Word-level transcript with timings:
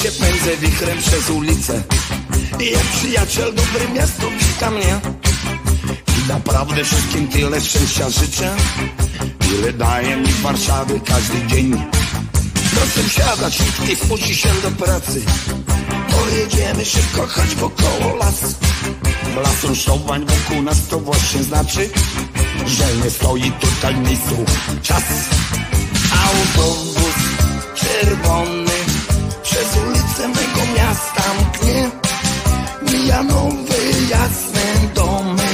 Pełzę 0.00 0.56
wichrem 0.56 0.98
przez 0.98 1.30
ulicę. 1.30 1.82
I 2.60 2.70
jak 2.70 2.82
przyjaciel 2.82 3.54
dobry 3.54 3.88
miasto 3.94 4.30
wita 4.30 4.70
mnie. 4.70 5.00
I 6.18 6.28
naprawdę 6.28 6.84
wszystkim 6.84 7.28
tyle 7.28 7.60
szczęścia 7.60 8.10
życzę 8.10 8.56
Ile 9.50 9.72
daje 9.72 10.16
mi 10.16 10.32
Warszawy 10.32 11.00
każdy 11.04 11.46
dzień. 11.46 11.84
Proszę 12.74 13.08
wsiadać 13.08 13.58
i 13.92 13.96
spuści 13.96 14.36
się 14.36 14.48
do 14.62 14.70
pracy. 14.70 15.22
Pojedziemy 16.10 16.84
szybko, 16.84 17.26
choć 17.26 17.54
wokoło 17.54 18.16
las 18.16 18.40
Las 19.44 19.64
ruszowań 19.64 20.26
wokół 20.26 20.62
nas 20.62 20.86
to 20.90 21.00
właśnie 21.00 21.42
znaczy 21.42 21.90
Że 22.66 22.96
nie 23.04 23.10
stoi 23.10 23.52
tutaj 23.52 23.96
miejscu. 23.96 24.44
Czas. 24.82 25.02
Autobus 26.12 27.14
czerwony 27.74 28.69
Przez 29.50 29.76
ulicę 29.76 30.28
mego 30.28 30.72
miasta 30.76 31.22
mknie. 31.40 31.90
Mija 32.82 33.22
nowe 33.22 33.80
jasne 34.10 34.88
domy 34.94 35.48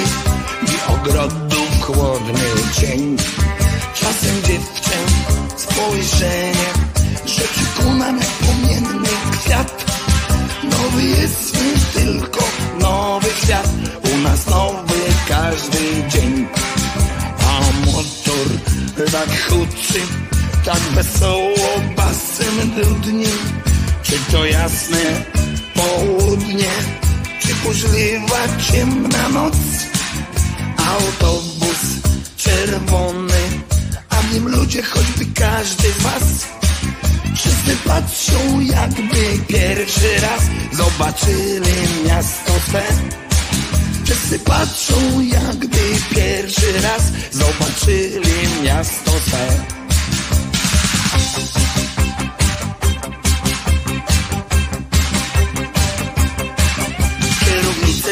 I 0.62 0.92
ogrodów 0.92 1.82
chłodny 1.82 2.40
cień 2.80 3.16
Czasem 3.94 4.42
dziewczę 4.42 4.96
spojrzenie 5.56 6.68
Rzuci 7.26 7.66
ku 7.76 7.94
nam 7.94 8.18
jak 8.18 8.28
płomienny 8.28 9.08
kwiat. 9.32 9.84
Nowy 10.62 11.02
jest 11.02 11.54
nie 11.54 12.00
tylko 12.00 12.40
nowy 12.80 13.28
świat 13.44 13.68
U 14.14 14.18
nas 14.18 14.46
nowy 14.46 15.00
każdy 15.28 16.08
dzień. 16.08 16.48
A 17.40 17.86
motor 17.86 18.46
tak 19.12 19.48
huczy 19.48 20.00
Tak 20.64 20.80
wesoło 20.80 21.80
basem 21.96 22.70
dudni 22.76 23.26
Czy 24.06 24.32
to 24.32 24.44
jasne 24.44 25.24
południe 25.74 26.70
Czy 27.40 27.54
burzliwa 27.54 28.48
ciemna 28.72 29.28
noc 29.28 29.56
Autobus 30.76 31.80
czerwony 32.36 33.42
A 34.10 34.14
w 34.14 34.34
nim 34.34 34.48
ludzie 34.48 34.82
choćby 34.82 35.24
każdy 35.34 35.92
z 35.92 36.02
was 36.02 36.46
Wszyscy 37.36 37.76
patrzą 37.88 38.60
jakby 38.60 39.38
pierwszy 39.48 40.20
raz 40.20 40.42
zobaczyli 40.72 41.74
miasto 42.06 42.52
swe. 42.68 42.82
Wszyscy 44.04 44.38
patrzą 44.38 45.20
jakby 45.20 45.78
pierwszy 46.14 46.72
raz 46.82 47.02
zobaczyli 47.32 48.62
miasto 48.62 49.10
swe. 49.26 49.76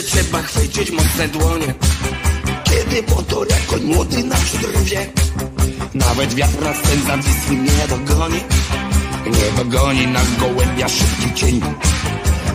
Trzeba 0.07 0.43
chwycić 0.43 0.91
mocne 0.91 1.29
dłonie. 1.29 1.75
Kiedy 2.65 3.15
motor 3.15 3.47
jako 3.51 3.77
młody 3.85 4.25
naprzód 4.25 4.61
rwie 4.75 5.07
Nawet 5.95 6.35
wiatr 6.35 6.59
ten 6.59 7.07
zawisły 7.07 7.57
nie 7.57 7.89
dogoni. 7.89 8.41
Nie 9.27 9.65
dogoni 9.65 10.07
nas 10.07 10.27
gołębia 10.41 10.89
szybki 10.89 11.35
cień. 11.35 11.61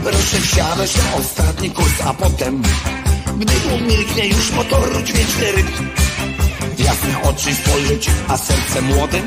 Proszę 0.03 0.37
wsiadać 0.41 0.95
na 0.95 1.13
ostatni 1.13 1.71
kurs, 1.71 2.01
a 2.05 2.13
potem 2.13 2.61
Gdy 3.39 3.53
umilknie 3.75 4.27
już 4.27 4.51
motoru 4.51 5.01
dźwięczny 5.03 5.51
rytm 5.51 5.87
W 6.77 6.79
jasne 6.79 7.21
oczy 7.21 7.55
spojrzeć, 7.55 8.09
a 8.27 8.37
serce 8.37 8.81
młode 8.81 9.21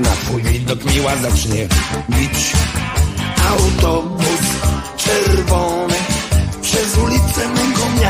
Na 0.00 0.10
twój 0.10 0.42
widok 0.42 0.94
miła 0.94 1.16
zacznie 1.16 1.68
bić. 2.10 2.52
Autobus 3.50 4.40
czerwony 4.96 5.94
Przez 6.62 6.96
ulicę 6.96 7.15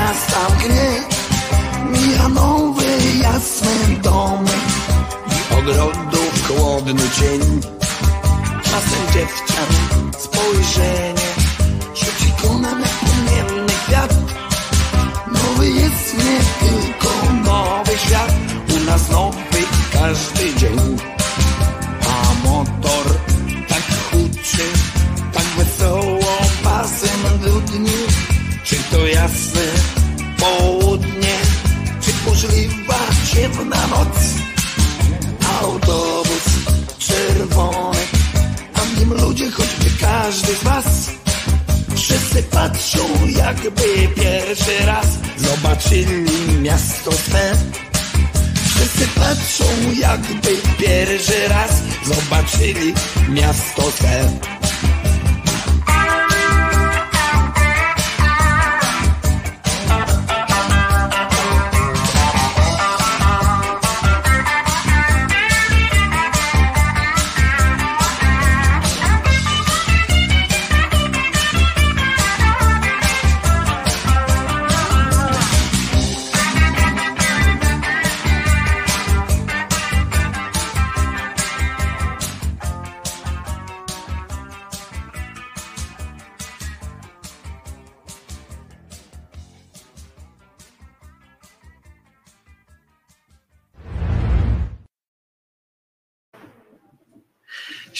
miasta 0.06 0.40
mgnie 0.54 0.90
Mija 1.90 2.28
nowe 2.28 2.90
jasne 3.22 3.74
domy 4.02 4.56
I 5.34 5.54
ogrodów 5.58 6.48
chłodny 6.48 7.02
cień 7.20 7.60
czasem 8.62 9.02
dziewczę 9.12 9.62
spojrzenie 10.18 11.26
Rzuci 11.94 12.32
ku 12.42 12.58
nam 12.58 12.80
jak 12.80 12.90
płomienny 12.90 13.72
kwiat. 13.86 14.14
Nowy 15.32 15.70
jest 15.70 16.14
nie 16.18 16.68
tylko 16.68 17.10
nowy 17.44 17.98
świat 17.98 18.32
U 18.76 18.84
nas 18.84 19.10
nowy 19.10 19.62
każdy 19.92 20.54
dzień. 20.54 20.96
A 22.08 22.48
motor 22.48 23.06
tak 23.68 23.82
huczy, 24.10 24.66
tak 25.32 25.44
wesoło 25.44 26.36
pasem 26.64 27.38
dudni. 27.44 27.96
Czy 28.64 28.76
to 28.90 29.06
jasne 29.06 29.95
południe, 30.46 31.36
czy 32.00 32.12
burzliwa 32.24 32.98
ciemna 33.34 33.86
noc? 33.86 34.16
Autobus 35.62 36.44
czerwony 36.98 37.98
w 38.74 38.98
nim 38.98 39.12
ludzie, 39.14 39.50
choćby 39.50 39.90
każdy 40.00 40.54
z 40.54 40.62
was. 40.62 41.10
Wszyscy 41.96 42.42
patrzą 42.42 42.98
jakby 43.26 44.08
pierwszy 44.22 44.86
raz 44.86 45.06
Zobaczyli 45.36 46.24
miasto 46.62 47.12
swe. 47.12 47.52
Wszyscy 48.68 49.08
patrzą 49.08 49.64
jakby 50.00 50.50
pierwszy 50.78 51.48
raz 51.48 51.82
Zobaczyli 52.04 52.94
miasto 53.28 53.82
swe 53.90 54.28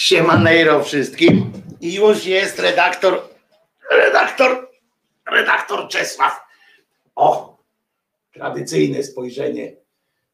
Siemanejro 0.07 0.83
wszystkim. 0.83 1.51
I 1.81 1.93
już 1.93 2.25
jest 2.25 2.59
redaktor, 2.59 3.21
redaktor, 3.91 4.69
redaktor 5.31 5.87
Czesław. 5.87 6.39
O, 7.15 7.57
tradycyjne 8.33 9.03
spojrzenie 9.03 9.75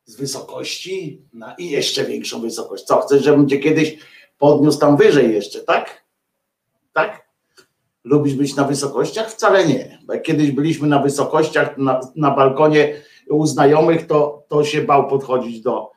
z 0.05 0.15
wysokości 0.15 1.21
na 1.33 1.55
i 1.57 1.69
jeszcze 1.69 2.05
większą 2.05 2.41
wysokość. 2.41 2.83
Co, 2.83 3.01
chcesz, 3.01 3.23
żebym 3.23 3.49
cię 3.49 3.59
kiedyś 3.59 3.97
podniósł 4.37 4.79
tam 4.79 4.97
wyżej 4.97 5.33
jeszcze, 5.33 5.59
tak? 5.59 6.03
Tak? 6.93 7.27
Lubisz 8.03 8.33
być 8.33 8.55
na 8.55 8.63
wysokościach? 8.63 9.31
Wcale 9.31 9.65
nie. 9.65 9.99
Bo 10.05 10.13
jak 10.13 10.23
kiedyś 10.23 10.51
byliśmy 10.51 10.87
na 10.87 10.99
wysokościach, 10.99 11.77
na, 11.77 11.99
na 12.15 12.31
balkonie 12.31 13.01
u 13.29 13.45
znajomych, 13.45 14.07
to, 14.07 14.45
to 14.47 14.63
się 14.63 14.81
bał 14.81 15.07
podchodzić 15.07 15.61
do, 15.61 15.92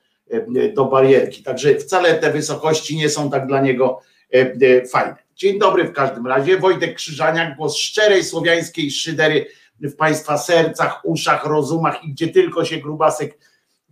do 0.75 0.85
barierki. 0.85 1.43
Także 1.43 1.75
wcale 1.75 2.15
te 2.15 2.33
wysokości 2.33 2.97
nie 2.97 3.09
są 3.09 3.31
tak 3.31 3.47
dla 3.47 3.61
niego 3.61 4.01
e, 4.35 4.39
e, 4.39 4.87
fajne. 4.87 5.17
Dzień 5.37 5.59
dobry 5.59 5.85
w 5.85 5.93
każdym 5.93 6.27
razie. 6.27 6.59
Wojtek 6.59 6.95
Krzyżaniak, 6.95 7.57
głos 7.57 7.77
szczerej 7.77 8.25
słowiańskiej 8.25 8.91
szydery 8.91 9.47
w 9.81 9.95
Państwa 9.95 10.39
sercach, 10.39 11.01
uszach, 11.05 11.45
rozumach 11.45 12.05
i 12.05 12.13
gdzie 12.13 12.29
tylko 12.29 12.65
się 12.65 12.77
grubasek 12.77 13.39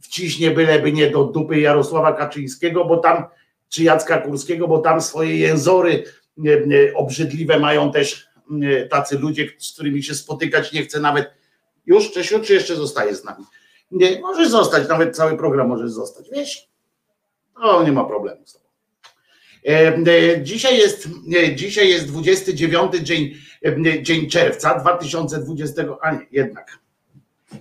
wciśnie, 0.01 0.51
byleby 0.51 0.93
nie 0.93 1.11
do 1.11 1.25
dupy 1.25 1.61
Jarosława 1.61 2.13
Kaczyńskiego, 2.13 2.85
bo 2.85 2.97
tam, 2.97 3.25
czy 3.69 3.83
Jacka 3.83 4.19
Kurskiego, 4.19 4.69
bo 4.69 4.79
tam 4.79 5.01
swoje 5.01 5.37
jęzory 5.37 6.05
obrzydliwe 6.95 7.59
mają 7.59 7.93
też 7.93 8.29
tacy 8.91 9.19
ludzie, 9.19 9.49
z 9.59 9.73
którymi 9.73 10.03
się 10.03 10.15
spotykać 10.15 10.73
nie 10.73 10.83
chce 10.83 11.01
nawet. 11.01 11.31
Już, 11.87 12.13
Czesiu, 12.13 12.41
czy 12.41 12.55
jeszcze 12.55 12.77
zostaje 12.77 13.15
z 13.15 13.25
nami? 13.25 13.45
Nie, 13.91 14.21
możesz 14.21 14.49
zostać, 14.49 14.89
nawet 14.89 15.17
cały 15.17 15.37
program 15.37 15.69
możesz 15.69 15.91
zostać, 15.91 16.27
wiesz? 16.33 16.69
O, 17.55 17.83
nie 17.83 17.93
ma 17.93 18.05
problemu 18.05 18.47
z 18.47 18.53
tobą. 18.53 18.65
E, 19.69 19.97
e, 19.97 20.43
dzisiaj 20.43 20.79
jest, 20.79 21.09
e, 21.37 21.55
dzisiaj 21.55 21.89
jest 21.89 22.07
29 22.07 22.93
dzień, 23.03 23.35
dzień 24.03 24.31
czerwca 24.31 24.79
2020, 24.79 25.83
a 26.03 26.13
nie, 26.13 26.27
jednak 26.33 26.79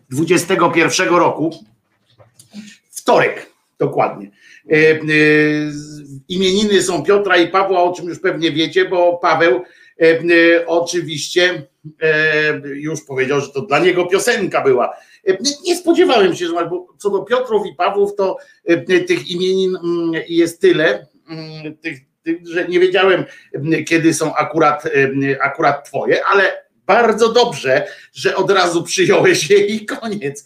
21 0.10 1.10
roku, 1.10 1.66
wtorek 2.92 3.52
dokładnie. 3.80 4.32
Imieniny 6.30 6.82
są 6.82 7.04
Piotra 7.04 7.38
i 7.38 7.48
Pawła, 7.48 7.84
o 7.84 7.94
czym 7.94 8.06
już 8.06 8.20
pewnie 8.20 8.52
wiecie, 8.52 8.86
bo 8.86 9.18
Paweł 9.18 9.62
oczywiście 10.68 11.68
już 12.64 13.02
powiedział, 13.02 13.42
że 13.42 13.50
to 13.50 13.62
dla 13.62 13.80
niego 13.80 14.06
piosenka 14.06 14.62
była. 14.62 14.98
Nie 15.66 15.78
spodziewałem 15.78 16.36
się, 16.36 16.48
że 16.48 16.54
bo 16.70 16.88
co 16.98 17.10
do 17.10 17.20
Piotrów 17.20 17.68
i 17.68 17.76
Pawłów, 17.76 18.16
to 18.16 18.38
tych 19.08 19.32
imienin 19.32 19.76
mm, 19.76 20.24
jest 20.28 20.62
tyle, 20.62 21.08
mm, 21.30 21.78
tych, 21.78 22.00
że 22.44 22.68
nie 22.68 22.80
wiedziałem, 22.80 23.26
kiedy 23.88 24.14
są 24.14 24.36
akurat, 24.36 24.84
akurat 25.42 25.90
twoje, 25.90 26.26
ale 26.26 26.64
bardzo 26.86 27.34
dobrze, 27.34 27.88
że 28.14 28.36
od 28.36 28.52
razu 28.52 28.84
przyjąłeś 28.84 29.50
je 29.50 29.58
i 29.58 29.86
koniec. 29.86 30.46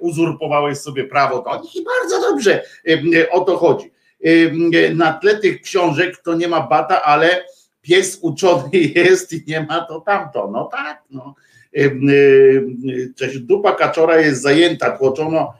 Uzurpowałeś 0.00 0.78
sobie 0.78 1.04
prawo 1.04 1.42
do 1.42 1.62
nich 1.62 1.76
i 1.76 1.84
bardzo 1.84 2.20
dobrze 2.20 2.64
o 3.30 3.40
to 3.40 3.56
chodzi. 3.56 3.92
Na 4.94 5.12
tle 5.12 5.38
tych 5.38 5.60
książek 5.62 6.16
to 6.24 6.34
nie 6.34 6.48
ma 6.48 6.60
bata, 6.60 7.02
ale 7.02 7.44
pies 7.88 8.18
uczony 8.22 8.70
jest 8.94 9.32
i 9.32 9.44
nie 9.46 9.60
ma 9.60 9.80
to 9.80 10.00
tamto. 10.00 10.50
No 10.52 10.64
tak, 10.64 11.02
no. 11.10 11.34
Cześć, 13.16 13.38
dupa 13.38 13.72
kaczora 13.72 14.20
jest 14.20 14.42
zajęta, 14.42 14.90
tłoczono, 14.90 15.54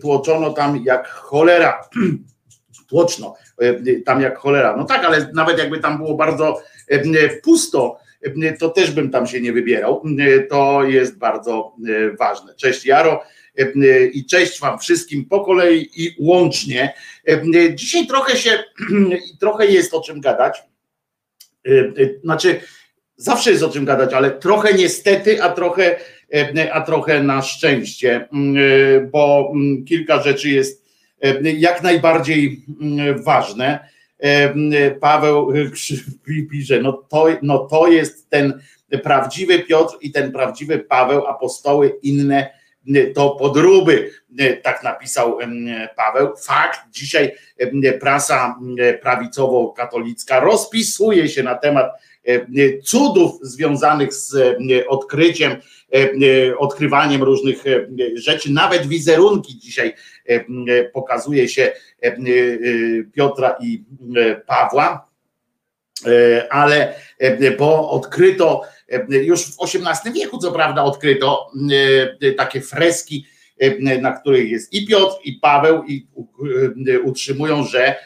tłoczono 0.00 0.52
tam 0.52 0.82
jak 0.84 1.08
cholera. 1.08 1.80
Tłoczno 2.88 3.34
tam 4.04 4.20
jak 4.20 4.38
cholera. 4.38 4.76
No 4.76 4.84
tak, 4.84 5.04
ale 5.04 5.30
nawet 5.34 5.58
jakby 5.58 5.78
tam 5.78 5.98
było 5.98 6.14
bardzo 6.14 6.62
pusto, 7.42 7.98
to 8.58 8.68
też 8.68 8.90
bym 8.90 9.10
tam 9.10 9.26
się 9.26 9.40
nie 9.40 9.52
wybierał. 9.52 10.02
To 10.50 10.84
jest 10.84 11.18
bardzo 11.18 11.76
ważne. 12.18 12.54
Cześć 12.54 12.86
Jaro 12.86 13.22
i 14.12 14.26
cześć 14.26 14.60
Wam 14.60 14.78
wszystkim 14.78 15.24
po 15.24 15.44
kolei 15.44 15.90
i 15.96 16.16
łącznie. 16.18 16.94
Dzisiaj 17.74 18.06
trochę 18.06 18.36
się, 18.36 18.64
trochę 19.40 19.66
jest 19.66 19.94
o 19.94 20.00
czym 20.00 20.20
gadać. 20.20 20.71
Znaczy, 22.24 22.60
zawsze 23.16 23.50
jest 23.50 23.62
o 23.62 23.70
czym 23.70 23.84
gadać, 23.84 24.12
ale 24.14 24.30
trochę 24.30 24.74
niestety, 24.74 25.42
a 25.42 25.48
trochę, 25.48 25.96
a 26.72 26.80
trochę 26.80 27.22
na 27.22 27.42
szczęście, 27.42 28.28
bo 29.10 29.52
kilka 29.88 30.22
rzeczy 30.22 30.50
jest 30.50 30.82
jak 31.42 31.82
najbardziej 31.82 32.66
ważne. 33.24 33.92
Paweł 35.00 35.52
pisze, 36.50 36.80
no 36.80 36.92
to, 36.92 37.26
no 37.42 37.58
to 37.58 37.88
jest 37.88 38.30
ten 38.30 38.60
prawdziwy 39.02 39.58
Piotr 39.58 39.96
i 40.00 40.12
ten 40.12 40.32
prawdziwy 40.32 40.78
Paweł, 40.78 41.26
apostoły 41.26 41.98
inne 42.02 42.61
to 43.14 43.30
podróby, 43.30 44.10
tak 44.62 44.82
napisał 44.82 45.38
Paweł. 45.96 46.36
Fakt, 46.36 46.80
dzisiaj 46.90 47.32
prasa 48.00 48.58
prawicowo-katolicka 49.02 50.40
rozpisuje 50.40 51.28
się 51.28 51.42
na 51.42 51.54
temat 51.54 51.92
cudów 52.84 53.38
związanych 53.42 54.14
z 54.14 54.56
odkryciem, 54.88 55.56
odkrywaniem 56.58 57.22
różnych 57.22 57.64
rzeczy, 58.14 58.52
nawet 58.52 58.86
wizerunki 58.86 59.58
dzisiaj 59.58 59.94
pokazuje 60.92 61.48
się 61.48 61.72
Piotra 63.12 63.56
i 63.60 63.84
Pawła, 64.46 65.08
ale 66.50 66.94
bo 67.58 67.90
odkryto 67.90 68.62
już 69.10 69.44
w 69.44 69.56
XVIII 69.62 70.14
wieku, 70.14 70.38
co 70.38 70.52
prawda, 70.52 70.84
odkryto 70.84 71.50
takie 72.36 72.60
freski, 72.60 73.26
na 74.00 74.12
których 74.12 74.50
jest 74.50 74.72
i 74.72 74.86
Piotr, 74.86 75.16
i 75.24 75.32
Paweł, 75.32 75.84
i 75.84 76.06
utrzymują, 77.04 77.64
że 77.64 77.96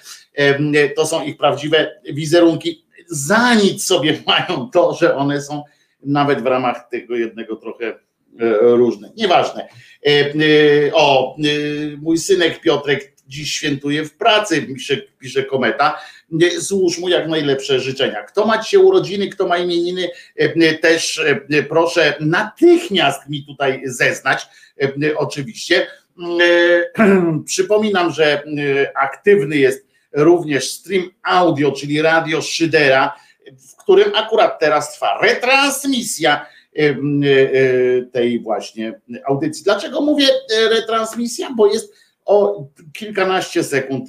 to 0.96 1.06
są 1.06 1.24
ich 1.24 1.36
prawdziwe 1.36 2.00
wizerunki. 2.12 2.86
Za 3.08 3.54
nic 3.54 3.84
sobie 3.84 4.22
mają 4.26 4.70
to, 4.70 4.94
że 4.94 5.16
one 5.16 5.42
są 5.42 5.62
nawet 6.02 6.42
w 6.42 6.46
ramach 6.46 6.88
tego 6.90 7.16
jednego 7.16 7.56
trochę 7.56 7.98
różne. 8.60 9.12
Nieważne. 9.16 9.68
O, 10.92 11.36
mój 11.98 12.18
synek 12.18 12.60
Piotrek 12.60 13.16
dziś 13.28 13.52
świętuje 13.52 14.04
w 14.04 14.16
pracy, 14.16 14.62
pisze, 14.62 14.96
pisze 14.96 15.42
kometa. 15.42 15.98
Złóż 16.58 16.98
mu 16.98 17.08
jak 17.08 17.28
najlepsze 17.28 17.80
życzenia. 17.80 18.22
Kto 18.22 18.46
ma 18.46 18.58
dzisiaj 18.62 18.80
urodziny, 18.80 19.28
kto 19.28 19.48
ma 19.48 19.58
imieniny, 19.58 20.08
też 20.80 21.24
proszę 21.68 22.14
natychmiast 22.20 23.28
mi 23.28 23.44
tutaj 23.44 23.82
zeznać, 23.84 24.46
oczywiście. 25.16 25.86
Przypominam, 27.46 28.12
że 28.12 28.42
aktywny 28.94 29.56
jest 29.56 29.86
również 30.12 30.70
stream 30.70 31.10
audio, 31.22 31.72
czyli 31.72 32.02
radio 32.02 32.42
Szydera, 32.42 33.16
w 33.70 33.76
którym 33.76 34.14
akurat 34.14 34.58
teraz 34.60 34.94
trwa 34.94 35.18
retransmisja 35.22 36.46
tej 38.12 38.40
właśnie 38.40 39.00
audycji. 39.26 39.64
Dlaczego 39.64 40.00
mówię 40.00 40.26
retransmisja? 40.70 41.48
Bo 41.56 41.66
jest 41.66 41.94
o 42.26 42.68
kilkanaście 42.92 43.64
sekund 43.64 44.08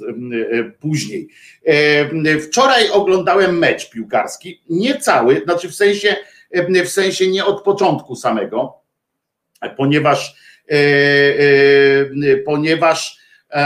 później. 0.79 1.27
Wczoraj 2.47 2.89
oglądałem 2.89 3.57
mecz 3.57 3.89
piłkarski, 3.89 4.61
nie 4.69 4.99
cały, 4.99 5.41
znaczy 5.43 5.69
w 5.69 5.75
sensie, 5.75 6.15
w 6.85 6.89
sensie 6.89 7.27
nie 7.27 7.45
od 7.45 7.63
początku 7.63 8.15
samego, 8.15 8.77
ponieważ 9.77 10.35
ponieważ 12.45 13.17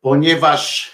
ponieważ 0.00 0.92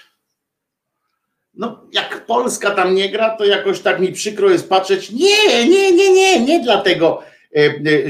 no 1.54 1.84
jak 1.92 2.26
Polska 2.26 2.70
tam 2.70 2.94
nie 2.94 3.10
gra, 3.10 3.30
to 3.30 3.44
jakoś 3.44 3.80
tak 3.80 4.00
mi 4.00 4.12
przykro 4.12 4.50
jest 4.50 4.68
patrzeć. 4.68 5.10
Nie, 5.10 5.68
nie, 5.68 5.92
nie, 5.92 6.12
nie, 6.12 6.40
nie 6.40 6.60
dlatego, 6.60 7.22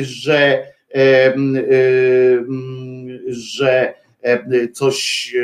że, 0.03 0.67
że 3.29 3.95
coś, 4.73 5.35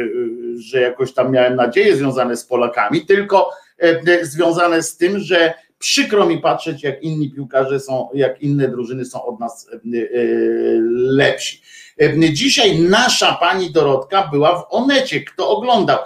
że 0.56 0.80
jakoś 0.80 1.14
tam 1.14 1.32
miałem 1.32 1.56
nadzieję 1.56 1.97
związane 1.97 2.37
z 2.37 2.44
Polakami, 2.44 3.06
tylko 3.06 3.50
związane 4.23 4.82
z 4.82 4.97
tym, 4.97 5.18
że 5.18 5.54
przykro 5.78 6.26
mi 6.26 6.38
patrzeć, 6.38 6.82
jak 6.82 7.02
inni 7.02 7.32
piłkarze 7.32 7.80
są, 7.80 8.09
jak 8.14 8.42
inne 8.42 8.68
drużyny 8.68 9.04
są 9.04 9.25
od 9.25 9.40
nas 9.40 9.71
lepsi. 10.92 11.62
Dzisiaj 12.32 12.78
nasza 12.78 13.32
pani 13.40 13.71
Dorotka 13.71 14.28
była 14.32 14.62
w 14.62 14.64
Onecie. 14.71 15.21
Kto 15.21 15.49
oglądał? 15.49 15.99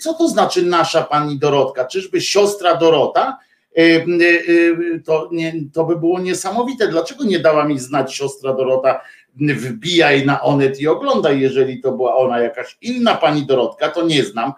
Co 0.00 0.14
to 0.14 0.28
znaczy 0.28 0.62
nasza 0.62 1.02
pani 1.02 1.38
Dorotka? 1.38 1.84
Czyżby 1.84 2.20
siostra 2.20 2.76
Dorota? 2.76 3.38
To, 5.04 5.28
nie, 5.32 5.52
to 5.72 5.84
by 5.84 5.96
było 5.96 6.20
niesamowite. 6.20 6.88
Dlaczego 6.88 7.24
nie 7.24 7.38
dała 7.38 7.64
mi 7.64 7.78
znać 7.78 8.14
siostra 8.14 8.52
Dorota? 8.52 9.00
Wbijaj 9.36 10.26
na 10.26 10.42
Onet 10.42 10.80
i 10.80 10.88
oglądaj, 10.88 11.40
jeżeli 11.40 11.80
to 11.80 11.92
była 11.92 12.16
ona 12.16 12.40
jakaś 12.40 12.78
inna 12.80 13.14
pani 13.14 13.46
Dorotka, 13.46 13.88
to 13.88 14.06
nie 14.06 14.24
znam, 14.24 14.52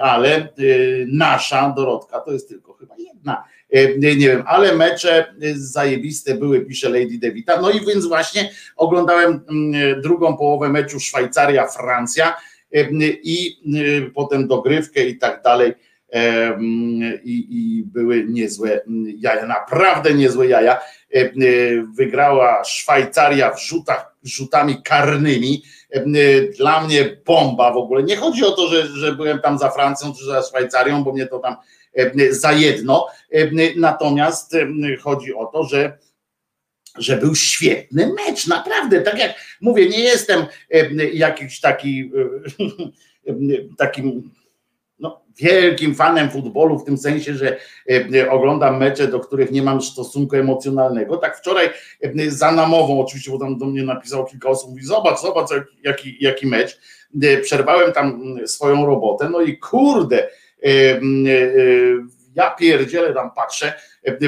ale 0.00 0.48
nasza 1.06 1.72
Dorotka 1.76 2.20
to 2.20 2.32
jest 2.32 2.48
tylko 2.48 2.72
chyba 2.72 2.94
jedna. 2.98 3.44
Nie 3.98 4.16
wiem, 4.16 4.42
ale 4.46 4.76
mecze 4.76 5.34
zajebiste 5.54 6.34
były, 6.34 6.60
pisze 6.60 6.88
Lady 6.88 7.18
Devita. 7.18 7.60
No 7.60 7.70
i 7.70 7.86
więc 7.86 8.06
właśnie 8.06 8.50
oglądałem 8.76 9.40
drugą 10.02 10.36
połowę 10.36 10.68
meczu 10.68 11.00
Szwajcaria-Francja 11.00 12.32
i 13.22 13.56
potem 14.14 14.48
dogrywkę 14.48 15.06
i 15.06 15.18
tak 15.18 15.42
dalej 15.42 15.72
i, 17.24 17.46
i 17.50 17.84
były 17.84 18.24
niezłe 18.28 18.80
jaja, 19.18 19.46
naprawdę 19.46 20.14
niezłe 20.14 20.46
jaja. 20.46 20.80
Wygrała 21.96 22.64
Szwajcaria 22.64 23.50
w 23.50 23.62
rzutach, 23.62 24.16
rzutami 24.22 24.82
karnymi. 24.82 25.62
Dla 26.58 26.84
mnie 26.84 27.16
bomba 27.26 27.72
w 27.72 27.76
ogóle. 27.76 28.02
Nie 28.02 28.16
chodzi 28.16 28.44
o 28.44 28.50
to, 28.50 28.68
że, 28.68 28.86
że 28.86 29.12
byłem 29.12 29.38
tam 29.38 29.58
za 29.58 29.70
Francją 29.70 30.12
czy 30.18 30.24
za 30.24 30.42
Szwajcarią, 30.42 31.04
bo 31.04 31.12
mnie 31.12 31.26
to 31.26 31.38
tam 31.38 31.56
za 32.30 32.52
jedno. 32.52 33.06
Natomiast 33.76 34.56
chodzi 35.02 35.34
o 35.34 35.46
to, 35.46 35.64
że 35.64 35.98
że 36.98 37.16
był 37.16 37.34
świetny 37.34 38.14
mecz, 38.26 38.46
naprawdę, 38.46 39.00
tak 39.00 39.18
jak 39.18 39.34
mówię, 39.60 39.88
nie 39.88 40.00
jestem 40.00 40.46
jakiś 41.12 41.60
taki 41.60 42.10
takim 43.78 44.06
no, 44.06 44.41
wielkim 45.36 45.94
fanem 45.94 46.30
futbolu, 46.30 46.78
w 46.78 46.84
tym 46.84 46.98
sensie, 46.98 47.34
że 47.34 47.56
e, 48.14 48.30
oglądam 48.30 48.78
mecze, 48.78 49.08
do 49.08 49.20
których 49.20 49.50
nie 49.50 49.62
mam 49.62 49.82
stosunku 49.82 50.36
emocjonalnego. 50.36 51.16
Tak 51.16 51.38
wczoraj 51.38 51.70
e, 52.00 52.30
za 52.30 52.52
namową, 52.52 53.00
oczywiście, 53.00 53.30
bo 53.30 53.38
tam 53.38 53.58
do 53.58 53.66
mnie 53.66 53.82
napisało 53.82 54.24
kilka 54.24 54.48
osób, 54.48 54.70
mówi, 54.70 54.84
zobacz, 54.84 55.20
zobacz, 55.20 55.50
jaki, 55.84 56.16
jaki 56.20 56.46
mecz. 56.46 56.80
E, 57.22 57.38
przerwałem 57.38 57.92
tam 57.92 58.38
swoją 58.46 58.86
robotę, 58.86 59.30
no 59.30 59.40
i 59.40 59.58
kurde, 59.58 60.28
ja 62.34 62.50
pierdzielę 62.50 63.14
tam 63.14 63.30
patrzę, 63.30 63.72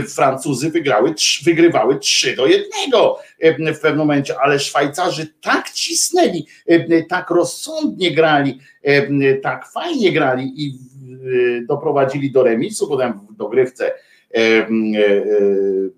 Francuzy 0.09 0.71
wygrały, 0.71 1.15
wygrywały 1.45 1.99
3 1.99 2.37
do 2.37 2.47
1 2.47 3.75
w 3.75 3.81
pewnym 3.81 3.99
momencie, 3.99 4.41
ale 4.41 4.61
Szwajcarzy 4.61 5.35
tak 5.43 5.71
cisnęli, 5.71 6.47
tak 7.09 7.31
rozsądnie 7.31 8.15
grali, 8.15 8.61
tak 9.43 9.67
fajnie 9.73 10.13
grali 10.13 10.53
i 10.57 10.79
doprowadzili 11.69 12.33
do 12.33 12.43
remisu, 12.43 12.89
potem 12.89 13.21
w 13.31 13.37
dogrywce 13.37 13.93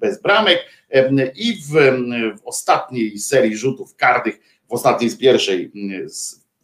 bez 0.01 0.23
bramek 0.23 0.59
i 1.35 1.55
w, 1.55 1.73
w 2.41 2.47
ostatniej 2.47 3.19
serii 3.19 3.57
rzutów 3.57 3.97
karnych, 3.97 4.41
w 4.69 4.73
ostatniej 4.73 5.11
z 5.11 5.17
pierwszej, 5.17 5.73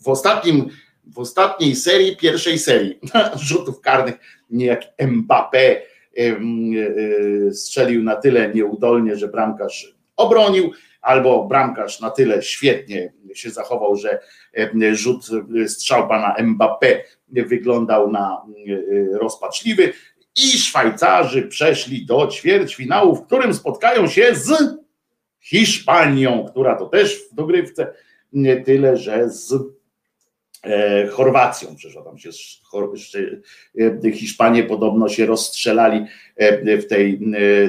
w 0.00 0.08
ostatnim 0.08 0.68
w 1.04 1.18
ostatniej 1.18 1.76
serii, 1.76 2.16
pierwszej 2.16 2.58
serii 2.58 2.98
rzutów 3.48 3.80
karnych, 3.80 4.14
niejak 4.50 4.82
Mbappé 4.98 5.76
e, 6.16 6.36
strzelił 7.52 8.02
na 8.02 8.16
tyle 8.16 8.54
nieudolnie, 8.54 9.16
że 9.16 9.28
bramkarz 9.28 9.94
obronił, 10.16 10.72
albo 11.00 11.44
bramkarz 11.44 12.00
na 12.00 12.10
tyle 12.10 12.42
świetnie 12.42 13.12
się 13.34 13.50
zachował, 13.50 13.96
że 13.96 14.18
rzut 14.92 15.26
strzał 15.66 16.08
pana 16.08 16.34
Mbappé 16.40 16.98
wyglądał 17.28 18.10
na 18.10 18.42
e, 18.66 19.18
rozpaczliwy. 19.18 19.92
I 20.36 20.58
Szwajcarzy 20.58 21.42
przeszli 21.42 22.06
do 22.06 22.26
ćwierćfinału, 22.26 23.16
w 23.16 23.26
którym 23.26 23.54
spotkają 23.54 24.08
się 24.08 24.34
z 24.34 24.76
Hiszpanią, 25.40 26.46
która 26.50 26.76
to 26.76 26.86
też 26.86 27.28
w 27.32 27.34
dogrywce, 27.34 27.92
tyle, 28.64 28.96
że 28.96 29.30
z 29.30 29.52
E, 29.52 29.81
Chorwacją, 31.10 31.76
przecież 31.76 32.04
tam 32.04 32.18
się 32.18 32.30
e, 34.04 34.12
Hiszpanie 34.12 34.64
podobno 34.64 35.08
się 35.08 35.26
rozstrzelali 35.26 36.06
e, 36.36 36.78
w 36.78 36.86
tej 36.86 37.20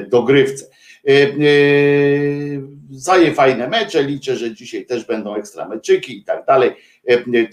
dogrywce. 0.08 0.66
Zaje 2.90 3.34
fajne 3.34 3.68
mecze, 3.68 4.02
liczę, 4.02 4.36
że 4.36 4.54
dzisiaj 4.54 4.86
też 4.86 5.04
będą 5.04 5.34
ekstra 5.34 5.68
meczyki 5.68 6.18
i 6.18 6.24
tak 6.24 6.46
dalej. 6.46 6.70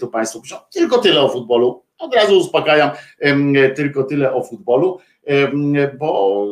Tu 0.00 0.08
Państwo 0.08 0.40
piszą, 0.40 0.56
tylko 0.72 0.98
tyle 0.98 1.20
o 1.20 1.28
futbolu. 1.28 1.82
Od 1.98 2.14
razu 2.14 2.38
uspokajam, 2.38 2.90
tylko 3.74 4.04
tyle 4.04 4.32
o 4.32 4.42
futbolu, 4.44 4.98
bo 5.98 6.46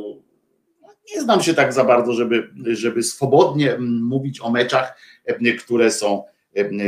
nie 1.15 1.21
znam 1.21 1.43
się 1.43 1.55
tak 1.55 1.73
za 1.73 1.85
bardzo, 1.85 2.13
żeby, 2.13 2.51
żeby 2.67 3.03
swobodnie 3.03 3.77
mówić 4.01 4.41
o 4.41 4.51
meczach, 4.51 5.01
które 5.65 5.91
są 5.91 6.25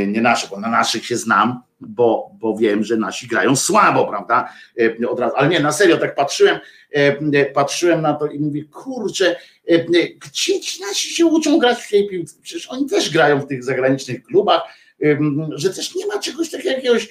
nie 0.07 0.21
nasze, 0.21 0.47
bo 0.51 0.59
na 0.59 0.69
naszych 0.69 1.05
się 1.05 1.17
znam, 1.17 1.61
bo, 1.87 2.31
bo 2.33 2.57
wiem, 2.57 2.83
że 2.83 2.97
nasi 2.97 3.27
grają 3.27 3.55
słabo, 3.55 4.07
prawda? 4.07 4.53
E, 5.01 5.09
od 5.09 5.19
razu, 5.19 5.35
ale 5.37 5.49
nie, 5.49 5.59
na 5.59 5.71
serio 5.71 5.97
tak 5.97 6.15
patrzyłem, 6.15 6.59
e, 6.91 7.45
patrzyłem 7.45 8.01
na 8.01 8.13
to 8.13 8.27
i 8.27 8.39
mówię, 8.39 8.63
kurczę, 8.63 9.35
e, 9.67 9.79
gdzie 10.19 10.59
ci 10.59 10.81
nasi 10.81 11.09
się 11.09 11.25
uczą 11.25 11.59
grać 11.59 11.83
w 11.83 11.89
tej 11.89 12.07
piłce? 12.07 12.35
Przecież 12.41 12.67
oni 12.67 12.89
też 12.89 13.09
grają 13.09 13.41
w 13.41 13.47
tych 13.47 13.63
zagranicznych 13.63 14.23
klubach, 14.23 14.61
że 15.55 15.73
też 15.73 15.95
nie 15.95 16.07
ma 16.07 16.19
czegoś 16.19 16.49
takiego, 16.49 16.69
jakiegoś, 16.69 17.09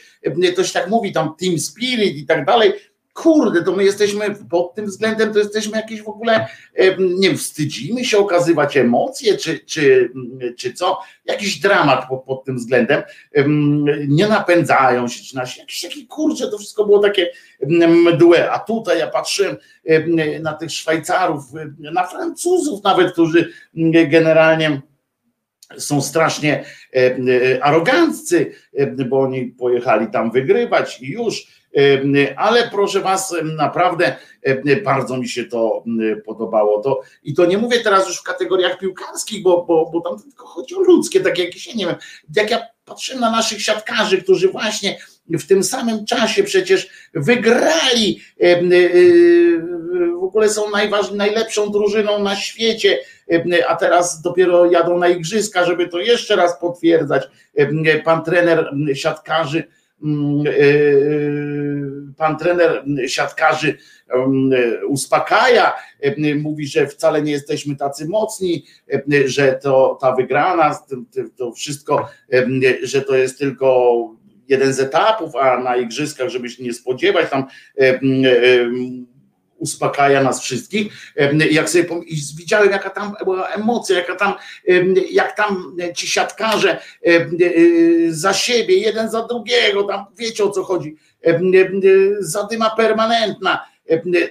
ktoś 0.52 0.72
tak 0.72 0.88
mówi, 0.88 1.12
tam 1.12 1.34
team 1.40 1.58
spirit 1.58 2.16
i 2.16 2.26
tak 2.26 2.44
dalej, 2.44 2.72
kurde, 3.12 3.62
to 3.62 3.72
my 3.72 3.84
jesteśmy 3.84 4.34
pod 4.50 4.74
tym 4.74 4.86
względem, 4.86 5.32
to 5.32 5.38
jesteśmy 5.38 5.76
jakieś 5.76 6.02
w 6.02 6.08
ogóle, 6.08 6.46
nie 6.98 7.28
wiem, 7.28 7.38
wstydzimy 7.38 8.04
się 8.04 8.18
okazywać 8.18 8.76
emocje, 8.76 9.36
czy, 9.36 9.58
czy, 9.58 10.12
czy 10.58 10.72
co, 10.72 11.00
jakiś 11.24 11.60
dramat 11.60 12.08
pod, 12.08 12.24
pod 12.24 12.44
tym 12.44 12.56
względem, 12.56 13.02
nie 14.08 14.28
napędzają 14.28 15.08
się 15.08 15.22
ci 15.22 15.36
nasi, 15.36 15.60
jakieś 15.60 15.80
takie 15.80 16.06
kurcze, 16.06 16.48
to 16.48 16.58
wszystko 16.58 16.84
było 16.84 16.98
takie 16.98 17.30
mdłe, 17.88 18.50
a 18.50 18.58
tutaj 18.58 18.98
ja 18.98 19.06
patrzyłem 19.06 19.56
na 20.40 20.52
tych 20.52 20.70
Szwajcarów, 20.70 21.44
na 21.78 22.06
Francuzów 22.06 22.84
nawet, 22.84 23.12
którzy 23.12 23.52
generalnie 24.08 24.82
są 25.78 26.02
strasznie 26.02 26.64
aroganccy, 27.60 28.52
bo 29.08 29.20
oni 29.20 29.46
pojechali 29.46 30.06
tam 30.06 30.30
wygrywać 30.30 31.00
i 31.00 31.10
już, 31.10 31.61
ale 32.36 32.70
proszę 32.70 33.00
Was, 33.00 33.34
naprawdę 33.56 34.16
bardzo 34.84 35.16
mi 35.16 35.28
się 35.28 35.44
to 35.44 35.84
podobało. 36.26 36.82
To, 36.82 37.00
I 37.22 37.34
to 37.34 37.46
nie 37.46 37.58
mówię 37.58 37.80
teraz 37.80 38.08
już 38.08 38.18
w 38.18 38.22
kategoriach 38.22 38.78
piłkarskich, 38.78 39.42
bo, 39.42 39.64
bo, 39.64 39.90
bo 39.92 40.00
tam 40.00 40.22
tylko 40.22 40.46
chodzi 40.46 40.74
o 40.74 40.80
ludzkie, 40.80 41.20
takie 41.20 41.44
jakieś, 41.44 41.66
ja 41.66 41.74
nie 41.74 41.86
wiem, 41.86 41.96
jak 42.36 42.50
ja 42.50 42.62
patrzę 42.84 43.18
na 43.18 43.30
naszych 43.30 43.62
siatkarzy, 43.62 44.22
którzy 44.22 44.48
właśnie 44.48 44.98
w 45.28 45.46
tym 45.46 45.64
samym 45.64 46.06
czasie 46.06 46.42
przecież 46.42 46.88
wygrali, 47.14 48.20
w 50.20 50.24
ogóle 50.24 50.48
są 50.48 50.70
najważniejszą, 50.70 51.16
najlepszą 51.16 51.70
drużyną 51.70 52.22
na 52.22 52.36
świecie, 52.36 52.98
a 53.68 53.76
teraz 53.76 54.22
dopiero 54.22 54.66
jadą 54.66 54.98
na 54.98 55.08
igrzyska, 55.08 55.64
żeby 55.64 55.88
to 55.88 55.98
jeszcze 55.98 56.36
raz 56.36 56.60
potwierdzać. 56.60 57.22
Pan 58.04 58.24
trener 58.24 58.70
siatkarzy, 58.94 59.58
e, 59.58 59.62
e, 59.62 59.81
pan 62.16 62.38
trener 62.38 62.84
siatkarzy 63.06 63.78
mm, 64.08 64.52
uspokaja, 64.88 65.72
e, 66.00 66.34
mówi, 66.34 66.66
że 66.66 66.86
wcale 66.86 67.22
nie 67.22 67.32
jesteśmy 67.32 67.76
tacy 67.76 68.08
mocni, 68.08 68.64
że 69.24 69.58
to 69.62 69.98
ta 70.00 70.12
wygrana, 70.14 70.78
to 71.36 71.52
wszystko, 71.52 72.08
że 72.82 73.02
to 73.02 73.16
jest 73.16 73.38
tylko 73.38 73.96
jeden 74.48 74.72
z 74.72 74.80
etapów, 74.80 75.36
a 75.36 75.58
na 75.58 75.76
igrzyskach, 75.76 76.28
żeby 76.28 76.50
się 76.50 76.64
nie 76.64 76.74
spodziewać 76.74 77.30
tam 77.30 77.44
uspokaja 79.62 80.22
nas 80.22 80.42
wszystkich. 80.42 80.92
Jak 81.50 81.70
sobie 81.70 81.88
widziałem, 82.36 82.70
jaka 82.70 82.90
tam 82.90 83.14
była 83.24 83.48
emocja, 83.48 83.98
jaka 83.98 84.16
tam, 84.16 84.34
jak 85.10 85.36
tam 85.36 85.76
ci 85.96 86.06
siatkarze 86.06 86.78
za 88.08 88.32
siebie, 88.32 88.76
jeden 88.76 89.10
za 89.10 89.26
drugiego, 89.26 89.82
tam 89.82 90.04
wiecie 90.18 90.44
o 90.44 90.50
co 90.50 90.62
chodzi, 90.62 90.96
zadyma 92.20 92.70
permanentna. 92.76 93.72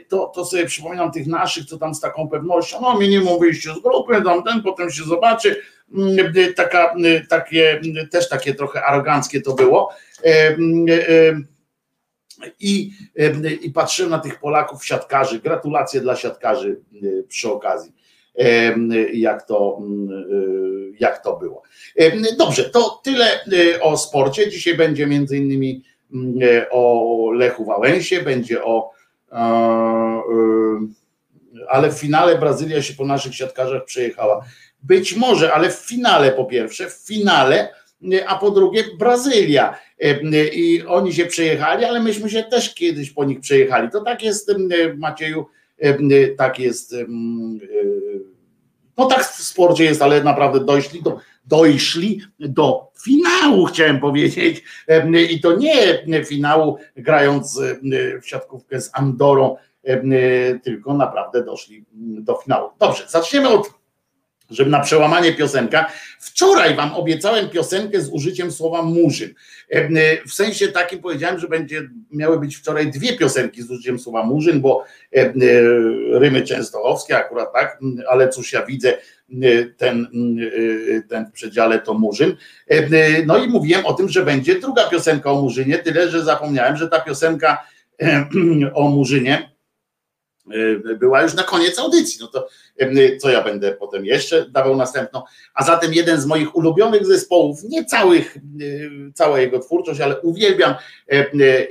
To, 0.08 0.32
to 0.36 0.46
sobie 0.46 0.66
przypominam 0.66 1.12
tych 1.12 1.28
naszych, 1.28 1.66
co 1.66 1.78
tam 1.78 1.96
z 1.96 2.00
taką 2.00 2.30
pewnością, 2.30 2.82
no 2.82 3.00
minimum 3.00 3.40
wyjście 3.40 3.70
z 3.74 3.80
grupy, 3.84 4.22
tam 4.26 4.44
ten, 4.44 4.62
potem 4.64 4.92
się 4.92 5.04
zobaczy, 5.04 5.62
taka, 6.56 6.96
takie, 7.30 7.82
też 8.12 8.30
takie 8.30 8.56
trochę 8.56 8.84
aroganckie 8.84 9.42
to 9.42 9.54
było. 9.54 9.94
I, 12.60 12.92
I 13.62 13.72
patrzyłem 13.72 14.12
na 14.12 14.20
tych 14.20 14.40
Polaków, 14.40 14.86
siatkarzy. 14.86 15.40
Gratulacje 15.40 16.02
dla 16.02 16.16
siatkarzy 16.16 16.82
e, 16.94 17.24
przy 17.24 17.52
okazji, 17.52 17.94
jak 19.14 19.48
to, 19.48 19.80
e, 19.80 20.36
jak 21.00 21.24
to 21.24 21.38
było. 21.38 21.64
Dobrze, 22.38 22.70
to 22.70 23.02
tyle 23.04 23.26
e, 23.26 23.82
o 23.82 23.98
sporcie. 23.98 24.50
Dzisiaj 24.50 24.76
będzie 24.76 25.08
między 25.08 25.38
innymi 25.38 25.84
o 26.72 27.32
Lechu 27.36 27.66
Wałęsie, 27.66 28.22
będzie 28.22 28.64
o. 28.64 28.92
Ale 31.70 31.92
w 31.92 32.00
finale 32.00 32.38
Brazylia 32.38 32.82
się 32.82 32.94
po 32.94 33.06
naszych 33.06 33.36
siatkarzach 33.36 33.86
przejechała. 33.86 34.46
Być 34.84 35.16
może, 35.16 35.54
ale 35.54 35.70
w 35.70 35.76
finale 35.76 36.32
po 36.32 36.46
pierwsze, 36.46 36.90
w 36.90 36.94
finale 36.94 37.70
a 38.28 38.36
po 38.36 38.52
drugie 38.52 38.84
Brazylia. 38.98 39.78
I 40.54 40.84
oni 40.88 41.14
się 41.14 41.26
przejechali, 41.26 41.86
ale 41.86 42.00
myśmy 42.00 42.30
się 42.30 42.44
też 42.44 42.76
kiedyś 42.76 43.12
po 43.12 43.26
nich 43.26 43.40
przejechali. 43.40 43.90
To 43.90 44.02
tak 44.02 44.24
jest, 44.24 44.52
Macieju, 44.98 45.46
tak 46.38 46.60
jest. 46.60 46.96
No 48.98 49.06
tak 49.06 49.24
w 49.26 49.44
sporcie 49.44 49.84
jest, 49.84 50.02
ale 50.02 50.24
naprawdę 50.24 50.60
dojśli 50.60 51.04
do, 51.04 51.18
dojszli 51.46 52.22
do 52.40 52.92
finału, 53.04 53.66
chciałem 53.66 54.00
powiedzieć. 54.00 54.64
I 55.30 55.42
to 55.42 55.58
nie 56.08 56.26
finału 56.26 56.78
grając 56.96 57.62
w 58.22 58.28
siatkówkę 58.28 58.82
z 58.82 58.90
Andorą, 58.94 59.56
tylko 60.64 60.94
naprawdę 60.94 61.44
doszli 61.44 61.86
do 61.98 62.36
finału. 62.36 62.70
Dobrze, 62.80 63.04
zaczniemy 63.08 63.50
od 63.50 63.81
żeby 64.52 64.70
na 64.70 64.80
przełamanie 64.80 65.34
piosenka. 65.34 65.92
Wczoraj 66.20 66.76
wam 66.76 66.94
obiecałem 66.94 67.50
piosenkę 67.50 68.02
z 68.02 68.10
użyciem 68.10 68.52
słowa 68.52 68.82
murzyn. 68.82 69.34
E, 69.70 70.26
w 70.28 70.34
sensie 70.34 70.68
takim 70.68 71.00
powiedziałem, 71.00 71.40
że 71.40 71.48
będzie 71.48 71.90
miały 72.12 72.40
być 72.40 72.56
wczoraj 72.56 72.92
dwie 72.92 73.18
piosenki 73.18 73.62
z 73.62 73.72
użyciem 73.72 74.00
słowa 74.00 74.24
murzyn, 74.24 74.62
bo 74.62 74.84
e, 75.16 75.34
rymy 76.20 76.42
częstochowskie 76.42 77.18
akurat 77.18 77.54
tak, 77.54 77.80
ale 78.10 78.30
cóż 78.30 78.54
ja 78.54 78.66
widzę, 78.66 78.98
ten, 79.78 80.08
ten 81.10 81.26
w 81.26 81.32
przedziale 81.32 81.80
to 81.80 81.94
murzyn. 81.94 82.36
E, 82.68 83.26
no 83.26 83.38
i 83.38 83.48
mówiłem 83.48 83.86
o 83.86 83.94
tym, 83.94 84.10
że 84.10 84.26
będzie 84.26 84.60
druga 84.60 84.90
piosenka 84.90 85.32
o 85.32 85.42
murzynie, 85.42 85.78
tyle 85.78 86.10
że 86.10 86.24
zapomniałem, 86.24 86.78
że 86.78 86.88
ta 86.88 87.00
piosenka 87.00 87.64
o 88.74 88.90
murzynie 88.90 89.52
była 91.00 91.22
już 91.22 91.34
na 91.34 91.44
koniec 91.44 91.80
audycji. 91.80 92.18
No 92.22 92.28
to 92.28 92.48
co 93.20 93.30
ja 93.30 93.44
będę 93.44 93.72
potem 93.72 94.06
jeszcze 94.06 94.50
dawał 94.50 94.76
następną. 94.76 95.22
A 95.54 95.64
zatem 95.64 95.94
jeden 95.94 96.22
z 96.22 96.26
moich 96.26 96.56
ulubionych 96.56 97.06
zespołów, 97.06 97.64
nie 97.64 97.86
całych, 97.86 98.38
cała 99.14 99.40
jego 99.40 99.60
twórczość, 99.60 100.02
ale 100.02 100.22
uwielbiam 100.22 100.76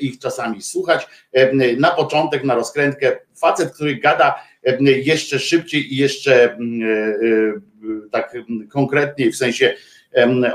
ich 0.01 0.19
czasami 0.19 0.63
słuchać. 0.63 1.07
Na 1.79 1.91
początek, 1.91 2.45
na 2.45 2.55
rozkrętkę, 2.55 3.17
facet, 3.37 3.71
który 3.71 3.97
gada 3.97 4.35
jeszcze 4.81 5.39
szybciej 5.39 5.95
i 5.95 5.97
jeszcze 5.97 6.59
tak 8.13 8.37
konkretniej 8.71 9.33
w 9.33 9.37
sensie 9.37 9.75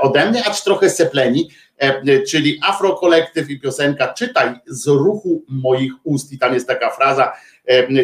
ode 0.00 0.30
mnie, 0.30 0.46
acz 0.46 0.64
trochę 0.64 0.90
sepleni, 0.90 1.50
czyli 2.28 2.60
Afro 2.62 2.92
Kolektyw 2.92 3.50
i 3.50 3.60
piosenka 3.60 4.12
Czytaj 4.12 4.54
z 4.66 4.86
ruchu 4.86 5.44
moich 5.48 5.92
ust. 6.04 6.32
I 6.32 6.38
tam 6.38 6.54
jest 6.54 6.66
taka 6.66 6.90
fraza, 6.90 7.32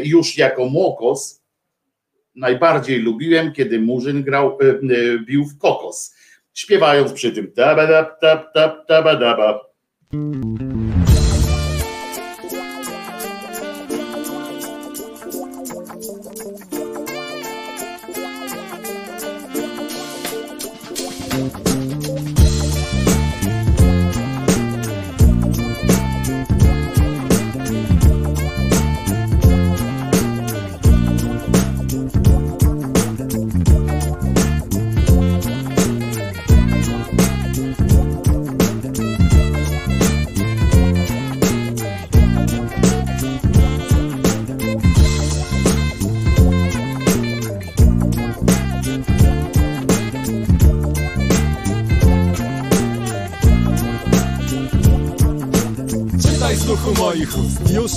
już 0.04 0.38
jako 0.38 0.64
młokos 0.64 1.42
najbardziej 2.34 2.98
lubiłem, 2.98 3.52
kiedy 3.52 3.80
Murzyn 3.80 4.22
grał, 4.22 4.58
bił 5.26 5.44
w 5.44 5.58
kokos, 5.58 6.14
śpiewając 6.54 7.12
przy 7.12 7.32
tym 7.32 7.52
tabadab, 7.52 8.20
tab, 8.20 8.54
tab, 8.54 8.86
tabadaba. 8.86 9.60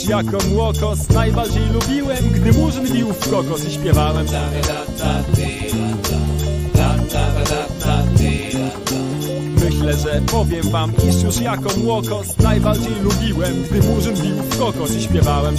Jako 0.07 0.37
młokos 0.53 1.09
najbardziej 1.09 1.63
lubiłem, 1.73 2.29
gdy 2.31 2.53
murzyn 2.53 2.93
bił 2.93 3.13
w 3.13 3.29
kokos 3.29 3.67
i 3.67 3.71
śpiewałem. 3.71 4.25
Myślę, 9.63 9.93
że 9.93 10.21
powiem 10.31 10.69
wam, 10.69 10.93
iż 11.09 11.23
już 11.23 11.41
jako 11.41 11.69
młokos 11.77 12.37
najbardziej 12.37 12.93
lubiłem, 13.03 13.63
gdy 13.63 13.81
murzyn 13.81 14.15
bił 14.15 14.35
w 14.35 14.57
kokos 14.57 14.95
i 14.95 15.03
śpiewałem 15.03 15.55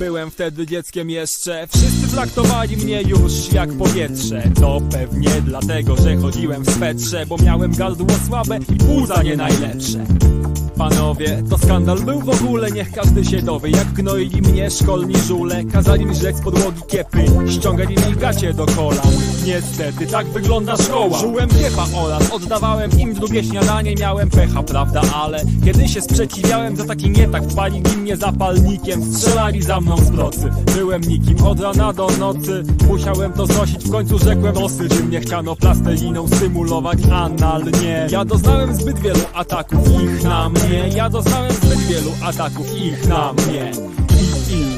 Byłem 0.00 0.30
wtedy 0.30 0.66
dzieckiem 0.66 1.10
jeszcze. 1.10 1.66
Wszyscy 1.66 2.08
traktowali 2.14 2.76
mnie 2.76 3.02
już 3.02 3.52
jak 3.52 3.72
powietrze. 3.72 4.42
To 4.60 4.80
pewnie 4.92 5.30
dlatego, 5.44 5.96
że 5.96 6.16
chodziłem 6.16 6.62
w 6.62 6.70
swetrze 6.70 7.26
Bo 7.26 7.36
miałem 7.36 7.72
gardło 7.72 8.06
słabe 8.26 8.58
i 8.74 8.76
płuca 8.76 9.22
nie 9.22 9.36
najlepsze 9.36 10.06
Panowie, 10.80 11.42
to 11.50 11.58
skandal 11.58 11.98
był 11.98 12.20
w 12.20 12.28
ogóle, 12.28 12.70
niech 12.70 12.92
każdy 12.92 13.24
się 13.24 13.42
dowie. 13.42 13.70
Jak 13.70 13.92
gnoili 13.92 14.42
mnie 14.42 14.70
szkolni 14.70 15.14
żule. 15.16 15.64
Kazali 15.64 16.06
mi 16.06 16.14
żreć 16.14 16.36
z 16.36 16.40
podłogi 16.40 16.82
kiepy. 16.88 17.24
Ściągali 17.48 17.94
mi 17.94 18.16
gacie 18.16 18.54
do 18.54 18.66
kolan. 18.66 19.12
Niestety, 19.46 20.06
tak 20.06 20.26
wygląda 20.26 20.76
szkoła. 20.76 21.20
Czułem 21.20 21.48
kiepa 21.48 21.86
oraz 21.96 22.30
oddawałem 22.30 23.00
im 23.00 23.14
drugie 23.14 23.44
śniadanie 23.44 23.94
Miałem 23.94 24.30
pecha, 24.30 24.62
prawda, 24.62 25.02
ale 25.14 25.42
kiedy 25.64 25.88
się 25.88 26.00
sprzeciwiałem 26.00 26.76
Za 26.76 26.84
taki 26.84 27.10
nie 27.10 27.28
tak 27.28 27.44
wpalili 27.44 27.96
mnie 27.96 28.16
zapalnikiem. 28.16 29.14
Strzelali 29.14 29.62
za 29.62 29.80
mną 29.80 29.96
z 29.96 30.10
procy 30.10 30.50
Byłem 30.74 31.00
nikim 31.00 31.46
od 31.46 31.60
rana 31.60 31.92
do 31.92 32.08
nocy. 32.18 32.62
Musiałem 32.88 33.32
to 33.32 33.46
znosić, 33.46 33.84
w 33.84 33.90
końcu 33.90 34.18
rzekłem 34.18 34.58
osy 34.58 34.88
Że 34.88 35.02
mnie 35.02 35.20
chciano 35.20 35.56
plasteliną 35.56 36.28
symulować 36.28 36.98
analnie. 37.12 38.06
Ja 38.10 38.24
doznałem 38.24 38.74
zbyt 38.74 38.98
wielu 38.98 39.20
ataków. 39.34 39.88
Ich 40.02 40.24
na 40.24 40.48
mnie 40.48 40.69
Ja 40.94 41.10
doznałem 41.10 41.52
zbyt 41.52 41.78
wielu 41.78 42.12
ataków 42.24 42.76
ich 42.76 43.08
na 43.08 43.32
mnie 43.32 43.72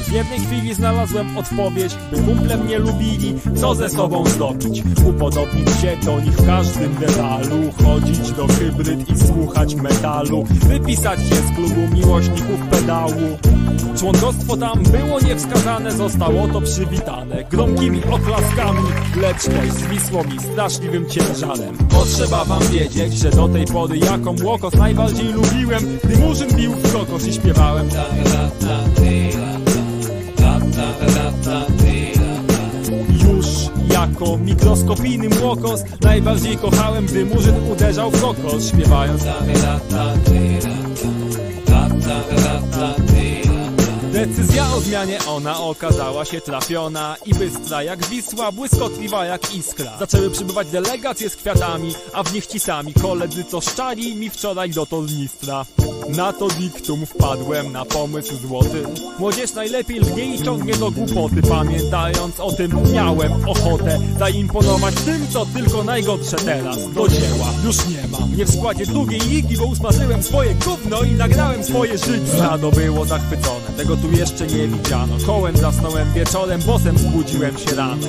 w 0.03 0.11
jednej 0.11 0.39
chwili 0.39 0.73
znalazłem 0.73 1.37
odpowiedź, 1.37 1.95
by 2.11 2.17
kumple 2.17 2.57
mnie 2.57 2.79
lubili, 2.79 3.35
co 3.55 3.75
ze 3.75 3.89
sobą 3.89 4.25
zrobić. 4.25 4.83
Upodobnić 5.05 5.69
się 5.81 5.97
do 6.05 6.19
nich 6.19 6.33
w 6.33 6.45
każdym 6.45 6.95
detalu, 6.95 7.71
chodzić 7.83 8.31
do 8.31 8.47
hybryd 8.47 9.09
i 9.09 9.17
słuchać 9.17 9.75
metalu, 9.75 10.43
wypisać 10.43 11.19
się 11.19 11.35
z 11.35 11.55
klubu 11.55 11.95
miłośników 11.95 12.59
pedału. 12.71 13.37
Członkostwo 13.97 14.57
tam 14.57 14.83
było 14.83 15.19
niewskazane, 15.19 15.91
zostało 15.91 16.47
to 16.47 16.61
przywitane 16.61 17.43
gromkimi 17.43 18.01
oklaskami, 18.11 18.83
lecz 19.21 19.43
też 19.43 19.71
zwisło 19.71 20.23
mi 20.23 20.39
straszliwym 20.39 21.09
ciężarem. 21.09 21.77
Potrzeba 21.77 22.45
wam 22.45 22.63
wiedzieć, 22.63 23.13
że 23.13 23.29
do 23.29 23.47
tej 23.47 23.65
pory 23.65 23.97
jaką 23.97 24.35
łokos 24.43 24.73
najbardziej 24.73 25.33
lubiłem, 25.33 25.99
gdy 26.03 26.17
murzyn 26.17 26.49
bił 26.55 26.71
w 26.71 26.93
kokos 26.93 27.27
i 27.27 27.33
śpiewałem. 27.33 27.89
Jako 34.23 34.37
mikroskopijny 34.37 35.29
młokos 35.29 35.83
Najbardziej 36.01 36.57
kochałem, 36.57 37.05
gdy 37.05 37.25
murzyn 37.25 37.71
uderzał 37.71 38.11
w 38.11 38.21
kokos 38.21 38.67
Śpiewając 38.67 39.23
Decyzja 44.27 44.73
o 44.75 44.79
zmianie 44.79 45.19
ona 45.27 45.59
okazała 45.59 46.25
się 46.25 46.41
trafiona. 46.41 47.15
I 47.25 47.33
bystra 47.33 47.83
jak 47.83 48.05
Wisła, 48.05 48.51
błyskotliwa 48.51 49.25
jak 49.25 49.55
iskra. 49.55 49.97
Zaczęły 49.99 50.29
przybywać 50.29 50.67
delegacje 50.67 51.29
z 51.29 51.35
kwiatami 51.35 51.93
A 52.13 52.23
w 52.23 52.33
nich 52.33 52.47
ci 52.47 52.59
sami 52.59 52.93
koledzy 52.93 53.43
co 53.43 53.61
szczali 53.61 54.15
mi 54.15 54.29
wczoraj 54.29 54.69
do 54.69 54.85
tornistra. 54.85 55.65
Na 56.09 56.33
to 56.33 56.47
diktum 56.47 57.05
wpadłem 57.05 57.71
na 57.71 57.85
pomysł 57.85 58.37
złoty. 58.37 58.83
Młodzież 59.19 59.53
najlepiej 59.53 59.99
lgnie 59.99 60.35
i 60.35 60.43
ciągnie 60.43 60.73
do 60.73 60.91
głupoty. 60.91 61.41
Pamiętając 61.49 62.39
o 62.39 62.51
tym 62.51 62.71
miałem 62.93 63.49
ochotę 63.49 63.99
Zaimponować 64.19 64.95
tym 64.95 65.27
co 65.33 65.45
tylko 65.45 65.83
najgorsze 65.83 66.35
teraz 66.35 66.77
Do 66.93 67.07
dzieła. 67.07 67.47
Już 67.65 67.77
nie 67.87 68.07
mam 68.11 68.37
Nie 68.37 68.45
w 68.45 68.55
składzie 68.55 68.85
drugiej 68.85 69.19
ligi, 69.19 69.57
bo 69.57 69.65
usmażyłem 69.65 70.23
swoje 70.23 70.55
gówno 70.55 71.03
I 71.03 71.11
nagrałem 71.11 71.63
swoje 71.63 71.97
życie. 71.97 72.37
Rado 72.39 72.71
było 72.71 73.05
zachwycone, 73.05 73.67
tego 73.77 73.97
tu 73.97 74.12
jeszcze 74.17 74.47
nie 74.47 74.67
widziano. 74.67 75.15
Kołem 75.25 75.57
zasnąłem 75.57 76.13
wieczorem, 76.13 76.61
bosem 76.61 76.97
zbudziłem 76.97 77.57
się 77.57 77.75
rano. 77.75 78.07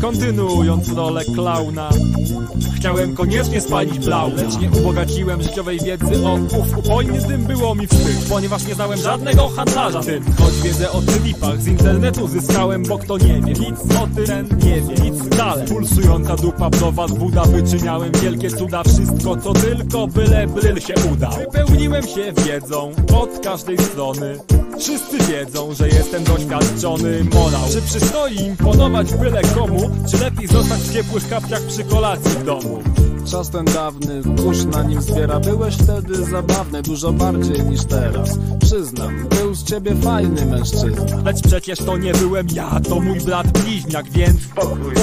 Kontynuując 0.00 0.88
rolę 0.88 1.24
klauna 1.24 1.88
Chciałem 2.76 3.14
koniecznie 3.14 3.60
spalić 3.60 3.98
blau 3.98 4.30
Lecz 4.36 4.58
nie 4.58 4.70
ubogaciłem 4.80 5.42
życiowej 5.42 5.80
wiedzy 5.80 6.26
o 6.26 6.34
ów 6.34 6.78
upojny 6.78 7.18
dym 7.28 7.44
było 7.44 7.74
mi 7.74 7.86
wstyd 7.86 8.28
Ponieważ 8.28 8.66
nie 8.66 8.74
znałem 8.74 8.98
żadnego 8.98 9.48
handlarza. 9.48 10.00
Tym 10.00 10.24
Choć 10.38 10.54
wiedzę 10.64 10.90
o 10.92 11.02
tripach 11.02 11.62
z 11.62 11.66
internetu 11.66 12.28
zyskałem 12.28 12.82
Bo 12.82 12.98
kto 12.98 13.18
nie 13.18 13.40
wie, 13.40 13.52
nic 13.52 13.96
o 14.02 14.06
tym 14.14 14.26
ten 14.26 14.48
nie 14.48 14.80
wie. 14.80 15.10
Nic 15.10 15.28
dalej, 15.28 15.68
pulsująca 15.68 16.36
dupa 16.36 16.70
browa 16.70 17.08
z 17.08 17.12
buda 17.12 17.44
Wyczyniałem 17.44 18.12
wielkie 18.12 18.50
cuda, 18.50 18.82
wszystko 18.82 19.36
co 19.36 19.52
tylko 19.52 20.06
byle 20.06 20.46
bryl 20.46 20.80
się 20.80 20.94
udał. 21.12 21.32
Wypełniłem 21.32 22.02
się 22.02 22.32
wiedzą 22.46 22.92
od 23.14 23.40
każdej 23.40 23.78
strony 23.78 24.38
Wszyscy 24.84 25.18
wiedzą, 25.18 25.74
że 25.74 25.88
jestem 25.88 26.24
doświadczony 26.24 27.24
morał. 27.24 27.68
Czy 27.72 27.82
przystoi 27.82 28.36
imponować 28.36 29.14
byle 29.14 29.42
komu? 29.42 29.90
Czy 30.10 30.18
lepiej 30.18 30.48
zostać 30.48 30.80
w 30.80 30.92
ciepłych 30.92 31.28
kapciach 31.28 31.62
przy 31.62 31.84
kolacji 31.84 32.30
w 32.30 32.44
domu 32.44 32.82
Czas 33.30 33.50
ten 33.50 33.64
dawny, 33.64 34.22
kurz 34.42 34.64
na 34.64 34.82
nim 34.82 35.02
zbiera. 35.02 35.40
Byłeś 35.40 35.74
wtedy 35.74 36.24
zabawny, 36.24 36.82
dużo 36.82 37.12
bardziej 37.12 37.64
niż 37.64 37.84
teraz. 37.84 38.38
Przyznam, 38.60 39.28
był 39.28 39.54
z 39.54 39.64
ciebie 39.64 39.94
fajny 39.94 40.46
mężczyzna. 40.46 41.22
Lecz 41.24 41.42
przecież 41.42 41.78
to 41.78 41.96
nie 41.96 42.12
byłem 42.12 42.46
ja, 42.54 42.80
to 42.88 43.00
mój 43.00 43.20
brat 43.20 43.58
bliźniak 43.58 44.10
Więc 44.10 44.36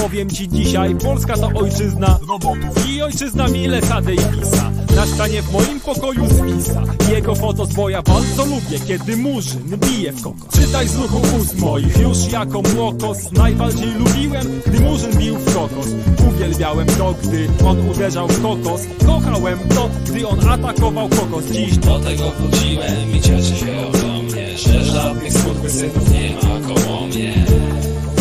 powiem 0.02 0.30
ci 0.30 0.48
dzisiaj, 0.48 0.94
Polska 0.94 1.34
to 1.34 1.48
ojczyzna 1.54 2.18
robotów. 2.28 2.88
I 2.88 3.02
ojczyzna 3.02 3.48
mile 3.48 3.82
sady 3.82 4.14
i 4.14 4.18
pisa. 4.18 4.70
Na 4.96 5.06
ścianie 5.06 5.42
w 5.42 5.52
moim 5.52 5.80
pokoju 5.80 6.26
zwisa 6.26 6.82
Jego 7.10 7.34
foto 7.34 7.66
z 7.66 7.74
boja 7.74 8.02
bardzo 8.02 8.44
lubię 8.44 8.80
Kiedy 8.86 9.16
murzyn 9.16 9.78
bije 9.78 10.12
w 10.12 10.22
kokos 10.22 10.52
Czytaj 10.52 10.88
z 10.88 10.96
ruchu 10.96 11.20
ust 11.40 11.58
moich 11.58 11.98
już 11.98 12.32
jako 12.32 12.62
młokos. 12.74 13.32
Najbardziej 13.32 13.94
lubiłem, 13.94 14.60
gdy 14.66 14.80
murzyn 14.80 15.18
bił 15.18 15.36
w 15.38 15.54
kokos. 15.54 15.86
Uwielbiałem 16.28 16.86
to, 16.86 17.14
gdy 17.22 17.48
on 17.66 17.90
uderzał 17.90 18.11
w 18.12 18.42
kokos. 18.42 18.80
Kochałem 19.06 19.58
to, 19.74 19.90
gdy 20.04 20.28
on 20.28 20.48
atakował 20.48 21.08
kokos. 21.08 21.44
Dziś 21.44 21.76
do 21.76 21.98
tego 21.98 22.30
wróciłem 22.30 23.16
i 23.16 23.20
cieszę 23.20 23.56
się 23.56 23.86
ogromnie 23.88 24.58
Że 24.58 24.84
żadnych 24.84 25.32
synów 25.32 26.10
nie 26.10 26.34
ma 26.34 26.74
koło 26.74 27.06
mnie. 27.06 27.34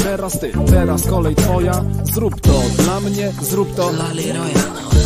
Teraz 0.04 0.40
ty, 0.40 0.52
teraz 0.70 1.08
kolej 1.08 1.36
twoja. 1.36 1.84
Zrób 2.04 2.42
to 2.42 2.62
dla 2.84 3.00
mnie, 3.00 3.32
zrób 3.42 3.76
to 3.76 3.90
La 3.90 4.14
Leroya. 4.14 5.01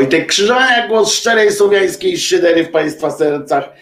Wojtek 0.00 0.26
Krzyżania, 0.26 0.88
głos 0.88 1.12
szczerej 1.12 1.52
słowiańskiej 1.52 2.18
szydery 2.18 2.64
w 2.64 2.70
Państwa 2.70 3.10
sercach, 3.10 3.72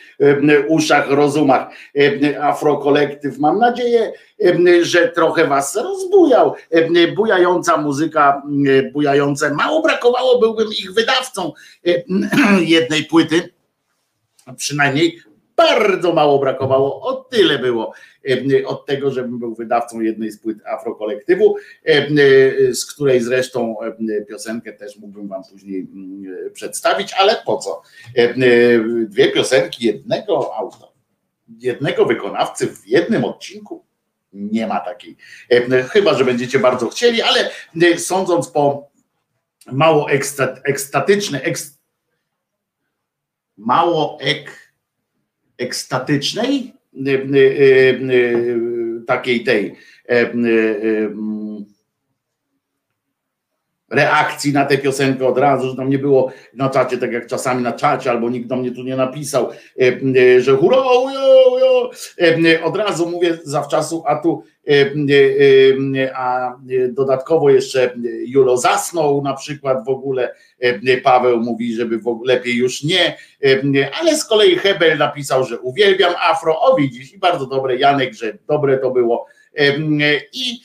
uszach, 0.68 1.10
rozumach. 1.10 1.68
Afrokolektyw, 2.40 3.38
mam 3.38 3.58
nadzieję, 3.58 4.12
że 4.82 5.08
trochę 5.08 5.46
Was 5.46 5.76
rozbujał. 5.76 6.54
Bujająca 7.16 7.76
muzyka, 7.76 8.42
bujające. 8.92 9.54
Mało 9.54 9.82
brakowało, 9.82 10.38
byłbym 10.38 10.68
ich 10.68 10.94
wydawcą 10.94 11.52
jednej 12.60 13.04
płyty, 13.04 13.54
przynajmniej 14.56 15.20
bardzo 15.56 16.12
mało 16.12 16.38
brakowało, 16.38 17.00
o 17.00 17.14
tyle 17.14 17.58
było 17.58 17.92
od 18.66 18.86
tego, 18.86 19.10
żebym 19.10 19.38
był 19.38 19.54
wydawcą 19.54 20.00
jednej 20.00 20.30
z 20.30 20.38
płyt 20.38 20.58
Afrokolektywu, 20.66 21.56
z 22.72 22.86
której 22.86 23.20
zresztą 23.20 23.76
piosenkę 24.28 24.72
też 24.72 24.98
mógłbym 24.98 25.28
wam 25.28 25.42
później 25.50 25.80
mm, 25.80 26.52
przedstawić, 26.52 27.12
ale 27.12 27.36
po 27.46 27.58
co? 27.58 27.82
Dwie 29.08 29.32
piosenki 29.32 29.86
jednego 29.86 30.56
autora, 30.56 30.88
jednego 31.58 32.04
wykonawcy 32.04 32.66
w 32.66 32.88
jednym 32.88 33.24
odcinku? 33.24 33.84
Nie 34.32 34.66
ma 34.66 34.80
takiej. 34.80 35.16
Chyba, 35.90 36.14
że 36.14 36.24
będziecie 36.24 36.58
bardzo 36.58 36.88
chcieli, 36.88 37.22
ale 37.22 37.50
sądząc 37.98 38.48
po 38.48 38.88
mało 39.72 40.10
ekstatyczne, 40.64 41.42
eks, 41.42 41.78
mało 43.56 44.18
ek, 44.20 44.72
ekstatycznej, 45.58 46.74
takiej 49.06 49.44
tej 49.44 49.74
reakcji 53.90 54.52
na 54.52 54.64
tę 54.64 54.78
piosenkę 54.78 55.26
od 55.26 55.38
razu, 55.38 55.70
że 55.70 55.76
tam 55.76 55.90
nie 55.90 55.98
było 55.98 56.32
na 56.54 56.70
czacie, 56.70 56.98
tak 56.98 57.12
jak 57.12 57.26
czasami 57.26 57.62
na 57.62 57.72
czacie, 57.72 58.10
albo 58.10 58.30
nikt 58.30 58.48
do 58.48 58.56
mnie 58.56 58.70
tu 58.70 58.82
nie 58.82 58.96
napisał, 58.96 59.48
że 60.38 60.56
hurra, 60.56 60.78
od 62.64 62.76
razu 62.76 63.10
mówię 63.10 63.38
zawczasu, 63.44 64.02
a 64.06 64.16
tu 64.16 64.42
a 66.14 66.54
dodatkowo 66.88 67.50
jeszcze 67.50 67.94
Julo 68.26 68.56
zasnął 68.56 69.22
na 69.22 69.34
przykład 69.34 69.84
w 69.84 69.88
ogóle, 69.88 70.34
Paweł 71.02 71.40
mówi, 71.40 71.74
żeby 71.74 72.00
lepiej 72.24 72.56
już 72.56 72.82
nie, 72.82 73.16
ale 74.00 74.16
z 74.16 74.24
kolei 74.24 74.56
Hebel 74.56 74.98
napisał, 74.98 75.44
że 75.44 75.60
uwielbiam 75.60 76.14
afro, 76.18 76.60
o 76.60 76.76
widzisz, 76.76 77.12
i 77.12 77.18
bardzo 77.18 77.46
dobre, 77.46 77.76
Janek, 77.76 78.14
że 78.14 78.38
dobre 78.48 78.78
to 78.78 78.90
było 78.90 79.26
i, 80.32 80.60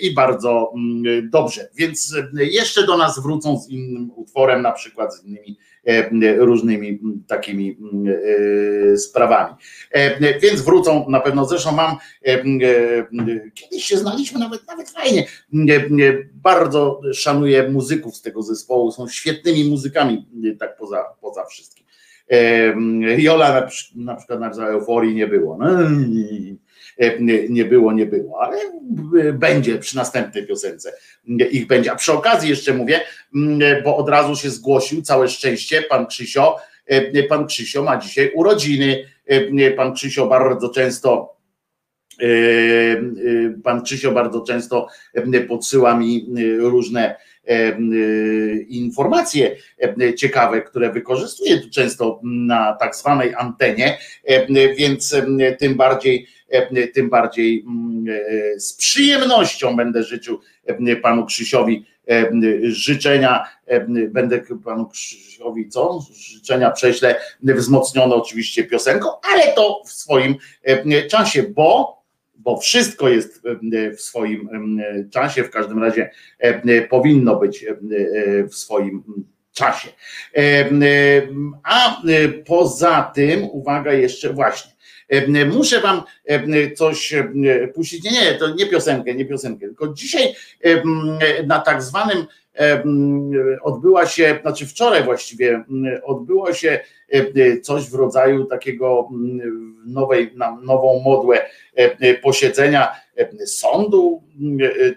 i 0.00 0.14
bardzo 0.14 0.72
mm, 0.74 1.30
dobrze, 1.30 1.68
więc 1.76 2.16
jeszcze 2.34 2.86
do 2.86 2.96
nas 2.96 3.22
wrócą 3.22 3.60
z 3.60 3.68
innym 3.68 4.10
utworem, 4.16 4.62
na 4.62 4.72
przykład 4.72 5.14
z 5.14 5.24
innymi 5.24 5.58
różnymi 6.38 7.00
takimi 7.26 7.78
sprawami. 8.96 9.54
Więc 10.42 10.60
wrócą 10.60 11.06
na 11.08 11.20
pewno, 11.20 11.44
zresztą 11.44 11.72
mam, 11.72 11.96
kiedyś 13.54 13.84
się 13.84 13.96
znaliśmy 13.96 14.40
nawet, 14.40 14.66
nawet 14.66 14.90
fajnie, 14.90 15.26
bardzo 16.34 17.00
szanuję 17.14 17.68
muzyków 17.70 18.16
z 18.16 18.22
tego 18.22 18.42
zespołu, 18.42 18.92
są 18.92 19.08
świetnymi 19.08 19.70
muzykami, 19.70 20.26
tak 20.58 20.76
poza, 20.76 21.04
poza 21.20 21.44
wszystkim. 21.44 21.86
Jola 23.18 23.68
na, 23.94 24.16
przykład 24.16 24.40
na 24.40 24.68
euforii 24.68 25.14
nie 25.14 25.26
było. 25.26 25.58
No, 25.58 25.66
było, 27.64 27.92
nie 27.92 28.06
było, 28.06 28.42
ale 28.42 28.58
będzie 29.32 29.78
przy 29.78 29.96
następnej 29.96 30.46
piosence. 30.46 30.92
Ich 31.50 31.66
będzie. 31.66 31.92
A 31.92 31.96
przy 31.96 32.12
okazji 32.12 32.50
jeszcze 32.50 32.74
mówię, 32.74 33.00
bo 33.84 33.96
od 33.96 34.08
razu 34.08 34.36
się 34.36 34.50
zgłosił, 34.50 35.02
całe 35.02 35.28
szczęście, 35.28 35.82
pan 35.82 36.06
Krzysio, 36.06 36.56
pan 37.28 37.46
Krzysio 37.46 37.82
ma 37.82 37.96
dzisiaj 37.96 38.32
urodziny, 38.34 39.04
pan 39.76 39.94
Krzysio 39.94 40.26
bardzo 40.26 40.68
często 40.68 41.38
pan 43.64 43.82
Krzysio 43.82 44.12
bardzo 44.12 44.40
często 44.40 44.86
podsyła 45.48 45.96
mi 45.96 46.26
różne 46.58 47.16
informacje 48.68 49.56
ciekawe, 50.16 50.62
które 50.62 50.92
wykorzystuję 50.92 51.58
tu 51.58 51.70
często 51.70 52.20
na 52.24 52.76
tak 52.80 52.96
zwanej 52.96 53.34
antenie, 53.34 53.98
więc 54.76 55.16
tym 55.58 55.74
bardziej 55.74 56.26
E, 56.26 56.37
tym 56.94 57.10
bardziej 57.10 57.64
mm, 57.66 58.04
e, 58.54 58.60
z 58.60 58.74
przyjemnością 58.74 59.76
będę 59.76 60.02
życzył 60.02 60.40
e, 60.66 60.96
panu 60.96 61.26
Krzysiowi 61.26 61.86
życzenia, 62.62 63.44
będę 64.08 64.40
panu 64.64 64.86
Krzysiowi 64.86 65.68
co? 65.68 66.00
Życzenia 66.12 66.70
prześlę 66.70 67.20
wzmocnione 67.42 68.14
oczywiście 68.14 68.64
piosenką, 68.64 69.08
ale 69.32 69.52
to 69.52 69.82
w 69.86 69.92
swoim 69.92 70.34
czasie, 71.10 71.42
bo 71.42 71.98
bo 72.38 72.56
wszystko 72.56 73.08
jest 73.08 73.42
w 73.96 74.00
swoim 74.00 74.48
czasie, 75.12 75.44
w 75.44 75.50
każdym 75.50 75.82
razie 75.82 76.10
powinno 76.90 77.36
być 77.36 77.64
w 78.50 78.54
swoim 78.54 79.02
czasie. 79.52 79.88
A 81.64 82.02
poza 82.46 83.12
tym, 83.14 83.44
uwaga 83.50 83.92
jeszcze 83.92 84.32
właśnie, 84.32 84.72
Muszę 85.46 85.80
wam 85.80 86.02
coś 86.76 87.14
puścić. 87.74 88.04
Nie, 88.04 88.10
nie, 88.10 88.34
to 88.34 88.54
nie 88.54 88.66
piosenkę, 88.66 89.14
nie 89.14 89.24
piosenkę, 89.24 89.66
tylko 89.66 89.88
dzisiaj 89.88 90.34
na 91.46 91.58
tak 91.58 91.82
zwanym 91.82 92.26
odbyła 93.62 94.06
się, 94.06 94.38
znaczy 94.42 94.66
wczoraj 94.66 95.04
właściwie 95.04 95.64
odbyło 96.04 96.52
się 96.52 96.80
coś 97.62 97.90
w 97.90 97.94
rodzaju 97.94 98.44
takiego 98.44 99.08
nowej, 99.86 100.32
nową 100.62 101.02
modłę 101.04 101.46
posiedzenia 102.22 102.88
sądu, 103.46 104.22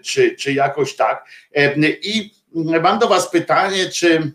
czy, 0.02 0.36
czy 0.36 0.52
jakoś 0.52 0.96
tak. 0.96 1.24
I 2.02 2.30
mam 2.82 2.98
do 2.98 3.08
Was 3.08 3.30
pytanie, 3.30 3.86
czy 3.92 4.32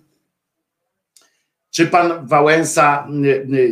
czy 1.78 1.88
pan 1.88 2.28
Wałęsa 2.28 3.08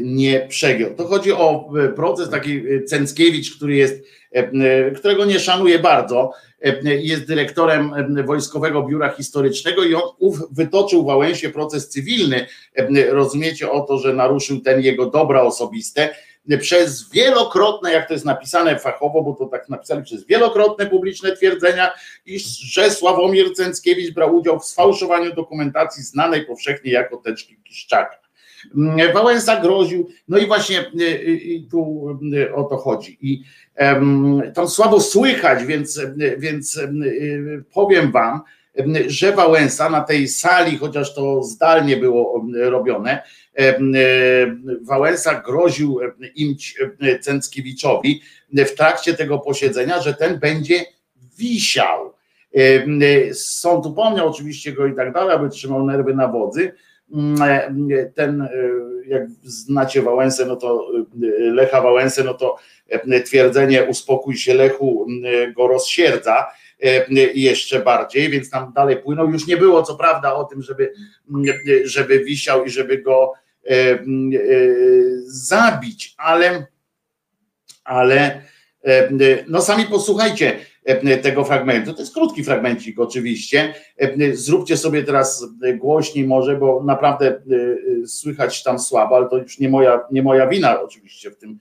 nie 0.01 0.47
przegiął. 0.49 0.95
To 0.95 1.07
chodzi 1.07 1.33
o 1.33 1.69
e, 1.83 1.89
proces 1.89 2.29
taki 2.29 2.61
Cęckiewicz, 2.85 3.55
który 3.55 3.75
jest, 3.75 4.03
którego 4.95 5.25
nie 5.25 5.39
szanuję 5.39 5.79
bardzo, 5.79 6.31
jest 6.83 7.27
dyrektorem 7.27 7.91
Wojskowego 8.25 8.83
Biura 8.83 9.09
Historycznego 9.09 9.83
i 9.83 9.93
on 9.93 10.01
wytoczył 10.51 11.05
Wałęsie 11.05 11.49
proces 11.49 11.89
cywilny. 11.89 12.45
Rozumiecie 13.09 13.71
o 13.71 13.81
to, 13.81 13.97
że 13.97 14.13
naruszył 14.13 14.59
ten 14.59 14.81
jego 14.81 15.05
dobra 15.05 15.41
osobiste 15.41 16.09
przez 16.59 17.09
wielokrotne, 17.09 17.91
jak 17.91 18.07
to 18.07 18.13
jest 18.13 18.25
napisane 18.25 18.79
fachowo, 18.79 19.23
bo 19.23 19.33
to 19.33 19.45
tak 19.45 19.69
napisali, 19.69 20.03
przez 20.03 20.25
wielokrotne 20.25 20.85
publiczne 20.85 21.35
twierdzenia, 21.35 21.91
iż 22.25 22.43
że 22.57 22.91
Sławomir 22.91 23.53
Cęckiewicz 23.53 24.13
brał 24.13 24.35
udział 24.35 24.59
w 24.59 24.65
sfałszowaniu 24.65 25.35
dokumentacji 25.35 26.03
znanej 26.03 26.45
powszechnie 26.45 26.91
jako 26.91 27.17
teczki 27.17 27.57
Kiszczaka. 27.63 28.17
Mm, 28.75 29.13
Wałęsa 29.13 29.61
groził, 29.61 30.09
no 30.27 30.37
i 30.37 30.47
właśnie 30.47 30.91
tu 31.71 32.07
o 32.55 32.63
to 32.63 32.77
chodzi. 32.77 33.17
I 33.21 33.43
tam 34.53 34.67
słabo 34.67 35.01
słychać, 35.01 35.65
więc, 35.65 36.01
więc 36.37 36.79
powiem 37.73 38.11
wam, 38.11 38.41
że 39.07 39.31
Wałęsa 39.31 39.89
na 39.89 40.01
tej 40.01 40.27
sali, 40.27 40.77
chociaż 40.77 41.15
to 41.15 41.43
zdalnie 41.43 41.97
było 41.97 42.45
robione, 42.53 43.23
Wałęsa 44.81 45.41
groził 45.41 45.99
im 46.35 46.55
Cęckiewiczowi 47.21 48.21
w 48.53 48.75
trakcie 48.75 49.13
tego 49.13 49.39
posiedzenia, 49.39 50.01
że 50.01 50.13
ten 50.13 50.39
będzie 50.39 50.85
wisiał. 51.37 52.13
Sąd 53.33 53.85
upomniał 53.85 54.27
oczywiście 54.27 54.71
go 54.71 54.87
i 54.87 54.95
tak 54.95 55.13
dalej, 55.13 55.35
aby 55.35 55.49
trzymał 55.49 55.85
nerwy 55.85 56.15
na 56.15 56.27
wodzy. 56.27 56.71
Ten, 58.15 58.47
jak 59.07 59.29
znacie 59.43 60.01
Wałęsę, 60.01 60.45
no 60.45 60.55
to 60.55 60.87
Lecha 61.39 61.81
Wałęsę, 61.81 62.23
no 62.23 62.33
to 62.33 62.57
twierdzenie 63.25 63.83
uspokój 63.83 64.37
się 64.37 64.53
Lechu 64.53 65.07
go 65.55 65.67
rozsierdza 65.67 66.45
E, 66.83 67.13
jeszcze 67.33 67.79
bardziej, 67.79 68.29
więc 68.29 68.49
tam 68.49 68.73
dalej 68.73 68.97
płynął. 68.97 69.31
Już 69.31 69.47
nie 69.47 69.57
było 69.57 69.83
co 69.83 69.95
prawda 69.95 70.35
o 70.35 70.43
tym, 70.43 70.61
żeby, 70.61 70.93
żeby 71.83 72.19
wisiał 72.19 72.65
i 72.65 72.69
żeby 72.69 72.97
go 72.97 73.33
e, 73.33 73.37
e, 73.37 73.44
zabić, 75.25 76.15
ale, 76.17 76.67
ale 77.83 78.41
no 79.47 79.61
sami 79.61 79.85
posłuchajcie 79.85 80.59
tego 81.21 81.43
fragmentu. 81.45 81.93
To 81.93 81.99
jest 81.99 82.13
krótki 82.13 82.43
fragmencik 82.43 82.99
oczywiście. 82.99 83.73
Zróbcie 84.33 84.77
sobie 84.77 85.03
teraz 85.03 85.45
głośniej 85.77 86.27
może, 86.27 86.57
bo 86.57 86.83
naprawdę 86.83 87.41
słychać 88.07 88.63
tam 88.63 88.79
słabo, 88.79 89.15
ale 89.15 89.29
to 89.29 89.37
już 89.37 89.59
nie 89.59 89.69
moja, 89.69 90.01
nie 90.11 90.23
moja 90.23 90.47
wina 90.47 90.81
oczywiście 90.81 91.31
w 91.31 91.37
tym, 91.37 91.59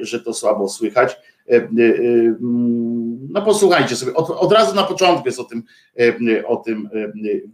że 0.00 0.20
to 0.20 0.34
słabo 0.34 0.68
słychać 0.68 1.16
E, 1.48 1.56
e, 1.56 1.60
mm, 1.60 3.28
no 3.30 3.42
posłuchajcie 3.42 3.96
sobie, 3.96 4.14
od, 4.14 4.30
od 4.30 4.52
razu 4.52 4.74
na 4.74 4.82
początku 4.82 5.28
jest 5.28 5.40
o 5.40 5.44
tym, 5.44 5.62
e, 6.00 6.46
o 6.46 6.56
tym 6.56 6.88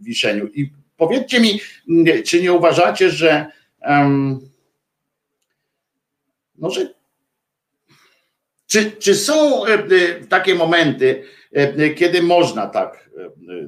wiszeniu. 0.01 0.47
I 0.47 0.69
powiedzcie 0.97 1.39
mi, 1.39 1.59
czy 2.25 2.41
nie 2.41 2.53
uważacie, 2.53 3.09
że 3.09 3.45
no, 6.55 6.69
że 6.69 6.93
czy, 8.67 8.91
czy 8.91 9.15
są 9.15 9.63
takie 10.29 10.55
momenty, 10.55 11.23
kiedy 11.95 12.21
można 12.21 12.67
tak 12.67 13.09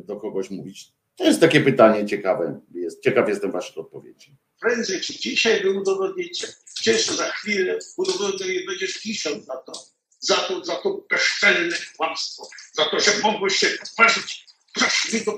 do 0.06 0.16
kogoś 0.16 0.50
mówić? 0.50 0.92
To 1.16 1.24
jest 1.24 1.42
takie 1.42 1.62
pytanie 1.62 2.06
ciekawe. 2.06 2.62
Jest, 2.74 3.04
ciekaw 3.04 3.30
jestem 3.30 3.52
Waszych 3.52 3.78
odpowiedzi. 3.78 4.36
Prędzej 4.62 5.02
czy 5.02 5.20
dzisiaj 5.20 5.64
wy 5.64 5.72
udowodnicie, 5.72 6.48
gdzieś 6.80 7.06
za 7.06 7.30
chwilę 7.32 7.80
udowodnicie, 7.98 8.66
będziesz 8.68 9.02
pisząc 9.02 9.48
na 9.48 9.56
to 9.56 9.96
za 10.20 10.36
to, 10.36 10.66
za 10.66 10.76
to 10.76 11.06
bezczelne 11.10 11.76
kłamstwo, 11.98 12.50
za 12.74 12.86
to, 12.86 13.00
że 13.00 13.12
mogłeś 13.24 13.56
się 13.56 13.68
tworzyć 13.68 14.46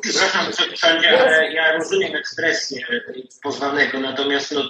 Przepraszam, 0.01 0.51
ale 0.81 1.53
ja 1.53 1.71
rozumiem 1.71 2.15
ekspresję 2.15 2.87
pozwanego, 3.43 3.99
natomiast 3.99 4.51
no, 4.51 4.69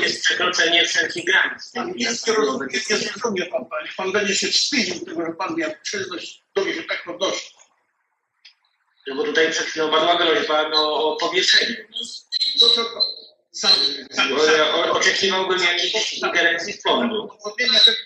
jest 0.00 0.24
przekroczenie 0.24 0.86
wszelkich 0.86 1.24
granic. 1.24 1.72
Nic 1.96 2.26
nie 2.26 2.32
rozumie, 2.32 2.66
nie 2.90 2.96
zrozumie 2.96 3.46
pan, 3.46 3.66
panie. 3.66 3.88
Pan 3.96 4.12
będzie 4.12 4.36
się 4.36 4.48
wstydził 4.48 5.04
tego, 5.04 5.26
że 5.26 5.32
pan 5.32 5.56
miał 5.56 5.70
przyjemność 5.82 6.42
do 6.54 6.64
mnie 6.64 6.74
się 6.74 6.82
tak 6.82 7.04
podnosić. 7.04 7.56
No 9.06 9.14
bo 9.14 9.24
tutaj 9.24 9.50
przed 9.50 9.66
chwilą 9.66 9.90
padła 9.90 10.16
groźba 10.16 10.68
no, 10.68 10.94
o 10.94 11.16
powieszeniu. 11.16 11.76
No 12.62 12.68
to. 12.68 13.02
Sam, 13.52 13.70
sam, 14.10 14.28
sam. 14.28 14.90
Oczekiwałbym 14.90 15.62
jakiejś 15.62 16.12
ingerencji 16.12 16.72
w 16.72 16.80
sądu. 16.80 17.28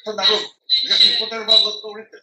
To 0.05 0.13
narodu. 0.15 0.60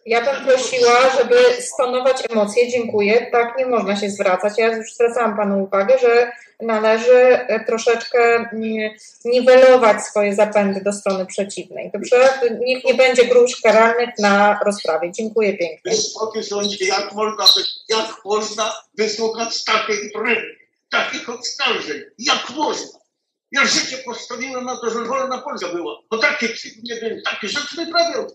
Ja 0.06 0.20
bym 0.20 0.44
prosiła, 0.44 1.10
żeby 1.18 1.62
stonować 1.62 2.16
emocje. 2.30 2.70
Dziękuję. 2.70 3.30
Tak 3.32 3.58
nie 3.58 3.66
można 3.66 3.96
się 3.96 4.10
zwracać. 4.10 4.52
Ja 4.58 4.76
już 4.76 4.94
zwracałam 4.94 5.36
Panu 5.36 5.62
uwagę, 5.62 5.98
że 5.98 6.32
należy 6.60 7.14
e, 7.14 7.64
troszeczkę 7.64 8.18
mm, 8.34 8.90
niwelować 9.24 10.02
swoje 10.02 10.34
zapędy 10.34 10.80
do 10.80 10.92
strony 10.92 11.26
przeciwnej. 11.26 11.90
Dobrze? 11.94 12.28
Niech 12.60 12.84
nie 12.84 12.94
będzie 12.94 13.24
gruźb 13.24 13.62
karalnych 13.62 14.10
na 14.18 14.60
rozprawie. 14.66 15.12
Dziękuję 15.12 15.56
pięknie. 15.56 15.92
Jak 16.86 17.12
można, 17.12 17.44
jak 17.88 18.24
można 18.24 18.74
wysłuchać 18.98 19.64
takiej 19.64 20.12
bryły, 20.14 20.56
takich 20.90 21.28
oskarżeń? 21.28 22.00
Jak 22.18 22.50
można? 22.56 22.98
Ja 23.52 23.66
życie 23.66 23.98
postawiłem 23.98 24.64
na 24.64 24.76
to, 24.76 24.90
że 24.90 25.04
wolna 25.04 25.38
Polska 25.38 25.68
była. 25.68 26.02
Bo 26.10 26.18
takie, 26.18 26.48
nie 26.82 27.00
wiem, 27.00 27.22
takie 27.24 27.48
rzeczy 27.48 27.76
wyprawiał. 27.76 28.26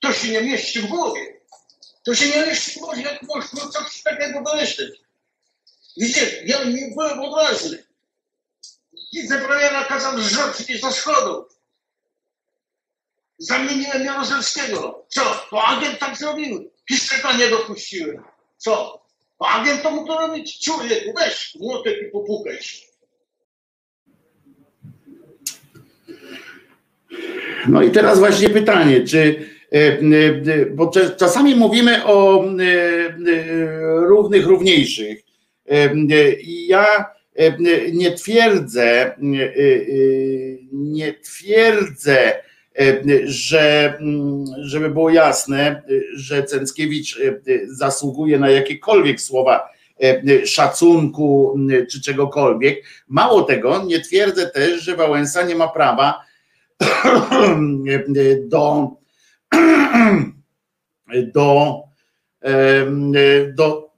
To 0.00 0.12
się 0.12 0.28
nie 0.28 0.40
mieści 0.40 0.80
w 0.80 0.86
głowie. 0.86 1.40
To 2.04 2.14
się 2.14 2.26
nie 2.26 2.46
mieści 2.46 2.70
w 2.70 2.82
głowie, 2.82 3.02
jak 3.02 3.22
można 3.22 3.68
coś 3.68 4.02
takiego 4.02 4.42
wymyślić. 4.42 4.90
Widzicie, 5.96 6.42
ja 6.46 6.64
nie 6.64 6.88
byłem 6.88 7.20
odważny. 7.20 7.84
Wicepremiera 9.12 9.84
kazał 9.84 10.20
zrzucić 10.20 10.80
ze 10.80 10.92
schodów. 10.92 11.60
Zamieniłem 13.38 14.04
Jarozelskiego. 14.04 15.06
Co? 15.08 15.46
To 15.50 15.64
agent 15.64 15.98
tak 15.98 16.16
zrobił. 16.16 16.70
Kiszczeka 16.88 17.32
nie 17.32 17.48
dopuściłem. 17.48 18.24
Co? 18.56 19.04
To 19.38 19.48
agent 19.48 19.82
to 19.82 19.90
mógł 19.90 20.06
to 20.06 20.18
robić. 20.18 20.60
Człowieku, 20.64 21.12
weź 21.16 21.54
młotek 21.60 21.96
i 22.02 22.10
popukaj 22.10 22.62
się. 22.62 22.86
No 27.68 27.82
i 27.82 27.90
teraz 27.90 28.18
właśnie 28.18 28.50
pytanie, 28.50 29.04
czy 29.04 29.50
bo 30.74 30.90
czasami 31.16 31.54
mówimy 31.54 32.04
o 32.04 32.44
równych, 34.08 34.46
równiejszych. 34.46 35.22
Ja 36.66 37.06
nie 37.92 38.12
twierdzę, 38.12 39.16
nie 40.72 41.14
twierdzę, 41.14 42.32
że, 43.24 43.98
żeby 44.60 44.90
było 44.90 45.10
jasne, 45.10 45.82
że 46.14 46.44
Cęckiewicz 46.44 47.18
zasługuje 47.66 48.38
na 48.38 48.50
jakiekolwiek 48.50 49.20
słowa 49.20 49.68
szacunku 50.44 51.58
czy 51.90 52.02
czegokolwiek. 52.02 52.84
Mało 53.08 53.42
tego, 53.42 53.84
nie 53.84 54.00
twierdzę 54.00 54.46
też, 54.46 54.82
że 54.82 54.96
Wałęsa 54.96 55.42
nie 55.42 55.54
ma 55.54 55.68
prawa 55.68 56.20
do, 58.48 58.90
do, 61.34 61.82
do 63.54 63.90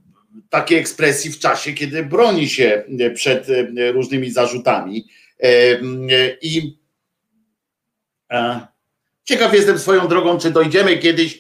takiej 0.51 0.79
ekspresji 0.79 1.31
w 1.31 1.39
czasie, 1.39 1.73
kiedy 1.73 2.03
broni 2.03 2.49
się 2.49 2.85
przed 3.15 3.47
różnymi 3.93 4.31
zarzutami. 4.31 5.09
I 6.43 6.79
ciekaw 9.25 9.55
jestem 9.55 9.79
swoją 9.79 10.09
drogą, 10.09 10.39
czy 10.39 10.51
dojdziemy 10.51 10.99
kiedyś 10.99 11.39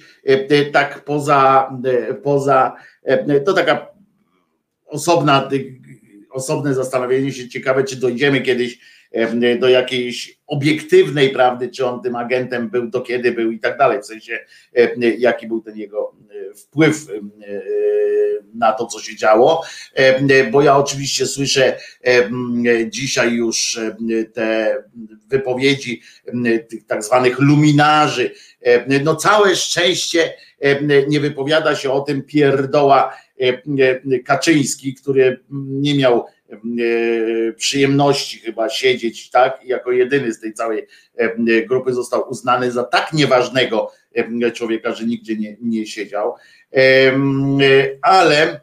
tak 0.72 1.04
poza, 1.04 1.70
poza 2.22 2.76
to 3.44 3.52
taka 3.52 3.86
osobna, 4.86 5.48
osobne 6.30 6.74
zastanowienie 6.74 7.32
się, 7.32 7.48
ciekawe, 7.48 7.84
czy 7.84 7.96
dojdziemy 7.96 8.40
kiedyś 8.40 8.78
do 9.58 9.68
jakiejś 9.68 10.38
obiektywnej 10.46 11.30
prawdy, 11.30 11.68
czy 11.68 11.86
on 11.86 12.02
tym 12.02 12.16
agentem 12.16 12.70
był, 12.70 12.88
do 12.88 13.00
kiedy 13.00 13.32
był 13.32 13.50
i 13.50 13.58
tak 13.60 13.78
dalej, 13.78 14.02
w 14.02 14.06
sensie 14.06 14.38
jaki 15.18 15.46
był 15.46 15.60
ten 15.60 15.76
jego 15.76 16.16
wpływ 16.56 17.06
na 18.54 18.72
to, 18.72 18.86
co 18.86 19.00
się 19.00 19.16
działo, 19.16 19.62
bo 20.50 20.62
ja 20.62 20.76
oczywiście 20.76 21.26
słyszę 21.26 21.78
dzisiaj 22.86 23.32
już 23.32 23.80
te 24.32 24.76
wypowiedzi 25.28 26.02
tych 26.68 26.86
tak 26.86 27.04
zwanych 27.04 27.38
luminarzy, 27.38 28.30
no 29.04 29.16
całe 29.16 29.56
szczęście 29.56 30.34
nie 31.08 31.20
wypowiada 31.20 31.76
się 31.76 31.90
o 31.90 32.00
tym 32.00 32.22
pierdoła 32.22 33.16
Kaczyński, 34.24 34.94
który 34.94 35.40
nie 35.50 35.94
miał 35.94 36.24
E, 36.41 36.41
przyjemności 37.56 38.38
chyba 38.38 38.68
siedzieć, 38.68 39.30
tak? 39.30 39.64
I 39.64 39.68
jako 39.68 39.92
jedyny 39.92 40.32
z 40.32 40.40
tej 40.40 40.54
całej 40.54 40.86
e, 41.16 41.62
grupy 41.62 41.92
został 41.92 42.30
uznany 42.30 42.72
za 42.72 42.84
tak 42.84 43.12
nieważnego 43.12 43.92
e, 44.14 44.50
człowieka, 44.50 44.94
że 44.94 45.04
nigdzie 45.06 45.36
nie, 45.36 45.56
nie 45.60 45.86
siedział. 45.86 46.34
Ale 48.02 48.60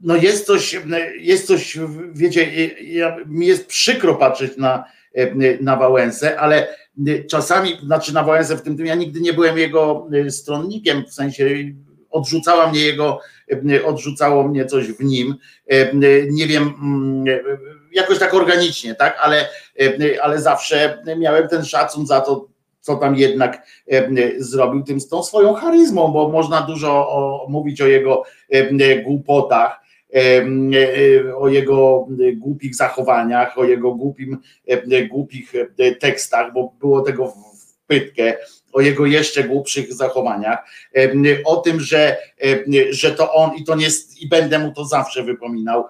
no 0.00 0.16
jest 0.16 0.46
coś, 0.46 0.80
jest 1.18 1.46
coś, 1.46 1.78
wiecie, 2.12 2.66
ja, 2.82 3.16
mi 3.26 3.46
jest 3.46 3.66
przykro 3.66 4.14
patrzeć 4.14 4.56
na, 4.56 4.84
na 5.60 5.76
Wałęsę, 5.76 6.40
ale 6.40 6.76
czasami, 7.30 7.78
znaczy 7.84 8.14
na 8.14 8.22
Wałęsę 8.22 8.56
w 8.56 8.62
tym, 8.62 8.76
tym 8.76 8.86
ja 8.86 8.94
nigdy 8.94 9.20
nie 9.20 9.32
byłem 9.32 9.58
jego 9.58 10.08
stronnikiem, 10.28 11.04
w 11.04 11.14
sensie 11.14 11.48
odrzucała 12.10 12.70
mnie 12.70 12.80
jego, 12.80 13.20
odrzucało 13.84 14.48
mnie 14.48 14.66
coś 14.66 14.92
w 14.92 15.04
nim, 15.04 15.34
nie 16.30 16.46
wiem, 16.46 16.62
mm, 16.82 17.24
jakoś 17.92 18.18
tak 18.18 18.34
organicznie, 18.34 18.94
tak, 18.94 19.18
ale, 19.20 19.48
ale 20.22 20.40
zawsze 20.40 21.02
miałem 21.18 21.48
ten 21.48 21.64
szacun 21.64 22.06
za 22.06 22.20
to, 22.20 22.48
co 22.80 22.96
tam 22.96 23.16
jednak 23.16 23.66
zrobił 24.38 24.82
tym 24.82 25.00
z 25.00 25.08
tą 25.08 25.22
swoją 25.22 25.54
charyzmą, 25.54 26.08
bo 26.08 26.28
można 26.28 26.60
dużo 26.60 26.90
o, 26.90 27.46
mówić 27.48 27.80
o 27.80 27.86
jego 27.86 28.22
głupotach, 29.04 29.80
o 31.36 31.48
jego 31.48 32.08
głupich 32.36 32.74
zachowaniach, 32.74 33.58
o 33.58 33.64
jego 33.64 33.94
głupim, 33.94 34.38
głupich 35.10 35.52
tekstach, 36.00 36.52
bo 36.52 36.74
było 36.80 37.00
tego 37.00 37.26
w 37.26 37.34
pytkę, 37.86 38.36
o 38.74 38.80
jego 38.80 39.06
jeszcze 39.06 39.44
głupszych 39.44 39.94
zachowaniach, 39.94 40.58
o 41.44 41.56
tym, 41.56 41.80
że, 41.80 42.16
że 42.90 43.10
to 43.10 43.32
on 43.32 43.54
i 43.56 43.64
to 43.64 43.74
nie 43.74 43.88
i 44.20 44.28
będę 44.28 44.58
mu 44.58 44.72
to 44.72 44.84
zawsze 44.84 45.22
wypominał, 45.22 45.84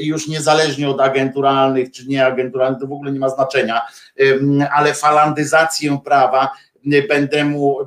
już 0.00 0.28
niezależnie 0.28 0.88
od 0.88 1.00
agenturalnych 1.00 1.90
czy 1.90 2.06
nieagenturalnych, 2.06 2.80
to 2.80 2.86
w 2.86 2.92
ogóle 2.92 3.12
nie 3.12 3.18
ma 3.18 3.28
znaczenia, 3.28 3.80
ale 4.74 4.94
falandyzację 4.94 5.98
prawa 6.04 6.50
będę 7.08 7.44
mu 7.44 7.78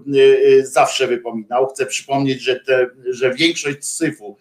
zawsze 0.63 1.07
wypominał. 1.07 1.67
Chcę 1.67 1.85
przypomnieć, 1.85 2.41
że, 2.41 2.59
te, 2.59 2.87
że 3.09 3.33
większość 3.33 3.85
syfu, 3.85 4.37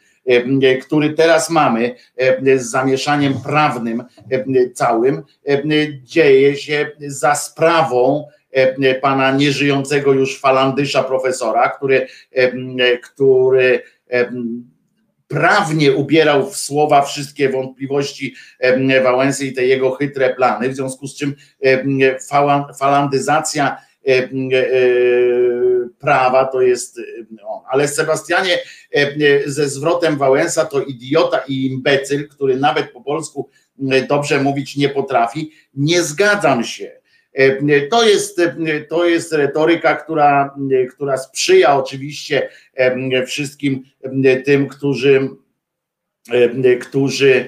który 0.83 1.14
teraz 1.14 1.51
mamy 1.51 1.95
z 2.57 2.71
zamieszaniem 2.71 3.35
prawnym 3.45 4.05
całym, 4.75 5.23
dzieje 6.05 6.57
się 6.57 6.90
za 7.07 7.35
sprawą 7.35 8.25
E, 8.25 8.42
pana 9.01 9.31
nieżyjącego 9.31 10.12
już 10.12 10.41
falandysza 10.41 11.03
profesora, 11.03 11.69
który, 11.69 12.07
e, 12.33 12.99
który 12.99 13.83
e, 14.11 14.33
prawnie 15.29 15.93
ubierał 15.93 16.51
w 16.51 16.57
słowa 16.57 17.03
wszystkie 17.03 17.49
wątpliwości 17.49 18.35
Wałęsy 19.03 19.47
i 19.47 19.53
te 19.53 19.67
jego 19.67 19.91
chytre 19.91 20.35
plany, 20.35 20.69
w 20.69 20.77
związku 20.77 21.07
z 21.07 21.17
czym 21.17 21.35
falandyzacja 22.79 23.77
prawa 25.99 26.45
to 26.45 26.61
jest 26.62 27.01
on. 27.47 27.61
Ale 27.71 27.88
Sebastianie 27.88 28.59
ze 29.47 29.69
zwrotem 29.69 30.19
Wałęsa 30.19 30.65
to 30.65 30.83
idiota 30.83 31.38
i 31.49 31.67
imbecyl, 31.67 32.29
który 32.29 32.57
nawet 32.57 32.93
po 32.93 33.01
polsku 33.01 33.49
dobrze 34.09 34.43
mówić 34.43 34.77
nie 34.77 34.88
potrafi. 34.88 35.51
Nie 35.75 36.03
zgadzam 36.03 36.65
się 36.65 36.85
E, 36.85 37.02
to 37.90 38.05
jest, 38.05 38.38
e, 38.38 38.81
to 38.88 39.07
jest 39.07 39.33
retoryka, 39.33 39.97
która, 39.97 40.55
która 40.95 41.16
sprzyja 41.16 41.77
oczywiście 41.77 42.49
e, 42.75 43.27
wszystkim 43.27 43.85
tym, 44.45 44.68
którzy, 44.68 45.29
którzy 46.81 47.47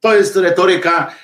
to 0.00 0.14
jest 0.14 0.36
retoryka, 0.36 1.14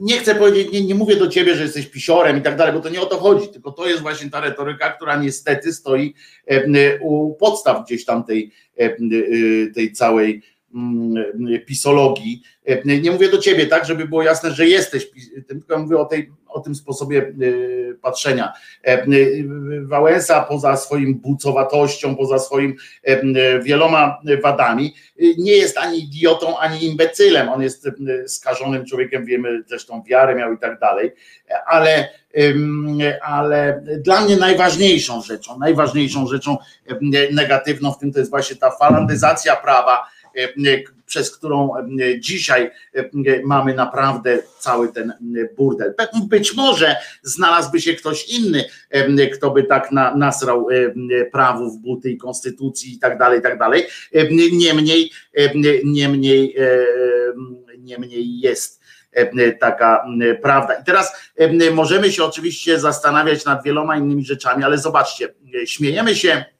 nie 0.00 0.18
chcę 0.18 0.34
powiedzieć, 0.34 0.72
nie, 0.72 0.84
nie, 0.84 0.94
mówię 0.94 1.16
do 1.16 1.28
ciebie, 1.28 1.54
że 1.54 1.62
jesteś 1.62 1.86
pisiorem 1.86 2.38
i 2.38 2.42
tak 2.42 2.56
dalej, 2.56 2.74
bo 2.74 2.80
to 2.80 2.88
nie 2.88 3.00
o 3.00 3.06
to 3.06 3.16
chodzi, 3.16 3.48
tylko 3.48 3.72
to 3.72 3.88
jest 3.88 4.02
właśnie 4.02 4.30
ta 4.30 4.40
retoryka, 4.40 4.92
która 4.92 5.16
niestety 5.16 5.72
stoi 5.72 6.14
u 7.00 7.34
podstaw 7.34 7.84
gdzieś 7.86 8.04
tam 8.04 8.24
tej, 8.24 8.52
tej 9.74 9.92
całej 9.92 10.42
pisologii. 11.66 12.42
Nie 12.84 13.10
mówię 13.10 13.30
do 13.30 13.38
ciebie, 13.38 13.66
tak, 13.66 13.86
żeby 13.86 14.08
było 14.08 14.22
jasne, 14.22 14.50
że 14.50 14.66
jesteś, 14.66 15.10
tylko 15.48 15.78
mówię 15.78 15.98
o, 15.98 16.04
tej, 16.04 16.30
o 16.48 16.60
tym 16.60 16.74
sposobie 16.74 17.32
y, 17.42 17.98
patrzenia. 18.02 18.52
Wałęsa 19.82 20.40
poza 20.42 20.76
swoim 20.76 21.14
bucowatością, 21.14 22.16
poza 22.16 22.38
swoim 22.38 22.76
wieloma 23.62 24.20
wadami, 24.42 24.94
nie 25.38 25.52
jest 25.52 25.78
ani 25.78 25.98
idiotą, 25.98 26.58
ani 26.58 26.84
imbecylem. 26.84 27.48
On 27.48 27.62
jest 27.62 27.88
skażonym 28.26 28.84
człowiekiem, 28.84 29.24
wiemy, 29.24 29.62
zresztą 29.66 30.02
wiarę 30.02 30.34
miał 30.34 30.52
i 30.52 30.58
tak 30.58 30.80
dalej, 30.80 31.12
ale 31.66 32.08
ale 33.22 33.82
dla 34.04 34.20
mnie 34.20 34.36
najważniejszą 34.36 35.22
rzeczą, 35.22 35.58
najważniejszą 35.58 36.26
rzeczą 36.26 36.56
negatywną 37.32 37.92
w 37.92 37.98
tym 37.98 38.12
to 38.12 38.18
jest 38.18 38.30
właśnie 38.30 38.56
ta 38.56 38.70
falandyzacja 38.70 39.56
prawa, 39.56 40.06
przez 41.06 41.36
którą 41.36 41.76
e, 41.76 41.82
dzisiaj 42.20 42.70
e, 42.94 43.10
mamy 43.44 43.74
naprawdę 43.74 44.38
cały 44.58 44.92
ten 44.92 45.12
burdel. 45.56 45.94
Być 46.28 46.54
może 46.54 46.96
znalazłby 47.22 47.80
się 47.80 47.94
ktoś 47.94 48.28
inny, 48.28 48.64
kto 49.34 49.50
by 49.50 49.64
tak 49.64 49.92
nasrał 50.16 50.66
prawu 51.32 51.70
w 51.70 51.78
buty 51.82 52.10
i 52.10 52.16
konstytucji 52.16 52.94
i 52.94 52.98
tak 52.98 53.18
dalej, 53.18 53.38
i 53.38 53.42
tak 53.42 53.58
dalej. 53.58 53.86
Niemniej, 54.52 55.10
niemniej, 55.84 56.56
niemniej 57.78 58.40
jest 58.40 58.80
taka 59.60 60.06
prawda. 60.42 60.74
I 60.74 60.84
teraz 60.84 61.32
możemy 61.72 62.12
się 62.12 62.24
oczywiście 62.24 62.80
zastanawiać 62.80 63.44
nad 63.44 63.64
wieloma 63.64 63.96
innymi 63.96 64.24
rzeczami, 64.24 64.64
ale 64.64 64.78
zobaczcie, 64.78 65.34
śmiejemy 65.64 66.14
się 66.14 66.44
E, 66.54 66.55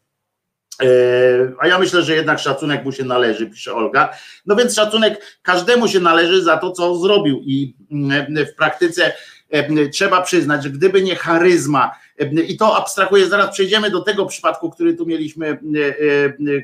a 1.58 1.66
ja 1.66 1.78
myślę, 1.78 2.02
że 2.02 2.14
jednak 2.14 2.38
szacunek 2.38 2.84
mu 2.84 2.92
się 2.92 3.04
należy, 3.04 3.46
pisze 3.46 3.74
Olga. 3.74 4.08
No 4.46 4.56
więc 4.56 4.74
szacunek 4.74 5.38
każdemu 5.42 5.88
się 5.88 6.00
należy 6.00 6.42
za 6.42 6.56
to, 6.56 6.70
co 6.72 6.96
zrobił. 6.96 7.42
I 7.44 7.74
mm, 7.92 8.46
w 8.46 8.54
praktyce 8.54 9.12
e, 9.50 9.88
trzeba 9.88 10.22
przyznać, 10.22 10.62
że 10.62 10.70
gdyby 10.70 11.02
nie 11.02 11.16
charyzma, 11.16 11.90
e, 12.18 12.24
i 12.26 12.56
to 12.56 12.76
abstrahuję, 12.76 13.26
zaraz 13.26 13.50
przejdziemy 13.50 13.90
do 13.90 14.00
tego 14.00 14.26
przypadku, 14.26 14.70
który 14.70 14.94
tu 14.94 15.06
mieliśmy, 15.06 15.58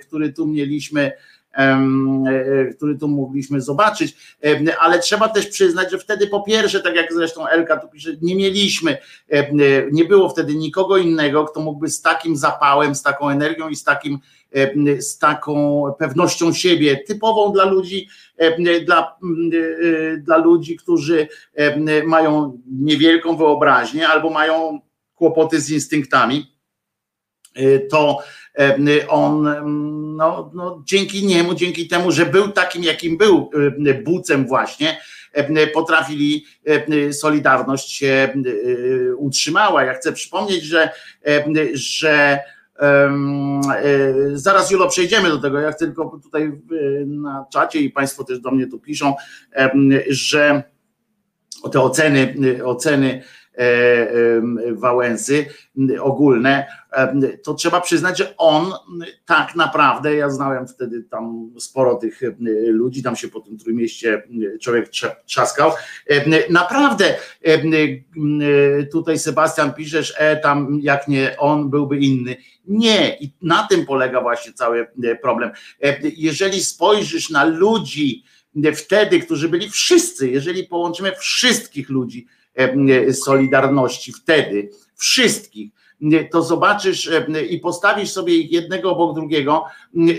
który 0.01 0.33
tu 0.33 0.47
mieliśmy 0.47 1.13
E, 1.13 1.32
który 2.77 2.99
tu 2.99 3.09
mogliśmy 3.09 3.61
zobaczyć, 3.61 4.37
ale 4.81 4.99
trzeba 4.99 5.29
też 5.29 5.47
przyznać, 5.47 5.91
że 5.91 5.99
wtedy 5.99 6.27
po 6.27 6.43
pierwsze, 6.43 6.81
tak 6.81 6.95
jak 6.95 7.13
zresztą 7.13 7.47
Elka 7.47 7.77
tu 7.77 7.89
pisze, 7.89 8.11
nie 8.23 8.37
mieliśmy, 8.37 8.99
nie 9.93 10.05
było 10.05 10.29
wtedy 10.29 10.55
nikogo 10.55 10.97
innego, 10.97 11.45
kto 11.45 11.61
mógłby 11.61 11.89
z 11.89 12.03
takim 12.03 12.37
zapałem, 12.37 12.95
z 12.95 13.03
taką 13.03 13.29
energią 13.29 13.69
i 13.69 13.77
z 13.77 13.85
takim 13.85 14.19
z 14.99 15.19
taką 15.19 15.85
pewnością 15.99 16.53
siebie, 16.53 16.97
typową 16.97 17.53
dla 17.53 17.65
ludzi, 17.65 18.09
dla, 18.87 19.17
e, 20.13 20.17
dla 20.17 20.37
ludzi, 20.37 20.77
którzy 20.77 21.29
mają 22.05 22.59
niewielką 22.67 23.37
wyobraźnię 23.37 24.09
albo 24.09 24.31
mają 24.31 24.81
kłopoty 25.15 25.61
z 25.61 25.71
instynktami, 25.71 26.57
e, 27.55 27.79
to 27.79 28.19
on 29.09 29.43
no, 30.17 30.51
no, 30.55 30.83
dzięki 30.85 31.27
niemu, 31.27 31.55
dzięki 31.55 31.89
temu, 31.89 32.13
że 32.13 32.27
był 32.27 32.49
takim, 32.49 32.85
jakim 32.85 33.17
był 33.17 33.51
bucem 34.05 34.47
właśnie, 34.47 34.99
potrafili, 35.75 36.45
Solidarność 37.13 37.93
się 37.93 38.35
utrzymała. 39.17 39.85
Ja 39.85 39.95
chcę 39.95 40.13
przypomnieć, 40.13 40.65
że, 40.65 40.91
że 41.75 42.39
zaraz 44.33 44.71
Julo 44.71 44.89
przejdziemy 44.89 45.29
do 45.29 45.39
tego, 45.39 45.61
ja 45.61 45.73
chcę 45.73 45.87
tylko 45.87 46.21
tutaj 46.23 46.53
na 47.07 47.47
czacie 47.53 47.81
i 47.81 47.91
Państwo 47.91 48.25
też 48.25 48.41
do 48.41 48.51
mnie 48.51 48.67
tu 48.67 48.79
piszą, 48.79 49.15
że 50.09 50.63
te 51.73 51.81
oceny, 51.81 52.35
oceny 52.65 53.23
E, 53.23 53.42
Wałęsy 54.73 55.47
ogólne, 56.01 56.67
to 57.43 57.55
trzeba 57.55 57.81
przyznać, 57.81 58.19
że 58.19 58.37
on 58.37 58.73
tak 59.27 59.57
naprawdę, 59.57 60.17
ja 60.17 60.31
znałem 60.31 60.69
wtedy 60.69 61.03
tam 61.03 61.51
sporo 61.59 61.95
tych 61.95 62.21
ludzi, 62.67 63.03
tam 63.03 63.17
się 63.17 63.29
po 63.29 63.41
tym 63.41 63.59
trójmieście 63.59 64.23
człowiek 64.61 64.91
trzaskał, 65.27 65.73
naprawdę 66.51 67.15
tutaj 68.93 69.19
Sebastian 69.19 69.75
piszesz, 69.75 70.15
e, 70.19 70.37
tam 70.37 70.79
jak 70.83 71.09
nie 71.09 71.37
on 71.39 71.71
byłby 71.71 71.99
inny. 71.99 72.37
Nie, 72.67 73.17
i 73.21 73.33
na 73.43 73.67
tym 73.67 73.87
polega 73.87 74.21
właśnie 74.21 74.53
cały 74.53 74.87
problem. 75.23 75.51
Jeżeli 76.17 76.61
spojrzysz 76.61 77.31
na 77.31 77.45
ludzi 77.45 78.25
wtedy, 78.77 79.21
którzy 79.21 79.49
byli 79.49 79.71
wszyscy, 79.71 80.31
jeżeli 80.31 80.65
połączymy 80.65 81.13
wszystkich 81.19 81.89
ludzi, 81.89 82.27
E, 82.27 82.42
Solidarności. 83.13 84.13
Wtedy, 84.13 84.71
wszystkich, 84.97 85.73
to 86.31 86.43
zobaczysz 86.43 87.11
i 87.51 87.59
postawisz 87.59 88.11
sobie 88.11 88.35
ich 88.37 88.53
jednego 88.53 88.91
obok 88.91 89.15
drugiego, 89.15 89.65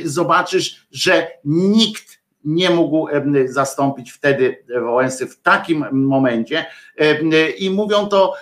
zobaczysz, 0.04 0.88
że 0.92 1.28
nikt 1.46 2.24
nie 2.46 2.70
mógł 2.70 3.08
zastąpić 3.46 4.12
wtedy 4.12 4.64
Wałęsy 4.82 5.28
w 5.28 5.42
takim 5.42 5.86
momencie. 5.92 6.66
I 7.58 7.70
mówią 7.70 8.08
to, 8.08 8.34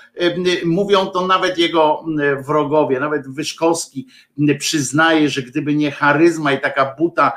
mówią 0.66 1.06
to 1.08 1.28
nawet 1.28 1.58
jego 1.58 2.06
wrogowie, 2.48 3.00
nawet 3.00 3.28
Wyszkowski 3.28 4.08
przyznaje, 4.60 5.30
że 5.30 5.42
gdyby 5.42 5.76
nie 5.76 5.92
charyzma 5.92 6.54
i 6.54 6.62
taka 6.62 6.96
buta 6.98 7.32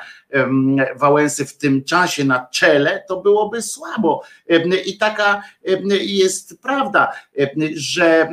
Wałęsy 0.97 1.45
w 1.45 1.59
tym 1.59 1.85
czasie 1.85 2.25
na 2.25 2.47
czele, 2.53 3.05
to 3.09 3.21
byłoby 3.21 3.63
słabo. 3.63 4.23
I 4.87 4.99
taka 4.99 5.43
jest 6.01 6.63
prawda, 6.63 7.13
że 7.75 8.33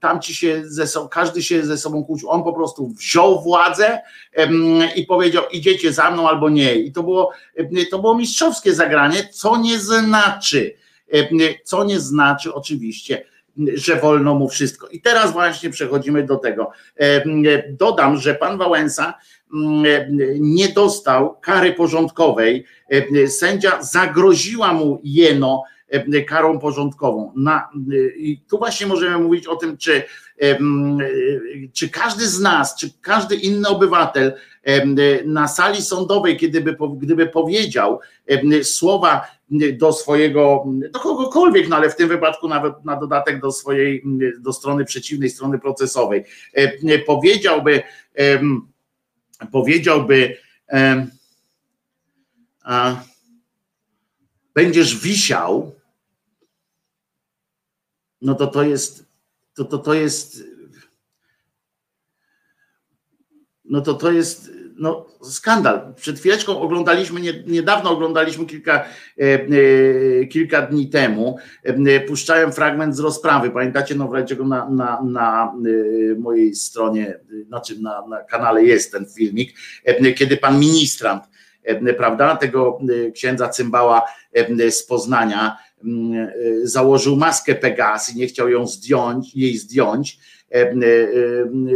tamci 0.00 0.34
się 0.34 0.62
ze 0.64 0.86
sobą, 0.86 1.08
każdy 1.08 1.42
się 1.42 1.66
ze 1.66 1.78
sobą 1.78 2.04
kłócił. 2.04 2.30
On 2.30 2.44
po 2.44 2.52
prostu 2.52 2.88
wziął 2.88 3.42
władzę 3.42 4.00
i 4.96 5.06
powiedział: 5.06 5.44
idziecie 5.52 5.92
za 5.92 6.10
mną 6.10 6.28
albo 6.28 6.48
nie. 6.48 6.74
I 6.74 6.92
to 6.92 7.02
było, 7.02 7.32
to 7.90 7.98
było 7.98 8.16
mistrzowskie 8.16 8.74
zagranie, 8.74 9.28
co 9.32 9.56
nie 9.56 9.78
znaczy, 9.78 10.74
co 11.64 11.84
nie 11.84 12.00
znaczy 12.00 12.54
oczywiście, 12.54 13.24
że 13.74 13.96
wolno 13.96 14.34
mu 14.34 14.48
wszystko. 14.48 14.88
I 14.88 15.00
teraz 15.00 15.32
właśnie 15.32 15.70
przechodzimy 15.70 16.22
do 16.22 16.36
tego. 16.36 16.70
Dodam, 17.68 18.16
że 18.16 18.34
pan 18.34 18.58
Wałęsa 18.58 19.14
nie 20.40 20.68
dostał 20.68 21.38
kary 21.40 21.72
porządkowej. 21.72 22.64
Sędzia 23.26 23.82
zagroziła 23.82 24.72
mu 24.72 25.00
jeno 25.04 25.62
karą 26.28 26.58
porządkową. 26.58 27.32
Na, 27.36 27.68
I 28.16 28.40
tu 28.48 28.58
właśnie 28.58 28.86
możemy 28.86 29.18
mówić 29.18 29.46
o 29.46 29.56
tym, 29.56 29.76
czy, 29.76 30.02
czy 31.72 31.88
każdy 31.88 32.28
z 32.28 32.40
nas, 32.40 32.76
czy 32.76 32.90
każdy 33.00 33.34
inny 33.34 33.68
obywatel 33.68 34.34
na 35.24 35.48
sali 35.48 35.82
sądowej, 35.82 36.36
gdyby, 36.36 36.76
gdyby 36.96 37.26
powiedział 37.26 38.00
słowa 38.62 39.26
do 39.72 39.92
swojego, 39.92 40.64
do 40.92 41.00
kogokolwiek, 41.00 41.68
no 41.68 41.76
ale 41.76 41.90
w 41.90 41.96
tym 41.96 42.08
wypadku 42.08 42.48
nawet 42.48 42.84
na 42.84 42.96
dodatek 42.96 43.40
do 43.40 43.52
swojej, 43.52 44.04
do 44.40 44.52
strony 44.52 44.84
przeciwnej, 44.84 45.30
strony 45.30 45.58
procesowej, 45.58 46.24
powiedziałby, 47.06 47.82
powiedziałby, 49.52 50.36
a, 52.64 52.96
będziesz 54.54 55.00
wisiał, 55.00 55.72
no 58.22 58.34
to 58.34 58.46
to 58.46 58.62
jest, 58.62 59.06
to, 59.54 59.64
to, 59.64 59.78
to 59.78 59.94
jest, 59.94 60.44
no 63.64 63.80
to 63.80 63.94
to 63.94 64.12
jest 64.12 64.50
no, 64.76 65.06
skandal. 65.22 65.94
Przed 65.94 66.18
chwileczką 66.18 66.60
oglądaliśmy, 66.60 67.20
niedawno 67.46 67.90
oglądaliśmy 67.90 68.46
kilka, 68.46 68.84
e, 69.20 69.24
e, 69.24 70.26
kilka 70.26 70.62
dni 70.62 70.88
temu, 70.88 71.36
e, 71.62 72.00
puszczałem 72.00 72.52
fragment 72.52 72.96
z 72.96 73.00
rozprawy. 73.00 73.50
Pamiętacie, 73.50 73.94
no 73.94 74.08
wreszcie 74.08 74.36
na, 74.36 74.70
na, 74.70 75.02
na 75.02 75.52
mojej 76.18 76.54
stronie, 76.54 77.18
znaczy 77.46 77.80
na, 77.80 78.06
na 78.06 78.22
kanale 78.22 78.64
jest 78.64 78.92
ten 78.92 79.06
filmik, 79.16 79.54
kiedy 80.16 80.36
pan 80.36 80.58
ministrant, 80.58 81.24
prawda, 81.96 82.36
tego 82.36 82.78
księdza 83.14 83.48
Cymbała 83.48 84.02
z 84.70 84.86
Poznania 84.86 85.56
założył 86.62 87.16
maskę 87.16 87.54
Pegas 87.54 88.14
i 88.14 88.18
nie 88.18 88.26
chciał 88.26 88.48
ją 88.48 88.66
zdjąć, 88.66 89.34
jej 89.34 89.58
zdjąć, 89.58 90.18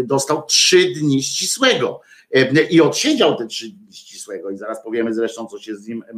dostał 0.05 0.43
trzy 0.47 0.87
dni 0.95 1.23
ścisłego 1.23 2.01
E, 2.35 2.63
i 2.63 2.81
odsiedział 2.81 3.37
te 3.37 3.47
trzy 3.47 3.67
ścisłego 3.93 4.51
i 4.51 4.57
zaraz 4.57 4.83
powiemy 4.83 5.15
zresztą, 5.15 5.47
co 5.47 5.59
się 5.59 5.77
z 5.77 5.89
nim 5.89 6.03
e, 6.03 6.15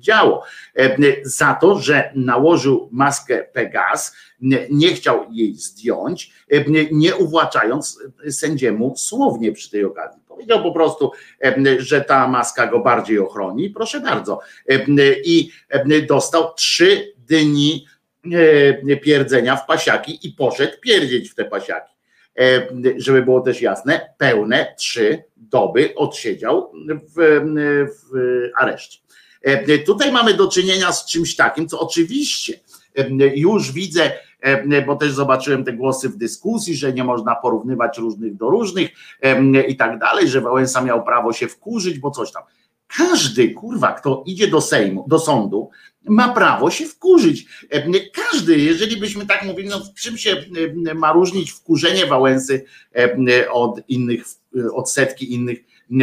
działo. 0.00 0.42
E, 0.76 0.96
za 1.22 1.54
to, 1.54 1.78
że 1.78 2.12
nałożył 2.14 2.88
maskę 2.92 3.44
Pegas, 3.52 4.16
nie 4.70 4.88
chciał 4.94 5.26
jej 5.32 5.54
zdjąć, 5.54 6.32
nie 6.92 7.16
uwłaczając 7.16 7.98
sędziemu 8.30 8.96
słownie 8.96 9.52
przy 9.52 9.70
tej 9.70 9.84
okazji. 9.84 10.22
Powiedział 10.28 10.62
po 10.62 10.72
prostu, 10.72 11.10
że 11.78 12.00
ta 12.00 12.28
maska 12.28 12.66
go 12.66 12.78
bardziej 12.78 13.18
ochroni. 13.18 13.70
Proszę 13.70 14.00
bardzo. 14.00 14.40
I 15.24 15.50
dostał 16.08 16.54
trzy 16.54 17.12
dni 17.26 17.86
pierdzenia 19.02 19.56
w 19.56 19.66
pasiaki 19.66 20.18
i 20.22 20.32
poszedł 20.32 20.72
pierdzieć 20.80 21.30
w 21.30 21.34
te 21.34 21.44
pasiaki. 21.44 21.96
E, 22.38 22.68
żeby 22.96 23.22
było 23.22 23.40
też 23.40 23.62
jasne, 23.62 24.14
pełne 24.18 24.74
trzy 24.78 25.24
doby 25.36 25.94
odsiedział 25.94 26.72
w, 27.16 27.40
w 27.88 28.18
areszcie. 28.56 28.98
E, 29.42 29.78
tutaj 29.78 30.12
mamy 30.12 30.34
do 30.34 30.48
czynienia 30.48 30.92
z 30.92 31.06
czymś 31.06 31.36
takim, 31.36 31.68
co 31.68 31.80
oczywiście 31.80 32.60
e, 32.98 33.08
już 33.36 33.72
widzę, 33.72 34.12
bo 34.86 34.96
też 34.96 35.12
zobaczyłem 35.12 35.64
te 35.64 35.72
głosy 35.72 36.08
w 36.08 36.16
dyskusji, 36.16 36.76
że 36.76 36.92
nie 36.92 37.04
można 37.04 37.34
porównywać 37.34 37.98
różnych 37.98 38.36
do 38.36 38.50
różnych 38.50 38.90
i 39.68 39.76
tak 39.76 39.98
dalej, 39.98 40.28
że 40.28 40.40
Wałęsa 40.40 40.80
miał 40.80 41.04
prawo 41.04 41.32
się 41.32 41.48
wkurzyć, 41.48 41.98
bo 41.98 42.10
coś 42.10 42.32
tam. 42.32 42.42
Każdy, 42.98 43.50
kurwa, 43.50 43.92
kto 43.92 44.22
idzie 44.26 44.48
do 44.48 44.60
Sejmu, 44.60 45.04
do 45.08 45.18
sądu, 45.18 45.70
ma 46.08 46.34
prawo 46.34 46.70
się 46.70 46.86
wkurzyć. 46.86 47.46
E, 47.70 48.00
każdy, 48.10 48.58
jeżeli 48.58 48.96
byśmy 48.96 49.26
tak 49.26 49.44
mówili, 49.44 49.68
no 49.68 49.82
czym 50.00 50.18
się 50.18 50.44
e, 50.86 50.94
ma 50.94 51.12
różnić 51.12 51.50
wkurzenie 51.50 52.06
Wałęsy 52.06 52.64
e, 52.96 53.50
od 53.50 53.80
innych, 53.88 54.24
od 54.72 54.90
setki 54.90 55.32
innych, 55.32 55.58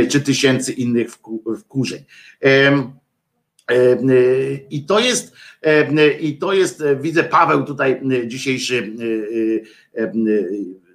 czy 0.09 0.21
tysięcy 0.21 0.73
innych 0.73 1.11
wkurzeń. 1.59 2.03
I 4.69 4.85
to 4.85 4.99
jest, 4.99 5.33
i 6.19 6.37
to 6.37 6.53
jest, 6.53 6.83
widzę 7.01 7.23
Paweł 7.23 7.63
tutaj 7.63 8.01
dzisiejszy 8.27 8.93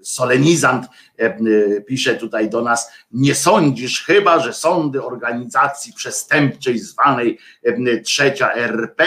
solenizant 0.02 0.86
e, 1.18 1.24
e, 1.24 1.80
pisze 1.80 2.14
tutaj 2.14 2.50
do 2.50 2.62
nas, 2.62 2.92
nie 3.12 3.34
sądzisz 3.34 4.04
chyba, 4.04 4.40
że 4.40 4.52
sądy 4.52 5.04
organizacji 5.04 5.92
przestępczej 5.92 6.78
zwanej 6.78 7.38
e, 7.64 8.00
trzecia 8.00 8.52
RP 8.52 9.04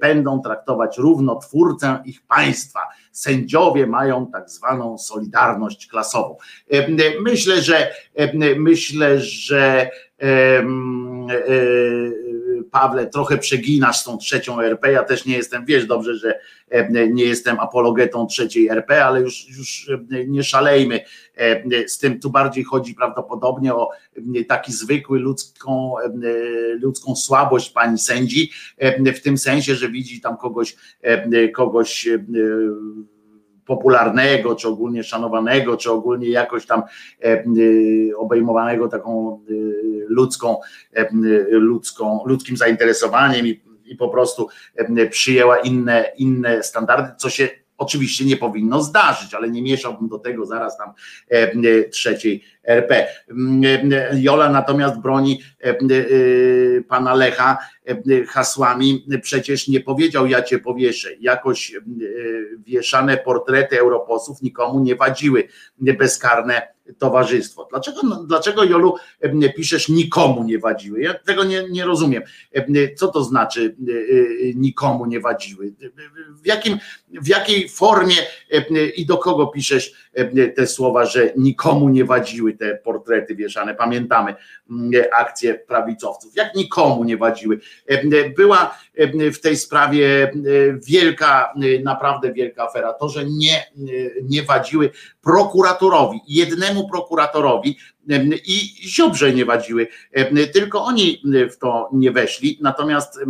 będą 0.00 0.42
traktować 0.42 0.98
równo 0.98 1.36
twórcę 1.36 2.02
ich 2.04 2.22
państwa. 2.22 2.80
Sędziowie 3.12 3.86
mają 3.86 4.26
tak 4.26 4.50
zwaną 4.50 4.98
solidarność 4.98 5.86
klasową. 5.86 6.36
Myślę, 7.20 7.62
że 7.62 7.94
myślę, 8.56 9.20
że 9.20 9.90
Pawle, 12.70 13.06
trochę 13.06 13.38
przeginasz 13.38 13.98
z 13.98 14.04
tą 14.04 14.18
trzecią 14.18 14.60
RP. 14.60 14.92
Ja 14.92 15.02
też 15.02 15.26
nie 15.26 15.36
jestem, 15.36 15.64
wiesz 15.64 15.86
dobrze, 15.86 16.16
że 16.16 16.38
e, 16.68 17.08
nie 17.08 17.24
jestem 17.24 17.60
apologetą 17.60 18.26
trzeciej 18.26 18.68
RP, 18.68 19.04
ale 19.04 19.20
już, 19.20 19.48
już 19.58 19.90
e, 20.12 20.24
nie 20.26 20.42
szalejmy 20.42 21.00
e, 21.36 21.88
z 21.88 21.98
tym. 21.98 22.20
Tu 22.20 22.30
bardziej 22.30 22.64
chodzi 22.64 22.94
prawdopodobnie 22.94 23.74
o 23.74 23.90
taki 24.48 24.72
zwykły 24.72 25.18
ludzką, 25.18 25.94
ludzką 26.82 27.16
słabość 27.16 27.70
pani 27.70 27.98
sędzi, 27.98 28.50
w 29.16 29.20
tym 29.20 29.38
sensie, 29.38 29.74
że 29.74 29.88
widzi 29.88 30.20
tam 30.20 30.36
kogoś, 30.36 30.76
kogoś 31.54 32.08
popularnego, 33.66 34.54
czy 34.54 34.68
ogólnie 34.68 35.04
szanowanego, 35.04 35.76
czy 35.76 35.90
ogólnie 35.90 36.28
jakoś 36.28 36.66
tam 36.66 36.82
obejmowanego 38.16 38.88
taką 38.88 39.40
ludzką, 40.08 40.56
ludzką, 41.50 42.20
ludzkim 42.26 42.56
zainteresowaniem 42.56 43.46
i, 43.46 43.62
i 43.84 43.96
po 43.96 44.08
prostu 44.08 44.48
przyjęła 45.10 45.58
inne, 45.58 46.12
inne 46.16 46.62
standardy, 46.62 47.08
co 47.18 47.30
się 47.30 47.48
oczywiście 47.80 48.24
nie 48.24 48.36
powinno 48.36 48.82
zdarzyć, 48.82 49.34
ale 49.34 49.50
nie 49.50 49.62
mieszałbym 49.62 50.08
do 50.08 50.18
tego 50.18 50.46
zaraz 50.46 50.76
tam 50.78 50.92
trzeciej 51.92 52.44
RP. 52.64 53.06
Jola 54.12 54.48
natomiast 54.48 55.00
broni 55.00 55.42
pana 56.88 57.14
Lecha 57.14 57.58
hasłami, 58.28 59.06
przecież 59.22 59.68
nie 59.68 59.80
powiedział 59.80 60.26
ja 60.26 60.42
cię 60.42 60.58
powieszę. 60.58 61.08
Jakoś 61.20 61.72
wieszane 62.66 63.16
portrety 63.16 63.80
europosłów 63.80 64.42
nikomu 64.42 64.80
nie 64.80 64.96
wadziły 64.96 65.48
bezkarne 65.78 66.68
towarzystwo. 66.98 67.66
Dlaczego, 67.70 68.00
no, 68.02 68.24
dlaczego 68.24 68.64
Jolu 68.64 68.94
piszesz 69.56 69.88
nikomu 69.88 70.44
nie 70.44 70.58
wadziły? 70.58 71.02
Ja 71.02 71.14
tego 71.14 71.44
nie, 71.44 71.68
nie 71.70 71.84
rozumiem. 71.84 72.22
Co 72.96 73.08
to 73.08 73.24
znaczy 73.24 73.76
e, 73.88 73.92
nikomu 74.54 75.06
nie 75.06 75.20
wadziły? 75.20 75.72
W, 76.42 76.46
jakim, 76.46 76.78
w 77.08 77.28
jakiej 77.28 77.68
formie 77.68 78.16
i 78.96 79.06
do 79.06 79.18
kogo 79.18 79.46
piszesz 79.46 80.09
te 80.56 80.66
słowa, 80.66 81.04
że 81.04 81.32
nikomu 81.36 81.88
nie 81.88 82.04
wadziły 82.04 82.52
te 82.52 82.76
portrety 82.76 83.34
wieszane? 83.34 83.74
Pamiętamy 83.74 84.34
akcje 85.12 85.54
prawicowców. 85.54 86.36
Jak 86.36 86.54
nikomu 86.54 87.04
nie 87.04 87.16
wadziły? 87.16 87.60
Była 88.36 88.78
w 89.32 89.38
tej 89.40 89.56
sprawie 89.56 90.32
wielka, 90.86 91.54
naprawdę 91.84 92.32
wielka 92.32 92.64
afera. 92.64 92.92
To, 92.92 93.08
że 93.08 93.24
nie, 93.24 93.66
nie 94.22 94.42
wadziły 94.42 94.90
prokuratorowi, 95.22 96.20
jednemu 96.28 96.88
prokuratorowi 96.88 97.78
i 98.46 98.58
Ziobrze 98.88 99.32
nie 99.32 99.44
wadziły, 99.44 99.86
tylko 100.52 100.84
oni 100.84 101.22
w 101.50 101.56
to 101.56 101.88
nie 101.92 102.12
weszli, 102.12 102.58
natomiast 102.62 103.20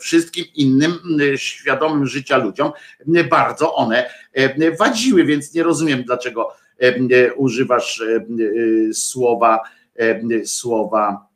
wszystkim 0.00 0.44
innym 0.54 0.92
świadomym 1.36 2.06
życia 2.06 2.36
ludziom 2.36 2.72
bardzo 3.30 3.74
one 3.74 4.10
wadziły, 4.78 5.24
więc 5.24 5.54
nie 5.54 5.62
rozumiem 5.62 6.04
dlaczego 6.04 6.48
używasz 7.36 8.02
słowa 8.92 9.60
słowa 10.44 11.30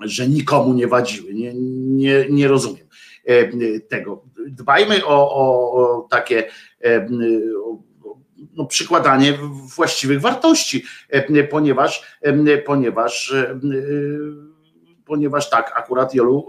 że 0.00 0.28
nikomu 0.28 0.74
nie 0.74 0.86
wadziły. 0.86 1.34
Nie, 1.34 1.54
nie, 1.54 2.26
nie 2.30 2.48
rozumiem 2.48 2.86
tego. 3.88 4.24
Dbajmy 4.46 5.06
o, 5.06 5.34
o, 5.34 5.72
o 5.72 6.08
takie 6.10 6.50
no, 7.10 7.26
przykładanie 8.66 9.38
właściwych 9.76 10.20
wartości, 10.20 10.84
ponieważ, 11.50 12.18
ponieważ, 12.66 13.34
ponieważ 15.06 15.50
tak, 15.50 15.72
akurat 15.76 16.14
Jolu 16.14 16.46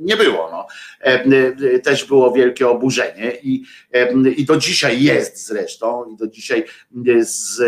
nie 0.00 0.16
było. 0.16 0.48
No. 0.50 0.66
Też 1.82 2.04
było 2.04 2.32
wielkie 2.32 2.68
oburzenie 2.68 3.32
i, 3.42 3.64
i 4.36 4.44
do 4.44 4.56
dzisiaj 4.56 5.02
jest 5.02 5.46
zresztą, 5.46 6.04
i 6.04 6.16
do 6.16 6.26
dzisiaj 6.26 6.64
z 7.20 7.60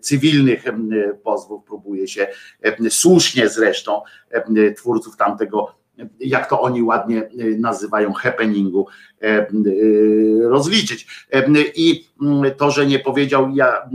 cywilnych 0.00 0.64
pozwów 1.22 1.64
próbuje 1.64 2.08
się 2.08 2.26
słusznie 2.88 3.48
zresztą 3.48 4.02
twórców 4.76 5.16
tamtego 5.16 5.80
jak 6.20 6.48
to 6.50 6.60
oni 6.60 6.82
ładnie 6.82 7.28
nazywają, 7.58 8.12
happeningu, 8.12 8.86
rozliczyć. 10.42 11.06
I 11.74 12.08
to, 12.56 12.70
że 12.70 12.86
nie 12.86 12.98
powiedział, 12.98 13.50
ja, 13.54 13.90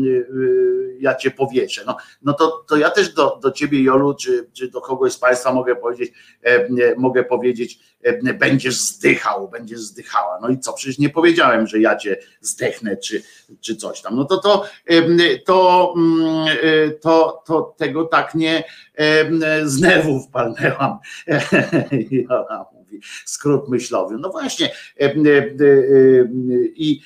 ja 1.00 1.16
cię 1.16 1.32
powieszę. 1.32 1.84
No, 1.88 1.98
no 2.22 2.34
to, 2.34 2.64
to 2.68 2.78
ja 2.78 2.90
też 2.90 3.14
do, 3.14 3.40
do 3.44 3.52
ciebie, 3.52 3.84
Jolu, 3.84 4.14
czy, 4.14 4.50
czy 4.54 4.70
do 4.70 4.82
kogoś 4.82 5.14
z 5.14 5.18
Państwa 5.18 5.54
mogę 5.54 5.76
powiedzieć, 5.76 6.14
mogę 6.98 7.24
powiedzieć, 7.24 7.80
będziesz 8.40 8.76
zdychał, 8.76 9.50
będziesz 9.50 9.80
zdychała. 9.80 10.40
No 10.42 10.50
i 10.50 10.60
co, 10.60 10.74
przecież 10.74 10.98
nie 10.98 11.10
powiedziałem, 11.10 11.68
że 11.68 11.80
ja 11.80 11.96
cię 11.96 12.18
zdechnę, 12.42 12.98
czy, 12.98 13.24
czy 13.62 13.76
coś 13.76 14.02
tam. 14.02 14.16
No 14.16 14.26
to 14.26 14.38
to, 14.38 14.66
to, 15.46 15.94
to, 17.02 17.44
to 17.46 17.76
tego 17.78 18.06
tak 18.06 18.36
nie 18.36 18.64
z 19.64 19.80
nerwów 19.80 20.28
palnęłam. 20.28 20.98
Skrót 23.26 23.70
myślowy. 23.70 24.18
No 24.20 24.30
właśnie. 24.30 24.70
I, 26.76 27.02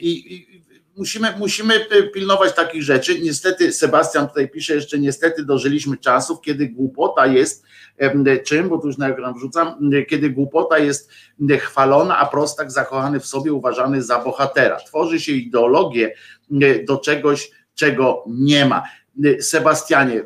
i, 0.00 0.34
i 0.34 0.62
musimy, 0.96 1.34
musimy 1.38 1.86
pilnować 2.14 2.54
takich 2.54 2.82
rzeczy. 2.82 3.20
Niestety, 3.20 3.72
Sebastian 3.72 4.28
tutaj 4.28 4.48
pisze 4.48 4.74
jeszcze, 4.74 4.98
niestety 4.98 5.44
dożyliśmy 5.44 5.96
czasów, 5.96 6.40
kiedy 6.40 6.68
głupota 6.68 7.26
jest 7.26 7.64
czym, 8.44 8.68
bo 8.68 8.78
tu 8.78 8.86
już 8.86 8.98
na 8.98 9.08
ekran 9.08 9.34
wrzucam, 9.34 9.90
kiedy 10.08 10.30
głupota 10.30 10.78
jest 10.78 11.10
chwalona, 11.60 12.18
a 12.18 12.26
prostak 12.26 12.70
zakochany 12.70 13.20
w 13.20 13.26
sobie 13.26 13.52
uważany 13.52 14.02
za 14.02 14.18
bohatera. 14.18 14.76
Tworzy 14.76 15.20
się 15.20 15.32
ideologię 15.32 16.14
do 16.84 16.96
czegoś, 16.96 17.50
czego 17.74 18.24
nie 18.26 18.66
ma. 18.66 18.82
Sebastianie, 19.40 20.22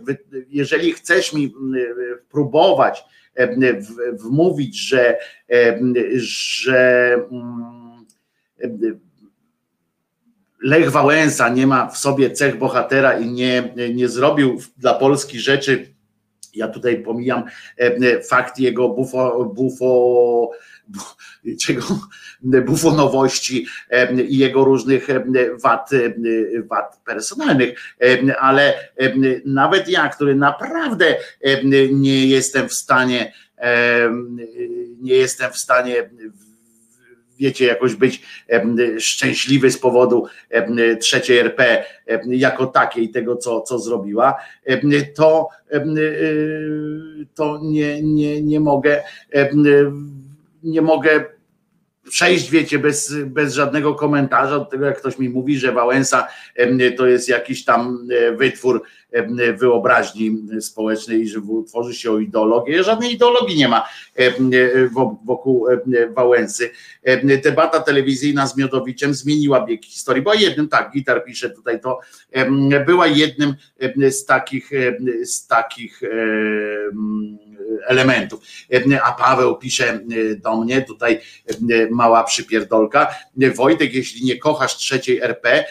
jeżeli 0.48 0.92
chcesz 0.92 1.32
mi 1.32 1.54
próbować 2.30 3.04
wmówić, 4.12 4.88
że, 4.88 5.18
że 6.16 7.16
Lech 10.62 10.90
Wałęsa 10.90 11.48
nie 11.48 11.66
ma 11.66 11.90
w 11.90 11.98
sobie 11.98 12.30
cech 12.30 12.58
bohatera 12.58 13.18
i 13.18 13.26
nie, 13.26 13.74
nie 13.94 14.08
zrobił 14.08 14.60
dla 14.76 14.94
Polski 14.94 15.40
rzeczy. 15.40 15.94
Ja 16.54 16.68
tutaj 16.68 17.02
pomijam 17.02 17.44
fakt 18.28 18.58
jego 18.58 18.88
bufo, 18.88 19.44
bufo 19.44 20.50
czego 21.60 21.84
bufonowości 22.42 23.66
i 24.28 24.38
jego 24.38 24.64
różnych 24.64 25.08
wad, 25.62 25.90
wad 26.68 27.00
personalnych, 27.04 27.94
ale 28.40 28.74
nawet 29.44 29.88
ja, 29.88 30.08
który 30.08 30.34
naprawdę 30.34 31.16
nie 31.92 32.26
jestem 32.26 32.68
w 32.68 32.74
stanie 32.74 33.32
nie 35.00 35.14
jestem 35.14 35.52
w 35.52 35.58
stanie 35.58 36.10
wiecie, 37.38 37.66
jakoś 37.66 37.94
być 37.94 38.22
szczęśliwy 38.98 39.70
z 39.70 39.78
powodu 39.78 40.26
trzeciej 41.00 41.38
RP 41.38 41.84
jako 42.26 42.66
takiej, 42.66 43.10
tego 43.10 43.36
co, 43.36 43.60
co 43.60 43.78
zrobiła, 43.78 44.36
to, 45.14 45.48
to 47.34 47.60
nie, 47.62 48.02
nie, 48.02 48.42
nie 48.42 48.60
mogę 48.60 49.02
nie 50.62 50.82
mogę 50.82 51.24
przejść, 52.10 52.50
wiecie, 52.50 52.78
bez, 52.78 53.14
bez 53.26 53.54
żadnego 53.54 53.94
komentarza 53.94 54.58
do 54.58 54.64
tego, 54.64 54.86
jak 54.86 54.98
ktoś 54.98 55.18
mi 55.18 55.28
mówi, 55.28 55.58
że 55.58 55.72
Wałęsa 55.72 56.26
to 56.96 57.06
jest 57.06 57.28
jakiś 57.28 57.64
tam 57.64 58.08
e, 58.10 58.32
wytwór 58.32 58.82
wyobraźni 59.58 60.38
społecznej, 60.60 61.28
że 61.28 61.40
tworzy 61.68 61.94
się 61.94 62.10
o 62.10 62.18
ideologię. 62.18 62.84
Żadnej 62.84 63.12
ideologii 63.12 63.56
nie 63.56 63.68
ma 63.68 63.88
wokół 65.24 65.66
Wałęsy. 66.14 66.70
Debata 67.44 67.80
telewizyjna 67.80 68.46
z 68.46 68.56
Miodowiczem 68.56 69.14
zmieniła 69.14 69.66
bieg 69.66 69.84
historii. 69.84 70.22
Była 70.22 70.34
jednym, 70.34 70.68
tak, 70.68 70.92
Gitar 70.92 71.24
pisze 71.24 71.50
tutaj 71.50 71.80
to, 71.80 72.00
była 72.86 73.06
jednym 73.06 73.54
z 74.10 74.24
takich, 74.24 74.70
z 75.24 75.46
takich 75.46 76.00
elementów. 77.86 78.40
A 79.04 79.12
Paweł 79.12 79.56
pisze 79.56 80.00
do 80.36 80.56
mnie, 80.56 80.82
tutaj 80.82 81.20
mała 81.90 82.24
przypierdolka, 82.24 83.14
Wojtek, 83.56 83.94
jeśli 83.94 84.24
nie 84.24 84.38
kochasz 84.38 84.76
trzeciej 84.76 85.20
RP, 85.20 85.64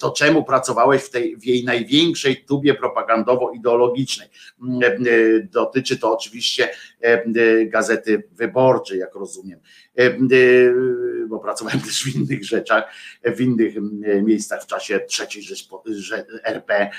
to 0.00 0.10
czemu 0.10 0.44
pracowałeś 0.44 1.02
w, 1.02 1.10
tej, 1.10 1.36
w 1.36 1.44
jej 1.44 1.64
największej 1.64 2.44
tubie 2.44 2.74
propagandowo-ideologicznej? 2.74 4.28
Dotyczy 5.50 5.98
to 5.98 6.12
oczywiście 6.12 6.68
gazety 7.66 8.22
wyborczej, 8.32 8.98
jak 8.98 9.14
rozumiem, 9.14 9.60
bo 11.28 11.38
pracowałem 11.38 11.80
też 11.80 12.04
w 12.04 12.16
innych 12.16 12.44
rzeczach, 12.44 12.84
w 13.24 13.40
innych 13.40 13.74
miejscach 14.22 14.62
w 14.62 14.66
czasie 14.66 15.00
trzeciej 15.00 15.42
RP, 16.44 16.90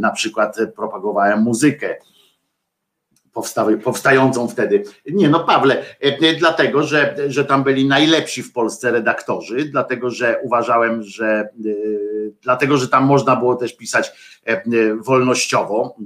na 0.00 0.10
przykład 0.10 0.56
propagowałem 0.76 1.42
muzykę 1.42 1.96
powstającą 3.84 4.48
wtedy. 4.48 4.82
Nie, 5.10 5.28
no 5.28 5.40
Pawle, 5.40 5.82
e, 6.00 6.34
dlatego, 6.34 6.82
że, 6.82 7.16
że 7.26 7.44
tam 7.44 7.64
byli 7.64 7.88
najlepsi 7.88 8.42
w 8.42 8.52
Polsce 8.52 8.90
redaktorzy, 8.90 9.64
dlatego, 9.64 10.10
że 10.10 10.40
uważałem, 10.42 11.02
że 11.02 11.26
e, 11.26 11.48
dlatego, 12.42 12.76
że 12.76 12.88
tam 12.88 13.04
można 13.04 13.36
było 13.36 13.54
też 13.54 13.76
pisać 13.76 14.12
e, 14.44 14.62
wolnościowo. 14.94 15.96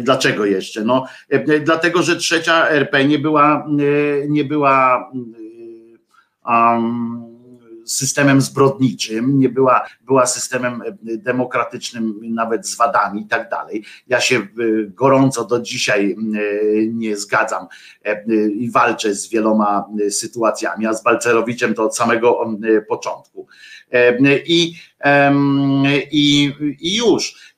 Dlaczego 0.00 0.44
jeszcze? 0.44 0.84
No, 0.84 1.06
dlatego, 1.60 2.02
że 2.02 2.16
trzecia 2.16 2.68
RP 2.68 3.04
nie 3.04 3.18
była, 3.18 3.66
nie 4.28 4.44
była 4.44 5.10
um, 6.46 7.33
systemem 7.86 8.40
zbrodniczym, 8.40 9.38
nie 9.38 9.48
była, 9.48 9.86
była 10.00 10.26
systemem 10.26 10.82
e, 10.82 11.16
demokratycznym 11.16 12.20
nawet 12.22 12.68
z 12.68 12.76
wadami 12.76 13.22
i 13.22 13.26
tak 13.26 13.50
dalej. 13.50 13.84
Ja 14.06 14.20
się 14.20 14.36
e, 14.36 14.46
gorąco 14.86 15.44
do 15.44 15.60
dzisiaj 15.60 16.12
e, 16.12 16.16
nie 16.86 17.16
zgadzam 17.16 17.66
i 18.54 18.70
walczę 18.70 19.14
z 19.14 19.28
wieloma 19.28 19.88
sytuacjami, 20.10 20.86
a 20.86 20.94
z 20.94 21.02
Balcerowiczem 21.02 21.74
to 21.74 21.84
od 21.84 21.96
samego 21.96 22.56
początku. 22.88 23.46
I, 24.46 24.74
i, 26.12 26.52
i 26.80 26.96
już. 26.96 27.54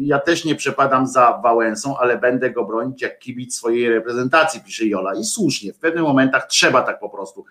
Ja 0.00 0.18
też 0.18 0.44
nie 0.44 0.54
przepadam 0.54 1.06
za 1.06 1.40
Wałęsą, 1.42 1.98
ale 1.98 2.18
będę 2.18 2.50
go 2.50 2.64
bronić 2.64 3.02
jak 3.02 3.18
kibic 3.18 3.54
swojej 3.54 3.88
reprezentacji, 3.88 4.60
pisze 4.60 4.86
Jola. 4.86 5.14
I 5.14 5.24
słusznie, 5.24 5.72
w 5.72 5.78
pewnych 5.78 6.02
momentach 6.02 6.46
trzeba 6.46 6.82
tak 6.82 7.00
po 7.00 7.08
prostu 7.08 7.44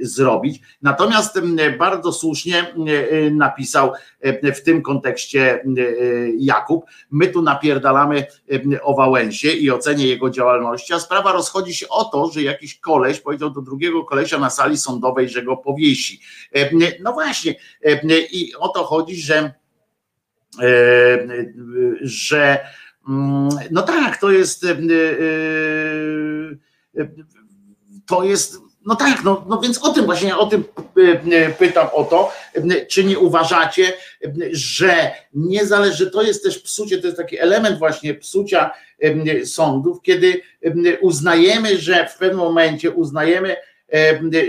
zrobić. 0.00 0.60
Natomiast 0.82 1.40
bardzo 1.78 2.12
słusznie 2.12 2.74
napisał 3.30 3.92
w 4.54 4.60
tym 4.60 4.82
kontekście 4.82 5.64
Jakub, 6.38 6.84
my 7.10 7.26
tu 7.26 7.42
napierdalamy 7.42 8.26
o 8.82 8.94
Wałęsie 8.94 9.48
i 9.48 9.70
ocenie 9.70 10.06
jego 10.06 10.30
działalności, 10.30 10.94
a 10.94 11.00
sprawa 11.00 11.32
rozchodzi 11.32 11.74
się 11.74 11.88
o 11.88 12.04
to, 12.04 12.30
że 12.30 12.42
jakiś 12.42 12.80
koleś 12.80 13.20
powiedział 13.20 13.50
do 13.50 13.60
drugiego 13.60 14.04
kolesia 14.04 14.38
na 14.38 14.50
sali 14.50 14.76
sądowej, 14.76 15.28
że 15.28 15.42
go 15.42 15.56
powiesi. 15.56 16.20
No 17.00 17.12
właśnie, 17.12 17.54
i 18.30 18.54
o 18.58 18.68
to 18.68 18.84
chodzi, 18.84 19.22
że 19.22 19.52
że 22.00 22.58
no 23.70 23.82
tak, 23.82 24.20
to 24.20 24.30
jest 24.30 24.66
to 28.06 28.24
jest 28.24 28.56
no 28.86 28.96
tak, 28.96 29.24
no, 29.24 29.44
no 29.48 29.60
więc 29.60 29.78
o 29.84 29.92
tym 29.92 30.04
właśnie, 30.04 30.36
o 30.36 30.46
tym 30.46 30.64
pytam 31.58 31.88
o 31.92 32.04
to, 32.04 32.32
czy 32.88 33.04
nie 33.04 33.18
uważacie, 33.18 33.92
że 34.52 35.10
nie 35.34 35.66
zależy, 35.66 36.10
to 36.10 36.22
jest 36.22 36.42
też 36.42 36.58
psucie, 36.58 36.98
to 36.98 37.06
jest 37.06 37.16
taki 37.16 37.38
element 37.38 37.78
właśnie 37.78 38.14
psucia 38.14 38.70
sądów, 39.44 40.02
kiedy 40.02 40.40
uznajemy, 41.00 41.78
że 41.78 42.08
w 42.08 42.18
pewnym 42.18 42.38
momencie 42.38 42.90
uznajemy, 42.90 43.56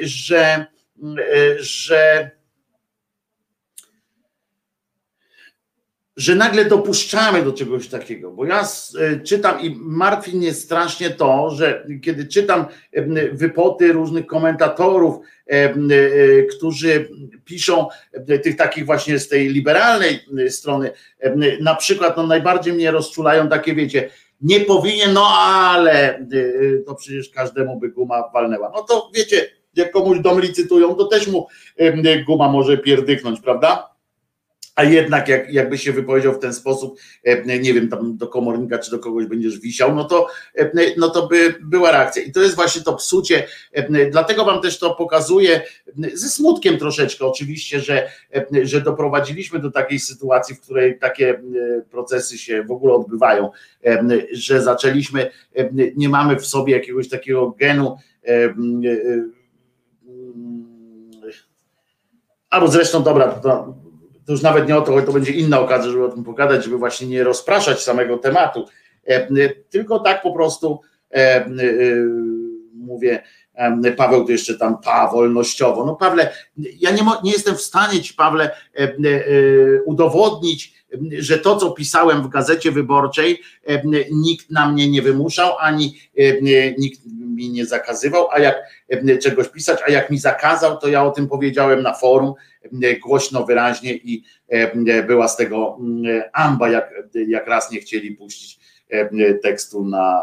że, 0.01 0.65
że 1.59 2.31
że 6.19 6.35
nagle 6.35 6.65
dopuszczamy 6.65 7.43
do 7.43 7.53
czegoś 7.53 7.87
takiego, 7.87 8.31
bo 8.31 8.45
ja 8.45 8.61
e, 8.99 9.19
czytam 9.19 9.61
i 9.61 9.75
martwi 9.79 10.37
mnie 10.37 10.53
strasznie 10.53 11.09
to, 11.09 11.51
że 11.51 11.87
kiedy 12.03 12.27
czytam 12.27 12.65
wypoty 13.31 13.91
różnych 13.91 14.25
komentatorów, 14.25 15.15
którzy 16.57 17.09
piszą 17.45 17.87
tych 18.43 18.55
takich 18.55 18.85
właśnie 18.85 19.19
z 19.19 19.27
tej 19.27 19.49
liberalnej 19.49 20.19
strony, 20.49 20.91
na 21.61 21.75
przykład 21.75 22.17
no 22.17 22.27
najbardziej 22.27 22.73
mnie 22.73 22.91
rozczulają 22.91 23.49
takie, 23.49 23.75
wiecie, 23.75 24.09
nie 24.41 24.59
powinien, 24.59 25.13
no 25.13 25.27
ale 25.37 26.25
to 26.85 26.95
przecież 26.95 27.29
każdemu 27.29 27.79
by 27.79 27.89
guma 27.89 28.29
walnęła. 28.33 28.71
No 28.75 28.83
to 28.83 29.11
wiecie, 29.15 29.47
jak 29.79 29.91
komuś 29.91 30.19
dom 30.19 30.41
licytują, 30.41 30.95
to 30.95 31.05
też 31.05 31.27
mu 31.27 31.47
guma 32.25 32.49
może 32.49 32.77
pierdyknąć, 32.77 33.41
prawda? 33.41 33.89
a 34.79 34.83
jednak 34.83 35.27
jak, 35.27 35.53
jakby 35.53 35.77
się 35.77 35.93
wypowiedział 35.93 36.33
w 36.33 36.39
ten 36.39 36.53
sposób, 36.53 36.99
e, 37.23 37.59
nie 37.59 37.73
wiem, 37.73 37.89
tam 37.89 38.17
do 38.17 38.27
komornika 38.27 38.77
czy 38.77 38.91
do 38.91 38.99
kogoś 38.99 39.25
będziesz 39.25 39.59
wisiał, 39.59 39.95
no 39.95 40.03
to, 40.03 40.27
e, 40.55 40.71
no 40.97 41.09
to 41.09 41.27
by 41.27 41.55
była 41.61 41.91
reakcja. 41.91 42.23
I 42.23 42.31
to 42.31 42.41
jest 42.41 42.55
właśnie 42.55 42.81
to 42.81 42.95
psucie, 42.95 43.47
e, 43.71 44.09
dlatego 44.09 44.45
wam 44.45 44.61
też 44.61 44.79
to 44.79 44.95
pokazuję, 44.95 45.61
ze 46.13 46.29
smutkiem 46.29 46.77
troszeczkę 46.77 47.25
oczywiście, 47.25 47.79
że, 47.79 48.09
że 48.63 48.81
doprowadziliśmy 48.81 49.59
do 49.59 49.71
takiej 49.71 49.99
sytuacji, 49.99 50.55
w 50.55 50.61
której 50.61 50.99
takie 50.99 51.41
procesy 51.91 52.37
się 52.37 52.63
w 52.63 52.71
ogóle 52.71 52.93
odbywają, 52.93 53.49
że 54.31 54.61
zaczęliśmy, 54.61 55.31
nie 55.95 56.09
mamy 56.09 56.35
w 56.35 56.45
sobie 56.45 56.73
jakiegoś 56.73 57.09
takiego 57.09 57.55
genu, 57.59 57.97
albo 62.49 62.67
zresztą 62.67 63.03
dobra, 63.03 63.27
to, 63.27 63.75
to 64.25 64.31
już 64.31 64.41
nawet 64.41 64.67
nie 64.67 64.77
o 64.77 64.81
to, 64.81 65.01
to 65.01 65.11
będzie 65.11 65.31
inna 65.31 65.59
okazja, 65.59 65.91
żeby 65.91 66.05
o 66.05 66.09
tym 66.09 66.23
pogadać, 66.23 66.63
żeby 66.63 66.77
właśnie 66.77 67.07
nie 67.07 67.23
rozpraszać 67.23 67.83
samego 67.83 68.17
tematu, 68.17 68.65
e, 69.05 69.49
tylko 69.69 69.99
tak 69.99 70.21
po 70.21 70.33
prostu 70.33 70.81
e, 71.11 71.17
e, 71.17 71.49
mówię, 72.73 73.23
Paweł 73.97 74.25
to 74.25 74.31
jeszcze 74.31 74.57
tam 74.57 74.77
pa, 74.81 75.11
wolnościowo. 75.11 75.85
No 75.85 75.95
Pawle, 75.95 76.33
ja 76.57 76.91
nie, 76.91 77.01
nie 77.23 77.31
jestem 77.31 77.55
w 77.55 77.61
stanie 77.61 78.01
ci, 78.01 78.13
Pawle, 78.13 78.51
udowodnić, 79.85 80.73
że 81.19 81.37
to, 81.37 81.55
co 81.55 81.71
pisałem 81.71 82.23
w 82.23 82.29
gazecie 82.29 82.71
wyborczej, 82.71 83.41
nikt 84.11 84.51
na 84.51 84.71
mnie 84.71 84.89
nie 84.89 85.01
wymuszał, 85.01 85.57
ani 85.59 85.99
nikt 86.77 87.01
mi 87.39 87.49
nie 87.49 87.65
zakazywał, 87.65 88.27
a 88.31 88.39
jak 88.39 88.55
czegoś 89.21 89.47
pisać, 89.47 89.79
a 89.87 89.91
jak 89.91 90.09
mi 90.09 90.17
zakazał, 90.17 90.77
to 90.77 90.87
ja 90.87 91.03
o 91.03 91.11
tym 91.11 91.27
powiedziałem 91.27 91.81
na 91.81 91.93
forum 91.93 92.33
głośno, 93.01 93.45
wyraźnie 93.45 93.93
i 93.93 94.23
była 95.07 95.27
z 95.27 95.37
tego 95.37 95.77
amba, 96.33 96.69
jak, 96.69 96.93
jak 97.27 97.47
raz 97.47 97.71
nie 97.71 97.79
chcieli 97.79 98.11
puścić 98.11 98.59
tekstu 99.43 99.85
na 99.85 100.21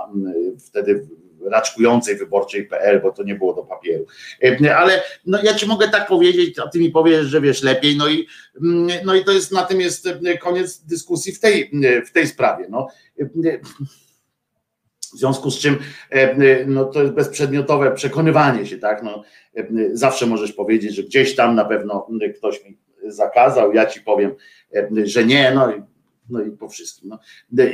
wtedy 0.69 1.07
raczkującej 1.51 2.17
wyborczej.pl, 2.17 3.01
bo 3.03 3.13
to 3.13 3.23
nie 3.23 3.35
było 3.35 3.55
do 3.55 3.63
papieru. 3.63 4.07
Ale 4.77 5.03
no, 5.27 5.39
ja 5.43 5.55
ci 5.55 5.67
mogę 5.67 5.89
tak 5.89 6.09
powiedzieć, 6.09 6.59
a 6.59 6.69
ty 6.69 6.79
mi 6.79 6.91
powiesz, 6.91 7.27
że 7.27 7.41
wiesz 7.41 7.63
lepiej, 7.63 7.97
no 7.97 8.09
i, 8.09 8.27
no 9.05 9.15
i 9.15 9.25
to 9.25 9.33
jest 9.33 9.53
na 9.53 9.63
tym 9.63 9.81
jest 9.81 10.09
koniec 10.41 10.79
dyskusji 10.79 11.33
w 11.33 11.41
tej, 11.41 11.71
w 12.07 12.13
tej 12.13 12.27
sprawie. 12.27 12.67
No. 12.71 12.89
W 15.17 15.19
związku 15.19 15.51
z 15.51 15.59
czym 15.59 15.79
no, 16.67 16.85
to 16.85 17.03
jest 17.03 17.15
bezprzedmiotowe 17.15 17.93
przekonywanie 17.93 18.67
się, 18.67 18.79
tak? 18.79 19.03
No, 19.03 19.23
zawsze 19.93 20.27
możesz 20.27 20.53
powiedzieć, 20.53 20.95
że 20.95 21.03
gdzieś 21.03 21.35
tam 21.35 21.55
na 21.55 21.65
pewno 21.65 22.09
ktoś 22.37 22.65
mi 22.65 22.79
zakazał, 23.07 23.73
ja 23.73 23.87
ci 23.87 24.01
powiem, 24.01 24.35
że 25.05 25.25
nie, 25.25 25.53
no 25.55 25.71
i 25.71 25.83
no 26.31 26.43
i 26.43 26.51
po 26.51 26.69
wszystkim. 26.69 27.11
No. 27.11 27.19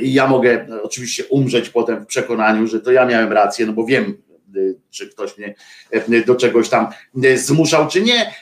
I 0.01 0.13
ja 0.13 0.27
mogę 0.27 0.67
oczywiście 0.83 1.23
umrzeć 1.25 1.69
potem 1.69 2.03
w 2.03 2.05
przekonaniu, 2.05 2.67
że 2.67 2.79
to 2.79 2.91
ja 2.91 3.05
miałem 3.05 3.31
rację, 3.31 3.65
no 3.65 3.73
bo 3.73 3.85
wiem, 3.85 4.17
czy 4.89 5.09
ktoś 5.09 5.37
mnie 5.37 5.55
do 6.27 6.35
czegoś 6.35 6.69
tam 6.69 6.87
zmuszał, 7.35 7.87
czy 7.87 8.01
nie. 8.01 8.33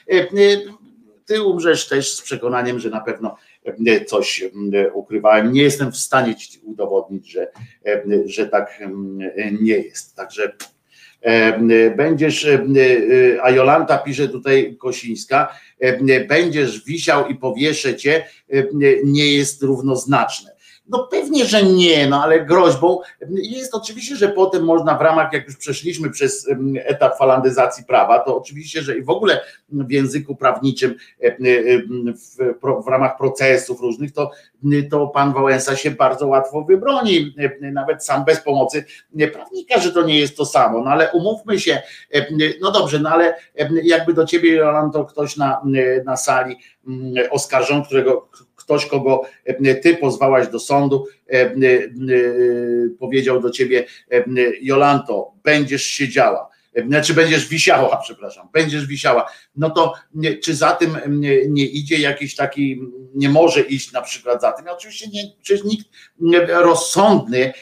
Ty 1.26 1.43
umrzesz 1.43 1.88
też 1.88 2.16
z 2.16 2.22
przekonaniem, 2.22 2.80
że 2.80 2.89
na 2.89 3.02
pewno 3.02 3.38
coś 4.07 4.43
ukrywałem. 4.93 5.51
Nie 5.51 5.64
jestem 5.64 5.91
w 5.91 5.97
stanie 5.97 6.36
ci 6.36 6.59
udowodnić, 6.64 7.32
że, 7.32 7.47
że 8.26 8.47
tak 8.47 8.80
nie 9.62 9.78
jest. 9.78 10.16
Także 10.16 10.55
będziesz, 11.95 12.47
a 13.41 13.51
Jolanta 13.51 13.97
pisze 13.97 14.28
tutaj 14.28 14.76
Kosińska, 14.80 15.59
będziesz 16.30 16.86
wisiał 16.86 17.28
i 17.28 17.36
powieszę 17.36 17.95
cię, 17.95 18.26
nie 19.03 19.34
jest 19.34 19.64
równoznaczne. 19.64 20.51
No 20.92 21.08
pewnie, 21.12 21.46
że 21.46 21.64
nie, 21.64 22.08
no 22.08 22.24
ale 22.24 22.46
groźbą. 22.46 23.00
Jest 23.30 23.76
oczywiście, 23.76 24.16
że 24.16 24.30
potem 24.30 24.64
można 24.64 24.98
w 24.98 25.02
ramach, 25.02 25.34
jak 25.34 25.48
już 25.48 25.58
przeszliśmy 25.58 26.10
przez 26.10 26.48
etap 26.76 27.18
falandyzacji 27.18 27.84
prawa, 27.84 28.20
to 28.20 28.38
oczywiście, 28.38 28.82
że 28.82 28.98
i 28.98 29.04
w 29.04 29.10
ogóle 29.10 29.42
w 29.70 29.92
języku 29.92 30.36
prawniczym 30.36 30.96
w, 31.20 32.84
w 32.86 32.88
ramach 32.88 33.18
procesów 33.18 33.82
różnych, 33.82 34.12
to, 34.12 34.32
to 34.92 35.08
pan 35.08 35.34
Wałęsa 35.34 35.76
się 35.76 35.92
bardzo 35.92 36.28
łatwo 36.28 36.62
wybroni, 36.62 37.36
nawet 37.62 38.06
sam 38.06 38.26
bez 38.26 38.39
pomocy 38.39 38.86
prawnika, 39.34 39.80
że 39.80 39.92
to 39.92 40.04
nie 40.04 40.20
jest 40.20 40.38
to 40.38 40.46
samo, 40.46 40.82
no 40.84 40.92
ale 40.92 41.12
umówmy 41.12 41.60
się, 41.60 41.82
no 42.62 42.72
dobrze, 42.72 43.00
no 43.00 43.10
ale 43.10 43.36
jakby 43.84 44.14
do 44.14 44.26
ciebie, 44.26 44.56
Jolando, 44.56 45.06
ktoś 45.06 45.38
na, 45.38 45.62
na 46.06 46.18
sali 46.18 46.56
oskarżą, 47.32 47.84
którego 47.84 48.30
ktoś, 48.72 48.86
kogo 48.86 49.22
e, 49.45 49.76
ty 49.76 49.95
pozwałaś 49.95 50.47
do 50.47 50.59
sądu, 50.59 51.07
e, 51.30 51.41
e, 51.41 51.55
powiedział 52.99 53.41
do 53.41 53.49
ciebie, 53.49 53.86
Jolanto, 54.61 55.32
będziesz 55.43 55.86
siedziała, 55.86 56.49
znaczy 56.88 57.13
będziesz 57.13 57.47
wisiała, 57.47 57.97
przepraszam, 58.03 58.47
będziesz 58.53 58.86
wisiała, 58.86 59.30
no 59.55 59.69
to 59.69 59.93
czy 60.43 60.55
za 60.55 60.72
tym 60.72 60.97
nie 61.47 61.65
idzie 61.65 61.97
jakiś 61.97 62.36
taki, 62.36 62.82
nie 63.15 63.30
może 63.30 63.61
iść 63.61 63.91
na 63.91 64.01
przykład 64.01 64.41
za 64.41 64.51
tym, 64.51 64.65
oczywiście 64.67 65.07
nie, 65.13 65.24
przecież 65.41 65.63
nikt 65.63 65.88
rozsądny, 66.47 67.53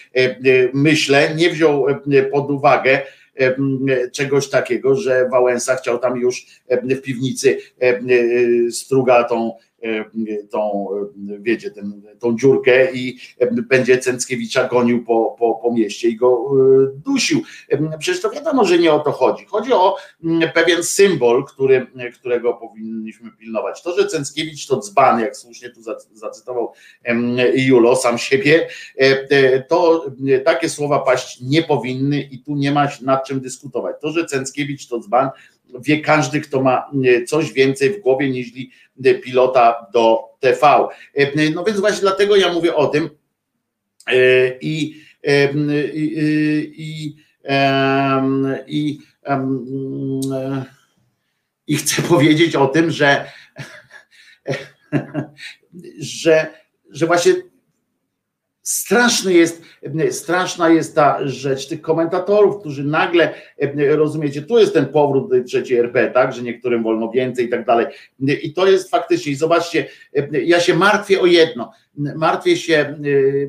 myślę, 0.74 1.36
nie 1.36 1.50
wziął 1.50 1.86
pod 2.32 2.52
uwagę, 2.52 3.02
czegoś 4.12 4.50
takiego, 4.50 4.96
że 4.96 5.30
Wałęsa 5.32 5.76
chciał 5.76 6.00
tam 6.00 6.18
już 6.18 6.46
w 6.70 7.02
piwnicy 7.02 7.58
struga 8.72 9.24
tą 9.24 9.52
tą, 10.52 10.90
e, 11.32 11.40
wiecie, 11.40 11.72
ten, 11.72 12.02
tą 12.20 12.38
dziurkę 12.38 12.92
i 12.94 13.18
e, 13.40 13.52
będzie 13.52 13.98
Cęckiewicza 13.98 14.68
gonił 14.68 15.04
po, 15.04 15.36
po, 15.40 15.56
po 15.56 15.74
mieście 15.74 16.10
i 16.10 16.16
go 16.16 16.52
dusił. 17.06 17.42
Przecież 18.00 18.22
to 18.22 18.30
wiadomo, 18.30 18.66
że 18.66 18.80
nie 18.80 18.94
o 18.94 19.00
to 19.00 19.12
chodzi. 19.12 19.46
Chodzi 19.46 19.74
o 19.74 19.96
pewien 20.54 20.84
symbol, 20.84 21.46
który, 21.46 21.88
którego 22.14 22.54
powinniśmy 22.54 23.32
pilnować. 23.32 23.84
To, 23.84 23.98
że 23.98 24.08
Cęckiewicz 24.08 24.68
to 24.68 24.80
dzban, 24.80 25.20
jak 25.20 25.38
słusznie 25.38 25.70
tu 25.70 25.82
zacytował 26.14 26.72
Julo, 27.56 27.96
sam 27.96 28.18
siebie, 28.18 28.68
to 29.68 30.06
takie 30.46 30.70
słowa 30.70 31.00
paść 31.00 31.42
nie 31.42 31.64
powinny 31.64 32.22
i 32.22 32.44
tu 32.44 32.56
nie 32.56 32.72
ma 32.72 32.88
nad 33.02 33.28
czym 33.28 33.42
dyskutować. 33.42 33.96
To, 34.02 34.12
że 34.12 34.26
Cęckiewicz 34.26 34.88
to 34.88 35.00
dzban, 35.00 35.30
wie 35.80 36.02
każdy, 36.02 36.42
kto 36.42 36.62
ma 36.62 36.92
coś 37.28 37.54
więcej 37.54 37.90
w 37.90 38.00
głowie 38.02 38.30
niż 38.30 38.48
pilota 39.24 39.86
do 39.94 40.24
TV. 40.40 40.88
E, 41.16 41.50
no 41.54 41.64
więc 41.64 41.80
właśnie 41.80 42.02
dlatego 42.02 42.36
ja 42.36 42.54
mówię 42.54 42.76
o 42.76 42.88
tym 42.88 43.10
e, 44.08 44.58
i, 44.62 45.04
i, 45.94 47.16
i, 48.68 49.00
i 51.68 51.78
chcę 51.78 52.02
powiedzieć 52.10 52.56
o 52.56 52.68
tym, 52.68 52.92
że 52.92 53.26
że, 56.00 56.48
że 56.90 57.08
właśnie 57.08 57.34
Straszny 58.70 59.34
jest, 59.34 59.62
straszna 60.12 60.70
jest 60.70 60.96
ta 60.96 61.28
rzecz 61.28 61.68
tych 61.68 61.82
komentatorów, 61.82 62.60
którzy 62.60 62.84
nagle, 62.84 63.34
rozumiecie, 63.78 64.42
tu 64.42 64.60
jest 64.60 64.74
ten 64.74 64.86
powrót 64.86 65.30
do 65.30 65.44
trzeciej 65.44 65.78
RP, 65.78 66.12
tak, 66.12 66.34
że 66.34 66.42
niektórym 66.42 66.84
wolno 66.84 67.12
więcej 67.12 67.46
i 67.46 67.50
tak 67.50 67.66
dalej. 67.66 67.86
I 68.20 68.54
to 68.54 68.68
jest 68.68 68.90
faktycznie, 68.90 69.32
i 69.32 69.36
zobaczcie, 69.36 69.86
ja 70.32 70.60
się 70.60 70.76
martwię 70.76 71.22
o 71.22 71.26
jedno, 71.26 71.72
martwię 72.16 72.58
się, 72.58 73.00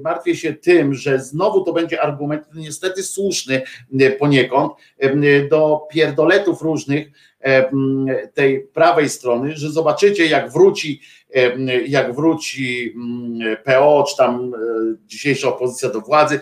martwię 0.04 0.36
się 0.36 0.52
tym, 0.52 0.94
że 0.94 1.18
znowu 1.18 1.64
to 1.64 1.72
będzie 1.72 2.02
argument 2.02 2.44
niestety 2.54 3.02
słuszny 3.02 3.62
poniekąd 4.18 4.72
do 5.50 5.80
pierdoletów 5.90 6.62
różnych 6.62 7.10
tej 8.34 8.60
prawej 8.60 9.08
strony, 9.08 9.56
że 9.56 9.70
zobaczycie 9.70 10.26
jak 10.26 10.52
wróci 10.52 11.00
jak 11.86 12.14
wróci 12.14 12.94
mm, 12.96 13.56
PO, 13.64 14.04
czy 14.08 14.16
tam 14.16 14.54
e, 14.54 14.58
dzisiejsza 15.06 15.48
opozycja 15.48 15.88
do 15.88 16.00
władzy, 16.00 16.40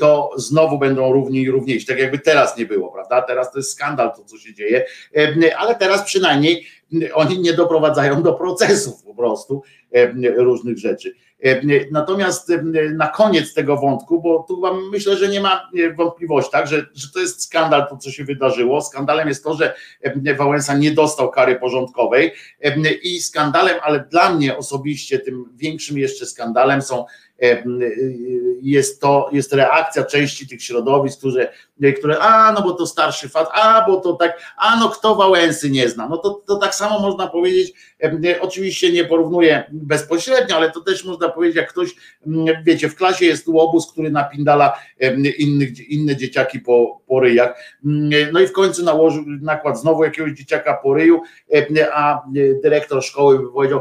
to 0.00 0.30
znowu 0.36 0.78
będą 0.78 1.12
równi 1.12 1.42
i 1.42 1.50
równiejsi, 1.50 1.86
tak 1.86 1.98
jakby 1.98 2.18
teraz 2.18 2.56
nie 2.58 2.66
było, 2.66 2.92
prawda? 2.92 3.22
Teraz 3.22 3.52
to 3.52 3.58
jest 3.58 3.72
skandal 3.72 4.12
to, 4.16 4.24
co 4.24 4.38
się 4.38 4.54
dzieje, 4.54 4.84
ale 5.56 5.74
teraz 5.74 6.02
przynajmniej 6.02 6.66
oni 7.14 7.38
nie 7.38 7.52
doprowadzają 7.52 8.22
do 8.22 8.32
procesów, 8.32 9.04
bo 9.04 9.14
prostu 9.14 9.62
różnych 10.36 10.78
rzeczy. 10.78 11.14
Natomiast 11.90 12.52
na 12.94 13.08
koniec 13.08 13.54
tego 13.54 13.76
wątku, 13.76 14.22
bo 14.22 14.44
tu 14.48 14.62
myślę, 14.90 15.16
że 15.16 15.28
nie 15.28 15.40
ma 15.40 15.70
wątpliwości, 15.96 16.52
tak, 16.52 16.66
że, 16.66 16.86
że 16.94 17.08
to 17.14 17.20
jest 17.20 17.42
skandal, 17.42 17.88
to 17.88 17.96
co 17.96 18.10
się 18.10 18.24
wydarzyło. 18.24 18.82
Skandalem 18.82 19.28
jest 19.28 19.44
to, 19.44 19.54
że 19.54 19.74
Wałęsa 20.38 20.74
nie 20.74 20.90
dostał 20.90 21.30
kary 21.30 21.56
porządkowej 21.56 22.32
i 23.02 23.20
skandalem, 23.20 23.76
ale 23.82 24.04
dla 24.10 24.34
mnie 24.34 24.56
osobiście 24.56 25.18
tym 25.18 25.44
większym 25.56 25.98
jeszcze 25.98 26.26
skandalem 26.26 26.82
są 26.82 27.04
jest 28.62 29.00
to, 29.00 29.28
jest 29.32 29.52
reakcja 29.52 30.04
części 30.04 30.48
tych 30.48 30.62
środowisk, 30.62 31.18
które, 31.18 31.52
które 31.98 32.18
a 32.18 32.52
no 32.52 32.62
bo 32.62 32.72
to 32.72 32.86
starszy 32.86 33.28
fat, 33.28 33.48
a 33.52 33.86
bo 33.86 34.00
to 34.00 34.12
tak, 34.12 34.40
a 34.56 34.80
no 34.80 34.88
kto 34.88 35.14
Wałęsy 35.14 35.70
nie 35.70 35.88
zna, 35.88 36.08
no 36.08 36.16
to, 36.16 36.42
to 36.46 36.56
tak 36.56 36.74
samo 36.74 36.98
można 36.98 37.26
powiedzieć, 37.26 37.72
oczywiście 38.40 38.92
nie 38.92 39.04
porównuję 39.04 39.64
bezpośrednio, 39.72 40.56
ale 40.56 40.70
to 40.70 40.80
też 40.80 41.04
można 41.04 41.28
powiedzieć, 41.28 41.56
jak 41.56 41.68
ktoś, 41.68 41.94
wiecie, 42.64 42.88
w 42.88 42.96
klasie 42.96 43.24
jest 43.24 43.48
łobuz, 43.48 43.92
który 43.92 44.10
napindala 44.10 44.78
innych, 45.38 45.90
inne 45.90 46.16
dzieciaki 46.16 46.60
po, 46.60 47.00
po 47.06 47.20
ryjach, 47.20 47.54
no 48.32 48.40
i 48.40 48.46
w 48.46 48.52
końcu 48.52 48.84
nałożył 48.84 49.24
nakład 49.26 49.80
znowu 49.80 50.04
jakiegoś 50.04 50.32
dzieciaka 50.32 50.74
po 50.74 50.94
ryju, 50.94 51.22
a 51.92 52.22
dyrektor 52.62 53.04
szkoły 53.04 53.38
by 53.38 53.52
powiedział, 53.52 53.80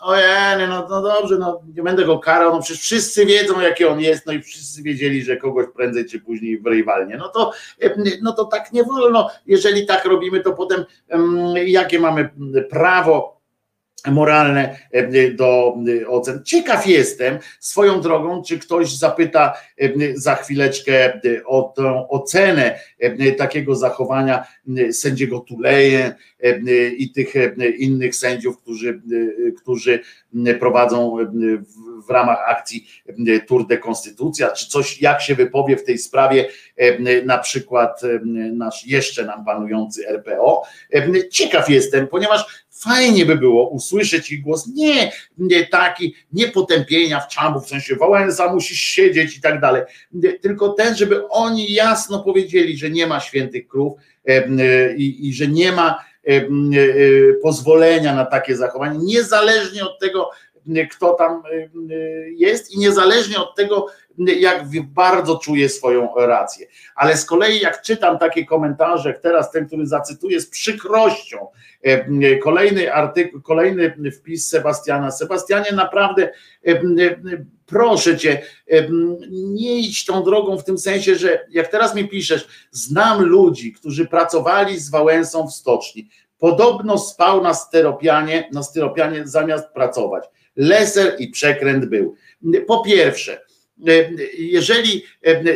ojej, 0.00 0.68
no, 0.68 0.86
no 0.90 1.02
dobrze, 1.02 1.38
no 1.38 1.60
nie 1.76 1.82
będę 1.82 2.04
go 2.04 2.18
karał, 2.18 2.52
no 2.52 2.62
przecież 2.62 2.82
wszyscy 2.82 3.26
wiedzą 3.26 3.60
jaki 3.60 3.84
on 3.84 4.00
jest, 4.00 4.26
no 4.26 4.32
i 4.32 4.42
wszyscy 4.42 4.82
wiedzieli, 4.82 5.22
że 5.22 5.36
kogoś 5.36 5.66
prędzej 5.76 6.06
czy 6.06 6.20
później 6.20 6.62
rywalnie. 6.66 7.16
no 7.16 7.28
to, 7.28 7.52
no 8.22 8.32
to 8.32 8.44
tak 8.44 8.72
nie 8.72 8.84
wolno, 8.84 9.30
jeżeli 9.46 9.86
tak 9.86 10.04
robimy, 10.04 10.40
to 10.40 10.52
potem 10.52 10.84
jakie 11.64 11.98
mamy 11.98 12.30
prawo 12.70 13.39
moralne 14.06 14.76
do 15.34 15.74
ocen. 16.08 16.42
Ciekaw 16.44 16.86
jestem 16.86 17.38
swoją 17.60 18.00
drogą, 18.00 18.42
czy 18.42 18.58
ktoś 18.58 18.92
zapyta 18.96 19.52
za 20.14 20.34
chwileczkę 20.34 21.20
o 21.46 21.62
tę 21.76 22.08
ocenę 22.08 22.80
takiego 23.38 23.76
zachowania 23.76 24.46
sędziego 24.92 25.40
Tuleje 25.40 26.14
i 26.96 27.12
tych 27.12 27.34
innych 27.78 28.16
sędziów, 28.16 28.58
którzy, 28.58 29.02
którzy 29.62 30.00
prowadzą 30.60 31.16
w 32.08 32.10
ramach 32.10 32.38
akcji 32.48 32.86
Tour 33.46 33.66
de 33.66 33.78
Konstytucja, 33.78 34.50
czy 34.50 34.68
coś, 34.68 35.02
jak 35.02 35.20
się 35.22 35.34
wypowie 35.34 35.76
w 35.76 35.84
tej 35.84 35.98
sprawie 35.98 36.48
na 37.24 37.38
przykład 37.38 38.00
nasz 38.52 38.86
jeszcze 38.86 39.24
nam 39.24 39.44
panujący 39.44 40.08
RPO. 40.08 40.62
Ciekaw 41.30 41.70
jestem, 41.70 42.08
ponieważ 42.08 42.64
fajnie 42.82 43.26
by 43.26 43.36
było 43.36 43.68
usłyszeć 43.68 44.32
ich 44.32 44.42
głos, 44.42 44.68
nie, 44.74 45.12
nie 45.38 45.66
taki, 45.66 46.14
nie 46.32 46.48
potępienia 46.48 47.20
w 47.20 47.28
czambu, 47.28 47.60
w 47.60 47.68
sensie 47.68 47.96
Wałęsa 47.96 48.52
musisz 48.52 48.80
siedzieć 48.80 49.36
i 49.36 49.40
tak 49.40 49.60
dalej, 49.60 49.82
tylko 50.40 50.68
ten, 50.68 50.96
żeby 50.96 51.28
oni 51.28 51.72
jasno 51.72 52.22
powiedzieli, 52.22 52.76
że 52.76 52.90
nie 52.90 53.06
ma 53.06 53.20
świętych 53.20 53.68
krów 53.68 53.92
i, 54.96 55.28
i 55.28 55.34
że 55.34 55.46
nie 55.46 55.72
ma 55.72 56.04
pozwolenia 57.42 58.14
na 58.14 58.24
takie 58.24 58.56
zachowanie, 58.56 58.98
niezależnie 58.98 59.84
od 59.84 59.98
tego, 59.98 60.30
kto 60.90 61.14
tam 61.14 61.42
jest 62.36 62.72
i 62.72 62.78
niezależnie 62.78 63.38
od 63.38 63.56
tego, 63.56 63.86
jak 64.26 64.64
bardzo 64.84 65.38
czuje 65.38 65.68
swoją 65.68 66.14
rację. 66.16 66.66
Ale 66.94 67.16
z 67.16 67.24
kolei 67.24 67.60
jak 67.60 67.82
czytam 67.82 68.18
takie 68.18 68.44
komentarze, 68.44 69.08
jak 69.08 69.18
teraz 69.18 69.50
ten, 69.50 69.66
który 69.66 69.86
zacytuję 69.86 70.40
z 70.40 70.46
przykrością, 70.46 71.46
kolejny 72.42 72.94
artykuł, 72.94 73.42
kolejny 73.42 74.12
wpis 74.12 74.48
Sebastiana. 74.48 75.10
Sebastianie, 75.10 75.72
naprawdę 75.72 76.30
proszę 77.66 78.18
cię, 78.18 78.42
nie 79.30 79.78
idź 79.78 80.04
tą 80.04 80.24
drogą 80.24 80.58
w 80.58 80.64
tym 80.64 80.78
sensie, 80.78 81.14
że 81.14 81.46
jak 81.50 81.68
teraz 81.68 81.94
mi 81.94 82.08
piszesz, 82.08 82.68
znam 82.70 83.22
ludzi, 83.22 83.72
którzy 83.72 84.06
pracowali 84.06 84.78
z 84.78 84.90
Wałęsą 84.90 85.46
w 85.46 85.52
stoczni. 85.52 86.08
Podobno 86.38 86.98
spał 86.98 87.42
na 87.42 87.54
styropianie, 87.54 88.48
na 88.52 88.62
styropianie 88.62 89.26
zamiast 89.26 89.68
pracować. 89.68 90.24
Leser 90.56 91.16
i 91.18 91.28
przekręt 91.28 91.84
był. 91.84 92.14
Po 92.66 92.82
pierwsze, 92.84 93.40
jeżeli 94.38 95.04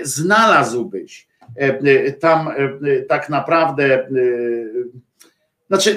znalazłbyś 0.02 1.28
tam 2.20 2.50
tak 3.08 3.28
naprawdę, 3.28 4.08
znaczy 5.66 5.96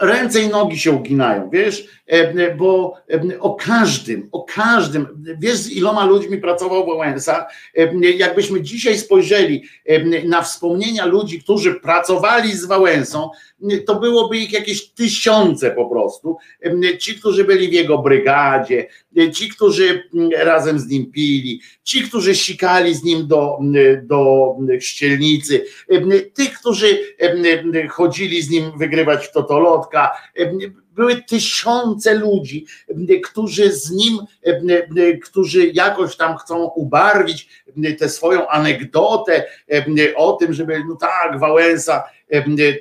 ręce 0.00 0.40
i 0.40 0.48
nogi 0.48 0.78
się 0.78 0.92
uginają, 0.92 1.50
wiesz, 1.50 1.88
bo 2.58 2.94
o 3.40 3.54
każdym, 3.54 4.28
o 4.32 4.42
każdym, 4.42 5.06
wiesz 5.38 5.56
z 5.56 5.70
iloma 5.70 6.06
ludźmi 6.06 6.38
pracował 6.38 6.86
Wałęsa, 6.86 7.46
jakbyśmy 8.16 8.60
dzisiaj 8.62 8.98
spojrzeli 8.98 9.64
na 10.24 10.42
wspomnienia 10.42 11.06
ludzi, 11.06 11.42
którzy 11.42 11.74
pracowali 11.74 12.52
z 12.52 12.64
Wałęsą, 12.64 13.30
to 13.86 13.94
byłoby 14.00 14.38
ich 14.38 14.52
jakieś 14.52 14.88
tysiące 14.88 15.70
po 15.70 15.86
prostu. 15.86 16.36
Ci, 16.98 17.14
którzy 17.18 17.44
byli 17.44 17.68
w 17.68 17.72
jego 17.72 17.98
brygadzie, 17.98 18.86
ci, 19.34 19.48
którzy 19.48 20.10
razem 20.36 20.78
z 20.78 20.88
nim 20.88 21.12
pili, 21.12 21.60
ci, 21.82 22.02
którzy 22.02 22.34
sikali 22.34 22.94
z 22.94 23.04
nim 23.04 23.26
do, 23.26 23.58
do 24.02 24.54
ścielnicy, 24.80 25.64
tych, 26.34 26.58
którzy 26.60 26.98
chodzili 27.90 28.42
z 28.42 28.50
nim 28.50 28.78
wygrywać 28.78 29.26
w 29.26 29.32
totolotka, 29.32 30.10
były 30.92 31.22
tysiące 31.22 32.14
ludzi, 32.14 32.66
którzy 33.24 33.72
z 33.72 33.90
nim, 33.90 34.18
którzy 35.22 35.70
jakoś 35.74 36.16
tam 36.16 36.36
chcą 36.36 36.64
ubarwić 36.64 37.48
tę 37.98 38.08
swoją 38.08 38.48
anegdotę 38.48 39.44
o 40.16 40.32
tym, 40.32 40.52
żeby 40.52 40.82
no 40.88 40.96
tak, 40.96 41.38
Wałęsa 41.38 42.04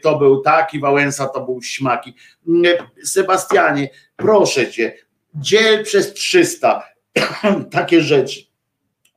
to 0.01 0.17
był 0.17 0.41
taki, 0.41 0.79
Wałęsa 0.79 1.27
to 1.27 1.45
był 1.45 1.61
śmaki. 1.61 2.13
Sebastianie, 3.03 3.89
proszę 4.15 4.71
cię, 4.71 5.06
dziel 5.39 5.83
przez 5.83 6.13
300 6.13 6.83
takie 7.71 8.01
rzeczy 8.01 8.47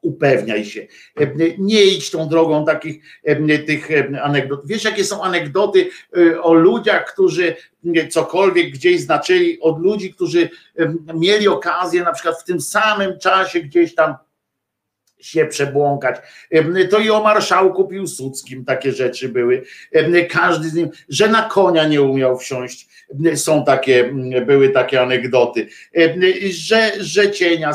upewniaj 0.03 0.65
się. 0.65 0.87
Nie 1.59 1.85
idź 1.85 2.11
tą 2.11 2.29
drogą 2.29 2.65
takich 2.65 3.05
tych 3.67 3.89
anegdot. 4.23 4.61
Wiesz, 4.65 4.85
jakie 4.85 5.05
są 5.05 5.23
anegdoty 5.23 5.91
e, 6.17 6.43
o 6.43 6.55
ludziach, 6.55 7.13
którzy 7.13 7.57
cokolwiek 8.11 8.71
gdzieś 8.71 9.01
znaczyli, 9.01 9.61
od 9.61 9.83
ludzi, 9.83 10.15
którzy 10.15 10.49
mieli 11.15 11.49
okazję 11.49 12.03
na 12.03 12.13
przykład 12.13 12.41
w 12.41 12.45
tym 12.45 12.61
samym 12.61 13.19
czasie 13.19 13.61
gdzieś 13.61 13.95
tam 13.95 14.15
się 15.21 15.47
przebłąkać. 15.47 16.17
To 16.91 16.99
i 16.99 17.11
o 17.11 17.23
marszałku 17.23 17.89
Piłsudskim 17.89 18.65
takie 18.65 18.93
rzeczy 18.93 19.29
były. 19.29 19.63
Każdy 20.31 20.69
z 20.69 20.75
nim, 20.75 20.91
że 21.09 21.29
na 21.29 21.43
konia 21.43 21.89
nie 21.89 22.03
umiał 22.03 22.39
wsiąść 22.39 22.91
są 23.35 23.65
takie, 23.65 24.15
były 24.47 24.69
takie 24.69 25.03
anegdoty, 25.03 25.69
że, 26.51 26.93
że 27.01 27.31
cienia, 27.31 27.73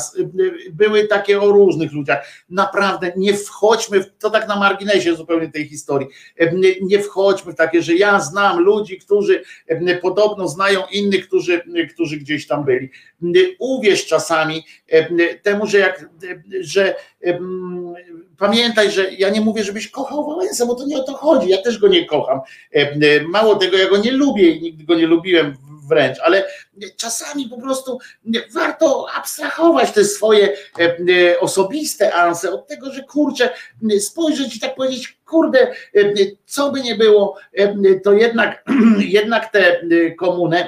były 0.74 1.08
takie 1.08 1.42
o 1.42 1.52
różnych 1.52 1.94
ludziach. 1.94 2.28
Naprawdę 2.50 3.12
nie 3.16 3.34
wchodźmy, 3.34 4.04
w, 4.04 4.18
to 4.20 4.30
tak 4.30 4.48
na 4.48 4.56
marginesie 4.56 5.16
zupełnie 5.16 5.52
tej 5.52 5.68
historii, 5.68 6.08
nie 6.82 7.00
wchodźmy 7.00 7.54
w 7.54 7.56
takie, 7.56 7.82
że 7.82 7.94
ja 7.96 8.20
znam 8.20 8.60
ludzi, 8.60 8.98
którzy 8.98 9.44
podobno 10.02 10.48
znają 10.48 10.82
innych, 10.92 11.28
którzy, 11.28 11.62
którzy 11.94 12.18
gdzieś 12.18 12.48
tam 12.48 12.66
byli. 12.66 12.90
Uwierz 13.60 14.06
czasami 14.06 14.64
temu, 15.44 15.68
że 15.68 15.78
jak, 15.78 16.10
że 16.60 16.96
pamiętaj, 18.38 18.92
że 18.92 19.12
ja 19.12 19.30
nie 19.30 19.42
mówię, 19.42 19.64
żebyś 19.64 19.88
kochał 19.88 20.26
Wałęsę, 20.26 20.66
bo 20.66 20.76
to 20.76 20.86
nie 20.86 20.98
o 20.98 21.04
to 21.04 21.14
chodzi. 21.14 21.50
Ja 21.50 21.62
też 21.62 21.80
go 21.80 21.88
nie 21.88 22.06
kocham. 22.06 22.40
Mało 23.28 23.56
tego, 23.56 23.78
ja 23.78 23.90
go 23.90 23.98
nie 23.98 24.12
lubię 24.12 24.50
i 24.50 24.62
nigdy 24.62 24.84
go 24.84 24.96
nie 24.96 25.08
lubiłem 25.08 25.56
wręcz, 25.88 26.20
ale 26.20 26.46
czasami 26.98 27.50
po 27.50 27.58
prostu 27.58 28.00
warto 28.54 29.06
abstrahować 29.16 29.92
te 29.92 30.06
swoje 30.06 30.58
osobiste 31.40 32.14
anse 32.14 32.52
od 32.52 32.68
tego, 32.68 32.92
że 32.92 33.04
kurczę, 33.04 33.50
spojrzeć 34.00 34.56
i 34.56 34.60
tak 34.60 34.76
powiedzieć, 34.76 35.18
kurde, 35.26 35.72
co 36.46 36.72
by 36.72 36.82
nie 36.82 36.96
było, 36.96 37.38
to 38.04 38.14
jednak, 38.14 38.64
jednak 39.00 39.52
tę 39.52 39.82
komunę 40.18 40.68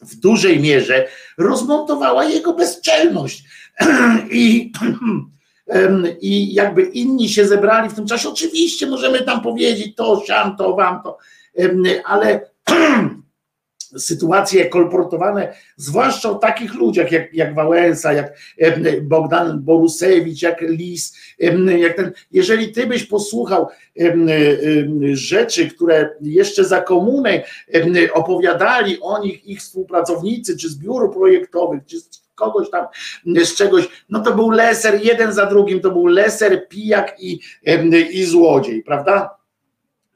w 0.00 0.16
dużej 0.16 0.60
mierze 0.60 1.08
rozmontowała 1.38 2.24
jego 2.24 2.52
bezczelność. 2.52 3.44
I 4.30 4.72
i 6.20 6.54
jakby 6.54 6.82
inni 6.82 7.28
się 7.28 7.46
zebrali 7.46 7.90
w 7.90 7.94
tym 7.94 8.06
czasie. 8.06 8.28
Oczywiście 8.28 8.86
możemy 8.86 9.22
tam 9.22 9.40
powiedzieć 9.40 9.96
to, 9.96 10.22
siam, 10.26 10.56
to, 10.56 10.76
wam 10.76 11.02
to, 11.02 11.18
ale 12.04 12.40
sytuacje 13.98 14.66
kolportowane, 14.66 15.54
zwłaszcza 15.76 16.30
o 16.30 16.34
takich 16.34 16.74
ludziach 16.74 17.12
jak, 17.12 17.34
jak 17.34 17.54
Wałęsa, 17.54 18.12
jak 18.12 18.32
Bogdan 19.02 19.60
Borusewicz, 19.60 20.42
jak 20.42 20.60
Lis, 20.60 21.16
jak 21.78 21.96
ten, 21.96 22.12
jeżeli 22.30 22.72
ty 22.72 22.86
byś 22.86 23.04
posłuchał 23.04 23.68
rzeczy, 25.12 25.68
które 25.68 26.10
jeszcze 26.20 26.64
za 26.64 26.80
komuny 26.80 27.42
opowiadali 28.12 29.00
o 29.00 29.22
nich 29.22 29.46
ich 29.46 29.60
współpracownicy, 29.60 30.56
czy 30.56 30.68
z 30.68 30.78
biur 30.78 31.12
projektowych, 31.12 31.86
czy 31.86 32.00
z 32.00 32.23
kogoś 32.34 32.70
tam 32.70 32.86
z 33.44 33.54
czegoś, 33.54 33.88
no 34.08 34.20
to 34.20 34.34
był 34.34 34.50
leser, 34.50 35.00
jeden 35.04 35.32
za 35.32 35.46
drugim, 35.46 35.80
to 35.80 35.90
był 35.90 36.06
leser, 36.06 36.68
pijak 36.68 37.16
i, 37.20 37.40
i 38.10 38.24
złodziej, 38.24 38.82
prawda? 38.82 39.30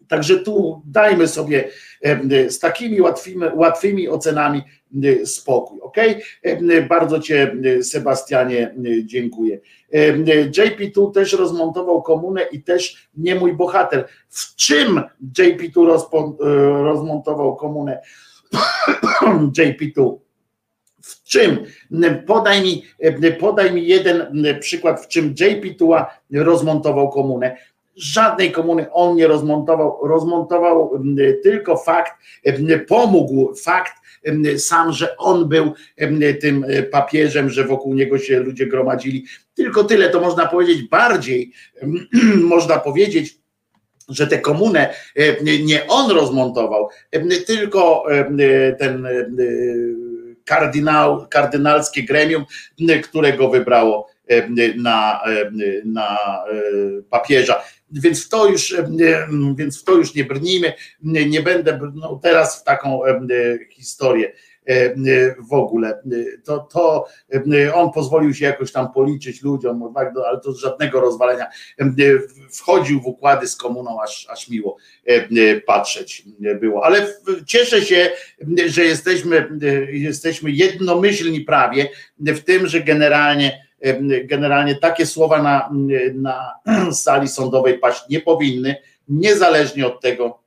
Także 0.09 0.39
tu 0.39 0.83
dajmy 0.87 1.29
sobie 1.29 1.69
z 2.49 2.59
takimi 2.59 3.01
łatwymi, 3.01 3.47
łatwymi 3.55 4.09
ocenami 4.09 4.62
spokój. 5.25 5.81
Ok? 5.81 5.97
Bardzo 6.89 7.21
Cię, 7.21 7.57
Sebastianie, 7.83 8.75
dziękuję. 9.05 9.61
JP2 10.51 11.12
też 11.12 11.33
rozmontował 11.33 12.03
komunę 12.03 12.43
i 12.43 12.62
też 12.62 13.09
nie 13.16 13.35
mój 13.35 13.53
bohater. 13.53 14.09
W 14.29 14.55
czym 14.55 15.03
JP2 15.39 15.87
rozmontował 16.85 17.57
komunę? 17.57 18.03
JP2 19.59 20.28
w 21.11 21.23
czym? 21.23 21.59
Podaj 22.27 22.63
mi, 22.63 22.85
podaj 23.41 23.73
mi 23.73 23.87
jeden 23.87 24.45
przykład, 24.61 25.05
w 25.05 25.09
czym 25.09 25.35
JP2 25.35 26.05
rozmontował 26.33 27.11
komunę 27.11 27.57
żadnej 27.99 28.53
komuny 28.53 28.93
on 28.93 29.17
nie 29.17 29.27
rozmontował, 29.27 29.99
rozmontował 30.03 31.01
tylko 31.43 31.77
fakt, 31.77 32.13
pomógł 32.89 33.55
fakt 33.55 33.93
sam, 34.59 34.93
że 34.93 35.17
on 35.17 35.49
był 35.49 35.73
tym 36.41 36.67
papieżem, 36.91 37.51
że 37.51 37.65
wokół 37.65 37.95
niego 37.95 38.19
się 38.19 38.41
ludzie 38.41 38.67
gromadzili. 38.67 39.25
Tylko 39.55 39.85
tyle 39.85 40.11
to 40.11 40.21
można 40.21 40.47
powiedzieć 40.47 40.83
bardziej, 40.83 41.53
można 42.55 42.79
powiedzieć, 42.79 43.39
że 44.09 44.27
tę 44.27 44.39
komunę 44.39 44.95
nie 45.65 45.87
on 45.87 46.11
rozmontował, 46.11 46.89
tylko 47.47 48.05
ten 48.79 49.07
kardynał, 50.49 51.26
kardynalskie 51.30 52.03
gremium, 52.03 52.44
którego 53.05 53.49
wybrało 53.49 54.09
na, 54.76 55.20
na 55.84 56.18
papieża. 57.11 57.62
Więc 57.90 58.26
w 58.26 58.28
to 58.28 58.49
już, 58.49 58.76
więc 59.57 59.80
w 59.80 59.84
to 59.84 59.94
już 59.94 60.14
nie 60.14 60.24
brnijmy, 60.24 60.72
nie 61.03 61.42
będę 61.42 61.78
brnął 61.78 62.18
teraz 62.18 62.61
w 62.61 62.64
taką 62.64 63.01
historię 63.70 64.32
w 65.51 65.53
ogóle. 65.53 66.03
To, 66.45 66.59
to 66.59 67.07
on 67.75 67.93
pozwolił 67.93 68.35
się 68.35 68.45
jakoś 68.45 68.73
tam 68.73 68.93
policzyć 68.93 69.43
ludziom, 69.43 69.93
tak, 69.95 70.12
no, 70.14 70.23
ale 70.27 70.41
to 70.41 70.53
żadnego 70.53 71.01
rozwalenia. 71.01 71.47
Wchodził 72.51 73.01
w 73.01 73.07
układy 73.07 73.49
z 73.49 73.57
komuną, 73.57 74.03
aż, 74.03 74.27
aż 74.31 74.49
miło 74.49 74.77
patrzeć 75.66 76.25
było. 76.61 76.85
Ale 76.85 77.07
cieszę 77.47 77.83
się, 77.83 78.11
że 78.66 78.85
jesteśmy, 78.85 79.49
jesteśmy 79.93 80.51
jednomyślni 80.51 81.41
prawie 81.41 81.89
w 82.19 82.41
tym, 82.41 82.66
że 82.66 82.81
generalnie 82.81 83.69
generalnie 84.25 84.75
takie 84.75 85.07
słowa 85.07 85.43
na, 85.43 85.71
na 86.14 86.55
sali 86.93 87.29
sądowej 87.29 87.79
paść 87.79 88.03
nie 88.11 88.21
powinny, 88.21 88.77
niezależnie 89.09 89.87
od 89.87 90.01
tego, 90.01 90.43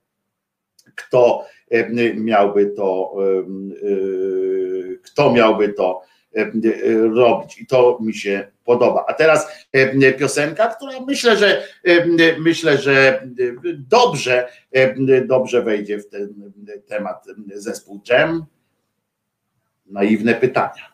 kto 0.95 1.45
miałby 2.15 2.65
to, 2.65 3.15
kto 5.03 5.33
miałby 5.33 5.69
to 5.69 6.01
robić. 7.15 7.61
I 7.61 7.67
to 7.67 7.97
mi 8.01 8.13
się 8.13 8.47
podoba. 8.65 9.05
A 9.07 9.13
teraz 9.13 9.67
piosenka, 10.19 10.67
która 10.67 10.91
myślę, 11.07 11.37
że 11.37 11.63
myślę, 12.39 12.77
że 12.77 13.27
dobrze, 13.89 14.47
dobrze 15.25 15.61
wejdzie 15.61 15.97
w 15.99 16.09
ten 16.09 16.51
temat 16.87 17.25
zespół 17.53 18.01
Jam. 18.09 18.45
Naiwne 19.85 20.35
pytania. 20.35 20.90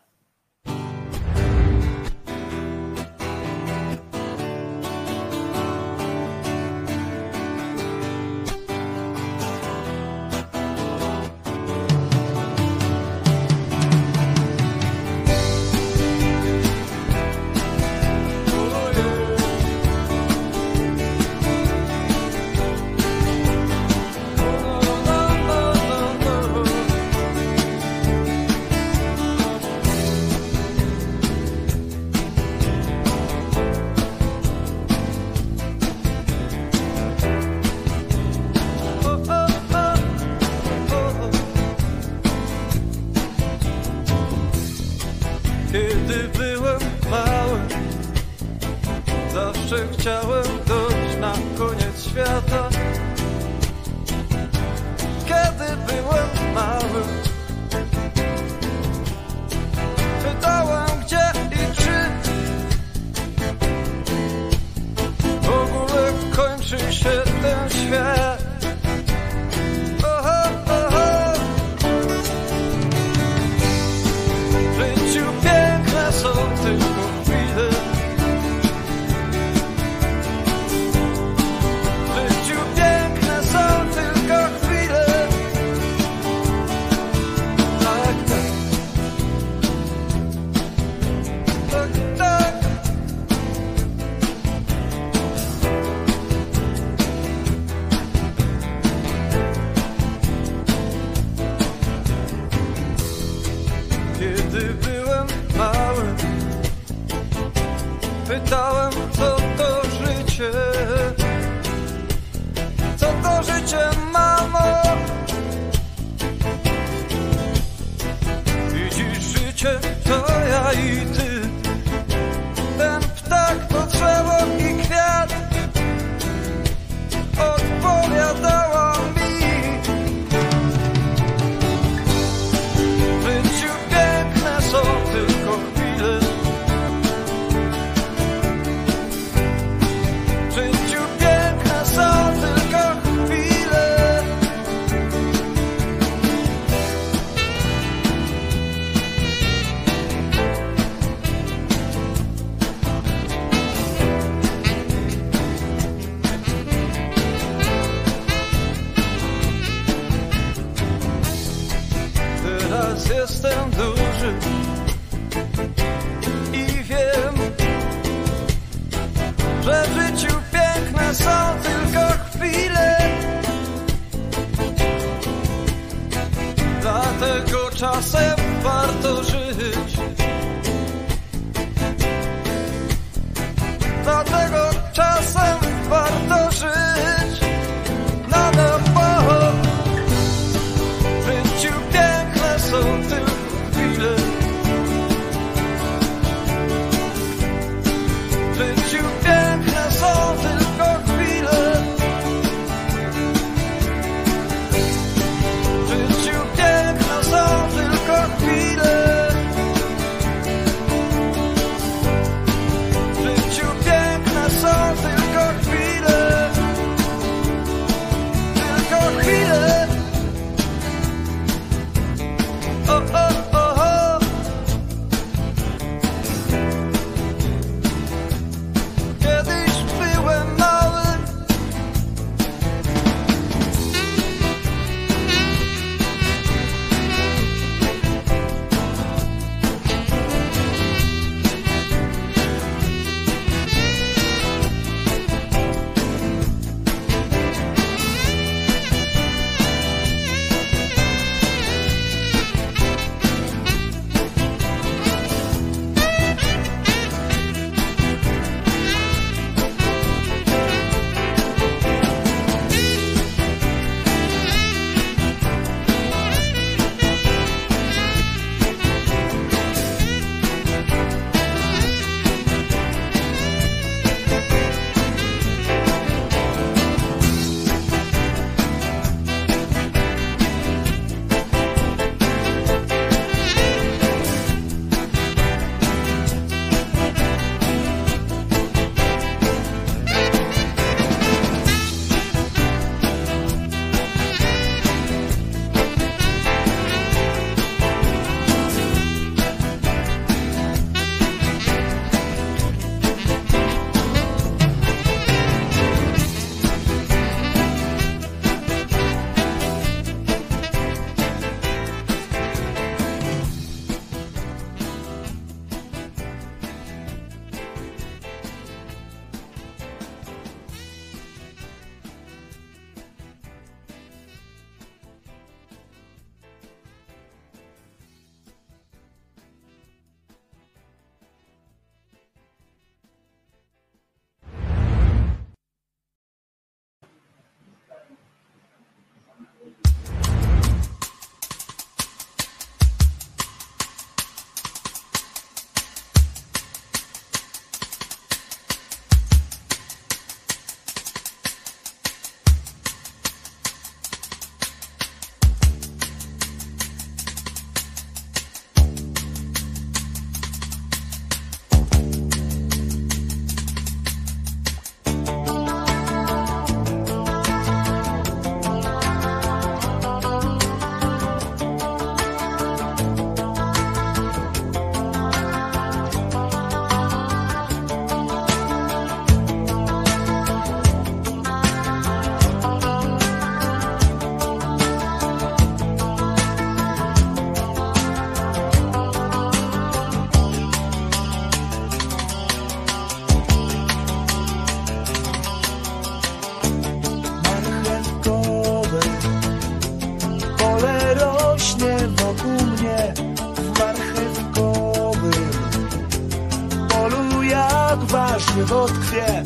Tkwie 408.65 409.43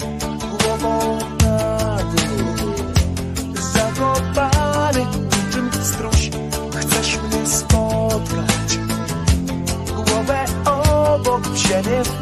głową 0.60 1.20
na 1.44 1.98
dół. 1.98 2.74
Zakopany 3.74 5.06
czym 5.52 5.72
struś, 5.84 6.30
chcesz 6.76 7.18
mnie 7.18 7.48
spotkać. 7.48 8.80
Głowę 9.96 10.46
obok 10.66 11.42
w 11.42 12.21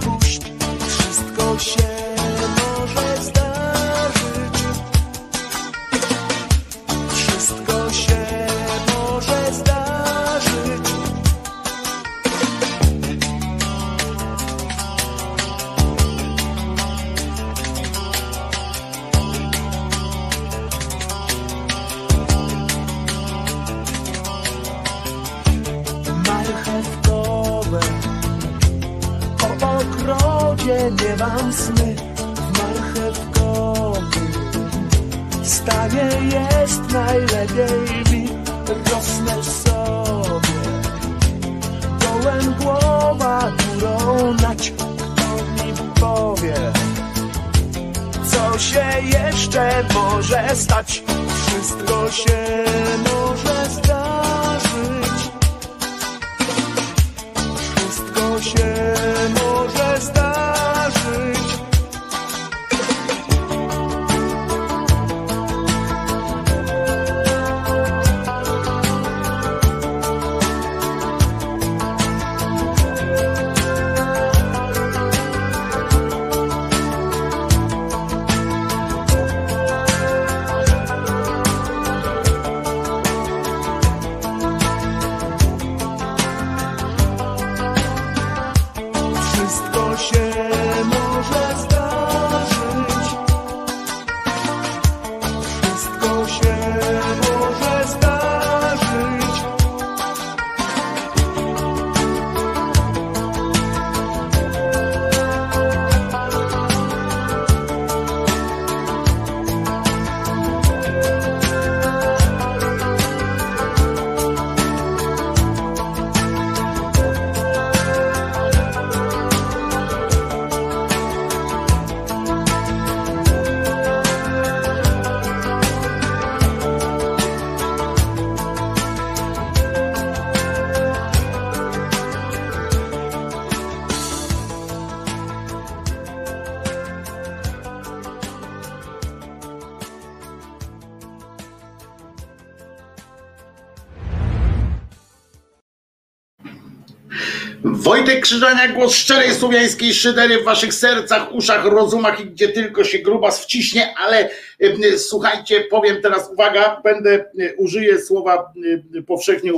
Wojtek 148.29 148.49
Krzyżania, 148.49 148.73
głos 148.73 148.95
szczerej 148.95 149.35
słowiańskiej 149.35 149.93
szydery 149.93 150.41
w 150.41 150.43
waszych 150.43 150.73
sercach, 150.73 151.33
uszach, 151.33 151.65
rozumach 151.65 152.19
i 152.19 152.25
gdzie 152.25 152.49
tylko 152.49 152.83
się 152.83 152.99
grubas 152.99 153.43
wciśnie, 153.43 153.93
ale 153.97 154.29
y, 154.61 154.99
słuchajcie, 154.99 155.61
powiem 155.61 156.01
teraz, 156.01 156.29
uwaga, 156.31 156.81
będę, 156.83 157.25
y, 157.39 157.55
użyję 157.57 158.01
słowa 158.01 158.53
y, 158.95 159.03
powszechnie 159.03 159.53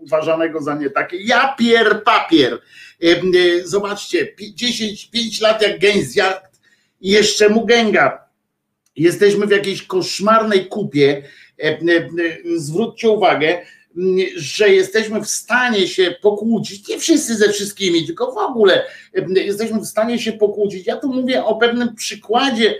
uważanego 0.00 0.60
za 0.62 0.74
nie 0.74 0.90
takie, 0.90 1.16
ja 1.16 1.54
pier 1.58 2.02
papier. 2.04 2.58
Zobaczcie, 3.64 4.26
pi- 4.26 4.54
10, 4.54 5.10
5 5.10 5.40
lat 5.40 5.62
jak 5.62 5.78
gęś 5.78 6.04
zjadł 6.04 6.40
i 7.00 7.10
jeszcze 7.10 7.48
mu 7.48 7.66
gęga. 7.66 8.24
Jesteśmy 8.96 9.46
w 9.46 9.50
jakiejś 9.50 9.82
koszmarnej 9.82 10.66
kupie. 10.66 11.22
E, 11.58 11.64
e, 11.64 11.76
e, 11.76 12.10
Zwróćcie 12.56 13.08
uwagę, 13.08 13.62
że 14.36 14.68
jesteśmy 14.68 15.20
w 15.20 15.28
stanie 15.28 15.88
się 15.88 16.14
pokłócić, 16.22 16.88
nie 16.88 16.98
wszyscy 16.98 17.36
ze 17.36 17.52
wszystkimi, 17.52 18.06
tylko 18.06 18.32
w 18.32 18.36
ogóle 18.36 18.86
jesteśmy 19.34 19.80
w 19.80 19.86
stanie 19.86 20.18
się 20.18 20.32
pokłócić. 20.32 20.86
Ja 20.86 20.96
tu 20.96 21.12
mówię 21.12 21.44
o 21.44 21.56
pewnym 21.56 21.94
przykładzie 21.94 22.74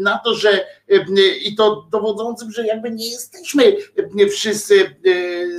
na 0.00 0.20
to, 0.24 0.34
że 0.34 0.66
i 1.44 1.54
to 1.56 1.88
dowodzącym, 1.92 2.52
że 2.52 2.66
jakby 2.66 2.90
nie 2.90 3.10
jesteśmy 3.10 3.76
wszyscy 4.30 4.80
e, 4.84 4.90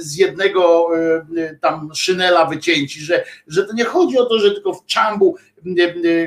z 0.01 0.16
jednego 0.16 0.89
e, 0.97 1.58
tam 1.62 1.89
szynela 1.95 2.45
wycięci, 2.45 3.01
że, 3.01 3.24
że 3.47 3.66
to 3.66 3.74
nie 3.74 3.84
chodzi 3.84 4.18
o 4.18 4.26
to, 4.26 4.39
że 4.39 4.51
tylko 4.51 4.74
w 4.74 4.86
czambu 4.86 5.36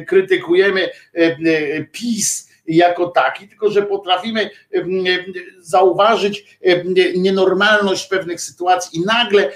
krytykujemy 0.06 0.90
e, 1.14 1.84
PiS 1.84 2.47
jako 2.68 3.08
taki, 3.08 3.48
tylko 3.48 3.70
że 3.70 3.82
potrafimy 3.82 4.50
zauważyć 5.58 6.58
nienormalność 7.16 8.06
pewnych 8.06 8.40
sytuacji 8.40 9.00
i 9.00 9.04
nagle 9.04 9.52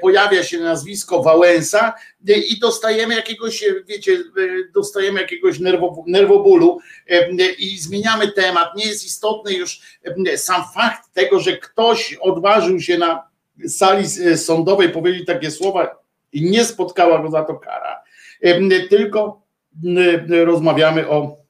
pojawia 0.00 0.44
się 0.44 0.60
nazwisko 0.60 1.22
Wałęsa 1.22 1.94
e, 2.28 2.32
i 2.32 2.58
dostajemy 2.58 3.14
jakiegoś, 3.14 3.62
e, 3.62 3.66
wiecie, 3.86 4.12
e, 4.12 4.18
dostajemy 4.74 5.20
jakiegoś 5.20 5.58
nerwo, 5.58 6.04
nerwobólu 6.06 6.78
i 7.58 7.78
zmieniamy 7.78 8.32
temat. 8.32 8.76
Nie 8.76 8.86
jest 8.86 9.04
istotny 9.04 9.52
już 9.52 9.80
sam 10.36 10.62
fakt 10.74 11.12
tego, 11.12 11.40
że 11.40 11.56
ktoś 11.56 12.14
odważył 12.20 12.80
się 12.80 12.98
na 12.98 13.28
sali 13.68 14.04
sądowej 14.36 14.88
powiedzieć 14.88 15.26
takie 15.26 15.50
słowa 15.50 16.02
i 16.32 16.50
nie 16.50 16.64
spotkała 16.64 17.22
go 17.22 17.30
za 17.30 17.44
to 17.44 17.54
kara. 17.54 18.02
Tylko 18.90 19.42
rozmawiamy 20.44 21.08
o 21.08 21.41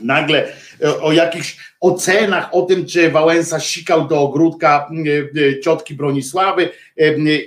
nagle 0.00 0.52
e, 0.82 1.00
o 1.00 1.12
jakichś 1.12 1.56
ocenach, 1.80 2.54
o 2.54 2.62
tym, 2.62 2.86
czy 2.86 3.10
Wałęsa 3.10 3.60
sikał 3.60 4.08
do 4.08 4.20
ogródka 4.20 4.90
e, 4.90 5.48
e, 5.48 5.60
ciotki 5.60 5.94
Bronisławy 5.94 6.70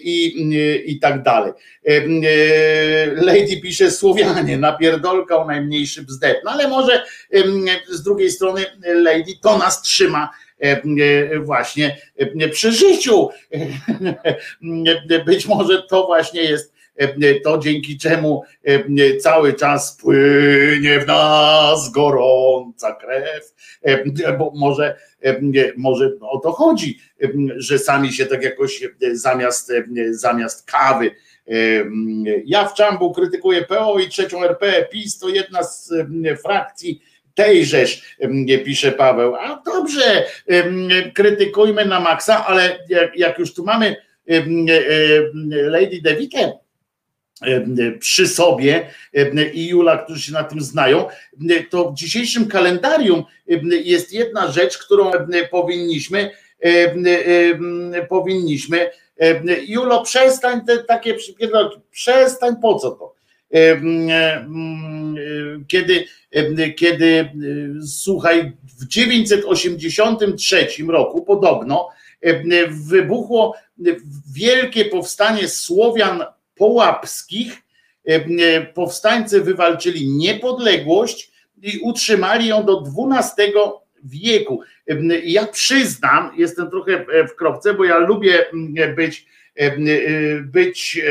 i, 0.03 0.83
i 0.85 0.99
tak 0.99 1.23
dalej. 1.23 1.53
Lady 3.15 3.61
pisze 3.61 3.91
Słowianie, 3.91 4.57
napierdolka 4.57 5.37
o 5.37 5.45
najmniejszy 5.45 6.03
bzdet. 6.03 6.37
No 6.45 6.51
ale 6.51 6.67
może 6.67 7.03
z 7.89 8.03
drugiej 8.03 8.31
strony 8.31 8.65
Lady 8.83 9.31
to 9.41 9.57
nas 9.57 9.81
trzyma 9.81 10.29
właśnie 11.39 11.97
przy 12.51 12.71
życiu. 12.71 13.29
Być 15.25 15.45
może 15.45 15.83
to 15.83 16.05
właśnie 16.05 16.41
jest 16.41 16.70
to, 17.43 17.57
dzięki 17.57 17.97
czemu 17.97 18.43
e, 18.63 19.17
cały 19.17 19.53
czas 19.53 19.97
płynie 20.01 20.99
w 20.99 21.07
nas 21.07 21.91
gorąca 21.91 22.95
krew, 22.95 23.53
E, 23.81 24.37
bo 24.37 24.51
może, 24.55 24.95
e, 25.23 25.39
może 25.77 26.11
o 26.21 26.39
to 26.39 26.51
chodzi, 26.51 26.99
e, 27.23 27.27
że 27.57 27.79
sami 27.79 28.13
się 28.13 28.25
tak 28.25 28.43
jakoś 28.43 28.83
e, 28.83 28.89
zamiast, 29.15 29.71
e, 29.71 29.83
zamiast 30.09 30.71
kawy. 30.71 31.11
e, 31.47 31.53
Ja 32.45 32.65
w 32.67 32.73
Czambu 32.73 33.13
krytykuję 33.13 33.61
PO 33.61 33.99
i 33.99 34.09
trzecią 34.09 34.43
RP, 34.43 34.87
PiS 34.91 35.19
to 35.19 35.29
jedna 35.29 35.63
z 35.63 35.91
e, 35.91 36.37
frakcji 36.37 37.01
tejżeż, 37.35 38.17
e, 38.19 38.57
pisze 38.57 38.91
Paweł. 38.91 39.35
A 39.35 39.61
dobrze, 39.65 40.25
e, 40.47 41.11
krytykujmy 41.11 41.85
na 41.85 41.99
maksa, 41.99 42.45
ale 42.47 42.79
jak, 43.15 43.39
już 43.39 43.53
tu 43.53 43.63
mamy 43.63 43.95
e, 44.29 44.33
e, 44.33 44.43
Lady 45.69 46.01
Devitę, 46.01 46.53
przy 47.99 48.27
sobie 48.27 48.89
i 49.53 49.67
Jula, 49.67 49.97
którzy 49.97 50.21
się 50.21 50.33
na 50.33 50.43
tym 50.43 50.61
znają, 50.61 51.07
to 51.69 51.91
w 51.91 51.95
dzisiejszym 51.95 52.47
kalendarium 52.47 53.23
jest 53.83 54.13
jedna 54.13 54.51
rzecz, 54.51 54.77
którą 54.77 55.11
powinniśmy 55.51 56.31
powinniśmy 58.09 58.89
Julo, 59.67 60.03
przestań 60.03 60.65
te 60.65 60.77
takie 60.77 61.13
przypierdolki, 61.13 61.79
przestań, 61.91 62.55
po 62.61 62.75
co 62.75 62.91
to? 62.91 63.13
Kiedy, 65.67 66.05
kiedy 66.75 67.29
słuchaj, 67.87 68.51
w 68.79 68.87
983 68.87 70.67
roku 70.87 71.21
podobno 71.21 71.89
wybuchło 72.69 73.55
wielkie 74.33 74.85
powstanie 74.85 75.47
Słowian 75.47 76.23
połapskich. 76.61 77.61
Powstańcy 78.73 79.41
wywalczyli 79.41 80.07
niepodległość 80.07 81.31
i 81.61 81.79
utrzymali 81.79 82.47
ją 82.47 82.65
do 82.65 82.83
XII 83.09 83.53
wieku. 84.03 84.61
Ja 85.23 85.47
przyznam, 85.47 86.31
jestem 86.37 86.69
trochę 86.69 87.05
w 87.27 87.35
kropce, 87.35 87.73
bo 87.73 87.83
ja 87.83 87.97
lubię 87.97 88.45
być, 88.95 89.25
być, 90.43 91.01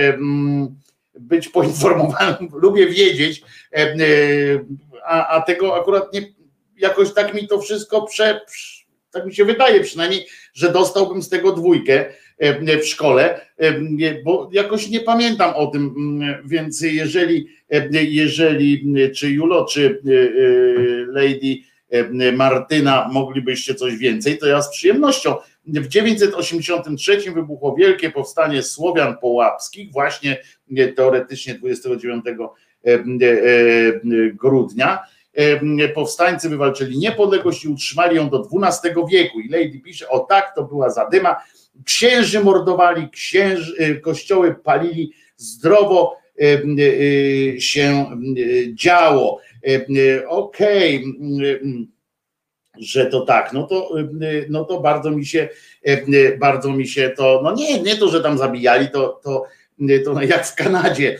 być 1.15 1.49
poinformowanym, 1.49 2.49
lubię 2.65 2.87
wiedzieć, 2.87 3.43
a, 5.05 5.29
a 5.29 5.41
tego 5.41 5.81
akurat 5.81 6.13
nie, 6.13 6.23
jakoś 6.77 7.15
tak 7.15 7.35
mi 7.35 7.49
to 7.49 7.61
wszystko 7.61 8.03
prze, 8.03 8.41
tak 9.11 9.27
mi 9.27 9.35
się 9.35 9.45
wydaje 9.45 9.81
przynajmniej, 9.81 10.27
że 10.55 10.73
dostałbym 10.73 11.23
z 11.23 11.29
tego 11.29 11.53
dwójkę 11.53 12.05
w 12.83 12.87
szkole, 12.87 13.41
bo 14.25 14.51
jakoś 14.53 14.89
nie 14.89 15.01
pamiętam 15.01 15.55
o 15.55 15.67
tym, 15.67 15.95
więc 16.45 16.81
jeżeli, 16.81 17.47
jeżeli 17.93 18.95
czy 19.17 19.31
Julo, 19.31 19.65
czy 19.65 20.01
Lady 21.09 21.57
Martyna 22.33 23.09
moglibyście 23.12 23.75
coś 23.75 23.97
więcej, 23.97 24.39
to 24.39 24.47
ja 24.47 24.62
z 24.62 24.71
przyjemnością. 24.71 25.35
W 25.67 25.89
983 25.89 27.33
wybuchło 27.33 27.75
wielkie 27.75 28.11
powstanie 28.11 28.62
Słowian 28.62 29.17
Połapskich, 29.17 29.93
właśnie 29.93 30.43
teoretycznie 30.97 31.55
29 31.55 32.25
grudnia. 34.35 34.99
Powstańcy 35.95 36.49
wywalczyli 36.49 36.99
niepodległość 36.99 37.65
i 37.65 37.69
utrzymali 37.69 38.17
ją 38.17 38.31
do 38.31 38.49
XII 38.62 38.95
wieku. 39.12 39.41
I 39.41 39.49
Lady 39.49 39.81
pisze, 39.85 40.09
o 40.09 40.19
tak, 40.19 40.53
to 40.55 40.65
była 40.65 40.91
zadyma. 40.91 41.37
Księży 41.85 42.41
mordowali, 42.41 43.11
księży, 43.11 44.01
kościoły 44.01 44.55
palili, 44.55 45.13
zdrowo 45.37 46.17
się 47.59 48.07
działo. 48.75 49.41
Okej, 50.29 51.05
okay, 51.05 51.87
że 52.79 53.07
to 53.07 53.21
tak, 53.21 53.53
no 53.53 53.67
to, 53.67 53.91
no 54.49 54.65
to 54.65 54.81
bardzo 54.81 55.11
mi 55.11 55.27
się, 55.27 55.49
bardzo 56.39 56.73
mi 56.73 56.89
się 56.89 57.11
to, 57.17 57.41
no 57.45 57.55
nie, 57.55 57.83
nie 57.83 57.97
to, 57.97 58.09
że 58.09 58.23
tam 58.23 58.39
zabijali, 58.39 58.91
to, 58.91 59.21
to, 59.25 59.45
to 60.05 60.23
jak 60.23 60.47
w 60.47 60.55
Kanadzie, 60.55 61.19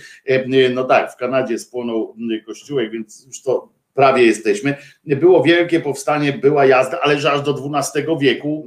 no 0.75 0.85
tak, 0.85 1.13
w 1.13 1.17
Kanadzie 1.17 1.59
spłonął 1.59 2.17
kościółek, 2.47 2.91
więc 2.93 3.27
już 3.27 3.43
to 3.43 3.69
prawie 3.95 4.23
jesteśmy. 4.23 4.77
Było 5.07 5.43
wielkie 5.43 5.81
powstanie, 5.81 6.33
była 6.33 6.67
jazda, 6.67 7.01
ale 7.03 7.21
że 7.21 7.33
aż 7.33 7.43
do 7.43 7.55
XII 7.75 8.05
wieku 8.21 8.67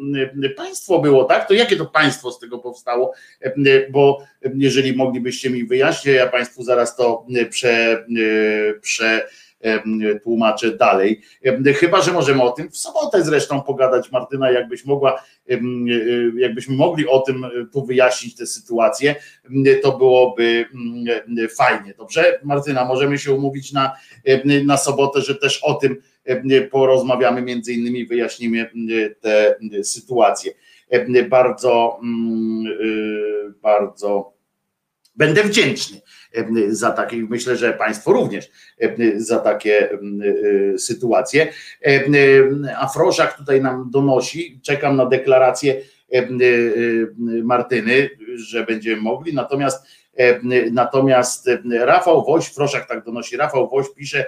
państwo 0.58 1.00
było, 1.00 1.24
tak? 1.24 1.48
To 1.48 1.54
jakie 1.54 1.76
to 1.76 1.86
państwo 1.86 2.32
z 2.32 2.40
tego 2.40 2.60
powstało? 2.60 3.14
Bo 3.92 4.24
jeżeli 4.56 4.96
moglibyście 4.96 5.50
mi 5.50 5.64
wyjaśnić, 5.64 6.16
ja 6.16 6.28
Państwu 6.28 6.64
zaraz 6.64 6.96
to 6.96 7.26
prze, 7.50 8.06
prze 8.82 9.28
tłumaczę 10.24 10.78
dalej. 10.78 11.22
Chyba, 11.80 12.02
że 12.02 12.12
możemy 12.12 12.44
o 12.44 12.52
tym 12.52 12.70
w 12.70 12.78
sobotę 12.78 13.24
zresztą 13.24 13.62
pogadać, 13.62 14.12
Martyna, 14.12 14.52
jakbyś 14.52 14.86
mogła, 14.86 15.24
jakbyśmy 16.38 16.76
mogli 16.76 17.08
o 17.08 17.20
tym 17.20 17.46
tu 17.74 17.86
wyjaśnić 17.86 18.36
tę 18.36 18.46
sytuację, 18.46 19.16
to 19.84 19.98
byłoby 19.98 20.66
fajnie. 21.58 21.94
Dobrze, 21.98 22.40
Martyna, 22.44 22.86
możemy 22.86 23.18
się 23.18 23.34
umówić 23.34 23.72
na, 23.72 23.92
na 24.66 24.78
sobotę, 24.78 25.22
że 25.22 25.36
też 25.36 25.64
o 25.64 25.74
tym 25.74 25.98
porozmawiamy, 26.72 27.42
między 27.42 27.74
innymi 27.74 28.06
wyjaśnimy 28.06 28.72
tę 29.22 29.56
sytuację. 29.84 30.52
Bardzo, 31.30 32.00
bardzo 33.62 34.34
będę 35.16 35.44
wdzięczny 35.44 36.02
za 36.68 36.92
takie, 36.92 37.18
myślę, 37.18 37.58
że 37.58 37.74
Państwo 37.74 38.14
również 38.14 38.52
za 39.16 39.40
takie 39.40 39.90
sytuacje. 40.78 41.48
A 42.78 42.88
Froszak 42.88 43.38
tutaj 43.38 43.62
nam 43.62 43.90
donosi, 43.92 44.60
czekam 44.64 44.96
na 44.96 45.06
deklarację 45.06 45.82
Martyny, 47.44 48.10
że 48.36 48.66
będziemy 48.66 49.02
mogli, 49.02 49.34
natomiast 49.34 49.88
Natomiast 50.72 51.50
Rafał 51.80 52.26
Woś, 52.26 52.48
Froszak 52.48 52.88
tak 52.88 53.06
donosi, 53.06 53.38
Rafał 53.38 53.70
Woś 53.70 53.86
pisze 53.96 54.26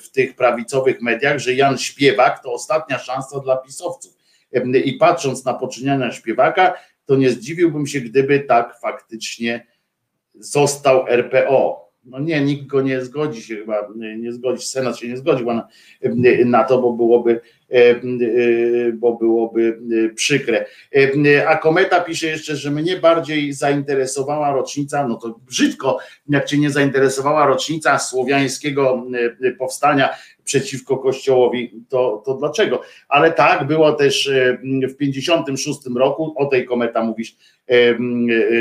w 0.00 0.10
tych 0.12 0.36
prawicowych 0.36 1.02
mediach, 1.02 1.38
że 1.38 1.54
Jan 1.54 1.78
Śpiewak 1.78 2.42
to 2.42 2.52
ostatnia 2.52 2.98
szansa 2.98 3.40
dla 3.40 3.56
pisowców. 3.56 4.16
I 4.84 4.92
patrząc 4.92 5.44
na 5.44 5.54
poczyniania 5.54 6.12
śpiewaka, 6.12 6.74
to 7.06 7.16
nie 7.16 7.30
zdziwiłbym 7.30 7.86
się, 7.86 8.00
gdyby 8.00 8.40
tak 8.40 8.80
faktycznie 8.82 9.66
został 10.38 11.08
RPO. 11.08 11.86
No 12.04 12.18
nie, 12.18 12.40
nikt 12.40 12.66
go 12.66 12.82
nie 12.82 13.00
zgodzi 13.00 13.42
się 13.42 13.56
chyba, 13.56 13.88
nie 14.18 14.32
zgodzi, 14.32 14.66
Senat 14.66 14.98
się 14.98 15.08
nie 15.08 15.16
zgodził 15.16 15.46
na, 15.46 15.68
na 16.44 16.64
to, 16.64 16.82
bo 16.82 16.92
byłoby, 16.92 17.40
bo 18.94 19.12
byłoby 19.12 19.78
przykre. 20.14 20.66
A 21.48 21.56
Kometa 21.56 22.00
pisze 22.00 22.26
jeszcze, 22.26 22.56
że 22.56 22.70
mnie 22.70 22.96
bardziej 22.96 23.52
zainteresowała 23.52 24.52
rocznica, 24.52 25.08
no 25.08 25.16
to 25.16 25.40
brzydko, 25.46 25.98
jak 26.28 26.44
cię 26.44 26.58
nie 26.58 26.70
zainteresowała 26.70 27.46
rocznica 27.46 27.98
słowiańskiego 27.98 29.06
powstania 29.58 30.08
przeciwko 30.46 30.96
Kościołowi, 30.96 31.84
to, 31.88 32.22
to 32.26 32.34
dlaczego? 32.34 32.82
Ale 33.08 33.32
tak, 33.32 33.66
było 33.66 33.92
też 33.92 34.30
w 34.88 34.96
56 34.96 35.80
roku, 35.96 36.34
o 36.36 36.46
tej 36.46 36.64
kometa 36.64 37.04
mówisz, 37.04 37.36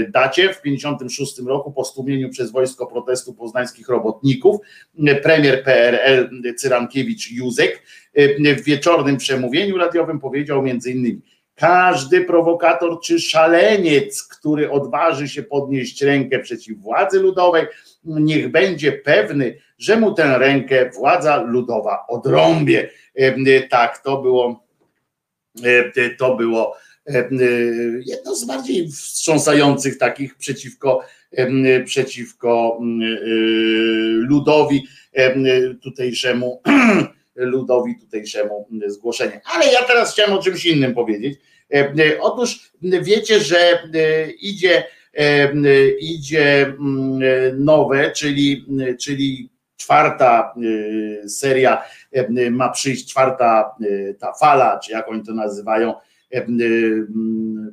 dacie, 0.10 0.54
w 0.54 0.62
56 0.62 1.40
roku 1.40 1.72
po 1.72 1.84
stłumieniu 1.84 2.30
przez 2.30 2.52
wojsko 2.52 2.88
protestu 2.88 3.34
poznańskich 3.34 3.90
robotników, 3.90 4.58
premier 5.24 5.64
PRL 5.64 6.30
Cyrankiewicz 6.58 7.32
Józek 7.32 7.84
w 8.58 8.64
wieczornym 8.64 9.18
przemówieniu 9.18 9.78
radiowym 9.78 10.20
powiedział 10.20 10.64
między 10.64 10.92
innymi 10.92 11.22
każdy 11.56 12.22
prowokator 12.22 13.00
czy 13.02 13.20
szaleniec, 13.20 14.24
który 14.24 14.72
odważy 14.72 15.30
się 15.30 15.44
podnieść 15.44 16.02
rękę 16.02 16.40
przeciw 16.40 16.78
władzy 16.78 17.20
ludowej, 17.20 17.66
niech 18.06 18.52
będzie 18.52 18.92
pewny, 18.92 19.58
że 19.78 20.00
mu 20.00 20.14
tę 20.14 20.38
rękę 20.38 20.90
władza 20.90 21.42
ludowa 21.42 22.06
odrąbie. 22.08 22.90
Tak, 23.70 23.98
to 23.98 24.22
było 24.22 24.66
to 26.18 26.36
było 26.36 26.78
jedno 28.06 28.36
z 28.36 28.46
bardziej 28.46 28.88
wstrząsających 28.92 29.98
takich 29.98 30.36
przeciwko, 30.36 31.02
przeciwko 31.86 32.80
ludowi 34.30 34.88
tutejszemu 35.82 36.62
ludowi 37.36 38.00
tutejszemu 38.00 38.68
zgłoszenie. 38.88 39.42
Ale 39.54 39.72
ja 39.72 39.84
teraz 39.84 40.14
chciałem 40.14 40.34
o 40.34 40.44
czymś 40.44 40.66
innym 40.66 40.94
powiedzieć. 40.94 41.40
Otóż 42.20 42.72
wiecie, 42.82 43.40
że 43.40 43.90
idzie 44.42 44.84
idzie 46.00 46.74
nowe, 47.58 48.12
czyli, 48.12 48.66
czyli 49.00 49.50
czwarta 49.78 50.54
seria, 51.28 51.84
ma 52.52 52.70
przyjść 52.70 53.10
czwarta 53.10 53.76
ta 54.20 54.34
fala, 54.34 54.80
czy 54.80 54.92
jak 54.92 55.10
oni 55.10 55.24
to 55.24 55.34
nazywają, 55.34 55.94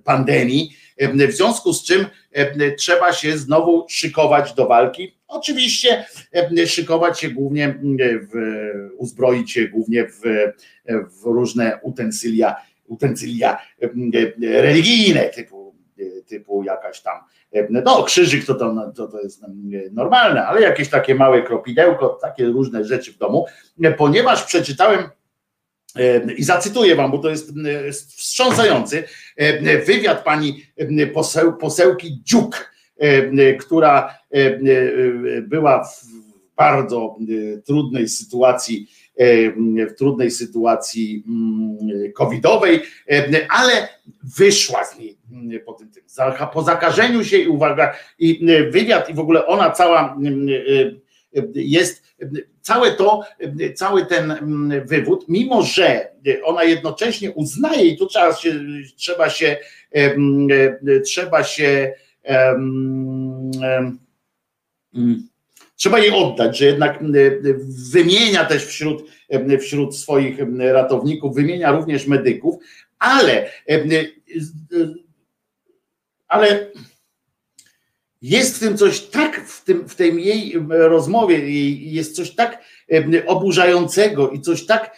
pandemii, 0.04 0.76
w 1.28 1.32
związku 1.32 1.72
z 1.72 1.84
czym 1.84 2.06
trzeba 2.78 3.12
się 3.12 3.38
znowu 3.38 3.86
szykować 3.88 4.54
do 4.54 4.66
walki. 4.66 5.16
Oczywiście 5.28 6.04
szykować 6.66 7.20
się 7.20 7.30
głównie, 7.30 7.78
w, 8.32 8.36
uzbroić 8.96 9.52
się 9.52 9.68
głównie 9.68 10.04
w, 10.04 10.20
w 11.20 11.24
różne 11.24 11.78
utensylia, 11.82 12.56
utensylia 12.86 13.58
religijne, 14.40 15.20
typu, 15.28 15.61
typu 16.26 16.62
jakaś 16.62 17.00
tam, 17.00 17.18
no 17.70 18.02
krzyżyk 18.02 18.44
to, 18.46 18.54
to, 18.54 18.92
to, 18.96 19.08
to 19.08 19.20
jest 19.20 19.42
normalne, 19.92 20.46
ale 20.46 20.60
jakieś 20.60 20.88
takie 20.88 21.14
małe 21.14 21.42
kropidełko, 21.42 22.08
takie 22.08 22.46
różne 22.46 22.84
rzeczy 22.84 23.12
w 23.12 23.18
domu, 23.18 23.46
ponieważ 23.96 24.44
przeczytałem 24.44 25.02
i 26.36 26.44
zacytuję 26.44 26.96
wam, 26.96 27.10
bo 27.10 27.18
to 27.18 27.30
jest 27.30 27.52
wstrząsający 28.16 29.04
wywiad 29.86 30.24
pani 30.24 30.66
poseł, 31.14 31.56
posełki 31.56 32.22
Dziuk 32.24 32.72
która 33.60 34.18
była 35.42 35.84
w 35.84 36.04
bardzo 36.56 37.16
trudnej 37.66 38.08
sytuacji, 38.08 38.88
w 39.88 39.94
trudnej 39.98 40.30
sytuacji 40.30 41.24
mm, 41.28 42.12
covidowej, 42.12 42.80
ale 43.48 43.88
wyszła 44.38 44.84
z 44.84 44.98
niej 44.98 45.18
po 45.66 45.72
tym, 45.72 45.90
tym. 45.90 46.02
Po 46.52 46.62
zakażeniu 46.62 47.24
się 47.24 47.38
i 47.38 47.48
uwaga, 47.48 47.94
i 48.18 48.46
wywiad 48.70 49.10
i 49.10 49.14
w 49.14 49.18
ogóle 49.18 49.46
ona 49.46 49.70
cała 49.70 50.18
jest 51.54 52.02
całe 52.60 52.92
to, 52.92 53.20
cały 53.74 54.06
ten 54.06 54.34
wywód, 54.86 55.24
mimo 55.28 55.62
że 55.62 56.12
ona 56.44 56.64
jednocześnie 56.64 57.30
uznaje 57.30 57.84
i 57.84 57.98
tu 57.98 58.06
trzeba 58.06 58.34
się, 58.34 58.54
trzeba 58.96 59.30
się, 59.30 59.56
trzeba 61.04 61.44
się 61.44 61.92
trzeba 65.82 65.98
jej 65.98 66.10
oddać, 66.10 66.58
że 66.58 66.64
jednak 66.64 66.98
wymienia 67.92 68.44
też 68.44 68.66
wśród, 68.66 69.10
wśród 69.60 69.96
swoich 69.96 70.36
ratowników, 70.58 71.34
wymienia 71.34 71.72
również 71.72 72.06
medyków, 72.06 72.54
ale 72.98 73.50
ale 76.28 76.70
jest 78.22 78.56
w 78.56 78.60
tym 78.60 78.76
coś 78.76 79.00
tak, 79.00 79.46
w, 79.46 79.64
tym, 79.64 79.88
w 79.88 79.94
tej 79.94 80.24
jej 80.24 80.54
rozmowie 80.68 81.38
jest 81.92 82.16
coś 82.16 82.34
tak 82.34 82.64
oburzającego 83.26 84.30
i 84.30 84.40
coś 84.40 84.66
tak 84.66 84.96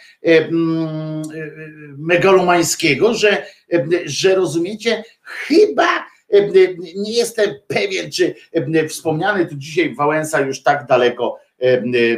megalomańskiego, 1.97 3.13
że, 3.13 3.45
że 4.05 4.35
rozumiecie, 4.35 5.03
chyba 5.21 6.05
nie 6.95 7.13
jestem 7.13 7.55
pewien, 7.67 8.11
czy 8.11 8.35
wspomniany 8.89 9.45
tu 9.45 9.55
dzisiaj 9.55 9.95
Wałęsa 9.95 10.39
już 10.39 10.63
tak 10.63 10.85
daleko 10.85 11.39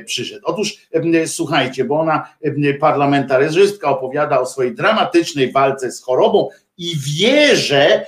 przyszedł. 0.06 0.42
Otóż 0.44 0.78
słuchajcie, 1.26 1.86
bo 1.86 2.00
ona 2.00 2.34
parlamentarzystka 2.80 3.90
opowiada 3.90 4.40
o 4.40 4.46
swojej 4.46 4.76
dramatycznej 4.76 5.52
walce 5.52 5.92
z 5.92 6.02
chorobą 6.02 6.50
i 6.78 6.94
wierzę, 7.20 8.06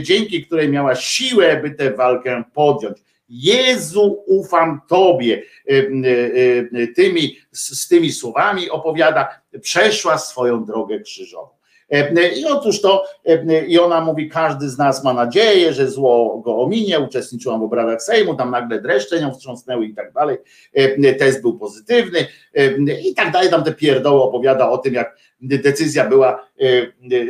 dzięki 0.00 0.46
której 0.46 0.68
miała 0.68 0.94
siłę, 0.94 1.60
by 1.62 1.70
tę 1.70 1.90
walkę 1.90 2.44
podjąć. 2.54 2.98
Jezu, 3.28 4.22
ufam 4.26 4.80
Tobie. 4.88 5.42
Tymi, 6.96 7.36
z 7.52 7.88
tymi 7.88 8.12
słowami 8.12 8.70
opowiada, 8.70 9.40
przeszła 9.62 10.18
swoją 10.18 10.64
drogę 10.64 11.00
krzyżową. 11.00 11.55
I 12.36 12.44
otóż 12.44 12.80
to, 12.80 13.04
i 13.66 13.78
ona 13.78 14.00
mówi, 14.00 14.28
każdy 14.28 14.68
z 14.68 14.78
nas 14.78 15.04
ma 15.04 15.12
nadzieję, 15.12 15.72
że 15.72 15.90
zło 15.90 16.42
go 16.44 16.58
ominie, 16.58 17.00
uczestniczyłam 17.00 17.60
w 17.60 17.64
obradach 17.64 18.02
Sejmu, 18.02 18.34
tam 18.34 18.50
nagle 18.50 18.80
dreszcze 18.80 19.20
nią 19.20 19.32
wstrząsnęły 19.32 19.86
i 19.86 19.94
tak 19.94 20.12
dalej, 20.12 20.36
test 21.18 21.42
był 21.42 21.58
pozytywny 21.58 22.26
i 23.04 23.14
tak 23.14 23.32
dalej, 23.32 23.50
tam 23.50 23.64
te 23.64 23.72
pierdoły 23.72 24.22
opowiada 24.22 24.70
o 24.70 24.78
tym, 24.78 24.94
jak 24.94 25.16
decyzja 25.40 26.08
była, 26.08 26.48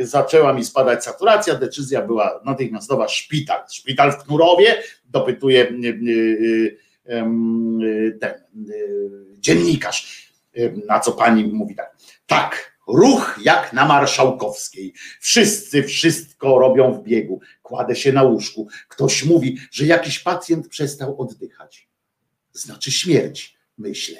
zaczęła 0.01 0.53
mi 0.53 0.65
spadać 0.65 1.03
saturacja, 1.03 1.55
decyzja 1.55 2.01
była 2.01 2.41
natychmiastowa, 2.45 3.07
szpital, 3.07 3.59
szpital 3.69 4.11
w 4.11 4.23
Knurowie, 4.23 4.75
dopytuje 5.05 5.65
ten 8.19 8.45
dziennikarz, 9.39 10.31
na 10.87 10.99
co 10.99 11.11
pani 11.11 11.43
mówi 11.43 11.75
tak, 11.75 11.95
tak, 12.27 12.76
Ruch 12.87 13.39
jak 13.43 13.73
na 13.73 13.85
marszałkowskiej. 13.85 14.93
Wszyscy 15.19 15.83
wszystko 15.83 16.59
robią 16.59 16.93
w 16.93 17.03
biegu. 17.03 17.39
Kładę 17.61 17.95
się 17.95 18.13
na 18.13 18.23
łóżku. 18.23 18.67
Ktoś 18.87 19.25
mówi, 19.25 19.57
że 19.71 19.85
jakiś 19.85 20.19
pacjent 20.19 20.67
przestał 20.67 21.21
oddychać. 21.21 21.89
Znaczy 22.53 22.91
śmierć, 22.91 23.57
myślę. 23.77 24.19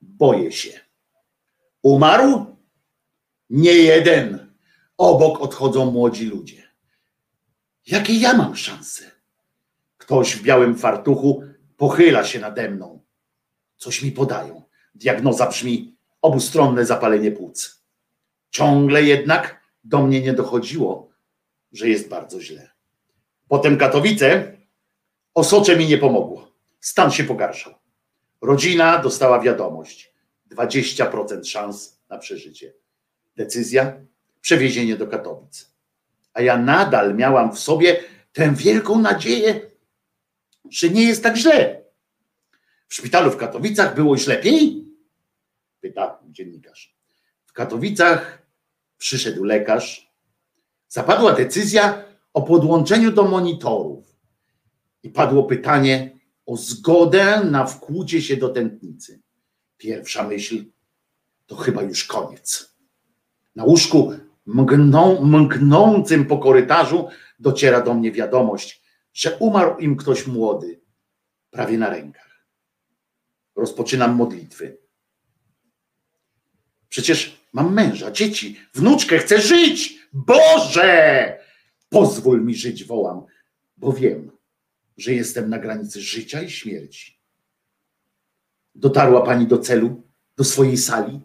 Boję 0.00 0.52
się. 0.52 0.80
Umarł? 1.82 2.56
Nie 3.50 3.72
jeden. 3.72 4.54
Obok 4.96 5.40
odchodzą 5.40 5.90
młodzi 5.90 6.26
ludzie. 6.26 6.62
Jakie 7.86 8.14
ja 8.14 8.34
mam 8.34 8.56
szanse? 8.56 9.10
Ktoś 9.96 10.36
w 10.36 10.42
białym 10.42 10.78
fartuchu 10.78 11.42
pochyla 11.76 12.24
się 12.24 12.38
nade 12.38 12.70
mną. 12.70 13.00
Coś 13.76 14.02
mi 14.02 14.12
podają. 14.12 14.62
Diagnoza 14.94 15.46
brzmi 15.46 15.96
obustronne 16.22 16.86
zapalenie 16.86 17.32
płuc. 17.32 17.83
Ciągle 18.54 19.02
jednak 19.02 19.60
do 19.84 20.06
mnie 20.06 20.20
nie 20.20 20.32
dochodziło, 20.32 21.10
że 21.72 21.88
jest 21.88 22.08
bardzo 22.08 22.40
źle. 22.40 22.70
Potem 23.48 23.78
Katowice, 23.78 24.56
osocze 25.34 25.76
mi 25.76 25.86
nie 25.86 25.98
pomogło. 25.98 26.52
Stan 26.80 27.10
się 27.10 27.24
pogarszał. 27.24 27.74
Rodzina 28.40 28.98
dostała 28.98 29.40
wiadomość. 29.40 30.14
20% 30.50 31.44
szans 31.44 32.00
na 32.08 32.18
przeżycie. 32.18 32.72
Decyzja 33.36 34.00
przewiezienie 34.40 34.96
do 34.96 35.06
Katowic. 35.06 35.70
A 36.32 36.42
ja 36.42 36.56
nadal 36.58 37.14
miałam 37.14 37.52
w 37.52 37.58
sobie 37.58 38.00
tę 38.32 38.54
wielką 38.54 38.98
nadzieję, 38.98 39.70
że 40.70 40.88
nie 40.88 41.04
jest 41.04 41.22
tak 41.22 41.36
źle. 41.36 41.82
W 42.88 42.94
szpitalu 42.94 43.30
w 43.30 43.36
Katowicach 43.36 43.94
było 43.94 44.14
już 44.14 44.26
lepiej? 44.26 44.84
Pyta 45.80 46.18
dziennikarz. 46.30 46.96
W 47.46 47.52
Katowicach 47.52 48.43
przyszedł 48.98 49.44
lekarz, 49.44 50.14
zapadła 50.88 51.32
decyzja 51.32 52.04
o 52.32 52.42
podłączeniu 52.42 53.12
do 53.12 53.22
monitorów 53.22 54.16
i 55.02 55.10
padło 55.10 55.44
pytanie 55.44 56.18
o 56.46 56.56
zgodę 56.56 57.44
na 57.44 57.66
wkłucie 57.66 58.22
się 58.22 58.36
do 58.36 58.48
tętnicy. 58.48 59.22
Pierwsza 59.76 60.28
myśl 60.28 60.64
to 61.46 61.56
chyba 61.56 61.82
już 61.82 62.04
koniec. 62.04 62.74
Na 63.56 63.64
łóżku 63.64 64.12
mgną, 64.46 66.04
po 66.28 66.38
korytarzu 66.38 67.08
dociera 67.38 67.80
do 67.80 67.94
mnie 67.94 68.12
wiadomość, 68.12 68.82
że 69.12 69.36
umarł 69.36 69.78
im 69.78 69.96
ktoś 69.96 70.26
młody, 70.26 70.80
prawie 71.50 71.78
na 71.78 71.90
rękach. 71.90 72.46
Rozpoczynam 73.56 74.14
modlitwy. 74.14 74.83
Przecież 76.94 77.44
Mam 77.54 77.74
męża, 77.74 78.10
dzieci, 78.10 78.60
wnuczkę, 78.74 79.18
chcę 79.18 79.40
żyć. 79.40 79.98
Boże, 80.12 81.38
pozwól 81.88 82.44
mi 82.44 82.54
żyć, 82.54 82.84
wołam, 82.84 83.24
bo 83.76 83.92
wiem, 83.92 84.30
że 84.96 85.12
jestem 85.12 85.50
na 85.50 85.58
granicy 85.58 86.00
życia 86.00 86.42
i 86.42 86.50
śmierci. 86.50 87.18
Dotarła 88.74 89.22
pani 89.22 89.46
do 89.46 89.58
celu, 89.58 90.02
do 90.36 90.44
swojej 90.44 90.76
sali? 90.76 91.20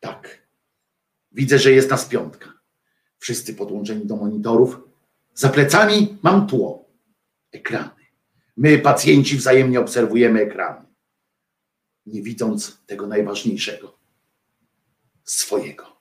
Tak. 0.00 0.46
Widzę, 1.32 1.58
że 1.58 1.72
jest 1.72 1.90
nas 1.90 2.04
piątka. 2.04 2.52
Wszyscy 3.18 3.54
podłączeni 3.54 4.06
do 4.06 4.16
monitorów. 4.16 4.80
Za 5.34 5.48
plecami 5.48 6.18
mam 6.22 6.46
tło. 6.46 6.88
Ekrany. 7.52 8.06
My, 8.56 8.78
pacjenci, 8.78 9.36
wzajemnie 9.36 9.80
obserwujemy 9.80 10.40
ekrany, 10.40 10.86
nie 12.06 12.22
widząc 12.22 12.78
tego 12.86 13.06
najważniejszego 13.06 14.05
swojego. 15.26 15.96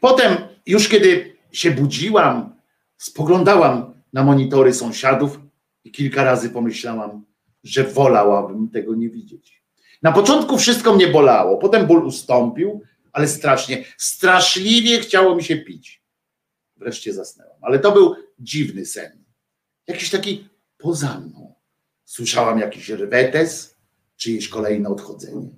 Potem, 0.00 0.36
już 0.66 0.88
kiedy 0.88 1.36
się 1.52 1.70
budziłam, 1.70 2.54
spoglądałam 2.96 3.94
na 4.12 4.24
monitory 4.24 4.74
sąsiadów 4.74 5.40
i 5.84 5.92
kilka 5.92 6.24
razy 6.24 6.50
pomyślałam, 6.50 7.24
że 7.64 7.84
wolałabym 7.84 8.68
tego 8.68 8.94
nie 8.94 9.10
widzieć. 9.10 9.62
Na 10.02 10.12
początku 10.12 10.58
wszystko 10.58 10.94
mnie 10.94 11.08
bolało, 11.08 11.56
potem 11.56 11.86
ból 11.86 12.06
ustąpił, 12.06 12.82
ale 13.12 13.28
strasznie, 13.28 13.84
straszliwie 13.96 15.00
chciało 15.00 15.34
mi 15.34 15.44
się 15.44 15.56
pić. 15.56 16.02
Wreszcie 16.76 17.12
zasnęłam, 17.12 17.56
ale 17.62 17.78
to 17.78 17.92
był 17.92 18.14
dziwny 18.38 18.86
sen. 18.86 19.24
Jakiś 19.86 20.10
taki 20.10 20.48
poza 20.78 21.20
mną. 21.20 21.54
Słyszałam 22.04 22.58
jakiś 22.58 22.88
rwetes, 22.88 23.76
czyjeś 24.16 24.48
kolejne 24.48 24.88
odchodzenie. 24.88 25.50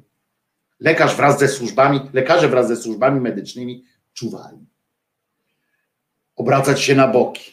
Lekarz 0.80 1.16
wraz 1.16 1.38
ze 1.38 1.48
służbami, 1.48 2.00
lekarze 2.12 2.48
wraz 2.48 2.68
ze 2.68 2.76
służbami 2.76 3.20
medycznymi 3.20 3.84
czuwali. 4.12 4.66
Obracać 6.36 6.82
się 6.82 6.94
na 6.94 7.08
boki, 7.08 7.52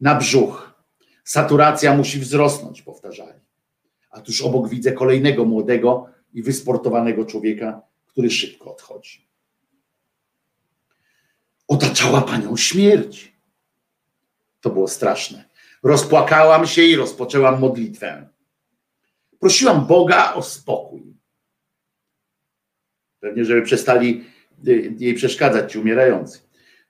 na 0.00 0.14
brzuch. 0.14 0.68
Saturacja 1.24 1.96
musi 1.96 2.20
wzrosnąć, 2.20 2.82
powtarzali. 2.82 3.40
A 4.10 4.20
tuż 4.20 4.42
obok 4.42 4.68
widzę 4.68 4.92
kolejnego 4.92 5.44
młodego 5.44 6.06
i 6.32 6.42
wysportowanego 6.42 7.24
człowieka, 7.24 7.82
który 8.06 8.30
szybko 8.30 8.72
odchodzi. 8.72 9.28
Otaczała 11.68 12.20
panią 12.20 12.56
śmierć. 12.56 13.32
To 14.60 14.70
było 14.70 14.88
straszne. 14.88 15.44
Rozpłakałam 15.82 16.66
się 16.66 16.82
i 16.82 16.96
rozpoczęłam 16.96 17.60
modlitwę. 17.60 18.28
Prosiłam 19.40 19.86
Boga 19.86 20.34
o 20.34 20.42
spokój. 20.42 21.17
Pewnie, 23.20 23.44
żeby 23.44 23.62
przestali 23.62 24.24
y, 24.68 24.94
jej 24.98 25.14
przeszkadzać 25.14 25.72
ci 25.72 25.78
umierający. 25.78 26.38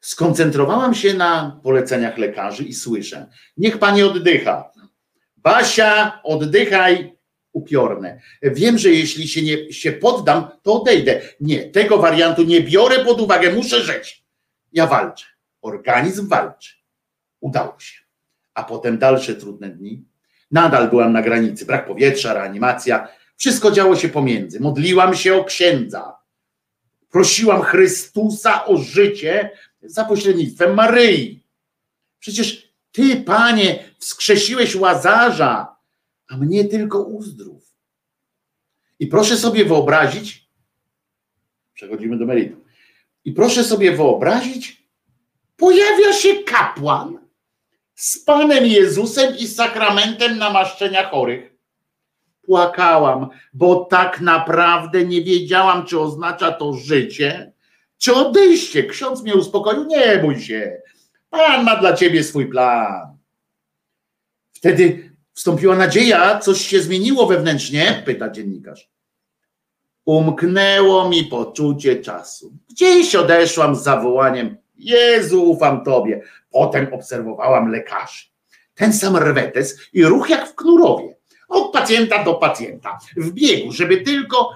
Skoncentrowałam 0.01 0.95
się 0.95 1.15
na 1.15 1.61
poleceniach 1.63 2.19
lekarzy 2.19 2.65
i 2.65 2.75
słyszę: 2.75 3.27
Niech 3.57 3.79
pani 3.79 4.03
oddycha. 4.03 4.73
Basia, 5.37 6.21
oddychaj, 6.25 7.19
upiorne. 7.53 8.21
Wiem, 8.43 8.79
że 8.79 8.89
jeśli 8.91 9.29
się 9.29 9.43
nie 9.43 9.73
się 9.73 9.93
poddam, 9.93 10.49
to 10.63 10.83
odejdę. 10.83 11.21
Nie, 11.41 11.65
tego 11.65 11.99
wariantu 11.99 12.43
nie 12.43 12.61
biorę 12.61 13.05
pod 13.05 13.21
uwagę, 13.21 13.53
muszę 13.53 13.81
żyć. 13.81 14.25
Ja 14.73 14.87
walczę. 14.87 15.27
Organizm 15.63 16.29
walczy. 16.29 16.75
Udało 17.41 17.81
się. 17.81 18.01
A 18.55 18.65
potem 18.65 18.99
dalsze 18.99 19.35
trudne 19.35 19.69
dni. 19.69 20.05
Nadal 20.51 20.89
byłam 20.89 21.13
na 21.13 21.23
granicy, 21.23 21.67
brak 21.67 21.87
powietrza, 21.87 22.35
reanimacja. 22.35 23.09
Wszystko 23.37 23.71
działo 23.71 23.97
się 23.97 24.09
pomiędzy. 24.09 24.61
Modliłam 24.61 25.15
się 25.15 25.35
o 25.35 25.45
księdza. 25.45 26.18
Prosiłam 27.11 27.63
Chrystusa 27.63 28.65
o 28.65 28.77
życie 28.77 29.51
za 29.83 30.05
pośrednictwem 30.05 30.75
Maryi. 30.75 31.43
Przecież 32.19 32.73
ty, 32.93 33.17
panie, 33.17 33.85
wskrzesiłeś 33.99 34.77
łazarza, 34.77 35.77
a 36.29 36.37
mnie 36.37 36.65
tylko 36.65 37.03
uzdrów. 37.03 37.75
I 38.99 39.07
proszę 39.07 39.37
sobie 39.37 39.65
wyobrazić, 39.65 40.49
przechodzimy 41.75 42.19
do 42.19 42.27
meritum, 42.27 42.65
i 43.25 43.33
proszę 43.33 43.65
sobie 43.65 43.93
wyobrazić, 43.93 44.89
pojawia 45.57 46.13
się 46.13 46.35
kapłan 46.35 47.19
z 47.95 48.19
Panem 48.19 48.67
Jezusem 48.67 49.37
i 49.39 49.47
sakramentem 49.47 50.39
namaszczenia 50.39 51.09
chorych. 51.09 51.48
Płakałam, 52.49 53.29
bo 53.53 53.85
tak 53.85 54.21
naprawdę 54.21 55.05
nie 55.05 55.23
wiedziałam, 55.23 55.87
czy 55.87 56.01
oznacza 56.01 56.53
to 56.53 56.73
życie, 56.73 57.53
czy 57.99 58.15
odejście. 58.15 58.85
Ksiądz 58.85 59.23
mnie 59.23 59.35
uspokoił, 59.35 59.85
nie 59.85 60.19
bój 60.19 60.41
się. 60.41 60.81
Pan 61.31 61.65
ma 61.65 61.77
dla 61.77 61.93
ciebie 61.93 62.25
swój 62.25 62.47
plan. 62.47 63.17
Wtedy 64.53 65.11
wstąpiła 65.35 65.77
nadzieja, 65.77 66.39
coś 66.39 66.61
się 66.61 66.81
zmieniło 66.81 67.27
wewnętrznie, 67.27 68.03
pyta 68.07 68.31
dziennikarz. 68.31 68.91
Umknęło 70.05 71.09
mi 71.09 71.25
poczucie 71.25 71.97
czasu. 71.97 72.53
Gdzieś 72.71 73.15
odeszłam 73.15 73.77
z 73.77 73.83
zawołaniem: 73.83 74.57
Jezu, 74.77 75.51
ufam 75.51 75.85
Tobie. 75.85 76.23
Potem 76.51 76.95
obserwowałam 76.95 77.73
lekarzy. 77.73 78.25
Ten 78.75 78.93
sam 78.93 79.17
rwetes 79.17 79.79
i 79.93 80.05
ruch 80.05 80.31
jak 80.31 80.49
w 80.49 80.55
knurowie. 80.55 81.18
Od 81.49 81.73
pacjenta 81.73 82.25
do 82.25 82.35
pacjenta. 82.35 82.99
W 83.17 83.31
biegu, 83.31 83.73
żeby 83.73 83.97
tylko 83.97 84.51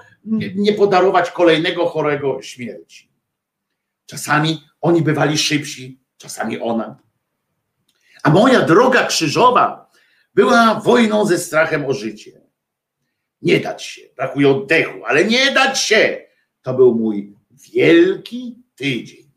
nie 0.55 0.73
podarować 0.73 1.31
kolejnego 1.31 1.85
chorego 1.85 2.41
śmierci. 2.41 3.09
Czasami 4.05 4.63
oni 4.81 5.01
bywali 5.01 5.37
szybsi, 5.37 5.99
czasami 6.17 6.59
ona. 6.59 6.97
A 8.23 8.29
moja 8.29 8.61
droga 8.61 9.05
krzyżowa 9.05 9.89
była 10.35 10.79
wojną 10.79 11.25
ze 11.25 11.37
strachem 11.37 11.85
o 11.85 11.93
życie. 11.93 12.41
Nie 13.41 13.59
dać 13.59 13.83
się, 13.83 14.01
brakuje 14.15 14.49
oddechu, 14.49 15.05
ale 15.05 15.25
nie 15.25 15.51
dać 15.51 15.79
się. 15.79 16.25
To 16.61 16.73
był 16.73 16.95
mój 16.95 17.35
wielki 17.51 18.57
tydzień. 18.75 19.31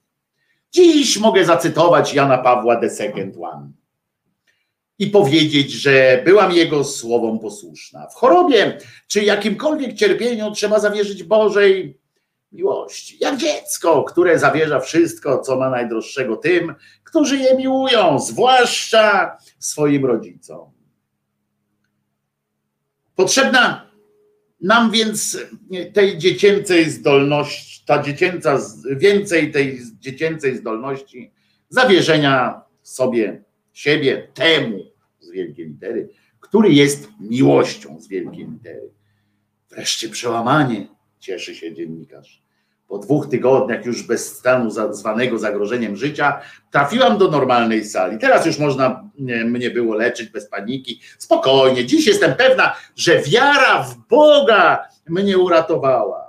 Dziś 0.70 1.18
mogę 1.18 1.44
zacytować 1.44 2.14
Jana 2.14 2.38
Pawła 2.38 2.80
II 2.80 3.32
One 3.40 3.70
i 4.98 5.06
powiedzieć, 5.06 5.72
że 5.72 6.22
byłam 6.24 6.52
jego 6.52 6.84
słowom 6.84 7.38
posłuszna. 7.38 8.06
W 8.08 8.14
chorobie 8.14 8.78
czy 9.06 9.24
jakimkolwiek 9.24 9.94
cierpieniu 9.94 10.50
trzeba 10.50 10.80
zawierzyć 10.80 11.22
Bożej 11.22 11.98
miłości. 12.52 13.16
Jak 13.20 13.36
dziecko, 13.36 14.04
które 14.04 14.38
zawierza 14.38 14.80
wszystko, 14.80 15.38
co 15.38 15.56
ma 15.56 15.70
najdroższego 15.70 16.36
tym, 16.36 16.74
którzy 17.04 17.36
je 17.36 17.56
miłują, 17.56 18.18
zwłaszcza 18.18 19.36
swoim 19.58 20.06
rodzicom. 20.06 20.70
Potrzebna 23.14 23.90
nam 24.60 24.90
więc 24.90 25.38
tej 25.92 26.18
dziecięcej 26.18 26.90
zdolności, 26.90 27.82
ta 27.86 28.02
dziecięca, 28.02 28.58
więcej 28.96 29.52
tej 29.52 29.80
dziecięcej 30.00 30.56
zdolności 30.56 31.32
zawierzenia 31.68 32.62
sobie, 32.82 33.44
siebie, 33.76 34.28
temu 34.34 34.78
z 35.20 35.30
wielkiej 35.30 35.66
litery, 35.66 36.08
który 36.40 36.72
jest 36.72 37.08
miłością 37.20 38.00
z 38.00 38.08
wielkiej 38.08 38.46
litery. 38.50 38.90
Wreszcie 39.70 40.08
przełamanie, 40.08 40.88
cieszy 41.18 41.54
się 41.54 41.74
dziennikarz. 41.74 42.42
Po 42.88 42.98
dwóch 42.98 43.28
tygodniach 43.28 43.86
już 43.86 44.02
bez 44.02 44.36
stanu 44.38 44.70
zwanego 44.90 45.38
zagrożeniem 45.38 45.96
życia 45.96 46.40
trafiłam 46.70 47.18
do 47.18 47.30
normalnej 47.30 47.84
sali. 47.84 48.18
Teraz 48.18 48.46
już 48.46 48.58
można 48.58 49.10
mnie 49.44 49.70
było 49.70 49.94
leczyć 49.94 50.28
bez 50.28 50.48
paniki. 50.48 51.00
Spokojnie, 51.18 51.86
dziś 51.86 52.06
jestem 52.06 52.34
pewna, 52.34 52.76
że 52.96 53.22
wiara 53.22 53.82
w 53.82 54.08
Boga 54.08 54.88
mnie 55.08 55.38
uratowała. 55.38 56.25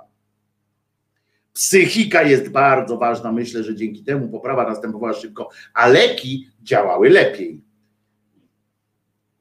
Psychika 1.58 2.22
jest 2.22 2.48
bardzo 2.48 2.96
ważna. 2.96 3.32
Myślę, 3.32 3.64
że 3.64 3.74
dzięki 3.74 4.04
temu 4.04 4.28
poprawa 4.28 4.68
następowała 4.68 5.12
szybko, 5.12 5.50
a 5.74 5.88
leki 5.88 6.48
działały 6.62 7.10
lepiej. 7.10 7.60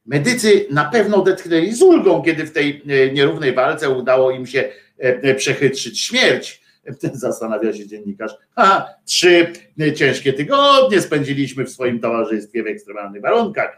Medycy 0.06 0.65
na 0.72 0.85
pewno 0.85 1.18
odetchnęli 1.18 1.73
z 1.73 1.81
ulgą, 1.81 2.22
kiedy 2.22 2.45
w 2.45 2.52
tej 2.52 2.84
e, 2.88 3.11
nierównej 3.11 3.53
walce 3.53 3.89
udało 3.89 4.31
im 4.31 4.45
się 4.45 4.60
e, 4.60 4.72
e, 4.99 5.35
przechytrzyć 5.35 6.02
śmierć 6.02 6.61
Zastanawia 7.14 7.73
się 7.73 7.88
dziennikarz. 7.88 8.31
A, 8.56 8.89
trzy 9.06 9.53
ciężkie 9.95 10.34
tygodnie 10.34 11.02
spędziliśmy 11.02 11.65
w 11.65 11.69
swoim 11.69 11.99
towarzystwie 11.99 12.64
w 12.64 12.68
ekstremalnych 12.68 13.22
warunkach, 13.22 13.77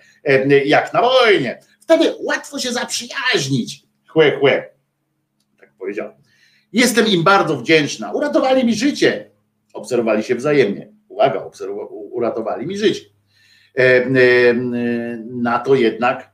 jak 0.66 0.94
na 0.94 1.02
wojnie. 1.02 1.60
Wtedy 1.80 2.16
łatwo 2.20 2.60
się 2.60 2.72
zaprzyjaźnić. 2.72 3.84
Chłe, 4.08 4.40
chłe. 4.40 4.70
Tak 5.60 5.74
powiedział. 5.80 6.14
Jestem 6.74 7.08
im 7.08 7.24
bardzo 7.24 7.58
wdzięczna. 7.58 8.12
Uratowali 8.12 8.66
mi 8.66 8.76
życie. 8.76 9.32
Obserwowali 9.74 10.24
się 10.24 10.36
wzajemnie. 10.36 10.92
Uwaga, 11.08 11.50
uratowali 11.90 12.68
mi 12.68 12.78
życie. 12.78 13.06
E, 13.78 13.82
e, 13.82 14.54
na 15.26 15.60
to 15.60 15.76
jednak 15.76 16.32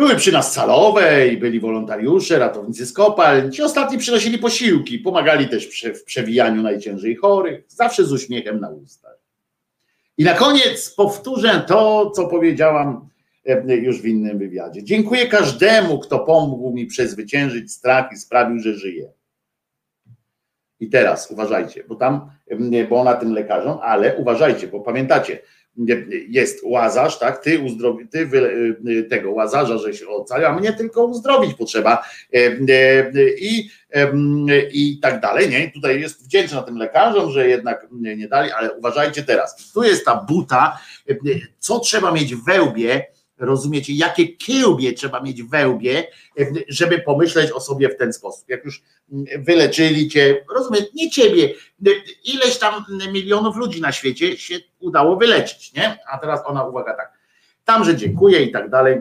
były 0.00 0.16
przy 0.16 0.32
nas 0.32 0.52
salowe 0.52 1.28
i 1.28 1.36
byli 1.36 1.60
wolontariusze, 1.60 2.38
ratownicy 2.38 2.86
z 2.86 2.92
kopalń. 2.92 3.52
Ci 3.52 3.62
ostatni 3.62 3.98
przynosili 3.98 4.38
posiłki, 4.38 4.98
pomagali 4.98 5.48
też 5.48 5.84
w 5.94 6.04
przewijaniu 6.04 6.62
najciężej 6.62 7.16
chorych, 7.16 7.64
zawsze 7.68 8.04
z 8.04 8.12
uśmiechem 8.12 8.60
na 8.60 8.70
ustach. 8.70 9.18
I 10.18 10.24
na 10.24 10.34
koniec 10.34 10.90
powtórzę 10.90 11.64
to, 11.66 12.10
co 12.10 12.26
powiedziałam 12.26 13.09
już 13.66 14.02
w 14.02 14.06
innym 14.06 14.38
wywiadzie. 14.38 14.84
Dziękuję 14.84 15.26
każdemu, 15.26 15.98
kto 15.98 16.18
pomógł 16.18 16.72
mi 16.72 16.86
przezwyciężyć 16.86 17.72
strach 17.72 18.12
i 18.12 18.16
sprawił, 18.16 18.58
że 18.58 18.74
żyję. 18.74 19.12
I 20.80 20.88
teraz 20.88 21.30
uważajcie, 21.30 21.84
bo 21.88 21.94
tam, 21.94 22.30
e, 22.72 22.84
bo 22.84 23.00
ona 23.00 23.14
tym 23.14 23.32
lekarzom, 23.32 23.78
ale 23.82 24.16
uważajcie, 24.16 24.68
bo 24.68 24.80
pamiętacie, 24.80 25.38
jest 26.28 26.60
łazarz, 26.64 27.18
tak? 27.18 27.42
Ty 27.42 27.58
uzdrowi, 27.58 28.08
ty 28.08 28.28
tego 29.10 29.30
łazarza, 29.30 29.78
że 29.78 29.94
się 29.94 30.08
ocali, 30.08 30.44
a 30.44 30.52
mnie 30.52 30.72
tylko 30.72 31.04
uzdrowić 31.04 31.54
potrzeba 31.54 32.04
e, 32.34 32.38
e, 32.38 33.12
i, 33.38 33.70
i 34.72 34.98
tak 35.02 35.20
dalej. 35.20 35.50
Nie? 35.50 35.70
Tutaj 35.70 36.00
jest 36.00 36.24
wdzięczna 36.24 36.62
tym 36.62 36.76
lekarzom, 36.76 37.30
że 37.30 37.48
jednak 37.48 37.86
nie 37.92 38.28
dali, 38.28 38.50
ale 38.50 38.72
uważajcie 38.72 39.22
teraz. 39.22 39.72
Tu 39.72 39.82
jest 39.82 40.04
ta 40.04 40.16
buta, 40.28 40.78
e, 41.10 41.14
co 41.58 41.78
trzeba 41.78 42.12
mieć 42.12 42.34
w 42.34 42.44
wełbie, 42.44 43.06
rozumiecie, 43.40 43.92
jakie 43.92 44.28
kiełbie 44.28 44.92
trzeba 44.92 45.20
mieć 45.20 45.42
wełbie, 45.42 46.06
żeby 46.68 46.98
pomyśleć 46.98 47.50
o 47.50 47.60
sobie 47.60 47.88
w 47.88 47.96
ten 47.96 48.12
sposób. 48.12 48.48
Jak 48.48 48.64
już 48.64 48.82
wyleczyli 49.38 50.08
cię, 50.08 50.44
rozumiem, 50.54 50.84
nie 50.94 51.10
ciebie, 51.10 51.54
ileś 52.24 52.58
tam 52.58 52.84
milionów 53.12 53.56
ludzi 53.56 53.80
na 53.80 53.92
świecie 53.92 54.36
się 54.36 54.58
udało 54.78 55.16
wyleczyć, 55.16 55.72
nie? 55.72 55.98
A 56.12 56.18
teraz 56.18 56.40
ona, 56.46 56.64
uwaga, 56.64 56.96
tak, 56.96 57.12
tam, 57.64 57.84
że 57.84 57.96
dziękuję 57.96 58.42
i 58.42 58.52
tak 58.52 58.70
dalej. 58.70 59.00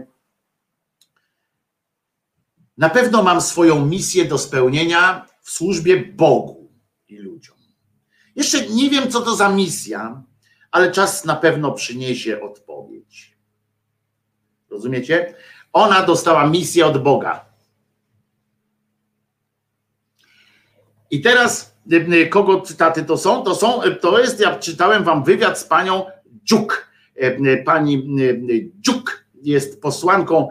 Na 2.77 2.89
pewno 2.89 3.23
mam 3.23 3.41
swoją 3.41 3.85
misję 3.85 4.25
do 4.25 4.37
spełnienia 4.37 5.25
w 5.41 5.51
służbie 5.51 6.05
Bogu 6.05 6.71
i 7.07 7.17
ludziom. 7.17 7.57
Jeszcze 8.35 8.67
nie 8.67 8.89
wiem, 8.89 9.11
co 9.11 9.21
to 9.21 9.35
za 9.35 9.49
misja, 9.49 10.23
ale 10.71 10.91
czas 10.91 11.25
na 11.25 11.35
pewno 11.35 11.71
przyniesie 11.71 12.41
odpowiedź. 12.41 13.28
Rozumiecie? 14.71 15.33
Ona 15.73 16.03
dostała 16.03 16.47
misję 16.47 16.85
od 16.85 17.03
Boga. 17.03 17.45
I 21.11 21.21
teraz 21.21 21.75
y, 21.91 22.27
kogo 22.27 22.61
cytaty 22.61 23.03
to 23.03 23.17
są? 23.17 23.43
To 23.43 23.55
są, 23.55 23.81
to 24.01 24.19
jest, 24.19 24.39
ja 24.39 24.55
czytałem 24.55 25.03
wam 25.03 25.23
wywiad 25.23 25.59
z 25.59 25.63
panią 25.63 26.05
Dziuk. 26.43 26.87
Y, 27.17 27.63
pani 27.65 28.07
y, 28.19 28.71
Dziuk 28.79 29.25
jest 29.41 29.81
posłanką, 29.81 30.49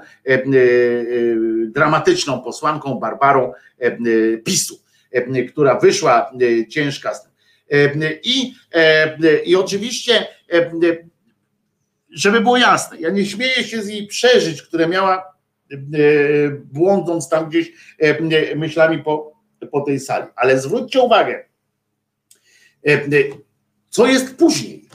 dramatyczną 1.66 2.42
posłanką 2.42 2.94
Barbarą 2.94 3.52
PiSu, 4.44 4.80
która 5.48 5.78
wyszła 5.78 6.32
ciężka 6.68 7.14
z 7.14 7.22
tym. 7.22 7.32
I, 8.22 8.54
i 9.44 9.56
oczywiście 9.56 10.26
żeby 12.10 12.40
było 12.40 12.56
jasne, 12.56 13.00
ja 13.00 13.10
nie 13.10 13.26
śmieję 13.26 13.64
się 13.64 13.82
z 13.82 13.88
jej 13.88 14.06
przeżyć, 14.06 14.62
które 14.62 14.88
miała 14.88 15.38
błądząc 16.64 17.28
tam 17.28 17.48
gdzieś 17.48 17.72
myślami 18.56 18.98
po, 18.98 19.32
po 19.70 19.80
tej 19.80 20.00
sali. 20.00 20.26
Ale 20.36 20.60
zwróćcie 20.60 21.00
uwagę, 21.00 21.44
co 23.90 24.06
jest 24.06 24.36
później. 24.36 24.88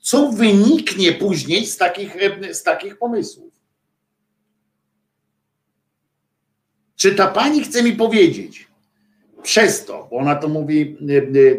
Co 0.00 0.32
wyniknie 0.32 1.12
później 1.12 1.66
z 1.66 1.76
takich, 1.76 2.16
z 2.52 2.62
takich 2.62 2.98
pomysłów? 2.98 3.52
Czy 6.96 7.14
ta 7.14 7.26
pani 7.28 7.64
chce 7.64 7.82
mi 7.82 7.92
powiedzieć, 7.92 8.68
przez 9.42 9.84
to, 9.84 10.08
bo 10.10 10.16
ona 10.16 10.36
to 10.36 10.48
mówi, 10.48 10.96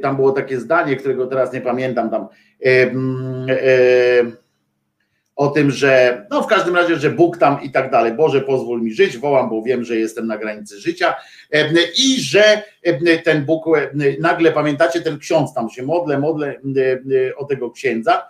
tam 0.02 0.16
było 0.16 0.32
takie 0.32 0.60
zdanie, 0.60 0.96
którego 0.96 1.28
teraz 1.28 1.54
nie 1.54 1.62
pamiętam, 1.62 2.10
tam 2.10 2.28
e, 2.66 2.70
e, 2.70 4.32
o 5.38 5.48
tym, 5.48 5.72
że 5.72 6.26
no 6.30 6.44
w 6.44 6.48
każdym 6.48 6.76
razie, 6.76 6.96
że 6.96 7.10
Bóg 7.10 7.38
tam 7.38 7.62
i 7.64 7.72
tak 7.72 7.92
dalej, 7.92 8.14
Boże 8.14 8.42
pozwól 8.42 8.82
mi 8.82 8.94
żyć, 8.94 9.18
wołam, 9.18 9.50
bo 9.50 9.62
wiem, 9.62 9.84
że 9.84 9.96
jestem 9.96 10.28
na 10.28 10.38
granicy 10.38 10.80
życia 10.80 11.16
e, 11.52 11.70
i 11.98 12.22
że 12.22 12.64
ten 13.24 13.46
Bóg, 13.46 13.66
nagle 14.20 14.52
pamiętacie, 14.52 15.02
ten 15.02 15.20
ksiądz 15.20 15.54
tam 15.54 15.70
się 15.70 15.84
modlę, 15.84 16.20
modlę 16.20 16.56
o 17.38 17.46
tego 17.46 17.72
księdza, 17.72 18.28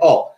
o, 0.00 0.36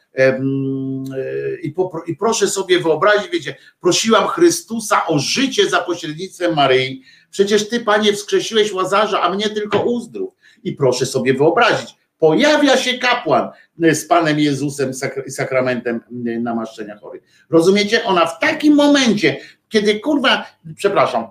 i, 1.62 1.70
popro, 1.70 2.02
I 2.06 2.16
proszę 2.16 2.48
sobie 2.48 2.81
wyobrazić, 2.81 3.31
wiecie, 3.32 3.56
prosiłam 3.81 4.27
Chrystusa 4.27 5.06
o 5.06 5.19
życie 5.19 5.70
za 5.70 5.81
pośrednictwem 5.81 6.55
Maryi. 6.55 7.02
Przecież 7.31 7.69
ty, 7.69 7.81
panie, 7.81 8.12
wskrzesiłeś 8.12 8.73
łazarza, 8.73 9.20
a 9.20 9.35
mnie 9.35 9.51
tylko 9.51 9.82
uzdrów. 9.82 10.35
I 10.65 10.73
proszę 10.73 11.06
sobie 11.06 11.35
wyobrazić, 11.35 11.94
pojawia 12.19 12.77
się 12.77 12.99
kapłan 12.99 13.49
z 13.93 14.05
Panem 14.05 14.39
Jezusem 14.39 14.93
sakramentem 15.28 16.01
namaszczenia 16.40 16.97
chorych. 16.97 17.23
Rozumiecie? 17.51 18.05
Ona 18.05 18.27
w 18.27 18.39
takim 18.39 18.74
momencie, 18.74 19.36
kiedy 19.69 20.01
kurwa, 20.01 20.47
przepraszam, 20.77 21.27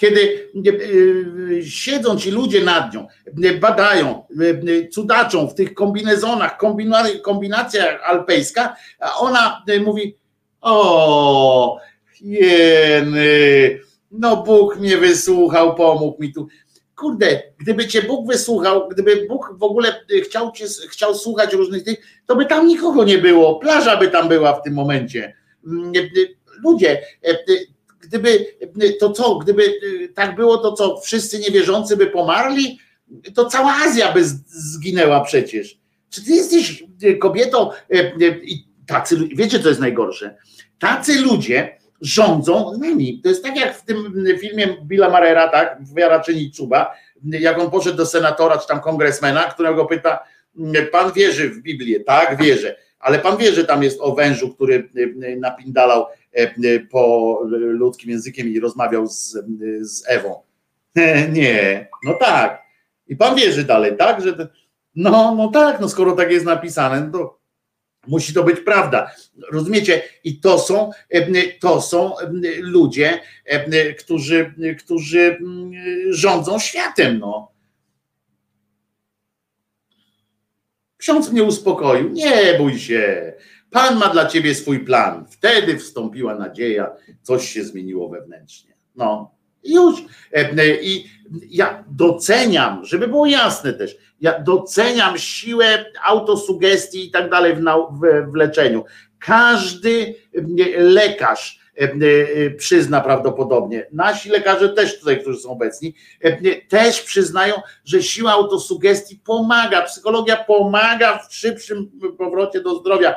kiedy 0.00 0.50
e, 1.58 1.62
siedzą 1.62 2.16
ci 2.16 2.30
ludzie 2.30 2.64
nad 2.64 2.94
nią, 2.94 3.06
badają, 3.60 4.24
e, 4.78 4.88
cudaczą 4.88 5.48
w 5.48 5.54
tych 5.54 5.74
kombinezonach, 5.74 6.58
kombinacja 7.22 8.02
alpejska, 8.02 8.76
a 9.00 9.16
ona 9.16 9.62
e, 9.68 9.80
mówi: 9.80 10.16
O, 10.60 11.78
jeny, 12.20 13.80
no 14.10 14.42
Bóg 14.42 14.76
mnie 14.76 14.96
wysłuchał, 14.96 15.74
pomógł 15.74 16.22
mi 16.22 16.32
tu. 16.32 16.48
Kurde, 17.00 17.42
gdyby 17.58 17.88
cię 17.88 18.02
Bóg 18.02 18.26
wysłuchał, 18.26 18.88
gdyby 18.88 19.26
Bóg 19.28 19.54
w 19.58 19.62
ogóle 19.62 20.04
chciał, 20.24 20.52
cię, 20.52 20.66
chciał 20.90 21.14
słuchać 21.14 21.52
różnych 21.52 21.84
tych, 21.84 21.98
to 22.26 22.36
by 22.36 22.46
tam 22.46 22.66
nikogo 22.66 23.04
nie 23.04 23.18
było, 23.18 23.58
plaża 23.58 23.96
by 23.96 24.08
tam 24.08 24.28
była 24.28 24.52
w 24.52 24.62
tym 24.62 24.74
momencie. 24.74 25.34
Mm, 25.66 25.92
ludzie, 26.64 27.02
gdyby 28.00 28.46
to 29.00 29.12
co, 29.12 29.38
gdyby 29.38 29.80
tak 30.14 30.36
było, 30.36 30.58
to 30.58 30.72
co, 30.72 31.00
wszyscy 31.00 31.38
niewierzący 31.38 31.96
by 31.96 32.06
pomarli, 32.06 32.78
to 33.34 33.44
cała 33.44 33.74
Azja 33.84 34.12
by 34.12 34.24
zginęła 34.46 35.20
przecież. 35.20 35.78
Czy 36.10 36.24
ty 36.24 36.30
jesteś 36.32 36.84
kobietą 37.20 37.70
i 38.42 38.64
tacy, 38.86 39.28
wiecie 39.34 39.60
co 39.60 39.68
jest 39.68 39.80
najgorsze? 39.80 40.36
Tacy 40.78 41.20
ludzie 41.20 41.79
rządzą 42.00 42.78
nami. 42.78 43.20
To 43.22 43.28
jest 43.28 43.44
tak 43.44 43.56
jak 43.56 43.76
w 43.76 43.84
tym 43.84 44.24
filmie 44.40 44.76
Billa 44.84 45.10
Marera, 45.10 45.48
tak, 45.48 45.78
Wiara 45.94 46.20
czyni 46.20 46.50
czuba, 46.52 46.94
jak 47.24 47.58
on 47.58 47.70
poszedł 47.70 47.96
do 47.96 48.06
senatora 48.06 48.58
czy 48.58 48.68
tam 48.68 48.80
kongresmena, 48.80 49.42
którego 49.42 49.86
pyta, 49.86 50.24
pan 50.92 51.12
wierzy 51.12 51.50
w 51.50 51.62
Biblię? 51.62 52.00
Tak, 52.00 52.42
wierzę. 52.42 52.76
Ale 52.98 53.18
pan 53.18 53.36
wie, 53.36 53.52
że 53.52 53.64
tam 53.64 53.82
jest 53.82 54.00
o 54.00 54.14
wężu, 54.14 54.54
który 54.54 54.88
napindalał 55.38 56.06
E, 56.36 56.42
e, 56.42 56.80
po 56.90 57.38
ludzkim 57.50 58.10
językiem 58.10 58.48
i 58.48 58.60
rozmawiał 58.60 59.06
z, 59.06 59.36
z 59.80 60.04
Ewą. 60.08 60.42
Nie, 61.32 61.88
no 62.04 62.14
tak. 62.14 62.62
I 63.08 63.16
pan 63.16 63.36
wierzy 63.36 63.64
dalej, 63.64 63.96
tak? 63.96 64.22
Że 64.22 64.48
no, 64.94 65.34
no 65.34 65.48
tak, 65.48 65.80
no 65.80 65.88
skoro 65.88 66.12
tak 66.12 66.30
jest 66.30 66.46
napisane, 66.46 67.00
no 67.00 67.18
to 67.18 67.39
musi 68.06 68.34
to 68.34 68.44
być 68.44 68.60
prawda. 68.60 69.10
Rozumiecie? 69.52 70.02
I 70.24 70.40
to 70.40 70.58
są, 70.58 70.90
e, 71.10 71.52
to 71.60 71.80
są 71.80 72.14
ludzie, 72.60 73.20
którzy, 73.98 74.54
którzy 74.78 75.38
rządzą 76.10 76.58
światem, 76.58 77.18
no. 77.18 77.52
Ksiądz 80.96 81.32
mnie 81.32 81.42
uspokoił. 81.42 82.08
Nie 82.08 82.54
bój 82.58 82.78
się. 82.78 83.32
Pan 83.70 83.98
ma 83.98 84.08
dla 84.08 84.26
ciebie 84.26 84.54
swój 84.54 84.84
plan. 84.84 85.26
Wtedy 85.30 85.78
wstąpiła 85.78 86.34
nadzieja, 86.34 86.96
coś 87.22 87.48
się 87.48 87.64
zmieniło 87.64 88.08
wewnętrznie. 88.08 88.74
No, 88.94 89.34
już. 89.64 90.00
E, 90.32 90.50
e, 90.58 90.82
I 90.82 91.10
ja 91.50 91.84
doceniam, 91.90 92.84
żeby 92.84 93.08
było 93.08 93.26
jasne 93.26 93.72
też, 93.72 93.96
ja 94.20 94.40
doceniam 94.40 95.18
siłę 95.18 95.84
autosugestii 96.04 97.06
i 97.06 97.10
tak 97.10 97.30
dalej 97.30 97.54
w, 97.54 97.60
w, 97.60 98.32
w 98.32 98.34
leczeniu. 98.34 98.84
Każdy 99.18 100.14
e, 100.34 100.80
lekarz, 100.80 101.60
przyzna 102.56 103.00
prawdopodobnie. 103.00 103.86
Nasi 103.92 104.28
lekarze 104.28 104.68
też 104.68 104.98
tutaj, 104.98 105.20
którzy 105.20 105.40
są 105.40 105.50
obecni, 105.50 105.94
też 106.68 107.02
przyznają, 107.02 107.54
że 107.84 108.02
siła 108.02 108.32
autosugestii 108.32 109.20
pomaga, 109.24 109.82
psychologia 109.82 110.36
pomaga 110.44 111.18
w 111.18 111.34
szybszym 111.34 111.90
powrocie 112.18 112.60
do 112.60 112.74
zdrowia. 112.74 113.14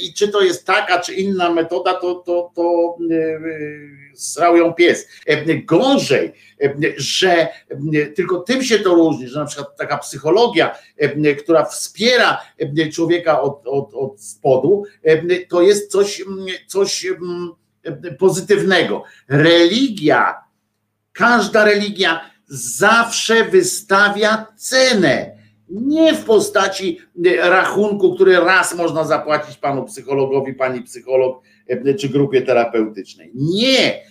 I 0.00 0.14
czy 0.14 0.28
to 0.28 0.40
jest 0.40 0.66
taka, 0.66 1.00
czy 1.00 1.14
inna 1.14 1.50
metoda, 1.50 1.94
to, 1.94 2.14
to, 2.14 2.52
to 2.54 2.96
srał 4.14 4.56
ją 4.56 4.72
pies. 4.72 5.08
Gorzej, 5.64 6.32
że 6.96 7.48
tylko 8.16 8.38
tym 8.38 8.62
się 8.62 8.78
to 8.78 8.94
różni, 8.94 9.28
że 9.28 9.38
na 9.38 9.46
przykład 9.46 9.76
taka 9.76 9.98
psychologia, 9.98 10.74
która 11.44 11.64
wspiera 11.64 12.40
człowieka 12.92 13.40
od, 13.40 13.62
od, 13.66 13.94
od 13.94 14.20
spodu, 14.20 14.84
to 15.48 15.62
jest 15.62 15.90
coś, 15.90 16.22
coś 16.66 17.06
pozytywnego. 18.18 19.04
Religia, 19.28 20.34
każda 21.12 21.64
religia 21.64 22.30
zawsze 22.48 23.44
wystawia 23.44 24.46
cenę. 24.56 25.41
Nie 25.68 26.14
w 26.14 26.24
postaci 26.24 27.00
rachunku, 27.38 28.14
który 28.14 28.40
raz 28.40 28.74
można 28.74 29.04
zapłacić 29.04 29.56
panu 29.56 29.84
psychologowi, 29.84 30.54
pani 30.54 30.82
psycholog 30.82 31.42
czy 31.98 32.08
grupie 32.08 32.42
terapeutycznej. 32.42 33.30
Nie 33.34 34.02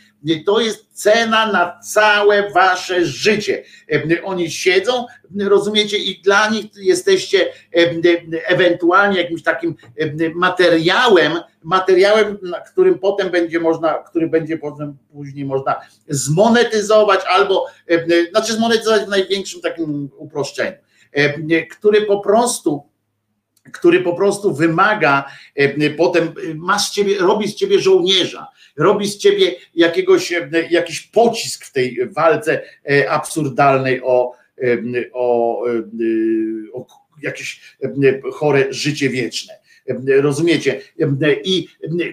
to 0.46 0.60
jest 0.60 0.88
cena 0.92 1.52
na 1.52 1.80
całe 1.80 2.52
wasze 2.52 3.06
życie. 3.06 3.64
Oni 4.24 4.52
siedzą, 4.52 5.06
rozumiecie, 5.40 5.98
i 5.98 6.22
dla 6.22 6.50
nich 6.50 6.66
jesteście 6.76 7.48
ewentualnie 8.48 9.22
jakimś 9.22 9.44
takim 9.44 9.76
materiałem, 10.36 11.34
materiałem, 11.64 12.38
którym 12.72 13.00
potem 13.00 13.30
będzie 13.30 13.60
można, 13.60 13.94
który 13.94 14.28
będzie 14.28 14.58
potem 14.58 14.98
później 15.12 15.46
można 15.46 15.76
zmonetyzować 16.08 17.22
albo, 17.30 17.66
znaczy 18.32 18.54
zmonetyzować 18.54 19.02
w 19.02 19.10
największym 19.10 19.62
takim 19.62 20.10
uproszczeniu, 20.18 20.78
który 21.72 22.02
po 22.02 22.20
prostu 22.20 22.92
który 23.74 24.00
po 24.00 24.16
prostu 24.16 24.54
wymaga 24.54 25.26
potem, 25.98 26.34
masz 26.56 26.90
z 26.90 26.92
ciebie, 26.92 27.18
robi 27.20 27.48
z 27.48 27.56
ciebie 27.56 27.80
żołnierza 27.80 28.48
robi 28.78 29.08
z 29.08 29.18
ciebie 29.18 29.56
jakiegoś, 29.76 30.34
e, 30.34 30.50
jakiś 30.70 31.02
pocisk 31.02 31.66
w 31.66 31.72
tej 31.72 31.98
walce 32.10 32.64
e, 32.92 33.12
absurdalnej 33.12 34.02
o, 34.04 34.34
e, 34.64 34.78
o, 35.14 35.64
o 36.74 36.86
jakieś 37.22 37.78
chore 38.34 38.66
życie 38.70 39.10
wieczne. 39.10 39.61
Rozumiecie? 40.22 40.82
I 41.44 41.68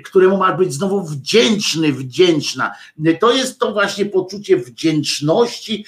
któremu 0.05 0.37
ma 0.37 0.57
być 0.57 0.75
znowu 0.75 1.03
wdzięczny, 1.03 1.93
wdzięczna. 1.93 2.75
To 3.21 3.33
jest 3.33 3.59
to 3.59 3.73
właśnie 3.73 4.07
poczucie 4.07 4.57
wdzięczności 4.57 5.85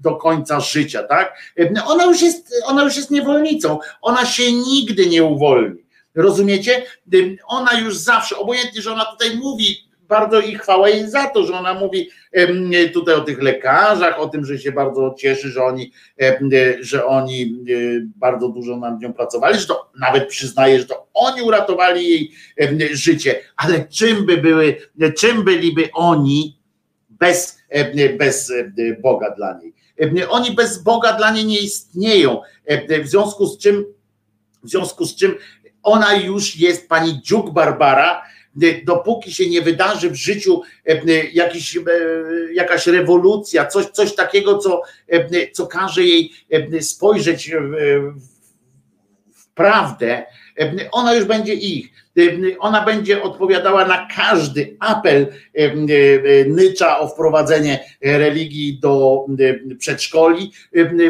do 0.00 0.16
końca 0.16 0.60
życia, 0.60 1.02
tak? 1.02 1.54
Ona 1.86 2.04
już 2.04 2.22
jest, 2.22 2.54
ona 2.64 2.82
już 2.84 2.96
jest 2.96 3.10
niewolnicą, 3.10 3.78
ona 4.02 4.26
się 4.26 4.52
nigdy 4.52 5.06
nie 5.06 5.24
uwolni. 5.24 5.80
Rozumiecie? 6.14 6.82
Ona 7.46 7.80
już 7.80 7.96
zawsze, 7.96 8.36
obojętnie, 8.36 8.82
że 8.82 8.92
ona 8.92 9.04
tutaj 9.04 9.36
mówi, 9.36 9.89
bardzo 10.10 10.40
i 10.40 10.54
chwała 10.54 10.88
jej 10.88 11.10
za 11.10 11.26
to, 11.26 11.44
że 11.44 11.54
ona 11.54 11.74
mówi 11.74 12.10
tutaj 12.92 13.14
o 13.14 13.20
tych 13.20 13.42
lekarzach, 13.42 14.20
o 14.20 14.28
tym, 14.28 14.44
że 14.44 14.58
się 14.58 14.72
bardzo 14.72 15.14
cieszy, 15.18 15.48
że 15.48 15.64
oni, 15.64 15.92
że 16.80 17.06
oni 17.06 17.56
bardzo 18.16 18.48
dużo 18.48 18.76
nad 18.76 19.00
nią 19.00 19.12
pracowali, 19.12 19.58
że 19.58 19.66
to 19.66 19.90
nawet 20.00 20.28
przyznaje, 20.28 20.78
że 20.78 20.86
to 20.86 21.06
oni 21.14 21.42
uratowali 21.42 22.08
jej 22.08 22.32
życie, 22.92 23.40
ale 23.56 23.84
czym 23.88 24.26
by 24.26 24.36
były, 24.36 24.76
czym 25.18 25.44
byliby 25.44 25.88
oni 25.92 26.60
bez, 27.10 27.58
bez 28.18 28.52
Boga 29.00 29.30
dla 29.30 29.58
niej? 29.58 29.74
Oni 30.28 30.50
bez 30.50 30.82
Boga 30.82 31.12
dla 31.12 31.30
niej 31.30 31.44
nie 31.44 31.60
istnieją, 31.60 32.40
w 33.04 33.08
związku 33.08 33.46
z 33.46 33.58
czym 33.58 33.84
w 34.62 34.70
związku 34.70 35.04
z 35.04 35.16
czym 35.16 35.34
ona 35.82 36.14
już 36.14 36.56
jest 36.56 36.88
pani 36.88 37.22
Dziuk 37.22 37.50
Barbara, 37.50 38.22
dopóki 38.84 39.32
się 39.32 39.50
nie 39.50 39.62
wydarzy 39.62 40.10
w 40.10 40.14
życiu 40.14 40.62
jakiś, 41.32 41.78
jakaś 42.54 42.86
rewolucja, 42.86 43.66
coś, 43.66 43.86
coś 43.86 44.14
takiego, 44.14 44.58
co, 44.58 44.82
co 45.52 45.66
każe 45.66 46.04
jej 46.04 46.32
spojrzeć 46.80 47.50
w 49.34 49.48
prawdę, 49.54 50.26
ona 50.92 51.14
już 51.14 51.24
będzie 51.24 51.54
ich. 51.54 51.88
Ona 52.58 52.84
będzie 52.84 53.22
odpowiadała 53.22 53.84
na 53.84 54.08
każdy 54.16 54.76
apel 54.80 55.26
Nycza 56.46 56.98
o 56.98 57.08
wprowadzenie 57.08 57.84
religii 58.02 58.78
do 58.82 59.26
przedszkoli. 59.78 60.52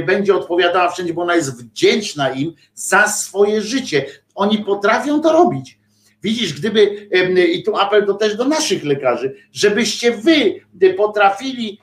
Będzie 0.06 0.34
odpowiadała 0.34 0.90
wszędzie, 0.90 1.14
bo 1.14 1.22
ona 1.22 1.36
jest 1.36 1.62
wdzięczna 1.62 2.30
im 2.30 2.54
za 2.74 3.08
swoje 3.08 3.62
życie. 3.62 4.06
Oni 4.34 4.58
potrafią 4.58 5.20
to 5.20 5.32
robić. 5.32 5.79
Widzisz, 6.22 6.60
gdyby, 6.60 7.08
i 7.52 7.62
tu 7.62 7.76
apel 7.76 8.06
to 8.06 8.14
też 8.14 8.36
do 8.36 8.44
naszych 8.44 8.84
lekarzy, 8.84 9.34
żebyście 9.52 10.12
wy 10.12 10.60
potrafili 10.96 11.80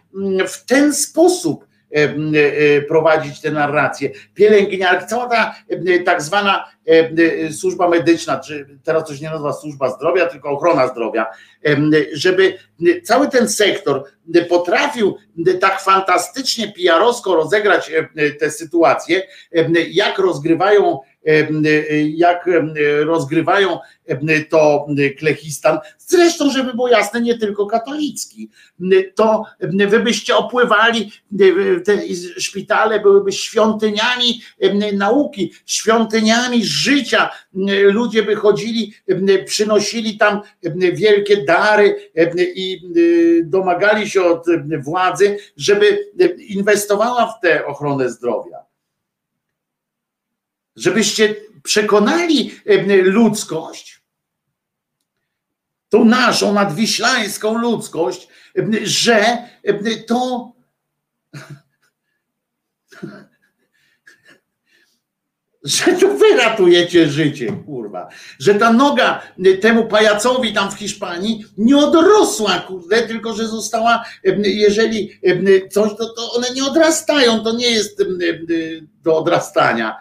w 0.47 0.65
ten 0.65 0.93
sposób 0.93 1.67
E, 1.95 2.03
e, 2.03 2.81
prowadzić 2.81 3.41
te 3.41 3.51
narracje. 3.51 4.09
Pielęgniarki, 4.33 5.07
cała 5.07 5.27
ta 5.27 5.55
e, 5.69 5.99
tak 5.99 6.21
zwana 6.21 6.77
służba 7.51 7.89
medyczna, 7.89 8.39
czy 8.39 8.79
teraz 8.83 9.09
się 9.09 9.23
nie 9.23 9.29
nazywa 9.29 9.53
służba 9.53 9.89
zdrowia, 9.89 10.25
tylko 10.25 10.49
ochrona 10.49 10.87
zdrowia, 10.87 11.25
żeby 12.13 12.57
cały 13.03 13.29
ten 13.29 13.49
sektor 13.49 14.03
potrafił 14.49 15.17
tak 15.61 15.81
fantastycznie 15.81 16.73
PR-owsko 16.73 17.35
rozegrać 17.35 17.91
te 18.39 18.51
sytuacje, 18.51 19.23
jak 19.89 20.17
rozgrywają 20.17 20.99
jak 22.15 22.49
rozgrywają 23.05 23.79
to 24.49 24.87
Klechistan, 25.19 25.79
zresztą, 25.97 26.51
żeby 26.51 26.73
było 26.73 26.87
jasne, 26.87 27.21
nie 27.21 27.37
tylko 27.37 27.65
katolicki, 27.65 28.49
to 29.15 29.43
wy 29.87 29.99
byście 29.99 30.35
opływali, 30.35 31.11
te 31.85 32.01
szpitale 32.37 32.99
byłyby 32.99 33.31
świątyniami 33.31 34.41
nauki, 34.93 35.53
świątyniami 35.65 36.65
życia, 36.65 37.29
ludzie 37.83 38.23
by 38.23 38.35
chodzili, 38.35 38.93
przynosili 39.45 40.17
tam 40.17 40.41
wielkie 40.93 41.45
dary 41.45 42.11
i 42.55 42.81
domagali 43.43 44.09
się 44.09 44.23
od 44.23 44.45
władzy, 44.79 45.37
żeby 45.57 46.11
inwestowała 46.47 47.27
w 47.27 47.41
tę 47.41 47.65
ochronę 47.65 48.09
zdrowia 48.09 48.66
żebyście 50.77 51.35
przekonali 51.63 52.59
ludzkość, 53.03 54.01
tą 55.89 56.05
naszą 56.05 56.53
nadwiślańską 56.53 57.57
ludzkość, 57.57 58.27
że 58.83 59.37
to 60.07 60.51
że 65.63 65.91
to 65.91 66.07
wy 66.07 66.37
ratujecie 66.37 67.09
życie, 67.09 67.53
kurwa. 67.65 68.09
Że 68.39 68.55
ta 68.55 68.73
noga 68.73 69.21
temu 69.61 69.85
pajacowi 69.85 70.53
tam 70.53 70.71
w 70.71 70.73
Hiszpanii 70.73 71.45
nie 71.57 71.77
odrosła, 71.77 72.59
kurde, 72.59 73.01
tylko 73.01 73.33
że 73.33 73.47
została, 73.47 74.05
jeżeli 74.43 75.11
coś, 75.71 75.91
to, 75.97 76.13
to 76.13 76.33
one 76.33 76.47
nie 76.55 76.65
odrastają, 76.65 77.39
to 77.39 77.53
nie 77.53 77.71
jest 77.71 78.03
do 79.03 79.17
odrastania. 79.17 79.97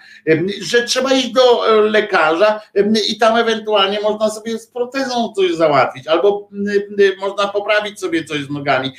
Że 0.61 0.83
trzeba 0.83 1.13
iść 1.13 1.33
do 1.33 1.65
lekarza 1.81 2.61
i 3.09 3.19
tam 3.19 3.37
ewentualnie 3.37 4.01
można 4.01 4.31
sobie 4.31 4.59
z 4.59 4.67
protezą 4.67 5.33
coś 5.37 5.55
załatwić, 5.55 6.07
albo 6.07 6.49
można 7.21 7.49
poprawić 7.49 8.01
sobie 8.01 8.25
coś 8.25 8.41
z 8.41 8.51
nogami. 8.51 8.93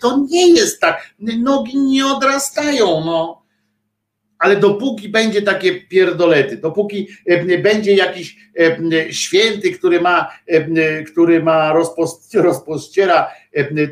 To 0.00 0.18
nie 0.30 0.48
jest 0.48 0.80
tak. 0.80 1.14
Nogi 1.18 1.78
nie 1.78 2.06
odrastają, 2.06 2.86
no 3.04 3.41
ale 4.42 4.56
dopóki 4.56 5.08
będzie 5.08 5.42
takie 5.42 5.80
pierdolety, 5.80 6.56
dopóki 6.56 7.08
e, 7.26 7.58
będzie 7.58 7.94
jakiś 7.94 8.36
e, 8.58 9.12
święty, 9.12 9.72
który 9.72 10.00
ma, 10.00 10.32
e, 10.46 11.02
który 11.02 11.42
ma 11.42 11.72
rozpościera 12.34 13.30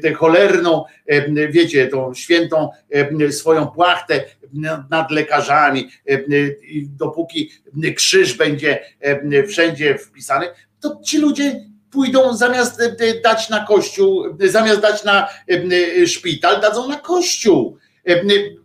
tę 0.03 0.13
cholerną, 0.13 0.85
wiecie, 1.51 1.87
tą 1.87 2.15
świętą 2.15 2.69
swoją 3.31 3.67
płachtę 3.67 4.25
nad 4.91 5.11
lekarzami, 5.11 5.89
dopóki 6.99 7.51
krzyż 7.97 8.35
będzie 8.35 8.85
wszędzie 9.49 9.99
wpisany, 9.99 10.47
to 10.81 11.01
ci 11.05 11.19
ludzie 11.19 11.65
pójdą 11.91 12.37
zamiast 12.37 12.83
dać 13.25 13.49
na 13.49 13.65
kościół, 13.67 14.25
zamiast 14.39 14.81
dać 14.81 15.05
na 15.05 15.29
szpital, 16.07 16.61
dadzą 16.61 16.89
na 16.89 16.97
kościół 16.97 17.79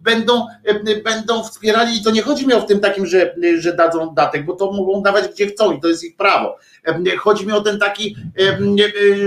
będą, 0.01 0.47
e, 0.63 1.01
będą 1.01 1.43
wspierali 1.43 1.97
i 1.97 2.03
to 2.03 2.11
nie 2.11 2.21
chodzi 2.21 2.47
mi 2.47 2.53
o 2.53 2.61
w 2.61 2.65
tym 2.65 2.79
takim, 2.79 3.05
że, 3.05 3.35
że 3.57 3.73
dadzą 3.73 4.13
datek, 4.13 4.45
bo 4.45 4.55
to 4.55 4.71
mogą 4.71 5.01
dawać 5.01 5.27
gdzie 5.27 5.47
chcą 5.47 5.71
i 5.71 5.81
to 5.81 5.87
jest 5.87 6.03
ich 6.03 6.15
prawo. 6.15 6.57
E, 6.87 7.17
chodzi 7.17 7.47
mi 7.47 7.53
o 7.53 7.61
ten 7.61 7.79
taki 7.79 8.15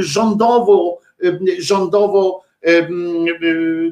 rządowo, 0.01 1.01
rządowo 1.59 2.45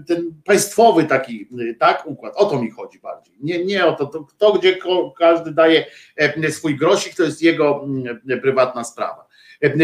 ten 0.06 0.34
państwowy 0.44 1.04
taki 1.04 1.48
tak 1.78 2.06
układ. 2.06 2.32
O 2.36 2.44
to 2.44 2.62
mi 2.62 2.70
chodzi 2.70 2.98
bardziej. 2.98 3.34
Nie, 3.40 3.64
nie 3.64 3.86
o 3.86 3.92
to, 3.92 4.06
to, 4.06 4.26
to 4.38 4.52
gdzie 4.52 4.78
każdy 5.18 5.50
daje 5.52 5.86
swój 6.50 6.76
grosik, 6.76 7.14
to 7.14 7.22
jest 7.22 7.42
jego 7.42 7.86
prywatna 8.42 8.84
sprawa. 8.84 9.26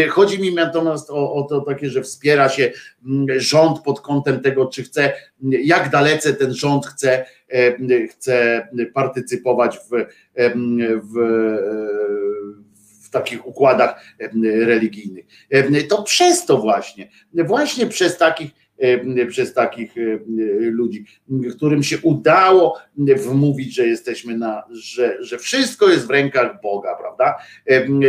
Chodzi 0.09 0.39
mi 0.39 0.53
natomiast 0.53 1.09
o, 1.09 1.33
o 1.33 1.43
to 1.43 1.61
takie, 1.61 1.89
że 1.89 2.01
wspiera 2.01 2.49
się 2.49 2.71
mm, 3.05 3.39
rząd 3.39 3.79
pod 3.79 4.01
kątem 4.01 4.41
tego, 4.41 4.65
czy 4.65 4.83
chce, 4.83 5.13
jak 5.41 5.89
dalece 5.89 6.33
ten 6.33 6.53
rząd 6.53 6.85
chce, 6.85 7.25
chce 8.11 8.67
partycypować 8.93 9.77
w, 9.77 10.05
w, 11.03 11.15
w 13.03 13.09
takich 13.09 13.47
układach 13.47 14.01
religijnych. 14.43 15.25
To 15.89 16.03
przez 16.03 16.45
to 16.45 16.57
właśnie, 16.57 17.09
właśnie 17.33 17.87
przez 17.87 18.17
takich 18.17 18.62
przez 19.29 19.53
takich 19.53 19.97
e, 19.97 20.19
ludzi, 20.59 21.05
którym 21.55 21.83
się 21.83 21.97
udało 22.01 22.77
wmówić, 22.97 23.75
że 23.75 23.87
jesteśmy 23.87 24.37
na, 24.37 24.63
że, 24.71 25.23
że 25.23 25.37
wszystko 25.37 25.89
jest 25.89 26.07
w 26.07 26.09
rękach 26.09 26.61
Boga, 26.61 26.95
prawda? 26.95 27.35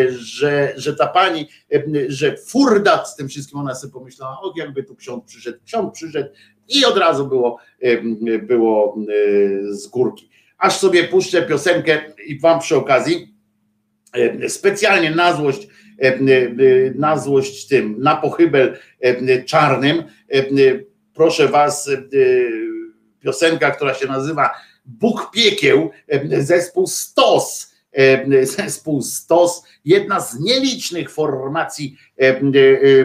Że, 0.09 0.73
że 0.77 0.97
ta 0.97 1.07
pani, 1.07 1.49
że 2.09 2.37
furdat 2.37 3.09
z 3.09 3.17
tym 3.17 3.29
wszystkim, 3.29 3.59
ona 3.59 3.75
sobie 3.75 3.93
pomyślała, 3.93 4.41
o 4.41 4.53
jakby 4.57 4.83
tu 4.83 4.97
ksiądz 4.97 5.25
przyszedł, 5.25 5.59
ksiądz 5.67 5.95
przyszedł 5.95 6.29
i 6.69 6.85
od 6.85 6.99
razu 6.99 7.27
było, 7.27 7.59
było 8.43 8.97
z 9.71 9.87
górki. 9.87 10.31
Aż 10.59 10.79
sobie 10.79 11.05
puszczę 11.05 11.43
piosenkę 11.43 12.01
i 12.27 12.41
wam 12.41 12.61
przy 12.61 12.77
okazji 12.77 13.35
specjalnie 14.49 15.11
na 15.11 15.37
złość 15.37 15.69
na 16.95 17.19
złość 17.19 17.69
tym, 17.69 17.97
na 17.99 18.17
pochybel 18.17 18.77
czarnym. 19.47 20.05
Proszę 21.15 21.49
Was, 21.49 21.91
piosenka, 23.21 23.71
która 23.71 23.95
się 23.95 24.07
nazywa 24.07 24.51
Bóg 24.85 25.31
Piekieł, 25.35 25.91
zespół 26.39 26.87
Stos. 26.87 27.75
Zespół 28.43 29.03
Stos, 29.03 29.63
jedna 29.85 30.21
z 30.21 30.41
nielicznych 30.41 31.11
formacji 31.11 31.97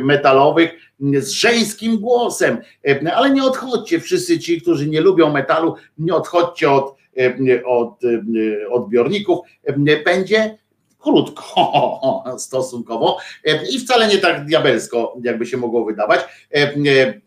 metalowych 0.02 0.72
z 1.00 1.30
żeńskim 1.30 2.00
głosem. 2.00 2.58
Ale 3.14 3.30
nie 3.30 3.44
odchodźcie, 3.44 4.00
wszyscy 4.00 4.40
ci, 4.40 4.62
którzy 4.62 4.88
nie 4.88 5.02
lubią 5.02 5.32
metalu, 5.32 5.76
nie 5.98 6.16
odchodźcie 6.16 6.72
od, 6.72 6.96
od 7.66 8.00
odbiorników. 8.72 9.40
Będzie 10.06 10.58
krótko 11.00 12.24
stosunkowo 12.40 13.18
e, 13.46 13.70
i 13.70 13.80
wcale 13.80 14.08
nie 14.08 14.18
tak 14.18 14.46
diabelsko, 14.46 15.18
jakby 15.24 15.46
się 15.46 15.58
mogło 15.58 15.86
wydawać. 15.86 16.20
E, 16.20 16.56
e, 16.56 16.74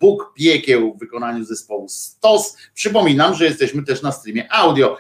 Bóg 0.00 0.32
piekieł 0.34 0.94
w 0.94 0.98
wykonaniu 0.98 1.44
zespołu 1.44 1.88
Stos. 1.88 2.56
Przypominam, 2.74 3.34
że 3.34 3.44
jesteśmy 3.44 3.82
też 3.82 4.02
na 4.02 4.12
streamie 4.12 4.52
audio, 4.52 4.98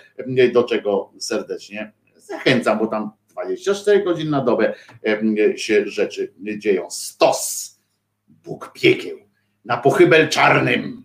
do 0.52 0.64
czego 0.64 1.12
serdecznie 1.18 1.92
zachęcam, 2.16 2.78
bo 2.78 2.86
tam 2.86 3.10
24 3.28 4.04
godziny 4.04 4.30
na 4.30 4.40
dobę 4.40 4.74
się 5.56 5.86
rzeczy 5.86 6.32
dzieją. 6.58 6.90
Stos. 6.90 7.72
Bóg 8.28 8.72
piekieł 8.72 9.18
na 9.64 9.76
pochybel 9.76 10.28
czarnym. 10.28 11.04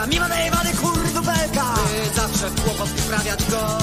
belka, 0.00 0.06
mimo 0.06 0.28
najebany 0.28 0.72
kurwelka 0.72 1.74
By 1.74 2.14
zawsze 2.14 2.50
w 2.50 2.62
kłopot 2.62 2.88
wprawiać 2.88 3.50
go. 3.50 3.79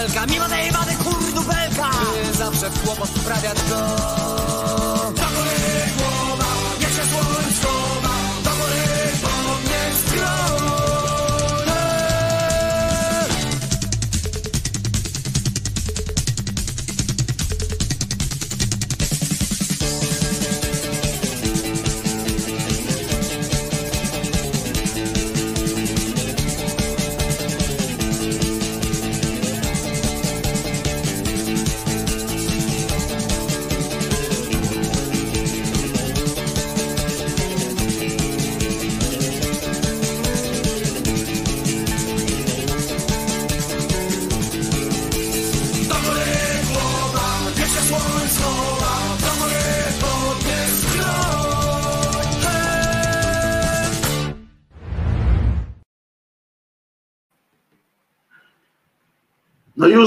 Już 0.00 0.12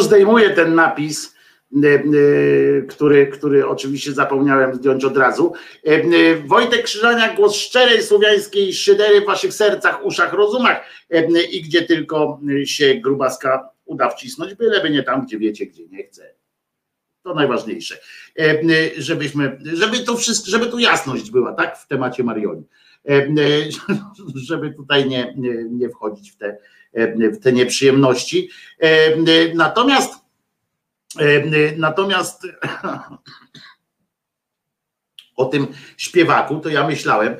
zdejmuję 0.05 0.49
ten 0.49 0.75
napis, 0.75 1.35
e, 1.83 1.87
e, 1.87 2.01
który, 2.81 3.27
który 3.27 3.67
oczywiście 3.67 4.13
zapomniałem 4.13 4.75
zdjąć 4.75 5.05
od 5.05 5.17
razu. 5.17 5.53
E, 5.83 6.35
Wojtek 6.35 6.83
Krzyżania, 6.83 7.35
głos 7.35 7.55
szczerej 7.55 8.03
słowiańskiej 8.03 8.73
szydery 8.73 9.21
w 9.21 9.25
waszych 9.25 9.53
sercach, 9.53 10.05
uszach, 10.05 10.33
rozumach 10.33 10.85
i 11.51 11.61
gdzie 11.61 11.81
tylko 11.81 12.39
się 12.65 12.95
grubaska 12.95 13.69
uda 13.85 14.09
wcisnąć, 14.09 14.53
byleby 14.53 14.89
nie 14.89 15.03
tam, 15.03 15.25
gdzie 15.25 15.37
wiecie, 15.37 15.65
gdzie 15.65 15.87
nie 15.87 16.03
chce. 16.03 16.35
To 17.23 17.33
najważniejsze. 17.33 17.97
Żebyśmy, 18.97 19.57
żeby 19.73 19.99
to 19.99 20.17
wszystko, 20.17 20.51
żeby 20.51 20.65
tu 20.65 20.79
jasność 20.79 21.31
była, 21.31 21.53
tak, 21.53 21.77
w 21.77 21.87
temacie 21.87 22.23
Marioli. 22.23 22.63
Żeby 24.49 24.73
tutaj 24.73 25.09
nie, 25.09 25.33
nie, 25.37 25.63
nie 25.69 25.89
wchodzić 25.89 26.31
w 26.31 26.37
te, 26.37 26.57
w 27.17 27.39
te 27.39 27.53
nieprzyjemności. 27.53 28.49
Natomiast 29.55 30.25
natomiast 31.77 32.43
o 35.35 35.45
tym 35.45 35.67
śpiewaku, 35.97 36.59
to 36.59 36.69
ja 36.69 36.87
myślałem, 36.87 37.35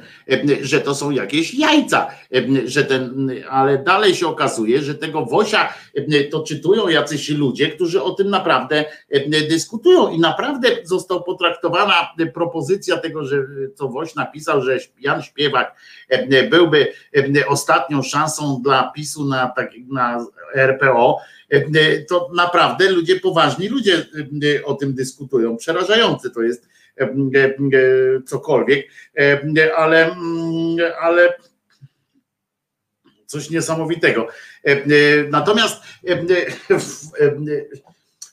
że 0.62 0.82
to 0.82 0.96
są 0.96 1.12
jakieś 1.12 1.54
jajca, 1.54 2.08
że 2.66 2.84
ten, 2.84 3.32
ale 3.50 3.78
dalej 3.78 4.16
się 4.16 4.28
okazuje, 4.28 4.82
że 4.82 4.96
tego 4.96 5.26
Wosia 5.26 5.74
to 6.32 6.44
czytują 6.44 6.88
jacyś 6.88 7.30
ludzie, 7.30 7.70
którzy 7.70 8.04
o 8.04 8.12
tym 8.12 8.30
naprawdę 8.30 8.86
dyskutują 9.50 10.12
i 10.12 10.20
naprawdę 10.20 10.68
został 10.84 11.24
potraktowana 11.24 12.14
propozycja 12.34 12.98
tego, 12.98 13.26
że 13.26 13.38
co 13.76 13.88
Woś 13.88 14.16
napisał, 14.16 14.62
że 14.62 14.78
Jan 15.00 15.22
Śpiewak 15.22 15.76
byłby 16.50 16.88
ostatnią 17.48 18.02
szansą 18.02 18.62
dla 18.64 18.92
PiSu 18.96 19.26
na, 19.26 19.48
tak, 19.48 19.72
na 19.88 20.26
RPO, 20.56 21.18
to 22.10 22.30
naprawdę 22.34 22.92
ludzie, 22.92 23.20
poważni 23.20 23.68
ludzie 23.68 24.06
o 24.66 24.74
tym 24.74 24.94
dyskutują. 24.94 25.58
Przerażające 25.58 26.30
to 26.30 26.42
jest 26.42 26.75
cokolwiek, 28.26 28.88
ale, 29.78 30.16
ale 31.02 31.38
coś 33.26 33.50
niesamowitego. 33.50 34.28
Natomiast 35.30 35.84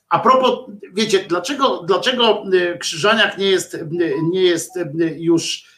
a 0.09 0.18
propos, 0.18 0.59
wiecie, 0.93 1.24
dlaczego, 1.28 1.82
dlaczego 1.82 2.44
Krzyżaniak 2.78 3.39
nie 3.39 3.51
jest, 3.51 3.78
nie 4.22 4.43
jest 4.43 4.70
już 5.16 5.72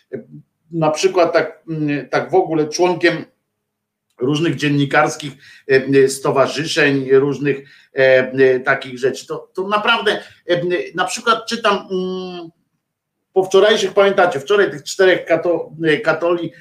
na 0.70 0.90
przykład 0.90 1.32
tak, 1.32 1.64
tak 2.10 2.30
w 2.30 2.34
ogóle 2.34 2.68
członkiem 2.68 3.24
różnych 4.18 4.56
dziennikarskich 4.56 5.32
stowarzyszeń, 6.08 7.10
różnych 7.12 7.68
takich 8.64 8.98
rzeczy. 8.98 9.26
To, 9.26 9.50
to 9.54 9.68
naprawdę 9.68 10.22
na 10.94 11.04
przykład 11.04 11.46
czytam 11.48 11.88
mm, 11.90 12.50
po 13.34 13.44
wczorajszych, 13.44 13.92
pamiętacie, 13.92 14.40
wczoraj 14.40 14.70
tych 14.70 14.82
czterech 14.82 15.24
kato, 15.24 15.70
katoli 16.04 16.52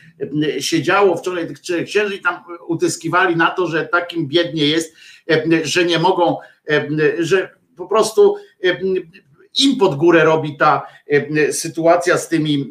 e, 0.56 0.62
siedziało, 0.62 1.18
wczoraj 1.18 1.48
tych 1.48 1.62
czterech 1.62 1.86
księży 1.86 2.16
i 2.16 2.22
tam 2.22 2.44
utyskiwali 2.68 3.36
na 3.36 3.50
to, 3.50 3.68
że 3.68 3.88
takim 3.88 4.28
biednie 4.28 4.66
jest, 4.66 4.96
e, 5.32 5.44
że 5.64 5.86
nie 5.86 6.00
mogą, 6.00 6.38
e, 6.70 6.88
że 7.20 7.50
po 7.78 7.88
prostu 7.88 8.36
im 9.60 9.78
pod 9.78 9.96
górę 9.96 10.24
robi 10.24 10.58
ta 10.58 10.88
sytuacja 11.52 12.18
z 12.18 12.30
tymi 12.30 12.70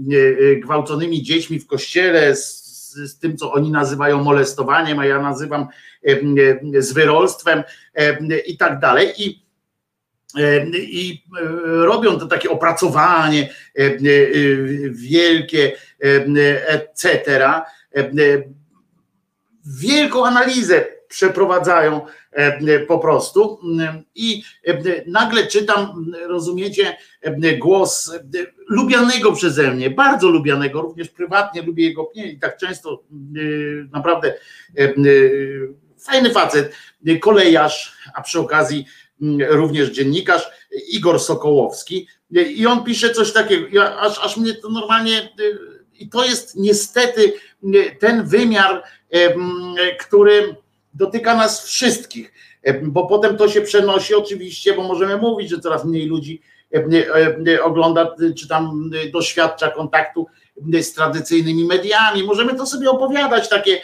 gwałconymi 0.62 1.22
dziećmi 1.22 1.58
w 1.58 1.66
kościele, 1.66 2.36
z, 2.36 2.62
z 2.94 3.18
tym, 3.18 3.36
co 3.36 3.52
oni 3.52 3.70
nazywają 3.70 4.24
molestowaniem, 4.24 4.98
a 4.98 5.06
ja 5.06 5.22
nazywam 5.22 5.66
zwyrolstwem 6.78 7.62
i 8.46 8.56
tak 8.56 8.80
dalej. 8.80 9.12
I 9.18 9.41
i 10.74 11.24
e, 11.40 11.44
robią 11.86 12.18
to 12.18 12.26
takie 12.26 12.50
opracowanie 12.50 13.42
e, 13.78 13.82
e, 13.82 13.98
wielkie, 14.90 15.72
etc. 16.66 17.50
Wielką 19.80 20.26
analizę 20.26 20.84
przeprowadzają 21.09 22.06
po 22.88 22.98
prostu 22.98 23.59
i 24.14 24.42
nagle 25.06 25.46
czytam, 25.46 26.12
rozumiecie, 26.28 26.96
głos 27.59 28.12
lubianego 28.68 29.32
przeze 29.32 29.70
mnie, 29.70 29.90
bardzo 29.90 30.28
lubianego, 30.28 30.82
również 30.82 31.09
prywatnie 31.09 31.62
lubię 31.62 31.84
jego 31.84 32.10
i 32.14 32.38
tak 32.38 32.56
często 32.56 33.02
naprawdę 33.92 34.34
fajny 36.02 36.30
facet, 36.30 36.74
kolejarz, 37.20 37.96
a 38.14 38.22
przy 38.22 38.40
okazji 38.40 38.86
również 39.49 39.90
dziennikarz 39.90 40.51
Igor 40.89 41.20
Sokołowski. 41.20 42.07
I 42.31 42.66
on 42.66 42.85
pisze 42.85 43.11
coś 43.11 43.32
takiego, 43.32 44.01
aż, 44.01 44.24
aż 44.24 44.36
mnie 44.36 44.55
to 44.55 44.69
normalnie 44.69 45.32
i 45.99 46.09
to 46.09 46.24
jest 46.24 46.57
niestety 46.57 47.32
ten 48.01 48.27
wymiar, 48.27 48.82
który 50.01 50.57
dotyka 50.94 51.36
nas 51.36 51.65
wszystkich, 51.66 52.32
bo 52.82 53.07
potem 53.07 53.36
to 53.36 53.49
się 53.49 53.61
przenosi 53.61 54.15
oczywiście, 54.15 54.74
bo 54.74 54.82
możemy 54.82 55.16
mówić, 55.16 55.51
że 55.51 55.59
coraz 55.59 55.85
mniej 55.85 56.07
ludzi 56.07 56.43
ogląda, 57.62 58.16
czy 58.39 58.49
tam 58.49 58.90
doświadcza 59.12 59.70
kontaktu 59.70 60.27
z 60.81 60.93
tradycyjnymi 60.93 61.65
mediami. 61.65 62.23
Możemy 62.23 62.55
to 62.55 62.66
sobie 62.66 62.90
opowiadać 62.90 63.49
takie, 63.49 63.81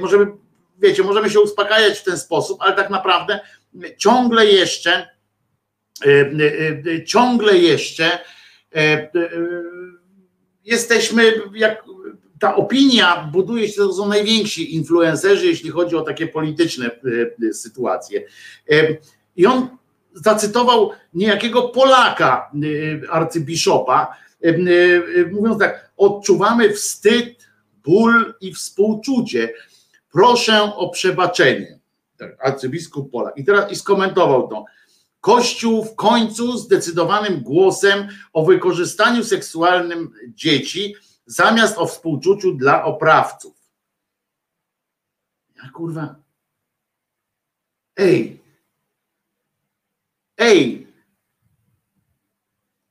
możemy, 0.00 0.26
wiecie, 0.78 1.02
możemy 1.02 1.30
się 1.30 1.40
uspokajać 1.40 1.98
w 1.98 2.04
ten 2.04 2.18
sposób, 2.18 2.58
ale 2.62 2.76
tak 2.76 2.90
naprawdę 2.90 3.40
ciągle 3.98 4.46
jeszcze, 4.46 5.08
ciągle 7.06 7.58
jeszcze 7.58 8.18
jesteśmy, 10.64 11.32
jak 11.54 11.84
ta 12.40 12.56
opinia 12.56 13.30
buduje 13.32 13.68
się, 13.68 13.74
to 13.74 13.92
są 13.92 14.08
najwięksi 14.08 14.74
influencerzy, 14.74 15.46
jeśli 15.46 15.70
chodzi 15.70 15.96
o 15.96 16.02
takie 16.02 16.26
polityczne 16.26 16.90
sytuacje. 17.52 18.22
I 19.36 19.46
on 19.46 19.68
zacytował 20.14 20.90
niejakiego 21.14 21.62
Polaka, 21.62 22.50
arcybiszopa, 23.10 24.16
mówiąc 25.32 25.58
tak, 25.58 25.90
odczuwamy 25.96 26.72
wstyd, 26.72 27.48
ból 27.84 28.34
i 28.40 28.54
współczucie. 28.54 29.52
Proszę 30.12 30.62
o 30.62 30.88
przebaczenie. 30.88 31.79
Tak, 32.20 32.36
arcybiskup 32.44 33.10
Polak. 33.10 33.36
I 33.36 33.44
teraz 33.44 33.72
i 33.72 33.76
skomentował 33.76 34.48
to. 34.48 34.64
Kościół 35.20 35.84
w 35.84 35.94
końcu 35.94 36.58
zdecydowanym 36.58 37.42
głosem 37.42 38.08
o 38.32 38.44
wykorzystaniu 38.44 39.24
seksualnym 39.24 40.12
dzieci 40.28 40.94
zamiast 41.26 41.78
o 41.78 41.86
współczuciu 41.86 42.54
dla 42.54 42.84
oprawców. 42.84 43.56
Ja 45.56 45.70
kurwa. 45.70 46.14
Ej. 47.96 48.40
Ej. 50.38 50.86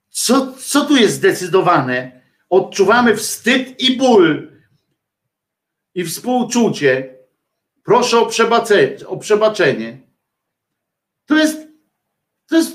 Co, 0.09 0.53
co 0.53 0.85
tu 0.85 0.95
jest 0.95 1.15
zdecydowane? 1.15 2.21
Odczuwamy 2.49 3.15
wstyd 3.15 3.81
i 3.81 3.97
ból 3.97 4.51
i 5.95 6.05
współczucie. 6.05 7.18
Proszę 7.83 8.19
o. 8.19 8.29
O 9.07 9.17
przebaczenie. 9.17 9.97
To 11.25 11.37
jest, 11.37 11.57
to 12.49 12.55
jest, 12.55 12.71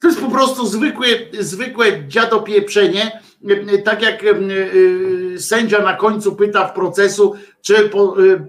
to 0.00 0.08
jest 0.08 0.20
po 0.20 0.30
prostu 0.30 0.66
zwykłe, 0.66 1.06
zwykłe 1.40 2.08
dziadopieprzenie, 2.08 3.22
tak 3.84 4.02
jak 4.02 4.24
y, 4.24 5.36
sędzia 5.38 5.78
na 5.78 5.94
końcu 5.94 6.36
pyta 6.36 6.68
w 6.68 6.74
procesu, 6.74 7.36
czy, 7.62 7.90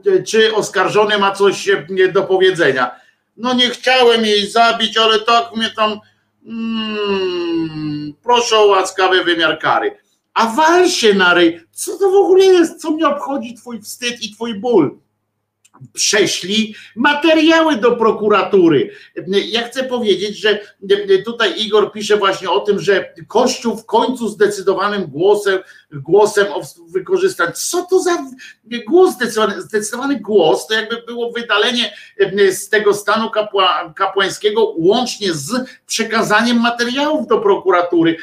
y, 0.07 0.23
czy 0.23 0.55
oskarżony 0.55 1.17
ma 1.17 1.31
coś 1.31 1.69
do 2.13 2.23
powiedzenia. 2.23 2.95
No 3.37 3.53
nie 3.53 3.69
chciałem 3.69 4.25
jej 4.25 4.49
zabić, 4.49 4.97
ale 4.97 5.19
tak 5.19 5.55
mnie 5.55 5.71
tam 5.75 5.99
mm, 6.45 8.13
proszę 8.23 8.57
o 8.57 8.65
łaskawy 8.65 9.23
wymiar 9.23 9.59
kary. 9.59 9.97
A 10.33 10.45
wal 10.45 10.89
się 10.89 11.13
na 11.13 11.33
ryj. 11.33 11.66
Co 11.77 11.97
to 11.97 12.11
w 12.11 12.15
ogóle 12.15 12.45
jest? 12.45 12.81
Co 12.81 12.91
mnie 12.91 13.07
obchodzi 13.07 13.53
twój 13.53 13.81
wstyd 13.81 14.21
i 14.21 14.33
twój 14.33 14.59
ból? 14.59 14.99
prześli 15.93 16.75
materiały 16.95 17.75
do 17.75 17.95
prokuratury. 17.95 18.91
Ja 19.27 19.67
chcę 19.67 19.83
powiedzieć, 19.83 20.37
że 20.37 20.59
tutaj 21.25 21.61
Igor 21.61 21.91
pisze 21.91 22.17
właśnie 22.17 22.49
o 22.49 22.59
tym, 22.59 22.79
że 22.79 23.13
Kościół 23.27 23.77
w 23.77 23.85
końcu 23.85 24.29
zdecydowanym 24.29 25.07
głosem, 25.07 25.59
głosem 25.91 26.47
wykorzystać. 26.87 27.57
Co 27.57 27.85
to 27.89 27.99
za 27.99 28.17
głos 28.87 29.13
zdecydowany? 29.13 29.61
Zdecydowany 29.61 30.19
głos 30.19 30.67
to 30.67 30.73
jakby 30.73 31.01
było 31.01 31.31
wydalenie 31.31 31.93
z 32.51 32.69
tego 32.69 32.93
stanu 32.93 33.29
kapła, 33.29 33.93
kapłańskiego 33.95 34.73
łącznie 34.77 35.33
z 35.33 35.69
przekazaniem 35.85 36.61
materiałów 36.61 37.27
do 37.27 37.37
prokuratury. 37.37 38.17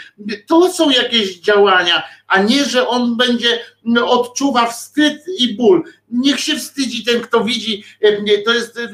To 0.47 0.73
są 0.73 0.91
jakieś 0.91 1.41
działania, 1.41 2.03
a 2.27 2.43
nie, 2.43 2.65
że 2.65 2.89
on 2.89 3.17
będzie 3.17 3.59
odczuwa 4.07 4.67
wstyd 4.67 5.25
i 5.39 5.57
ból 5.57 5.85
niech 6.15 6.41
się 6.41 6.57
wstydzi 6.57 7.05
ten, 7.05 7.21
kto 7.21 7.45
widzi, 7.45 7.85
e, 8.01 8.43
to 8.43 8.53
jest 8.53 8.79
e, 8.79 8.89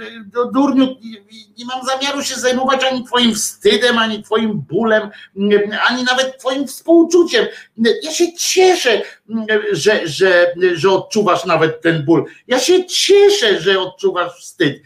durniu, 0.53 0.97
nie 1.59 1.65
mam 1.65 1.87
zamiaru 1.87 2.23
się 2.23 2.35
zajmować 2.35 2.85
ani 2.85 3.05
twoim 3.05 3.35
wstydem, 3.35 3.99
ani 3.99 4.23
twoim 4.23 4.61
bólem, 4.61 5.11
ani 5.89 6.05
nawet 6.05 6.39
twoim 6.39 6.67
współczuciem. 6.67 7.47
Ja 8.03 8.13
się 8.13 8.33
cieszę, 8.33 9.03
że, 9.73 10.09
że, 10.09 10.55
że 10.75 10.91
odczuwasz 10.91 11.45
nawet 11.45 11.83
ten 11.83 12.05
ból. 12.05 12.25
Ja 12.47 12.59
się 12.59 12.85
cieszę, 12.85 13.61
że 13.61 13.81
odczuwasz 13.81 14.41
wstyd. 14.41 14.83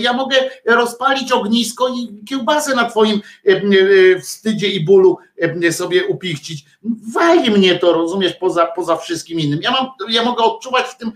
Ja 0.00 0.12
mogę 0.12 0.36
rozpalić 0.66 1.32
ognisko 1.32 1.88
i 1.88 2.24
kiełbasę 2.28 2.74
na 2.74 2.90
twoim 2.90 3.20
wstydzie 4.22 4.68
i 4.68 4.84
bólu 4.84 5.18
sobie 5.70 6.06
upichcić. 6.06 6.64
Wali 7.14 7.50
mnie 7.50 7.78
to, 7.78 7.92
rozumiesz, 7.92 8.32
poza, 8.32 8.66
poza 8.66 8.96
wszystkim 8.96 9.40
innym. 9.40 9.60
Ja, 9.62 9.70
mam, 9.70 9.86
ja 10.08 10.24
mogę 10.24 10.44
odczuwać 10.44 10.86
w 10.86 10.96
tym 10.96 11.12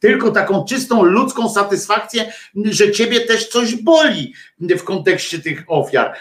tylko 0.00 0.30
taką 0.30 0.64
czystą 0.64 1.02
ludzką 1.02 1.48
satysfakcję, 1.50 2.32
że 2.64 2.92
ciebie 2.92 3.20
też 3.20 3.48
coś 3.48 3.74
boli 3.74 4.34
w 4.60 4.82
kontekście 4.82 5.38
tych 5.38 5.64
ofiar. 5.66 6.16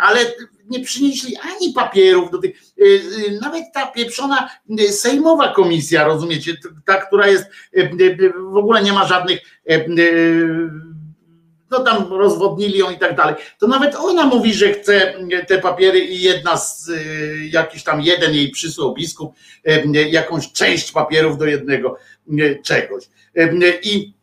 Ale 0.00 0.20
nie 0.70 0.80
przynieśli 0.80 1.36
ani 1.36 1.72
papierów 1.72 2.30
do 2.30 2.38
tych, 2.38 2.50
e, 2.56 2.84
e, 2.84 3.40
nawet 3.40 3.64
ta 3.74 3.86
pieprzona 3.86 4.50
sejmowa 4.90 5.52
komisja, 5.52 6.04
rozumiecie, 6.04 6.56
ta, 6.86 7.06
która 7.06 7.26
jest, 7.26 7.44
w 8.52 8.56
ogóle 8.56 8.82
nie 8.82 8.92
ma 8.92 9.06
żadnych 9.06 9.40
no 11.70 11.80
tam 11.80 12.12
rozwodnili 12.12 12.78
ją 12.78 12.90
i 12.90 12.98
tak 12.98 13.16
dalej, 13.16 13.34
to 13.58 13.66
nawet 13.66 13.94
ona 13.94 14.26
mówi, 14.26 14.54
że 14.54 14.72
chce 14.72 15.14
te 15.46 15.58
papiery 15.58 15.98
i 15.98 16.22
jedna 16.22 16.56
z, 16.56 16.88
y, 16.88 17.48
jakiś 17.52 17.82
tam 17.82 18.00
jeden 18.00 18.34
jej 18.34 18.50
przysłał 18.50 18.94
biskup, 18.94 19.34
jakąś 20.10 20.52
część 20.52 20.92
papierów 20.92 21.38
do 21.38 21.46
jednego 21.46 21.98
czegoś. 22.62 23.04
I 23.82 24.17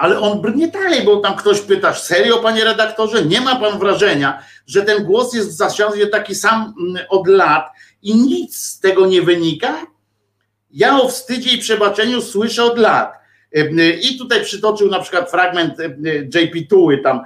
ale 0.00 0.20
on 0.20 0.40
brnie 0.40 0.68
dalej, 0.68 1.02
bo 1.04 1.16
tam 1.16 1.36
ktoś 1.36 1.60
pyta, 1.60 1.94
serio 1.94 2.38
panie 2.38 2.64
redaktorze, 2.64 3.24
nie 3.24 3.40
ma 3.40 3.56
pan 3.56 3.78
wrażenia, 3.78 4.42
że 4.66 4.82
ten 4.82 5.04
głos 5.04 5.34
jest 5.34 5.48
w 5.48 5.52
zasadzie 5.52 6.06
taki 6.06 6.34
sam 6.34 6.74
od 7.08 7.28
lat 7.28 7.64
i 8.02 8.14
nic 8.14 8.56
z 8.56 8.80
tego 8.80 9.06
nie 9.06 9.22
wynika? 9.22 9.86
Ja 10.70 11.00
o 11.00 11.08
wstydzie 11.08 11.50
i 11.56 11.58
przebaczeniu 11.58 12.22
słyszę 12.22 12.64
od 12.64 12.78
lat. 12.78 13.12
I 14.02 14.18
tutaj 14.18 14.44
przytoczył 14.44 14.90
na 14.90 15.00
przykład 15.00 15.30
fragment 15.30 15.74
JP 16.34 16.68
Tuły 16.68 16.98
tam 16.98 17.20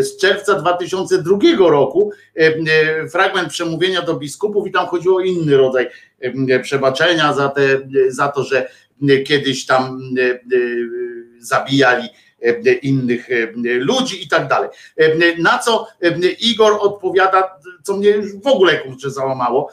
z 0.00 0.16
czerwca 0.16 0.54
2002 0.54 1.38
roku, 1.58 2.12
fragment 3.12 3.48
przemówienia 3.48 4.02
do 4.02 4.14
biskupów 4.14 4.66
i 4.66 4.72
tam 4.72 4.86
chodziło 4.86 5.16
o 5.16 5.20
inny 5.20 5.56
rodzaj 5.56 5.88
przebaczenia 6.62 7.32
za, 7.32 7.48
te, 7.48 7.62
za 8.08 8.28
to, 8.28 8.44
że 8.44 8.68
kiedyś 9.26 9.66
tam 9.66 10.00
zabijali 11.40 12.08
innych 12.82 13.28
ludzi 13.62 14.24
i 14.24 14.28
tak 14.28 14.48
dalej. 14.48 14.70
Na 15.38 15.58
co 15.58 15.86
Igor 16.40 16.76
odpowiada, 16.80 17.58
co 17.82 17.96
mnie 17.96 18.08
już 18.08 18.36
w 18.36 18.46
ogóle 18.46 18.78
kurczę 18.78 19.10
załamało, 19.10 19.70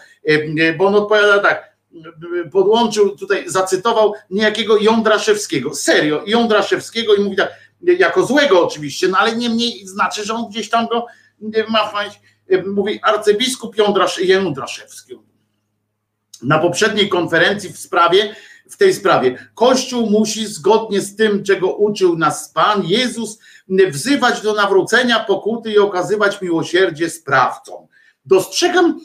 bo 0.78 0.86
on 0.86 0.96
odpowiada 0.96 1.40
tak, 1.40 1.78
podłączył 2.52 3.18
tutaj, 3.18 3.44
zacytował 3.48 4.14
niejakiego 4.30 4.78
Jądraszewskiego, 4.78 5.76
serio, 5.76 6.24
Jądraszewskiego 6.26 7.16
i 7.16 7.22
mówi 7.22 7.36
tak, 7.36 7.52
jako 7.82 8.26
złego 8.26 8.66
oczywiście, 8.66 9.08
no 9.08 9.18
ale 9.18 9.36
niemniej 9.36 9.88
znaczy, 9.88 10.26
że 10.26 10.34
on 10.34 10.50
gdzieś 10.50 10.70
tam 10.70 10.88
go 10.88 11.06
ma 11.70 11.88
fajnie, 11.88 12.16
mówi 12.66 13.00
arcybiskup 13.04 13.78
Jądrasz, 13.78 14.20
Jądraszewski. 14.20 15.20
Na 16.44 16.60
poprzedniej 16.60 17.10
konferencji 17.10 17.74
w 17.74 17.78
sprawie, 17.78 18.36
w 18.70 18.78
tej 18.78 18.94
sprawie, 18.94 19.50
Kościół 19.56 20.10
musi 20.10 20.46
zgodnie 20.46 21.02
z 21.02 21.16
tym, 21.16 21.44
czego 21.44 21.76
uczył 21.76 22.18
nas 22.18 22.52
Pan 22.54 22.84
Jezus, 22.86 23.40
wzywać 23.90 24.42
do 24.42 24.54
nawrócenia, 24.54 25.20
pokuty 25.20 25.72
i 25.72 25.78
okazywać 25.78 26.42
miłosierdzie 26.42 27.10
sprawcom. 27.10 27.88
Dostrzegam, 28.28 29.00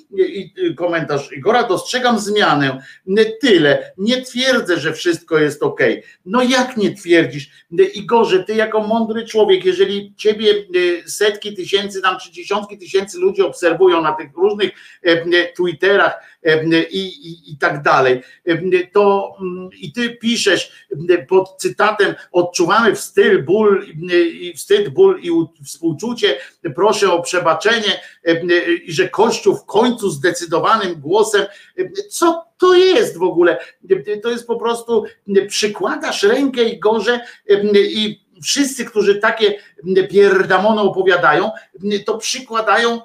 komentarz 0.76 1.32
Igora, 1.32 1.62
dostrzegam 1.62 2.18
zmianę. 2.18 2.82
Tyle. 3.40 3.93
Nie 3.98 4.22
twierdzę, 4.22 4.80
że 4.80 4.93
wszystko 4.93 5.39
jest 5.39 5.62
ok. 5.62 5.80
No 6.26 6.43
jak 6.43 6.76
nie 6.76 6.94
twierdzisz? 6.94 7.51
Igorze, 7.94 8.44
ty 8.44 8.55
jako 8.55 8.80
mądry 8.80 9.26
człowiek, 9.26 9.64
jeżeli 9.64 10.14
ciebie 10.16 10.51
e, 10.51 11.09
setki 11.09 11.55
tysięcy, 11.55 12.02
tam 12.02 12.18
czy 12.18 12.32
dziesiątki 12.32 12.78
tysięcy 12.78 13.18
ludzi 13.18 13.43
obserwują 13.43 14.02
na 14.02 14.12
tych 14.12 14.36
różnych 14.36 14.70
e, 15.02 15.52
Twitterach 15.52 16.22
i, 16.90 16.98
i, 16.98 17.52
i 17.52 17.56
tak 17.59 17.82
dalej, 17.82 18.23
to 18.93 19.35
mm, 19.40 19.70
i 19.81 19.93
ty 19.93 20.10
piszesz 20.10 20.86
pod 21.28 21.56
cytatem 21.59 22.14
odczuwamy 22.32 22.94
wstyd, 22.94 23.44
ból, 23.44 23.86
wstyd, 24.56 24.89
ból 24.89 25.20
i 25.23 25.31
współczucie, 25.64 26.36
proszę 26.74 27.12
o 27.12 27.23
przebaczenie 27.23 28.01
i 28.86 28.93
że 28.93 29.09
Kościół 29.09 29.56
w 29.56 29.64
końcu 29.64 30.10
zdecydowanym 30.10 31.01
głosem, 31.01 31.47
co 32.10 32.44
to 32.59 32.74
jest 32.74 33.19
w 33.19 33.23
ogóle? 33.23 33.59
To 34.23 34.31
jest 34.31 34.47
po 34.47 34.56
prostu, 34.56 35.05
przykładasz 35.48 36.23
rękę 36.23 36.64
i 36.64 36.81
gorze 36.81 37.20
i 37.74 38.23
wszyscy, 38.43 38.85
którzy 38.85 39.16
takie 39.16 39.55
pierdamony 40.10 40.81
opowiadają, 40.81 41.51
to 42.06 42.19
przykładają, 42.19 43.01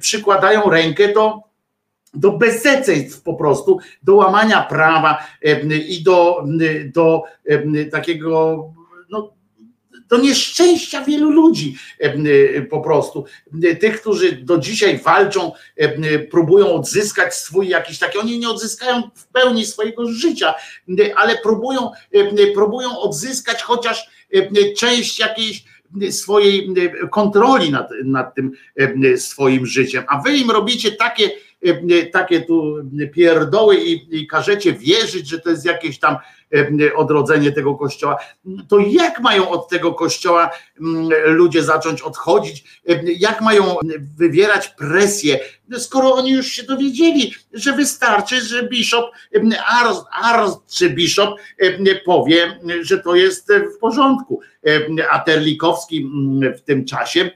przykładają 0.00 0.70
rękę 0.70 1.12
do 1.12 1.47
do 2.18 2.32
bezeceństw 2.32 3.22
po 3.22 3.34
prostu, 3.34 3.78
do 4.02 4.14
łamania 4.14 4.62
prawa 4.62 5.26
i 5.88 6.02
do, 6.02 6.44
do 6.94 7.22
takiego 7.90 8.64
no, 9.10 9.32
do 10.08 10.18
nieszczęścia 10.18 11.04
wielu 11.04 11.30
ludzi 11.30 11.76
po 12.70 12.80
prostu. 12.80 13.24
Tych, 13.80 14.00
którzy 14.00 14.32
do 14.32 14.58
dzisiaj 14.58 14.98
walczą, 14.98 15.52
próbują 16.30 16.72
odzyskać 16.72 17.34
swój 17.34 17.68
jakiś 17.68 17.98
taki, 17.98 18.18
oni 18.18 18.38
nie 18.38 18.48
odzyskają 18.48 19.02
w 19.14 19.26
pełni 19.26 19.66
swojego 19.66 20.12
życia, 20.12 20.54
ale 21.16 21.36
próbują, 21.42 21.90
próbują 22.54 22.98
odzyskać 22.98 23.62
chociaż 23.62 24.10
część 24.76 25.18
jakiejś 25.18 25.64
swojej 26.10 26.74
kontroli 27.10 27.70
nad, 27.70 27.90
nad 28.04 28.34
tym 28.34 28.52
swoim 29.16 29.66
życiem. 29.66 30.04
A 30.08 30.20
wy 30.22 30.36
im 30.36 30.50
robicie 30.50 30.92
takie, 30.92 31.30
takie 32.12 32.40
tu 32.40 32.74
pierdoły 33.12 33.76
i, 33.76 34.20
i 34.20 34.26
każecie 34.26 34.72
wierzyć, 34.72 35.28
że 35.28 35.38
to 35.38 35.50
jest 35.50 35.64
jakieś 35.64 35.98
tam 35.98 36.16
odrodzenie 36.96 37.52
tego 37.52 37.74
kościoła. 37.74 38.18
To 38.68 38.78
jak 38.78 39.20
mają 39.20 39.48
od 39.48 39.68
tego 39.68 39.94
kościoła 39.94 40.50
mm, 40.80 41.08
ludzie 41.24 41.62
zacząć 41.62 42.02
odchodzić? 42.02 42.82
Jak 43.18 43.40
mają 43.40 43.76
wywierać 44.16 44.68
presję, 44.68 45.40
skoro 45.78 46.14
oni 46.14 46.30
już 46.30 46.46
się 46.46 46.62
dowiedzieli, 46.62 47.34
że 47.52 47.72
wystarczy, 47.72 48.40
że 48.40 48.62
bishop, 48.62 49.04
arcybishop 50.22 51.38
powie, 52.04 52.60
że 52.80 52.98
to 52.98 53.14
jest 53.14 53.52
w 53.76 53.78
porządku. 53.78 54.40
A 55.10 55.18
Terlikowski 55.18 55.98
mm, 55.98 56.54
w 56.54 56.60
tym 56.60 56.84
czasie 56.84 57.30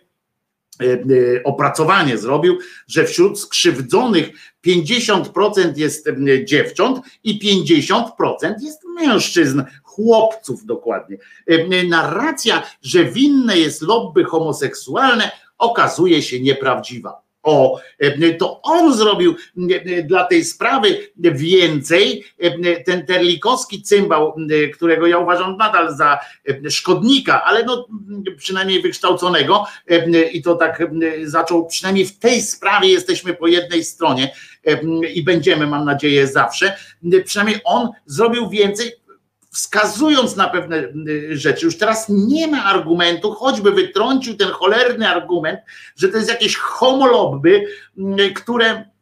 opracowanie 1.45 2.19
zrobił, 2.19 2.59
że 2.89 3.05
wśród 3.05 3.41
skrzywdzonych 3.41 4.31
50% 4.67 5.77
jest 5.77 6.09
e, 6.09 6.45
dziewcząt 6.45 7.01
i 7.25 7.61
50% 7.63 8.03
jest 8.61 8.85
mężczyzn, 8.85 9.63
chłopców 9.83 10.67
dokładnie. 10.67 11.17
Narracja, 11.89 12.63
że 12.83 13.05
winne 13.05 13.59
jest 13.59 13.83
lobby 13.83 14.25
homoseksualne, 14.25 15.31
okazuje 15.59 16.23
się 16.23 16.41
nieprawdziwa. 16.41 17.23
O, 17.43 17.81
e, 17.99 18.35
to 18.35 18.63
on 18.63 18.95
zrobił 18.95 19.37
e, 19.71 20.03
dla 20.03 20.25
tej 20.25 20.45
sprawy 20.45 21.09
więcej. 21.17 22.25
E, 22.39 22.81
ten 22.85 23.07
terlikowski 23.07 23.83
cymbał, 23.83 24.37
którego 24.75 25.07
ja 25.07 25.19
uważam 25.19 25.57
nadal 25.57 25.97
za 25.97 26.19
szkodnika, 26.71 27.45
ale 27.45 27.65
no 27.65 27.87
przynajmniej 28.37 28.83
wykształconego 28.83 29.65
i 30.33 30.43
to 30.43 30.55
tak 30.55 30.83
zaczął, 31.25 31.67
przynajmniej 31.67 32.07
w 32.07 32.19
tej 32.19 32.43
sprawie 32.43 32.89
jesteśmy 32.89 33.35
po 33.35 33.47
jednej 33.47 33.85
stronie 33.85 34.33
i 35.15 35.23
będziemy, 35.23 35.67
mam 35.67 35.85
nadzieję, 35.85 36.27
zawsze. 36.27 36.77
Przynajmniej 37.25 37.61
on 37.65 37.89
zrobił 38.07 38.49
więcej, 38.49 38.93
wskazując 39.53 40.37
na 40.37 40.49
pewne 40.49 40.77
y, 41.09 41.37
rzeczy, 41.37 41.67
już 41.67 41.79
teraz 41.79 42.07
nie 42.09 42.49
ma 42.49 42.65
argumentu, 42.65 43.33
choćby 43.33 43.73
wytrącił 43.73 44.37
ten 44.37 44.49
cholerny 44.49 45.09
argument, 45.09 45.61
że 45.97 46.09
to 46.09 46.17
jest 46.17 46.29
jakieś 46.29 46.57
homolobby, 46.57 47.67
y, 48.21 48.33
które 48.33 48.93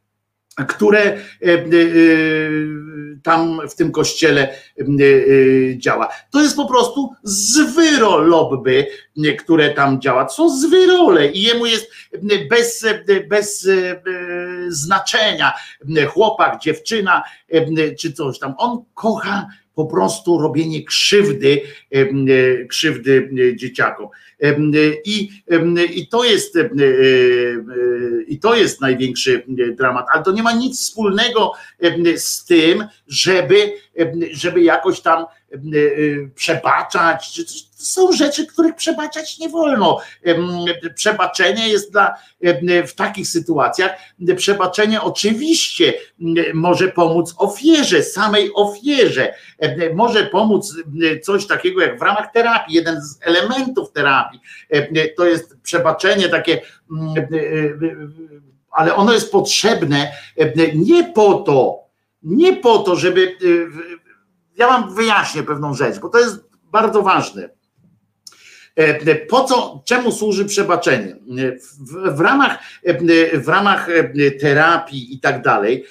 które 0.68 1.18
y, 1.42 3.20
tam 3.22 3.60
w 3.68 3.74
tym 3.74 3.92
kościele 3.92 4.54
działa. 5.76 6.08
To 6.30 6.42
jest 6.42 6.56
po 6.56 6.68
prostu 6.68 7.12
zwyro 7.22 8.18
lobby, 8.18 8.86
które 9.38 9.70
tam 9.70 10.00
działa. 10.00 10.24
To 10.24 10.32
są 10.32 10.58
zwyrole 10.58 11.26
i 11.26 11.42
jemu 11.42 11.66
jest 11.66 11.90
bez, 12.50 12.86
bez 13.28 13.68
znaczenia 14.68 15.52
chłopak, 16.08 16.60
dziewczyna 16.60 17.22
czy 17.98 18.12
coś 18.12 18.38
tam. 18.38 18.54
On 18.58 18.84
kocha 18.94 19.46
po 19.80 19.86
prostu 19.86 20.38
robienie 20.38 20.84
krzywdy, 20.84 21.62
e, 21.90 22.64
krzywdy 22.64 23.30
e, 23.52 23.56
dzieciakom. 23.56 24.08
I, 25.04 25.30
i, 25.94 26.08
to 26.08 26.24
jest, 26.24 26.56
e, 26.56 26.70
I 28.28 28.38
to 28.38 28.54
jest 28.54 28.80
największy 28.80 29.44
dramat, 29.78 30.06
ale 30.12 30.22
to 30.22 30.32
nie 30.32 30.42
ma 30.42 30.52
nic 30.52 30.80
wspólnego 30.80 31.52
z 32.16 32.44
tym, 32.44 32.84
żeby, 33.08 33.72
żeby 34.32 34.62
jakoś 34.62 35.00
tam 35.00 35.26
przebaczać, 36.34 37.32
czy 37.32 37.44
są 37.74 38.12
rzeczy, 38.12 38.46
których 38.46 38.74
przebaczać 38.74 39.38
nie 39.38 39.48
wolno. 39.48 39.98
Przebaczenie 40.94 41.68
jest 41.68 41.92
dla, 41.92 42.14
w 42.86 42.92
takich 42.92 43.28
sytuacjach, 43.28 43.90
przebaczenie 44.36 45.00
oczywiście 45.00 45.94
może 46.54 46.88
pomóc 46.88 47.34
ofierze, 47.38 48.02
samej 48.02 48.50
ofierze. 48.54 49.34
Może 49.94 50.26
pomóc 50.26 50.76
coś 51.22 51.46
takiego 51.46 51.80
jak 51.80 51.98
w 51.98 52.02
ramach 52.02 52.32
terapii, 52.32 52.76
jeden 52.76 53.02
z 53.02 53.18
elementów 53.22 53.92
terapii. 53.92 54.40
To 55.16 55.26
jest 55.26 55.56
przebaczenie 55.62 56.28
takie, 56.28 56.60
ale 58.70 58.94
ono 58.94 59.12
jest 59.12 59.32
potrzebne 59.32 60.12
nie 60.74 61.04
po 61.04 61.34
to, 61.34 61.89
nie 62.22 62.56
po 62.56 62.78
to, 62.78 62.96
żeby. 62.96 63.36
Ja 64.56 64.68
wam 64.68 64.94
wyjaśnię 64.94 65.42
pewną 65.42 65.74
rzecz, 65.74 65.98
bo 65.98 66.08
to 66.08 66.18
jest 66.18 66.40
bardzo 66.72 67.02
ważne 67.02 67.50
E, 68.76 69.16
po 69.16 69.44
co, 69.44 69.82
czemu 69.84 70.12
służy 70.12 70.44
przebaczenie? 70.44 71.16
W, 71.78 72.16
w, 72.16 72.20
ramach, 72.20 72.58
w 73.34 73.48
ramach 73.48 73.88
terapii 74.40 75.14
i 75.14 75.20
tak 75.20 75.42
dalej, 75.42 75.84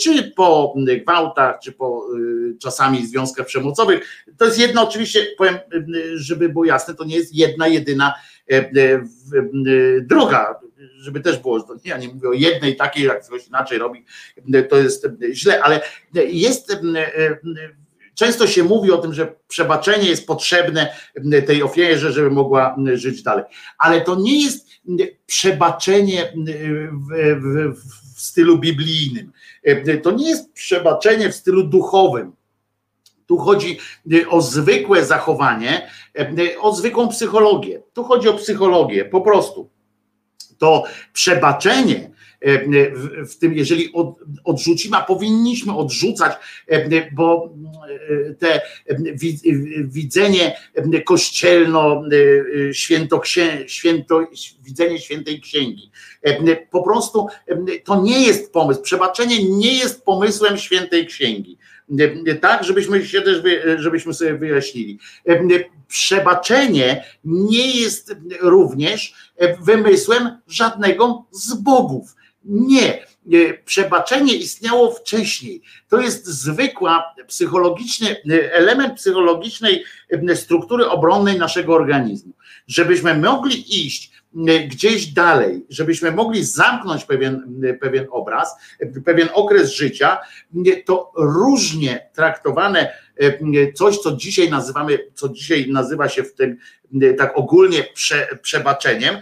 czy 0.00 0.32
po 0.36 0.74
gwałtach, 1.04 1.58
czy 1.62 1.72
po 1.72 2.06
y, 2.16 2.58
czasami 2.58 3.06
związkach 3.06 3.46
przemocowych, 3.46 4.24
to 4.38 4.44
jest 4.44 4.58
jedno 4.58 4.88
oczywiście, 4.88 5.26
powiem, 5.38 5.58
żeby 6.14 6.48
było 6.48 6.64
jasne, 6.64 6.94
to 6.94 7.04
nie 7.04 7.16
jest 7.16 7.34
jedna, 7.34 7.68
jedyna 7.68 8.14
droga, 10.02 10.60
żeby 11.08 11.20
też 11.20 11.38
było, 11.38 11.78
ja 11.84 11.98
nie 11.98 12.08
mówię 12.08 12.28
o 12.28 12.32
jednej 12.32 12.76
takiej, 12.76 13.04
jak 13.04 13.26
ktoś 13.26 13.46
inaczej 13.46 13.78
robi, 13.78 14.04
to 14.68 14.76
jest 14.76 15.08
źle, 15.32 15.62
ale 15.62 15.80
jest 16.14 16.72
Często 18.18 18.46
się 18.46 18.64
mówi 18.64 18.92
o 18.92 18.98
tym, 18.98 19.14
że 19.14 19.34
przebaczenie 19.48 20.08
jest 20.08 20.26
potrzebne 20.26 20.92
tej 21.46 21.62
ofierze, 21.62 22.12
żeby 22.12 22.30
mogła 22.30 22.76
żyć 22.94 23.22
dalej. 23.22 23.44
Ale 23.78 24.00
to 24.00 24.14
nie 24.14 24.42
jest 24.42 24.68
przebaczenie 25.26 26.32
w, 27.10 27.34
w, 27.40 27.74
w 28.16 28.20
stylu 28.20 28.58
biblijnym. 28.58 29.32
To 30.02 30.10
nie 30.10 30.28
jest 30.28 30.52
przebaczenie 30.52 31.30
w 31.30 31.34
stylu 31.34 31.64
duchowym. 31.64 32.32
Tu 33.26 33.36
chodzi 33.36 33.78
o 34.28 34.40
zwykłe 34.40 35.04
zachowanie, 35.04 35.90
o 36.60 36.74
zwykłą 36.74 37.08
psychologię. 37.08 37.82
Tu 37.92 38.04
chodzi 38.04 38.28
o 38.28 38.34
psychologię, 38.34 39.04
po 39.04 39.20
prostu. 39.20 39.70
To 40.58 40.84
przebaczenie 41.12 42.10
E, 42.40 42.58
w 43.24 43.36
tym, 43.38 43.54
jeżeli 43.54 43.92
odrzucimy, 44.44 44.96
a 44.96 45.02
powinniśmy 45.02 45.76
odrzucać, 45.76 46.32
e, 46.66 47.10
bo 47.12 47.54
e, 48.30 48.34
te 48.34 48.60
widzenie 49.84 50.56
kościelno, 51.04 52.02
święto, 52.72 53.20
święto, 53.66 54.26
widzenie 54.62 54.98
świętej 54.98 55.40
księgi. 55.40 55.90
Po 56.70 56.82
prostu 56.82 57.26
to 57.84 58.02
nie 58.02 58.26
jest 58.26 58.52
pomysł. 58.52 58.82
Przebaczenie 58.82 59.44
nie 59.44 59.74
jest 59.74 60.04
pomysłem 60.04 60.58
świętej 60.58 61.06
księgi. 61.06 61.58
Tak, 62.40 62.64
żebyśmy 62.64 63.06
się 63.06 63.22
też, 63.22 63.42
żebyśmy 63.76 64.14
sobie 64.14 64.34
wyjaśnili. 64.34 64.98
Przebaczenie 65.88 67.04
nie 67.24 67.80
jest 67.80 68.16
również 68.40 69.14
wymysłem 69.60 70.38
żadnego 70.48 71.24
z 71.32 71.54
bogów. 71.54 72.14
Nie. 72.44 73.08
Przebaczenie 73.64 74.34
istniało 74.34 74.94
wcześniej. 74.94 75.62
To 75.88 76.00
jest 76.00 76.26
zwykła 76.26 77.14
psychologiczny 77.26 78.16
element 78.52 78.94
psychologicznej 78.94 79.84
struktury 80.34 80.88
obronnej 80.88 81.38
naszego 81.38 81.74
organizmu. 81.74 82.32
Żebyśmy 82.66 83.18
mogli 83.18 83.86
iść 83.86 84.12
gdzieś 84.68 85.06
dalej, 85.06 85.66
żebyśmy 85.68 86.12
mogli 86.12 86.44
zamknąć 86.44 87.04
pewien, 87.04 87.62
pewien 87.80 88.06
obraz, 88.10 88.56
pewien 89.04 89.28
okres 89.34 89.74
życia, 89.74 90.18
to 90.84 91.12
różnie 91.16 92.10
traktowane 92.14 92.92
coś, 93.74 93.98
co 93.98 94.16
dzisiaj 94.16 94.50
nazywamy, 94.50 94.98
co 95.14 95.28
dzisiaj 95.28 95.70
nazywa 95.70 96.08
się 96.08 96.22
w 96.22 96.34
tym 96.34 96.56
tak 97.18 97.38
ogólnie 97.38 97.84
prze, 97.94 98.28
przebaczeniem, 98.42 99.16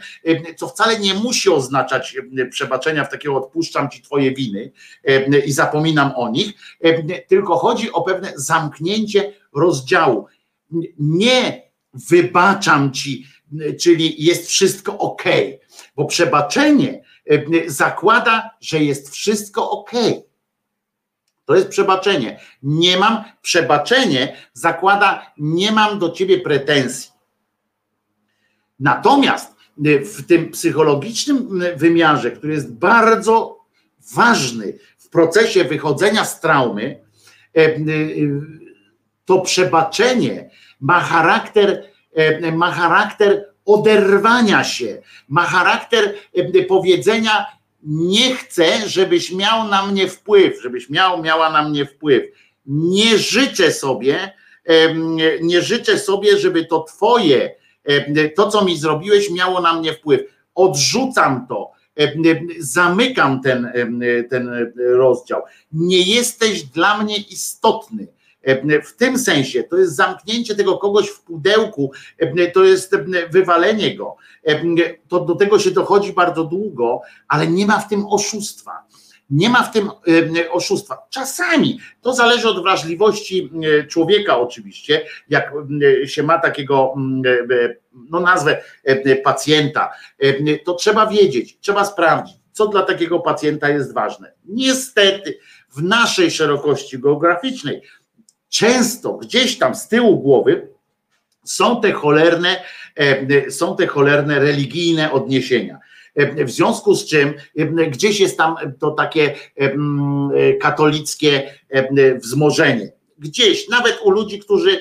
co 0.57 0.69
wcale 0.69 0.99
nie 0.99 1.15
musi 1.15 1.51
oznaczać 1.51 2.17
przebaczenia 2.51 3.05
w 3.05 3.11
takiego 3.11 3.37
odpuszczam 3.37 3.91
ci 3.91 4.03
twoje 4.03 4.35
winy 4.35 4.73
i 5.47 5.53
zapominam 5.53 6.13
o 6.17 6.29
nich, 6.29 6.53
tylko 7.29 7.57
chodzi 7.57 7.93
o 7.93 8.03
pewne 8.03 8.33
zamknięcie 8.37 9.33
rozdziału. 9.55 10.27
Nie 10.99 11.63
wybaczam 12.11 12.93
ci, 12.93 13.27
czyli 13.81 14.25
jest 14.25 14.49
wszystko 14.49 14.99
ok, 14.99 15.23
bo 15.97 16.05
przebaczenie 16.05 17.05
zakłada, 17.67 18.51
że 18.61 18.85
jest 18.85 19.15
wszystko 19.15 19.71
ok. 19.71 19.91
To 21.45 21.57
jest 21.57 21.69
przebaczenie. 21.69 22.41
Nie 22.63 22.97
mam, 22.99 23.25
przebaczenie 23.43 24.37
zakłada, 24.53 25.33
nie 25.39 25.73
mam 25.73 25.99
do 25.99 26.11
ciebie 26.11 26.41
pretensji. 26.41 27.11
Natomiast 28.81 29.57
w 30.05 30.27
tym 30.27 30.51
psychologicznym 30.51 31.63
wymiarze, 31.77 32.31
który 32.31 32.53
jest 32.53 32.73
bardzo 32.73 33.65
ważny 34.15 34.79
w 34.99 35.09
procesie 35.09 35.65
wychodzenia 35.65 36.25
z 36.25 36.41
traumy, 36.41 37.01
to 39.25 39.41
przebaczenie 39.41 40.51
ma 40.81 41.01
charakter, 41.01 41.83
ma 42.53 42.71
charakter 42.71 43.45
oderwania 43.65 44.65
się, 44.65 45.03
ma 45.29 45.43
charakter 45.43 46.15
powiedzenia: 46.69 47.47
Nie 47.83 48.35
chcę, 48.35 48.89
żebyś 48.89 49.33
miał 49.33 49.69
na 49.69 49.87
mnie 49.87 50.09
wpływ, 50.09 50.63
żebyś 50.63 50.91
miał, 50.91 51.23
miała 51.23 51.51
na 51.51 51.69
mnie 51.69 51.87
wpływ. 51.87 52.23
Nie 52.67 53.19
życzę 53.19 53.73
sobie, 53.73 54.33
nie 55.43 55.63
życzę 55.63 55.99
sobie, 55.99 56.39
żeby 56.39 56.65
to 56.65 56.83
Twoje, 56.83 57.55
to 58.37 58.51
co 58.51 58.65
mi 58.65 58.79
zrobiłeś, 58.79 59.31
miało 59.31 59.61
na 59.61 59.81
mnie 59.81 59.93
wpływ. 59.93 60.21
Odrzucam 60.55 61.47
to, 61.49 61.71
zamykam 62.59 63.41
ten, 63.41 63.73
ten 64.31 64.73
rozdział. 64.77 65.43
Nie 65.73 66.03
jesteś 66.03 66.63
dla 66.63 67.03
mnie 67.03 67.17
istotny. 67.17 68.07
W 68.85 68.93
tym 68.97 69.19
sensie 69.19 69.63
to 69.63 69.77
jest 69.77 69.97
zamknięcie 69.97 70.55
tego 70.55 70.79
kogoś 70.79 71.09
w 71.09 71.21
pudełku, 71.21 71.93
to 72.55 72.65
jest 72.65 72.97
wywalenie 73.31 73.97
go. 73.97 74.17
To 75.09 75.21
do 75.21 75.35
tego 75.35 75.59
się 75.59 75.71
dochodzi 75.71 76.13
bardzo 76.13 76.45
długo, 76.45 77.01
ale 77.29 77.47
nie 77.47 77.67
ma 77.67 77.79
w 77.79 77.89
tym 77.89 78.07
oszustwa. 78.07 78.87
Nie 79.31 79.51
ma 79.51 79.63
w 79.63 79.73
tym 79.73 79.91
oszustwa. 80.51 81.07
Czasami 81.11 81.81
to 82.03 82.15
zależy 82.15 82.49
od 82.49 82.63
wrażliwości 82.63 83.51
człowieka, 83.89 84.39
oczywiście, 84.39 85.07
jak 85.29 85.53
się 86.05 86.23
ma 86.23 86.39
takiego, 86.39 86.95
no 88.11 88.21
nazwę 88.21 88.63
pacjenta, 89.25 89.93
to 90.65 90.75
trzeba 90.75 91.07
wiedzieć, 91.07 91.59
trzeba 91.61 91.85
sprawdzić, 91.85 92.37
co 92.53 92.67
dla 92.67 92.83
takiego 92.83 93.21
pacjenta 93.21 93.69
jest 93.69 93.95
ważne. 93.95 94.33
Niestety, 94.45 95.39
w 95.71 95.83
naszej 95.83 96.31
szerokości 96.31 96.99
geograficznej, 96.99 97.83
często 98.49 99.13
gdzieś 99.13 99.59
tam 99.59 99.75
z 99.75 99.89
tyłu 99.89 100.21
głowy 100.21 100.69
są 101.45 101.81
te 101.81 101.93
cholerne, 101.93 102.63
są 103.51 103.77
te 103.77 103.87
cholerne 103.87 104.39
religijne 104.39 105.13
odniesienia. 105.13 105.79
W 106.45 106.51
związku 106.51 106.95
z 106.95 107.07
czym 107.07 107.35
gdzieś 107.91 108.21
jest 108.21 108.39
tam 108.39 108.57
to 108.79 108.91
takie 108.91 109.35
katolickie 110.61 111.51
wzmożenie. 112.23 112.93
Gdzieś, 113.19 113.69
nawet 113.69 113.99
u 114.05 114.11
ludzi, 114.11 114.39
którzy 114.39 114.81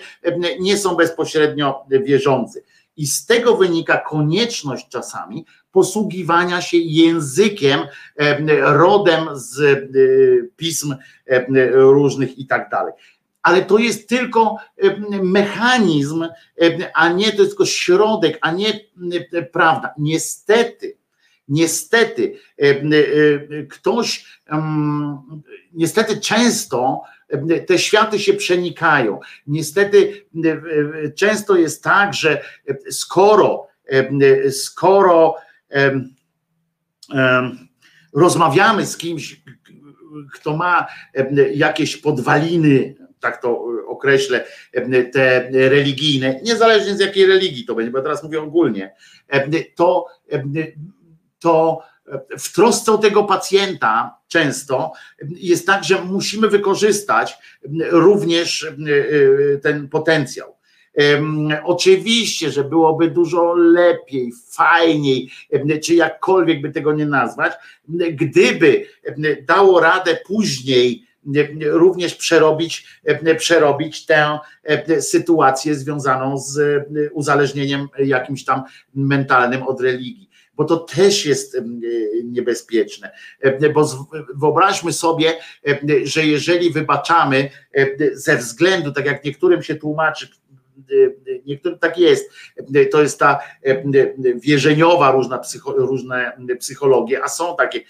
nie 0.60 0.78
są 0.78 0.96
bezpośrednio 0.96 1.86
wierzący. 1.90 2.64
I 2.98 3.08
z 3.08 3.26
tego 3.26 3.58
wynika 3.58 3.98
konieczność 3.98 4.90
czasami 4.90 5.46
posługiwania 5.72 6.62
się 6.62 6.78
językiem 6.78 7.80
rodem 8.62 9.28
z 9.34 9.80
pism 10.56 10.96
różnych 11.74 12.38
i 12.38 12.48
tak 12.48 12.70
dalej 12.70 12.94
ale 13.46 13.62
to 13.62 13.78
jest 13.78 14.10
tylko 14.10 14.58
mechanizm, 15.24 16.28
a 16.94 17.10
nie 17.10 17.32
to 17.32 17.38
jest 17.38 17.50
tylko 17.52 17.66
środek, 17.66 18.38
a 18.42 18.52
nie 18.52 18.74
prawda. 19.52 19.94
Niestety, 19.98 20.98
niestety 21.48 22.40
ktoś, 23.70 24.40
niestety 25.74 26.18
często 26.18 27.02
te 27.68 27.80
światy 27.80 28.20
się 28.20 28.34
przenikają. 28.34 29.20
Niestety 29.48 30.26
często 31.16 31.56
jest 31.56 31.84
tak, 31.84 32.14
że 32.14 32.42
skoro, 32.90 33.68
skoro 34.52 35.36
rozmawiamy 38.14 38.86
z 38.86 38.98
kimś, 38.98 39.42
kto 40.34 40.58
ma 40.58 40.88
jakieś 41.54 41.98
podwaliny 41.98 42.96
tak 43.26 43.42
to 43.42 43.66
określę, 43.88 44.46
te 45.14 45.50
religijne, 45.52 46.40
niezależnie 46.44 46.96
z 46.96 47.00
jakiej 47.00 47.26
religii 47.26 47.66
to 47.66 47.76
będzie, 47.76 47.92
bo 47.92 48.02
teraz 48.02 48.24
mówię 48.24 48.42
ogólnie, 48.42 48.96
to, 49.76 50.06
to 51.40 51.82
w 52.40 52.54
trosce 52.54 52.92
o 52.92 52.98
tego 52.98 53.24
pacjenta 53.24 54.18
często 54.28 54.92
jest 55.36 55.68
tak, 55.68 55.84
że 55.84 56.02
musimy 56.02 56.50
wykorzystać 56.50 57.38
również 57.90 58.68
ten 59.64 59.90
potencjał. 59.90 60.56
Oczywiście, 61.64 62.52
że 62.52 62.64
byłoby 62.64 63.12
dużo 63.12 63.54
lepiej, 63.54 64.32
fajniej, 64.52 65.32
czy 65.84 65.96
jakkolwiek 65.96 66.62
by 66.62 66.72
tego 66.72 66.94
nie 66.94 67.06
nazwać, 67.06 67.54
gdyby 68.12 68.86
dało 69.48 69.80
radę 69.80 70.18
później 70.28 71.08
również 71.62 72.16
przerobić, 72.16 72.88
przerobić 73.38 74.06
tę 74.06 74.40
sytuację 75.00 75.76
związaną 75.76 76.38
z 76.38 76.84
uzależnieniem 77.14 77.88
jakimś 78.00 78.46
tam 78.46 78.64
mentalnym 78.96 79.64
od 79.64 79.82
religii 79.82 80.30
bo 80.58 80.66
to 80.66 80.78
też 80.78 81.26
jest 81.26 81.58
niebezpieczne. 82.24 83.12
Bo 83.74 84.08
wyobraźmy 84.36 84.94
sobie, 84.94 85.34
że 86.04 86.26
jeżeli 86.26 86.72
wybaczamy 86.72 87.50
ze 88.14 88.38
względu, 88.38 88.92
tak 88.92 89.06
jak 89.06 89.24
niektórym 89.24 89.64
się 89.64 89.76
tłumaczy, 89.76 90.28
niektórym 91.46 91.80
tak 91.80 91.98
jest, 91.98 92.30
to 92.92 93.02
jest 93.02 93.20
ta 93.20 93.40
wierzeniowa 94.36 95.12
różna 95.12 95.38
psycho, 95.38 95.72
różne 95.72 96.38
psychologie, 96.60 97.24
a 97.24 97.28
są 97.28 97.56
takie, 97.56 97.82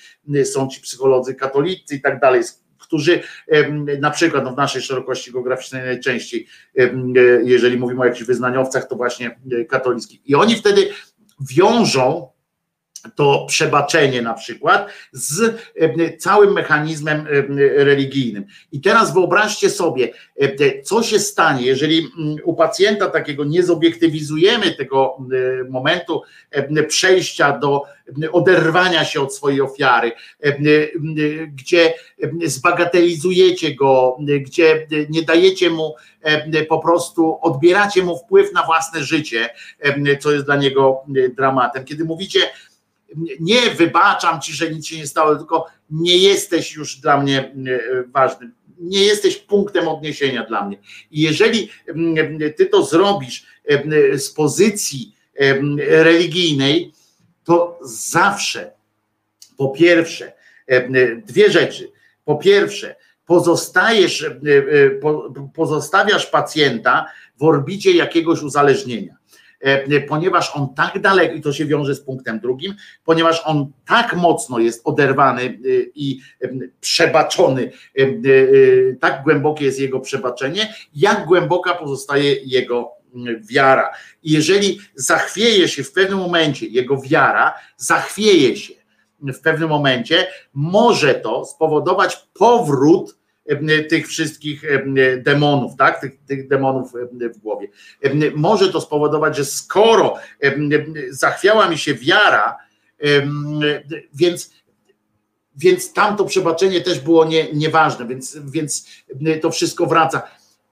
są 0.44 0.68
ci 0.68 0.82
psycholodzy 0.82 1.36
katolicy 1.36 1.96
i 1.96 2.02
tak 2.02 2.20
dalej, 2.20 2.42
którzy 2.88 3.20
na 4.00 4.12
przykład 4.12 4.44
no 4.44 4.52
w 4.52 4.58
naszej 4.58 4.82
szerokości 4.82 5.32
geograficznej 5.32 5.84
najczęściej, 5.84 6.48
jeżeli 7.44 7.78
mówimy 7.78 8.02
o 8.02 8.06
jakichś 8.06 8.26
wyznaniowcach, 8.26 8.88
to 8.88 8.96
właśnie 8.96 9.40
e, 9.52 9.66
katolickich. 9.66 10.22
I 10.26 10.36
oni 10.36 10.56
wtedy 10.56 10.90
wiążą 11.40 12.35
to 13.16 13.46
przebaczenie 13.50 14.22
na 14.22 14.34
przykład 14.34 14.90
z 15.12 15.56
całym 16.20 16.54
mechanizmem 16.54 17.28
religijnym. 17.76 18.46
I 18.72 18.82
teraz 18.82 19.14
wyobraźcie 19.14 19.70
sobie, 19.70 20.14
co 20.84 21.04
się 21.04 21.20
stanie, 21.20 21.66
jeżeli 21.66 22.08
u 22.44 22.54
pacjenta 22.54 23.10
takiego 23.10 23.44
nie 23.44 23.64
zobiektywizujemy 23.64 24.72
tego 24.72 25.18
momentu 25.70 26.22
przejścia 26.88 27.58
do 27.58 27.82
oderwania 28.32 29.06
się 29.06 29.22
od 29.22 29.36
swojej 29.36 29.62
ofiary, 29.62 30.12
gdzie 31.48 31.94
zbagatelizujecie 32.46 33.76
go, 33.76 34.18
gdzie 34.42 34.88
nie 35.10 35.22
dajecie 35.22 35.70
mu 35.70 35.96
po 36.70 36.80
prostu, 36.80 37.38
odbieracie 37.42 38.04
mu 38.04 38.18
wpływ 38.18 38.54
na 38.54 38.66
własne 38.66 39.04
życie, 39.04 39.50
co 40.20 40.32
jest 40.32 40.46
dla 40.46 40.56
niego 40.56 41.04
dramatem. 41.38 41.86
Kiedy 41.86 42.06
mówicie, 42.06 42.40
nie 43.40 43.70
wybaczam 43.70 44.42
ci, 44.42 44.54
że 44.54 44.72
nic 44.72 44.88
się 44.88 44.98
nie 44.98 45.08
stało, 45.08 45.36
tylko 45.36 45.66
nie 45.90 46.18
jesteś 46.18 46.76
już 46.76 46.96
dla 46.96 47.22
mnie 47.22 47.40
e, 47.40 47.54
ważny. 48.04 48.52
Nie 48.80 49.04
jesteś 49.04 49.38
punktem 49.38 49.88
odniesienia 49.88 50.44
dla 50.44 50.66
mnie. 50.66 50.78
I 51.12 51.22
jeżeli 51.22 51.70
mm, 51.88 52.40
ty 52.58 52.66
to 52.66 52.86
zrobisz 52.86 53.46
e, 53.66 54.18
z 54.18 54.30
pozycji 54.32 55.16
e, 55.40 55.54
religijnej, 56.04 56.92
to 57.44 57.80
zawsze, 57.84 58.72
po 59.58 59.70
pierwsze, 59.70 60.34
dwie 61.26 61.52
rzeczy. 61.52 61.92
Po 62.26 62.36
pierwsze, 62.36 62.96
pozostajesz, 63.26 64.26
pozostawiasz 65.54 66.26
pacjenta 66.26 67.06
w 67.38 67.44
orbicie 67.44 67.92
jakiegoś 67.92 68.42
uzależnienia. 68.42 69.16
E, 69.60 70.02
ponieważ 70.02 70.56
on 70.56 70.74
tak 70.74 71.00
daleko, 71.00 71.36
i 71.36 71.42
to 71.42 71.54
się 71.54 71.66
wiąże 71.66 71.96
z 71.96 72.02
punktem 72.02 72.40
drugim, 72.40 72.76
ponieważ 73.06 73.42
on 73.46 73.72
tak 73.88 74.16
mocno 74.16 74.60
jest 74.60 74.82
oderwany 74.84 75.42
e, 75.42 75.50
i 75.96 76.20
e, 76.42 76.50
przebaczony, 76.82 77.72
tak 79.00 79.24
głębokie 79.24 79.66
jest 79.66 79.80
jego 79.80 80.00
przebaczenie, 80.00 80.74
jak 80.96 81.26
głęboka 81.26 81.76
pozostaje 81.76 82.36
jego 82.46 82.92
wiara. 83.42 83.92
I 84.24 84.32
jeżeli 84.32 84.80
zachwieje 84.96 85.68
się 85.68 85.84
w 85.84 85.92
pewnym 85.92 86.20
momencie 86.20 86.66
jego 86.66 87.02
wiara, 87.02 87.54
zachwieje 87.78 88.58
się 88.58 88.74
w 89.22 89.40
pewnym 89.40 89.70
momencie, 89.70 90.28
może 90.54 91.16
to 91.16 91.46
spowodować 91.46 92.28
powrót 92.34 93.18
tych 93.90 94.08
wszystkich 94.08 94.64
demonów, 95.18 95.76
tak? 95.76 96.02
Tych, 96.02 96.18
tych 96.28 96.48
demonów 96.48 96.94
w 97.36 97.38
głowie. 97.38 97.68
Może 98.36 98.72
to 98.72 98.82
spowodować, 98.82 99.38
że 99.38 99.46
skoro 99.46 100.16
zachwiała 101.10 101.70
mi 101.70 101.78
się 101.78 101.94
wiara, 101.94 102.58
Więc 104.14 104.56
więc 105.58 105.94
tamto 105.94 106.26
przebaczenie 106.26 106.82
też 106.82 107.00
było 107.00 107.26
nie, 107.26 107.54
nieważne, 107.54 108.08
więc, 108.08 108.38
więc 108.46 108.88
to 109.42 109.52
wszystko 109.52 109.86
wraca. 109.86 110.22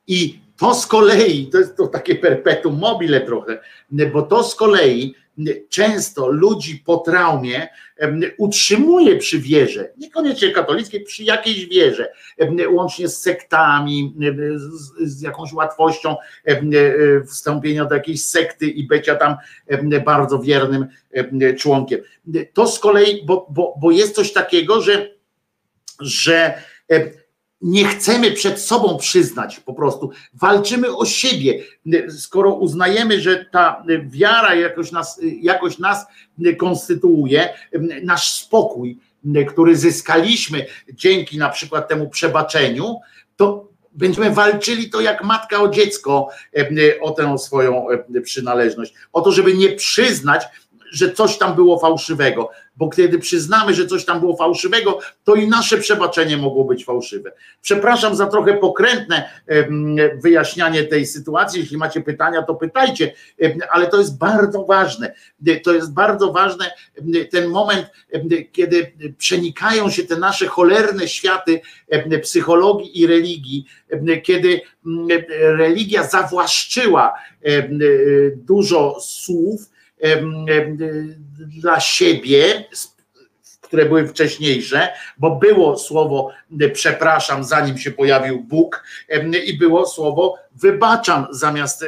I 0.08 0.43
to 0.58 0.76
z 0.76 0.88
kolei, 0.88 1.50
to 1.52 1.58
jest 1.58 1.78
to 1.78 1.88
takie 1.88 2.16
perpetuum 2.16 2.80
mobile 2.80 3.22
trochę, 3.22 3.60
bo 4.14 4.22
to 4.22 4.44
z 4.44 4.56
kolei 4.56 5.16
często 5.70 6.28
ludzi 6.28 6.84
po 6.86 6.98
traumie 6.98 7.68
utrzymuje 8.38 9.18
przy 9.18 9.40
wierze, 9.40 9.92
niekoniecznie 9.98 10.52
katolickiej, 10.52 11.04
przy 11.04 11.24
jakiejś 11.24 11.66
wierze, 11.66 12.14
łącznie 12.70 13.08
z 13.08 13.22
sektami, 13.22 14.16
z, 15.00 15.22
jakąś 15.22 15.54
łatwością 15.54 16.16
wstąpienia 17.28 17.86
do 17.86 17.96
jakiejś 17.96 18.26
sekty 18.26 18.68
i 18.68 18.88
bycia 18.88 19.16
tam 19.16 19.36
bardzo 20.06 20.40
wiernym 20.40 20.88
członkiem. 21.58 22.00
To 22.54 22.68
z 22.68 22.80
kolei, 22.80 23.26
bo, 23.26 23.48
bo, 23.50 23.74
bo 23.82 23.92
jest 23.92 24.16
coś 24.16 24.34
takiego, 24.34 24.82
że, 24.82 25.10
że 26.00 26.64
nie 27.64 27.86
chcemy 27.86 28.32
przed 28.32 28.62
sobą 28.62 28.98
przyznać 28.98 29.60
po 29.60 29.74
prostu, 29.74 30.12
walczymy 30.34 30.96
o 30.96 31.06
siebie. 31.06 31.64
Skoro 32.18 32.54
uznajemy, 32.54 33.22
że 33.22 33.46
ta 33.52 33.84
wiara 34.04 34.56
jakoś 34.56 34.92
nas, 34.92 35.20
jakoś 35.42 35.80
nas 35.80 36.06
konstytuuje, 36.58 37.50
nasz 38.04 38.34
spokój, 38.34 38.98
który 39.50 39.76
zyskaliśmy 39.76 40.66
dzięki 40.94 41.38
na 41.38 41.50
przykład 41.50 41.88
temu 41.88 42.10
przebaczeniu, 42.10 42.96
to 43.36 43.68
będziemy 43.92 44.32
walczyli 44.32 44.90
to 44.90 45.02
jak 45.02 45.24
matka 45.24 45.62
o 45.62 45.70
dziecko 45.70 46.30
o 47.02 47.12
tę 47.12 47.38
swoją 47.38 47.86
przynależność. 48.24 48.94
O 49.14 49.22
to, 49.22 49.32
żeby 49.32 49.54
nie 49.54 49.70
przyznać, 49.70 50.44
że 50.92 51.12
coś 51.12 51.38
tam 51.38 51.56
było 51.56 51.80
fałszywego, 51.80 52.50
bo 52.76 52.90
kiedy 52.90 53.20
przyznamy, 53.20 53.74
że 53.74 53.88
coś 53.88 54.06
tam 54.06 54.20
było 54.20 54.38
fałszywego, 54.38 55.00
to 55.24 55.36
i 55.36 55.48
nasze 55.48 55.78
przebaczenie 55.78 56.38
mogło 56.38 56.66
być 56.66 56.86
fałszywe. 56.86 57.32
Przepraszam 57.62 58.16
za 58.16 58.26
trochę 58.26 58.54
pokrętne 58.54 59.30
wyjaśnianie 60.24 60.84
tej 60.84 61.06
sytuacji. 61.06 61.60
Jeśli 61.60 61.78
macie 61.78 62.02
pytania, 62.02 62.44
to 62.44 62.56
pytajcie, 62.56 63.14
ale 63.72 63.88
to 63.88 63.98
jest 63.98 64.18
bardzo 64.18 64.66
ważne. 64.66 65.14
To 65.64 65.74
jest 65.74 65.94
bardzo 65.94 66.32
ważne 66.32 66.72
ten 67.32 67.50
moment, 67.50 67.88
kiedy 68.52 68.94
przenikają 69.18 69.90
się 69.90 70.04
te 70.04 70.18
nasze 70.18 70.48
cholerne 70.48 71.08
światy 71.08 71.62
psychologii 72.22 73.02
i 73.02 73.08
religii, 73.08 73.66
kiedy 74.24 74.62
religia 75.40 76.08
zawłaszczyła 76.08 77.14
dużo 78.36 78.98
słów 79.02 79.73
dla 81.62 81.80
siebie, 81.80 82.66
które 83.62 83.86
były 83.86 84.08
wcześniejsze, 84.08 84.90
bo 85.18 85.36
było 85.36 85.78
słowo 85.78 86.32
przepraszam, 86.74 87.44
zanim 87.44 87.78
się 87.78 87.92
pojawił 87.92 88.44
Bóg, 88.44 88.84
i 89.46 89.58
było 89.58 89.86
słowo 89.86 90.38
wybaczam, 90.56 91.28
zamiast 91.32 91.86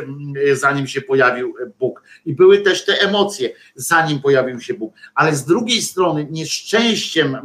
zanim 0.54 0.88
się 0.88 1.02
pojawił 1.02 1.56
Bóg. 1.80 2.04
I 2.26 2.34
były 2.34 2.58
też 2.58 2.86
te 2.86 3.02
emocje, 3.02 3.50
zanim 3.76 4.22
pojawił 4.22 4.62
się 4.62 4.74
Bóg. 4.74 4.94
Ale 5.16 5.36
z 5.36 5.46
drugiej 5.46 5.82
strony, 5.82 6.28
nieszczęściem 6.32 7.38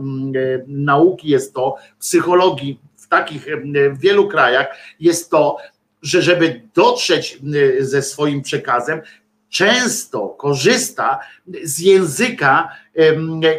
nauki 0.67 1.29
jest 1.29 1.55
to, 1.55 1.77
psychologii 1.99 2.81
w 2.97 3.09
takich 3.09 3.47
w 3.93 4.01
wielu 4.01 4.29
krajach 4.29 4.67
jest 5.01 5.31
to, 5.31 5.57
że 6.03 6.23
żeby 6.23 6.63
dotrzeć 6.75 7.39
ze 7.81 8.03
swoim 8.03 8.43
przekazem, 8.43 9.01
często 9.51 10.29
korzysta 10.29 11.19
z 11.63 11.79
języka, 11.79 12.69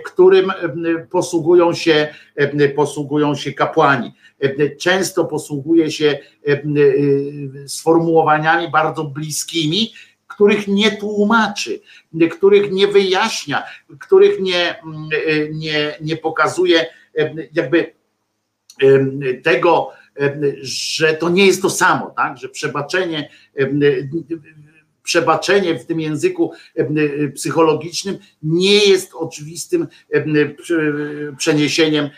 którym 0.06 0.52
posługują 1.10 1.74
się, 1.74 2.08
posługują 2.76 3.36
się 3.36 3.54
kapłani. 3.54 4.14
Często 4.80 5.26
posługuje 5.26 5.92
się 5.92 6.20
sformułowaniami 7.68 8.72
bardzo 8.72 9.04
bliskimi, 9.04 9.94
których 10.28 10.68
nie 10.68 10.92
tłumaczy, 10.92 11.80
których 12.32 12.72
nie 12.72 12.88
wyjaśnia, 12.88 13.64
których 14.00 14.40
nie, 14.40 14.76
nie, 15.52 15.96
nie 16.02 16.18
pokazuje 16.18 16.86
jakby 17.54 17.94
tego, 19.44 19.90
że 20.62 21.14
to 21.14 21.30
nie 21.30 21.46
jest 21.46 21.62
to 21.62 21.70
samo, 21.70 22.14
tak? 22.18 22.38
że 22.38 22.50
przebaczenie 22.50 23.30
przebaczenie 25.04 25.80
w 25.80 25.86
tym 25.86 26.00
języku 26.00 26.52
psychologicznym 27.36 28.18
nie 28.44 28.86
jest 28.86 29.14
oczywistym 29.14 29.88
przeniesieniem 31.38 32.10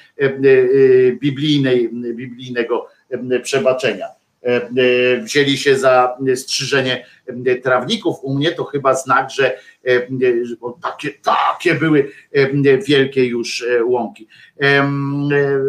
biblijnej, 1.21 1.89
biblijnego 1.93 2.87
przebaczenia. 3.43 4.07
Wzięli 5.23 5.57
się 5.57 5.77
za 5.77 6.17
strzyżenie 6.35 7.05
trawników. 7.63 8.15
U 8.21 8.35
mnie 8.35 8.51
to 8.51 8.63
chyba 8.63 8.93
znak, 8.95 9.31
że 9.31 9.57
takie, 10.81 11.11
takie 11.11 11.75
były 11.75 12.11
wielkie 12.87 13.25
już 13.25 13.65
łąki. 13.85 14.27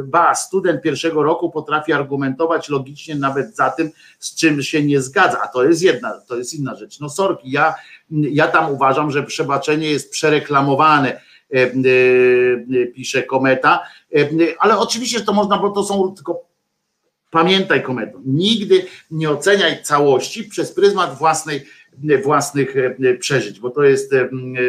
Ba, 0.04 0.34
student 0.34 0.82
pierwszego 0.82 1.22
roku 1.22 1.50
potrafi 1.50 1.92
argumentować 1.92 2.68
logicznie 2.68 3.14
nawet 3.14 3.56
za 3.56 3.70
tym, 3.70 3.90
z 4.18 4.34
czym 4.34 4.62
się 4.62 4.82
nie 4.82 5.00
zgadza, 5.00 5.40
a 5.42 5.48
to 5.48 5.64
jest 5.64 5.82
jedna, 5.82 6.20
to 6.28 6.36
jest 6.36 6.54
inna 6.54 6.74
rzecz. 6.74 7.00
No 7.00 7.08
sorki, 7.08 7.50
ja, 7.50 7.74
ja 8.10 8.48
tam 8.48 8.72
uważam, 8.72 9.10
że 9.10 9.22
przebaczenie 9.22 9.90
jest 9.90 10.10
przereklamowane, 10.12 11.20
pisze 12.94 13.22
Kometa, 13.22 13.82
ale 14.58 14.78
oczywiście 14.78 15.20
to 15.20 15.32
można, 15.32 15.58
bo 15.58 15.70
to 15.70 15.84
są 15.84 16.14
tylko 16.14 16.44
Pamiętaj, 17.34 17.82
kometo, 17.82 18.18
nigdy 18.26 18.86
nie 19.10 19.30
oceniaj 19.30 19.82
całości 19.82 20.44
przez 20.44 20.72
pryzmat 20.72 21.18
własnej, 21.18 21.64
własnych 22.22 22.76
e, 22.76 23.14
przeżyć, 23.14 23.60
bo 23.60 23.70
to 23.70 23.82
jest, 23.82 24.12
e, 24.12 24.28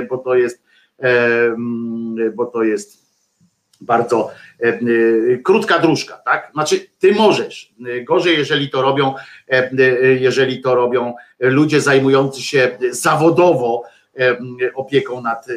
bo 0.10 0.18
to 0.18 0.35
jest, 0.35 0.64
e, 0.99 1.56
bo 2.35 2.45
to 2.45 2.64
jest 2.64 3.06
bardzo 3.81 4.31
krótka 5.43 5.80
dróżka, 5.80 6.18
tak? 6.26 6.49
Znaczy, 6.53 6.80
ty 6.99 7.11
możesz. 7.11 7.73
Gorzej, 8.03 8.38
jeżeli 8.38 8.69
to 8.69 8.81
robią, 8.81 9.14
jeżeli 10.19 10.61
to 10.61 10.76
robią 10.76 11.14
ludzie 11.39 11.81
zajmujący 11.81 12.41
się 12.41 12.77
zawodowo 12.91 13.84
opieką 14.76 15.22
nad, 15.22 15.47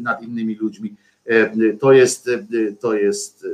nad 0.00 0.22
innymi 0.22 0.54
ludźmi. 0.54 0.94
To 1.80 1.92
jest, 1.92 2.30
to 2.80 2.94
jest 2.94 3.46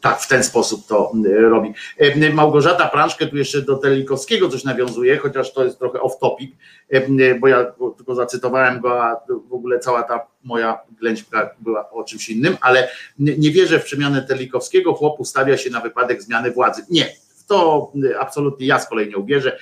tak, 0.00 0.20
w 0.20 0.28
ten 0.28 0.44
sposób 0.44 0.86
to 0.86 1.12
mm, 1.14 1.50
robi. 1.50 1.74
E, 1.98 2.32
Małgorzata 2.32 2.88
Prążkę 2.88 3.26
tu 3.26 3.36
jeszcze 3.36 3.62
do 3.62 3.76
Telikowskiego 3.76 4.48
coś 4.48 4.64
nawiązuje, 4.64 5.16
chociaż 5.16 5.52
to 5.52 5.64
jest 5.64 5.78
trochę 5.78 6.00
off 6.00 6.18
topic, 6.18 6.56
e, 6.88 7.34
bo 7.34 7.48
ja 7.48 7.72
tylko 7.96 8.14
zacytowałem 8.14 8.80
go, 8.80 9.04
a 9.04 9.20
w 9.48 9.52
ogóle 9.52 9.78
cała 9.78 10.02
ta 10.02 10.26
moja 10.44 10.78
ględźka 11.00 11.50
była 11.60 11.90
o 11.90 12.04
czymś 12.04 12.28
innym, 12.28 12.56
ale 12.60 12.88
nie 13.18 13.50
wierzę 13.50 13.80
w 13.80 13.84
przemianę 13.84 14.22
Telikowskiego, 14.22 14.94
chłop 14.94 15.20
ustawia 15.20 15.56
się 15.56 15.70
na 15.70 15.80
wypadek 15.80 16.22
zmiany 16.22 16.50
władzy. 16.50 16.82
Nie, 16.90 17.12
to 17.48 17.92
absolutnie 18.20 18.66
ja 18.66 18.78
z 18.78 18.88
kolei 18.88 19.08
nie 19.08 19.16
uwierzę. 19.16 19.58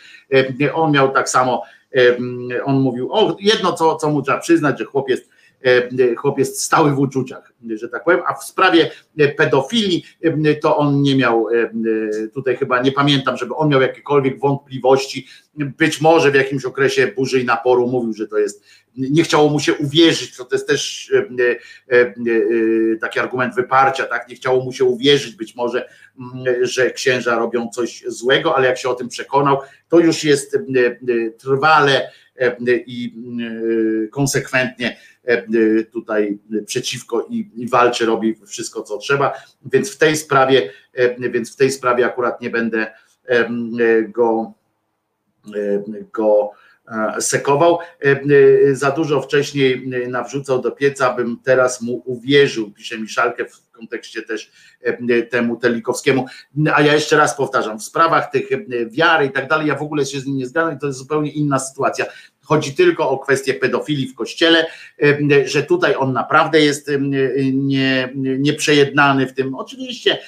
E, 0.63 0.75
on 0.75 0.93
miał 0.93 1.13
tak 1.13 1.29
samo, 1.29 1.63
on 2.65 2.81
mówił, 2.81 3.13
o 3.13 3.37
jedno 3.41 3.73
co, 3.73 3.97
co 3.97 4.11
mu 4.11 4.23
trzeba 4.23 4.39
przyznać, 4.39 4.79
że 4.79 4.85
chłop 4.85 5.09
jest 5.09 5.29
E, 5.29 5.36
chłop 6.17 6.39
jest 6.39 6.63
stały 6.63 6.93
w 6.93 6.99
uczuciach, 6.99 7.53
że 7.75 7.89
tak 7.89 8.05
powiem, 8.05 8.21
a 8.27 8.35
w 8.35 8.45
sprawie 8.45 8.91
pedofilii 9.37 10.05
to 10.63 10.77
on 10.77 11.03
nie 11.03 11.17
miał, 11.17 11.49
e, 11.49 11.71
tutaj 12.29 12.57
chyba 12.57 12.83
nie 12.83 12.93
pamiętam, 12.93 13.37
żeby 13.37 13.55
on 13.55 13.69
miał 13.69 13.81
jakiekolwiek 13.81 14.41
wątpliwości, 14.41 15.27
być 15.55 16.01
może 16.01 16.31
w 16.31 16.35
jakimś 16.35 16.65
okresie 16.65 17.13
burzy 17.17 17.41
i 17.41 17.45
naporu 17.45 17.87
mówił, 17.87 18.13
że 18.13 18.27
to 18.27 18.39
jest, 18.39 18.65
nie 18.97 19.23
chciało 19.23 19.51
mu 19.51 19.61
się 19.61 19.75
uwierzyć, 19.75 20.37
to 20.37 20.49
jest 20.53 20.69
też 20.69 21.13
e, 21.89 22.15
taki 23.01 23.21
argument 23.21 23.55
wyparcia, 23.55 24.05
tak, 24.05 24.29
nie 24.29 24.35
chciało 24.35 24.65
mu 24.65 24.73
się 24.73 24.85
uwierzyć 24.85 25.37
być 25.37 25.57
może, 25.57 25.89
że 26.63 26.91
księża 26.91 27.39
robią 27.39 27.69
coś 27.69 28.05
złego, 28.07 28.57
ale 28.57 28.67
jak 28.67 28.79
się 28.79 28.89
o 28.89 28.95
tym 28.95 29.09
przekonał, 29.09 29.59
to 29.89 29.99
już 29.99 30.25
jest 30.25 30.59
trwale 31.39 32.11
i 32.87 33.15
konsekwentnie 34.11 34.97
E, 35.27 35.85
tutaj 35.85 36.39
przeciwko 36.67 37.27
i, 37.31 37.69
walczy, 37.71 38.07
robi 38.07 38.35
wszystko, 38.47 38.83
co 38.83 38.99
trzeba, 38.99 39.33
więc 39.73 39.95
w 39.95 39.99
tej 39.99 40.17
sprawie, 40.17 40.71
e, 40.95 41.31
więc 41.31 41.53
w 41.53 41.57
tej 41.57 41.73
sprawie 41.73 42.07
akurat 42.07 42.41
nie 42.41 42.51
będę 42.51 42.93
e, 43.29 43.49
go, 44.09 44.53
go 46.13 46.51
sekował. 47.21 47.79
Za 48.73 48.91
dużo 48.91 49.21
wcześniej 49.21 49.89
nawrzucał 50.09 50.63
do 50.63 50.71
pieca, 50.71 51.15
bym 51.15 51.39
teraz 51.45 51.83
mu 51.83 52.03
uwierzył, 52.05 52.71
pisze 52.71 52.99
Miszalkę 52.99 53.45
w 53.45 53.71
kontekście 53.71 54.23
też 54.23 54.51
temu 55.31 55.57
Telikowskiemu. 55.57 56.27
A 56.75 56.83
ja 56.83 56.95
jeszcze 56.95 57.17
raz 57.17 57.37
powtarzam, 57.37 57.79
w 57.79 57.85
sprawach 57.85 58.31
tych 58.31 58.49
wiary 58.91 59.27
i 59.27 59.31
tak 59.31 59.49
dalej, 59.49 59.67
ja 59.67 59.75
w 59.75 59.83
ogóle 59.83 60.07
się 60.07 60.21
z 60.21 60.27
nim 60.27 60.37
nie 60.37 60.47
zgadzam 60.47 60.77
i 60.77 60.79
to 60.79 60.87
jest 60.87 60.99
zupełnie 60.99 61.31
inna 61.31 61.59
sytuacja 61.59 62.05
chodzi 62.47 62.75
tylko 62.75 63.11
o 63.11 63.19
kwestię 63.19 63.55
pedofilii 63.55 64.09
w 64.09 64.15
kościele, 64.15 64.67
że 65.45 65.63
tutaj 65.63 65.95
on 65.99 66.13
naprawdę 66.13 66.61
jest 66.61 66.91
nie, 67.53 68.13
nieprzejednany 68.15 69.27
w 69.27 69.35
tym. 69.35 69.55
Oczywiście 69.55 70.19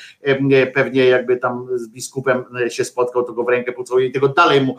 pewnie 0.75 1.07
jakby 1.07 1.37
tam 1.37 1.69
z 1.75 1.89
biskupem 1.89 2.45
się 2.69 2.85
spotkał, 2.85 3.25
to 3.25 3.33
go 3.33 3.45
w 3.45 3.49
rękę 3.49 3.73
pocałuje 3.73 4.07
i 4.07 4.13
tego 4.13 4.29
dalej 4.29 4.61
mu, 4.61 4.77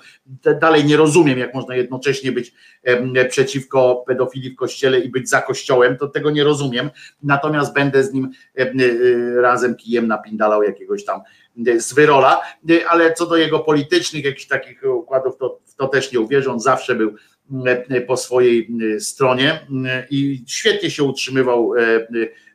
dalej 0.62 0.86
nie 0.86 0.98
rozumiem, 0.98 1.40
jak 1.40 1.54
można 1.54 1.76
jednocześnie 1.76 2.32
być 2.32 2.54
przeciwko 3.30 4.04
pedofilii 4.08 4.52
w 4.52 4.56
kościele 4.56 5.00
i 5.00 5.10
być 5.10 5.30
za 5.30 5.42
kościołem, 5.42 5.98
to 5.98 6.08
tego 6.08 6.32
nie 6.32 6.44
rozumiem, 6.44 6.90
natomiast 7.24 7.74
będę 7.74 8.04
z 8.04 8.14
nim 8.14 8.30
razem 9.42 9.76
kijem 9.76 10.08
napindalał 10.08 10.64
jakiegoś 10.64 11.06
tam 11.06 11.22
z 11.78 11.94
wyrola, 11.94 12.42
ale 12.88 13.14
co 13.14 13.26
do 13.26 13.38
jego 13.38 13.60
politycznych 13.60 14.26
jakichś 14.26 14.48
takich 14.48 14.82
układów, 14.84 15.38
to, 15.38 15.60
to 15.78 15.88
też 15.88 16.12
nie 16.12 16.20
uwierzę, 16.20 16.52
on 16.52 16.60
zawsze 16.60 16.96
był 16.96 17.14
po 18.08 18.18
swojej 18.18 18.70
stronie 19.00 19.68
i 20.10 20.44
świetnie 20.48 20.92
się 20.92 21.04
utrzymywał. 21.04 21.72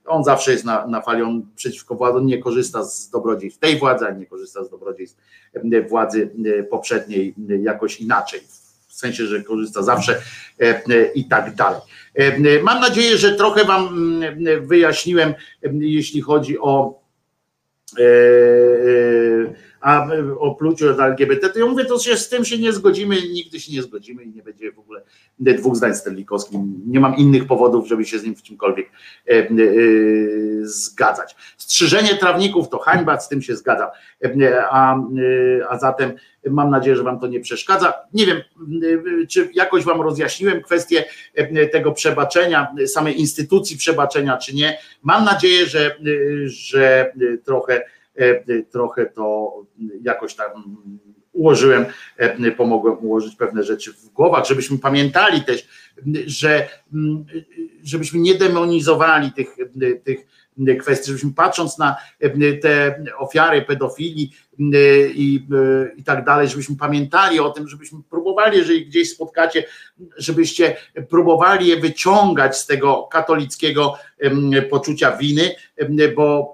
On 0.06 0.24
zawsze 0.24 0.52
jest 0.52 0.64
na, 0.64 0.86
na 0.86 1.00
fali, 1.00 1.22
on 1.22 1.46
przeciwko 1.56 1.94
władzy, 1.94 2.18
on 2.18 2.26
nie 2.26 2.38
korzysta 2.38 2.84
z 2.84 3.10
dobrodziejstw 3.10 3.60
tej 3.60 3.78
władzy, 3.78 4.06
ani 4.06 4.18
nie 4.18 4.26
korzysta 4.26 4.64
z 4.64 4.70
dobrodziejstw 4.70 5.16
władzy 5.88 6.30
poprzedniej 6.70 7.34
jakoś 7.62 8.00
inaczej. 8.00 8.40
W 8.88 8.94
sensie, 8.96 9.26
że 9.26 9.42
korzysta 9.42 9.82
zawsze 9.82 10.22
i 11.14 11.24
tak 11.28 11.54
dalej. 11.54 11.80
Mam 12.62 12.80
nadzieję, 12.80 13.16
że 13.16 13.34
trochę 13.34 13.64
Wam 13.64 14.20
wyjaśniłem, 14.60 15.34
jeśli 15.80 16.20
chodzi 16.20 16.58
o 16.58 17.00
a 19.84 20.06
o 20.38 20.54
pluciu 20.54 20.90
od 20.90 21.00
LGBT, 21.00 21.48
to 21.48 21.58
ja 21.58 21.66
mówię, 21.66 21.84
to 21.84 21.98
się 21.98 22.16
z 22.16 22.28
tym 22.28 22.44
się 22.44 22.58
nie 22.58 22.72
zgodzimy, 22.72 23.16
nigdy 23.32 23.60
się 23.60 23.72
nie 23.72 23.82
zgodzimy 23.82 24.22
i 24.22 24.30
nie 24.30 24.42
będzie 24.42 24.72
w 24.72 24.78
ogóle 24.78 25.02
dwóch 25.38 25.76
zdań 25.76 25.94
z 25.94 26.02
Terlikowskim. 26.02 26.82
Nie 26.86 27.00
mam 27.00 27.16
innych 27.16 27.46
powodów, 27.46 27.88
żeby 27.88 28.04
się 28.04 28.18
z 28.18 28.24
nim 28.24 28.36
w 28.36 28.42
czymkolwiek 28.42 28.90
e, 29.28 29.32
e, 29.32 29.48
zgadzać. 30.62 31.36
Strzyżenie 31.56 32.14
trawników 32.14 32.68
to 32.68 32.78
hańba, 32.78 33.20
z 33.20 33.28
tym 33.28 33.42
się 33.42 33.56
zgadzam. 33.56 33.88
E, 34.24 34.64
a, 34.70 35.00
a 35.68 35.78
zatem 35.78 36.12
mam 36.50 36.70
nadzieję, 36.70 36.96
że 36.96 37.02
wam 37.02 37.20
to 37.20 37.26
nie 37.26 37.40
przeszkadza. 37.40 37.92
Nie 38.12 38.26
wiem, 38.26 38.40
czy 39.28 39.50
jakoś 39.54 39.84
wam 39.84 40.00
rozjaśniłem 40.00 40.62
kwestię 40.62 41.04
tego 41.72 41.92
przebaczenia, 41.92 42.74
samej 42.86 43.20
instytucji 43.20 43.76
przebaczenia, 43.76 44.36
czy 44.36 44.54
nie. 44.54 44.78
Mam 45.02 45.24
nadzieję, 45.24 45.66
że, 45.66 45.96
że 46.46 47.12
trochę 47.44 47.74
E, 47.74 47.93
trochę 48.70 49.06
to 49.06 49.52
jakoś 50.02 50.34
tam 50.34 50.76
ułożyłem, 51.32 51.84
e, 52.16 52.50
pomogłem 52.50 52.98
ułożyć 52.98 53.36
pewne 53.36 53.62
rzeczy 53.62 53.92
w 53.92 54.08
głowach, 54.08 54.46
żebyśmy 54.46 54.78
pamiętali 54.78 55.44
też, 55.44 55.68
że 56.26 56.68
żebyśmy 57.82 58.20
nie 58.20 58.34
demonizowali 58.34 59.32
tych, 59.32 59.56
tych 60.04 60.26
kwestii, 60.80 61.06
żebyśmy 61.06 61.32
patrząc 61.32 61.78
na 61.78 61.96
te 62.62 63.04
ofiary 63.18 63.62
pedofilii 63.62 64.32
i, 65.14 65.46
i 65.96 66.04
tak 66.04 66.24
dalej, 66.24 66.48
żebyśmy 66.48 66.76
pamiętali 66.76 67.40
o 67.40 67.50
tym, 67.50 67.68
żebyśmy 67.68 67.98
próbowali, 68.10 68.58
jeżeli 68.58 68.86
gdzieś 68.86 69.10
spotkacie, 69.10 69.64
żebyście 70.16 70.76
próbowali 71.08 71.66
je 71.66 71.76
wyciągać 71.76 72.58
z 72.58 72.66
tego 72.66 73.08
katolickiego 73.12 73.94
poczucia 74.70 75.16
winy, 75.16 75.54
bo 76.16 76.52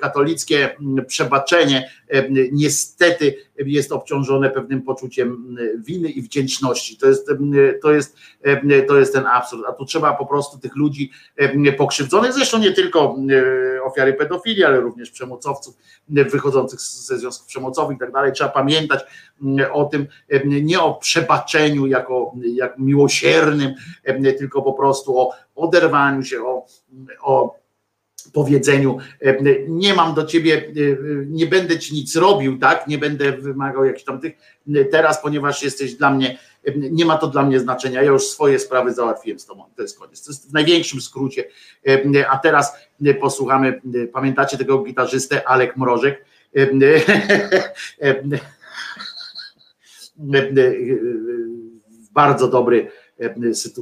katolickie 0.00 0.76
przebaczenie 1.06 1.90
niestety 2.52 3.34
jest 3.58 3.92
obciążone 3.92 4.50
pewnym 4.50 4.82
poczuciem 4.82 5.56
winy 5.78 6.08
i 6.08 6.22
wdzięczności. 6.22 6.96
To 6.96 7.06
jest, 7.06 7.30
to 7.82 7.92
jest, 7.92 8.16
to 8.88 8.98
jest 8.98 9.12
ten 9.12 9.26
absurd. 9.26 9.62
A 9.68 9.72
tu 9.72 9.84
trzeba 9.84 10.12
po 10.12 10.26
prostu 10.26 10.58
tych 10.58 10.76
ludzi 10.76 11.10
pokrzywdzonych, 11.76 12.32
zresztą 12.32 12.58
nie 12.58 12.72
tylko 12.72 13.16
ofiary 13.84 14.14
pedofilii, 14.14 14.64
ale 14.64 14.80
również 14.80 15.10
przemocowców 15.10 15.76
wychodzących 16.08 16.80
ze 17.06 17.18
związków 17.18 17.46
przemocowych 17.46 17.96
i 17.96 18.00
tak 18.00 18.12
dalej. 18.12 18.32
Trzeba 18.32 18.50
pamiętać 18.50 19.04
o 19.72 19.84
tym, 19.84 20.06
nie 20.44 20.80
o 20.80 20.94
przebaczeniu 20.94 21.86
jako 21.86 22.34
jak 22.54 22.78
miłosiernym, 22.78 23.74
tylko 24.38 24.62
po 24.62 24.72
prostu 24.72 25.18
o 25.18 25.32
oderwaniu 25.54 26.22
się, 26.22 26.40
o, 26.44 26.66
o 27.22 27.56
powiedzeniu, 28.32 28.98
nie 29.68 29.94
mam 29.94 30.14
do 30.14 30.24
ciebie, 30.24 30.72
nie 31.28 31.46
będę 31.46 31.78
ci 31.78 31.94
nic 31.94 32.16
robił, 32.16 32.58
tak, 32.58 32.86
nie 32.86 32.98
będę 32.98 33.32
wymagał 33.32 33.84
jakichś 33.84 34.04
tam 34.04 34.20
tych, 34.20 34.32
teraz, 34.90 35.22
ponieważ 35.22 35.62
jesteś 35.62 35.94
dla 35.94 36.10
mnie, 36.10 36.38
nie 36.76 37.04
ma 37.04 37.18
to 37.18 37.26
dla 37.26 37.42
mnie 37.42 37.60
znaczenia, 37.60 38.02
ja 38.02 38.10
już 38.10 38.22
swoje 38.22 38.58
sprawy 38.58 38.92
załatwiłem 38.92 39.38
z 39.38 39.46
tobą, 39.46 39.64
to 39.76 39.82
jest 39.82 39.98
koniec, 39.98 40.24
to 40.24 40.30
jest 40.30 40.50
w 40.50 40.52
największym 40.52 41.00
skrócie, 41.00 41.44
a 42.30 42.38
teraz 42.38 42.76
posłuchamy, 43.20 43.80
pamiętacie 44.12 44.58
tego 44.58 44.78
gitarzystę? 44.78 45.48
Alek 45.48 45.76
Mrożek, 45.76 46.24
bardzo 52.14 52.48
dobry, 52.48 52.90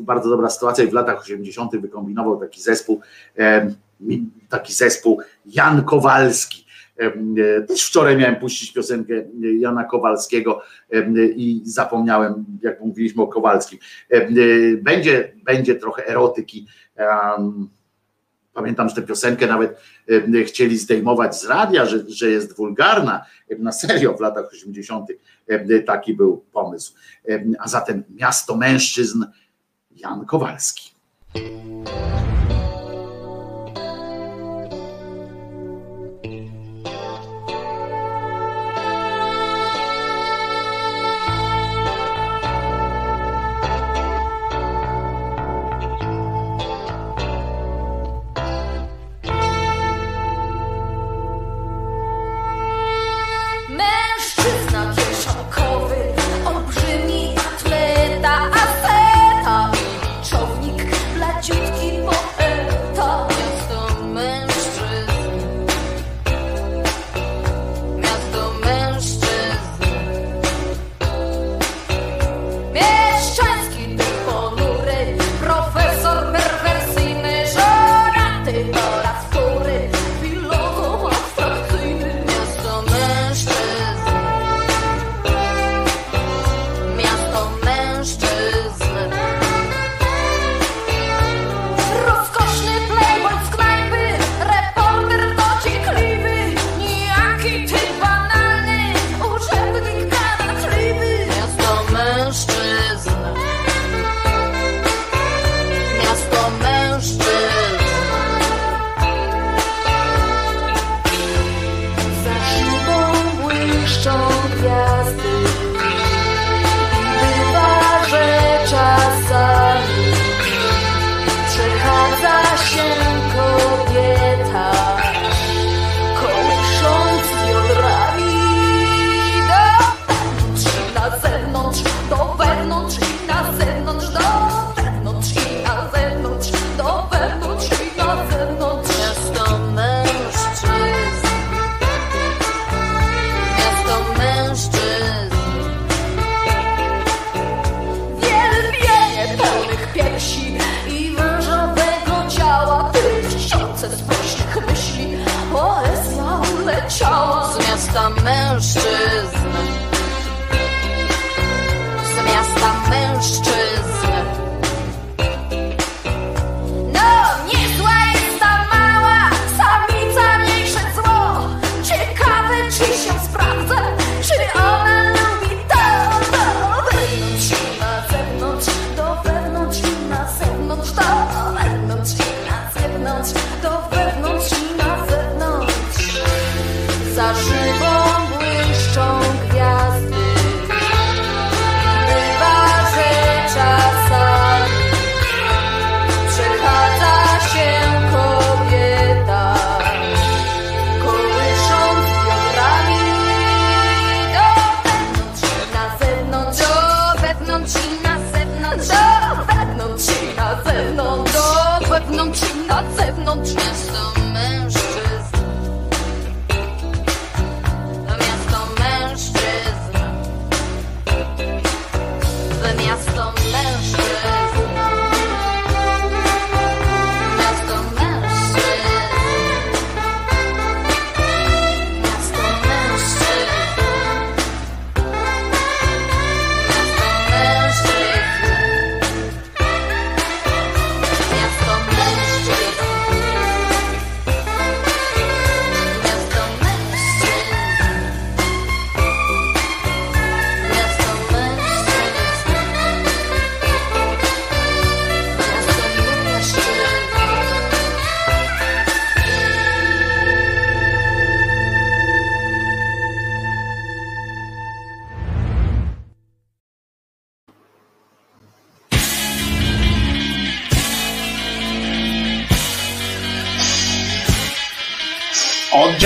bardzo 0.01 0.31
dobra 0.31 0.51
sytuacja 0.51 0.85
i 0.85 0.89
w 0.89 0.93
latach 0.93 1.21
80. 1.21 1.77
wykombinował 1.77 2.41
taki 2.41 2.63
zespół, 2.63 3.01
taki 4.49 4.73
zespół 4.73 5.21
Jan 5.47 5.85
Kowalski. 5.85 6.65
Też 7.69 7.87
wczoraj 7.87 8.17
miałem 8.17 8.37
puścić 8.37 8.73
piosenkę 8.73 9.15
Jana 9.59 9.85
Kowalskiego 9.85 10.63
i 11.37 11.63
zapomniałem, 11.65 12.45
jak 12.63 12.81
mówiliśmy 12.81 13.23
o 13.23 13.27
Kowalskim. 13.27 13.79
Będzie, 14.83 15.33
będzie 15.45 15.75
trochę 15.75 16.07
erotyki. 16.07 16.67
Pamiętam, 18.55 18.89
że 18.89 18.95
tę 18.95 19.03
piosenkę 19.03 19.47
nawet 19.47 19.81
chcieli 20.47 20.79
zdejmować 20.79 21.41
z 21.41 21.45
radia, 21.45 21.87
że, 21.87 22.05
że 22.09 22.31
jest 22.31 22.57
wulgarna. 22.57 23.25
Na 23.59 23.73
serio 23.73 24.15
w 24.15 24.21
latach 24.21 24.47
80. 24.53 25.09
taki 25.87 26.15
był 26.15 26.45
pomysł. 26.53 26.95
A 27.59 27.69
zatem 27.69 28.05
miasto 28.11 28.57
mężczyzn 28.57 29.25
Jan 29.91 30.27
Kowalski. 30.27 30.95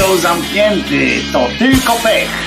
Zamknięty, 0.06 1.08
to 1.32 1.48
tylko 1.58 1.92
pech. 1.92 2.37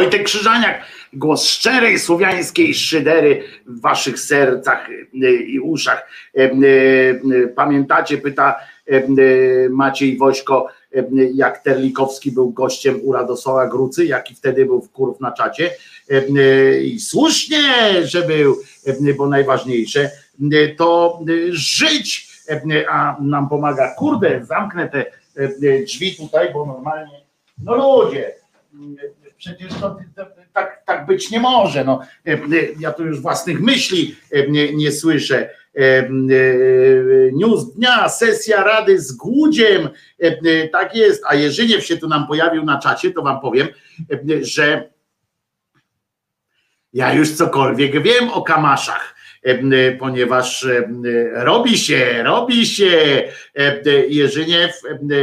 Wojtek 0.00 0.22
Krzyżaniak, 0.22 0.82
głos 1.12 1.44
szczerej 1.44 1.98
słowiańskiej 1.98 2.74
szydery 2.74 3.42
w 3.66 3.80
waszych 3.80 4.20
sercach 4.20 4.88
i 5.46 5.60
uszach. 5.60 6.08
Pamiętacie, 7.56 8.18
pyta 8.18 8.56
Maciej 9.70 10.16
Wośko, 10.16 10.68
jak 11.34 11.62
Terlikowski 11.62 12.32
był 12.32 12.50
gościem 12.50 13.00
u 13.02 13.12
Radosława 13.12 13.66
Grucy, 13.66 14.04
jaki 14.04 14.34
wtedy 14.34 14.66
był 14.66 14.82
w 14.82 14.90
kurw 14.90 15.20
na 15.20 15.32
czacie. 15.32 15.70
I 16.82 17.00
słusznie, 17.00 17.62
że 18.02 18.22
był, 18.22 18.56
bo 19.16 19.28
najważniejsze 19.28 20.10
to 20.76 21.20
żyć, 21.50 22.28
a 22.88 23.16
nam 23.20 23.48
pomaga. 23.48 23.94
Kurde, 23.94 24.44
zamknę 24.44 24.88
te 24.88 25.06
drzwi 25.84 26.16
tutaj, 26.16 26.52
bo 26.52 26.66
normalnie, 26.66 27.20
no 27.64 27.74
ludzie, 27.74 28.32
przecież 29.40 29.72
to, 29.80 29.96
tak, 30.52 30.82
tak 30.86 31.06
być 31.06 31.30
nie 31.30 31.40
może. 31.40 31.84
No, 31.84 32.00
ja 32.78 32.92
tu 32.92 33.06
już 33.06 33.20
własnych 33.20 33.60
myśli 33.60 34.16
nie, 34.48 34.74
nie 34.74 34.92
słyszę. 34.92 35.50
News 37.32 37.74
dnia, 37.74 38.08
sesja 38.08 38.64
rady 38.64 39.00
z 39.00 39.12
Głudziem, 39.12 39.88
tak 40.72 40.96
jest, 40.96 41.24
a 41.28 41.34
Jerzyniew 41.34 41.86
się 41.86 41.96
tu 41.96 42.08
nam 42.08 42.26
pojawił 42.26 42.64
na 42.64 42.78
czacie, 42.78 43.10
to 43.10 43.22
wam 43.22 43.40
powiem, 43.40 43.68
że 44.42 44.88
ja 46.92 47.14
już 47.14 47.32
cokolwiek 47.32 48.02
wiem 48.02 48.30
o 48.30 48.42
kamaszach 48.42 49.14
ponieważ 49.98 50.66
robi 51.32 51.78
się, 51.78 52.22
robi 52.22 52.66
się. 52.66 53.22
Jerzyniew 54.08 54.70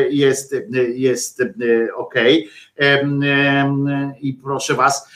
jest, 0.10 0.56
jest 0.96 1.44
ok. 1.96 2.16
I 4.22 4.34
proszę 4.44 4.74
Was, 4.74 5.10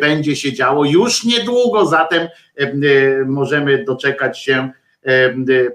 będzie 0.00 0.36
się 0.36 0.52
działo 0.52 0.84
już 0.84 1.24
niedługo, 1.24 1.86
zatem 1.86 2.28
możemy 3.26 3.84
doczekać 3.84 4.38
się 4.38 4.70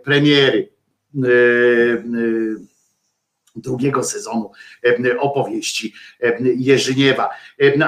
premiery 0.04 0.70
drugiego 3.62 4.04
sezonu 4.04 4.52
opowieści 5.20 5.94
Jerzyniewa. 6.58 7.30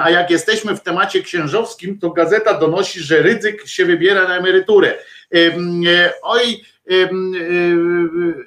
A 0.02 0.10
jak 0.10 0.30
jesteśmy 0.30 0.76
w 0.76 0.82
temacie 0.82 1.22
księżowskim, 1.22 1.98
to 1.98 2.10
gazeta 2.10 2.58
donosi, 2.58 3.00
że 3.00 3.22
Rydzyk 3.22 3.66
się 3.66 3.84
wybiera 3.84 4.28
na 4.28 4.36
emeryturę. 4.36 4.98
Oj, 6.22 6.62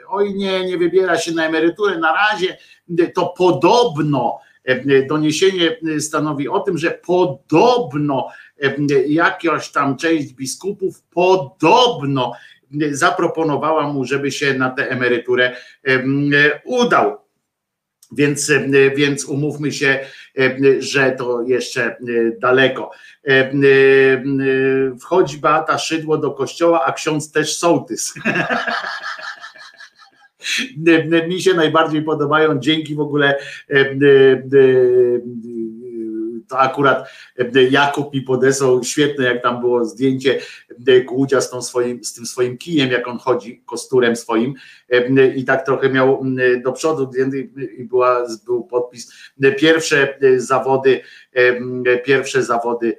oj 0.08 0.34
nie, 0.34 0.66
nie 0.66 0.78
wybiera 0.78 1.18
się 1.18 1.32
na 1.32 1.46
emeryturę. 1.46 1.98
Na 1.98 2.14
razie 2.14 2.58
to 3.16 3.34
podobno 3.38 4.40
doniesienie 5.10 5.78
stanowi 6.00 6.50
o 6.50 6.60
tym, 6.60 6.78
że 6.78 7.00
podobno 7.06 8.28
jakaś 9.08 9.72
tam 9.72 9.98
część 9.98 10.34
biskupów 10.34 11.04
podobno 11.04 12.34
zaproponowała 12.92 13.94
mu, 13.94 14.06
żeby 14.06 14.32
się 14.32 14.54
na 14.54 14.70
tę 14.70 14.90
emeryturę 14.90 15.56
udał. 16.64 17.24
Więc, 18.12 18.52
więc 18.96 19.26
umówmy 19.26 19.72
się, 19.72 20.00
że 20.80 21.12
to 21.12 21.42
jeszcze 21.42 21.98
daleko. 22.40 22.92
Wchodzi 25.02 25.38
Beata 25.38 25.78
Szydło 25.78 26.18
do 26.18 26.32
kościoła, 26.32 26.86
a 26.86 26.94
ksiądz 26.94 27.32
też 27.32 27.58
sołtys. 27.58 28.14
Mi 31.28 31.42
się 31.42 31.54
najbardziej 31.54 32.02
podobają 32.02 32.60
dzięki 32.60 32.96
w 32.96 33.00
ogóle 33.00 33.40
to 36.48 36.60
akurat 36.60 37.10
e, 37.56 37.64
Jakub 37.64 38.14
mi 38.14 38.22
podesłał 38.22 38.84
świetne, 38.84 39.26
jak 39.26 39.44
tam 39.44 39.60
było 39.60 39.86
zdjęcie 39.86 40.40
e, 40.88 41.02
Głudzia 41.02 41.42
z, 41.42 41.50
tą 41.50 41.62
swoim, 41.62 42.04
z 42.04 42.14
tym 42.14 42.26
swoim 42.26 42.58
kijem, 42.58 42.92
jak 42.92 43.08
on 43.08 43.18
chodzi, 43.18 43.64
kosturem 43.66 44.16
swoim 44.16 44.54
e, 44.90 45.28
i 45.28 45.44
tak 45.46 45.66
trochę 45.66 45.90
miał 45.90 46.24
do 46.64 46.72
przodu 46.72 47.12
i 47.78 47.84
była, 47.84 48.28
był 48.46 48.64
podpis. 48.64 49.14
Pierwsze 49.58 50.18
zawody, 50.38 51.02
pierwsze 52.06 52.44
zawody 52.44 52.98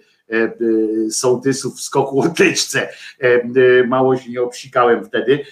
sołtysów 1.11 1.77
w 1.77 1.81
skoku 1.81 2.17
łotyczce. 2.17 2.89
E, 3.21 3.85
mało 3.87 4.17
się 4.17 4.31
nie 4.31 4.43
obsikałem 4.43 5.05
wtedy. 5.05 5.45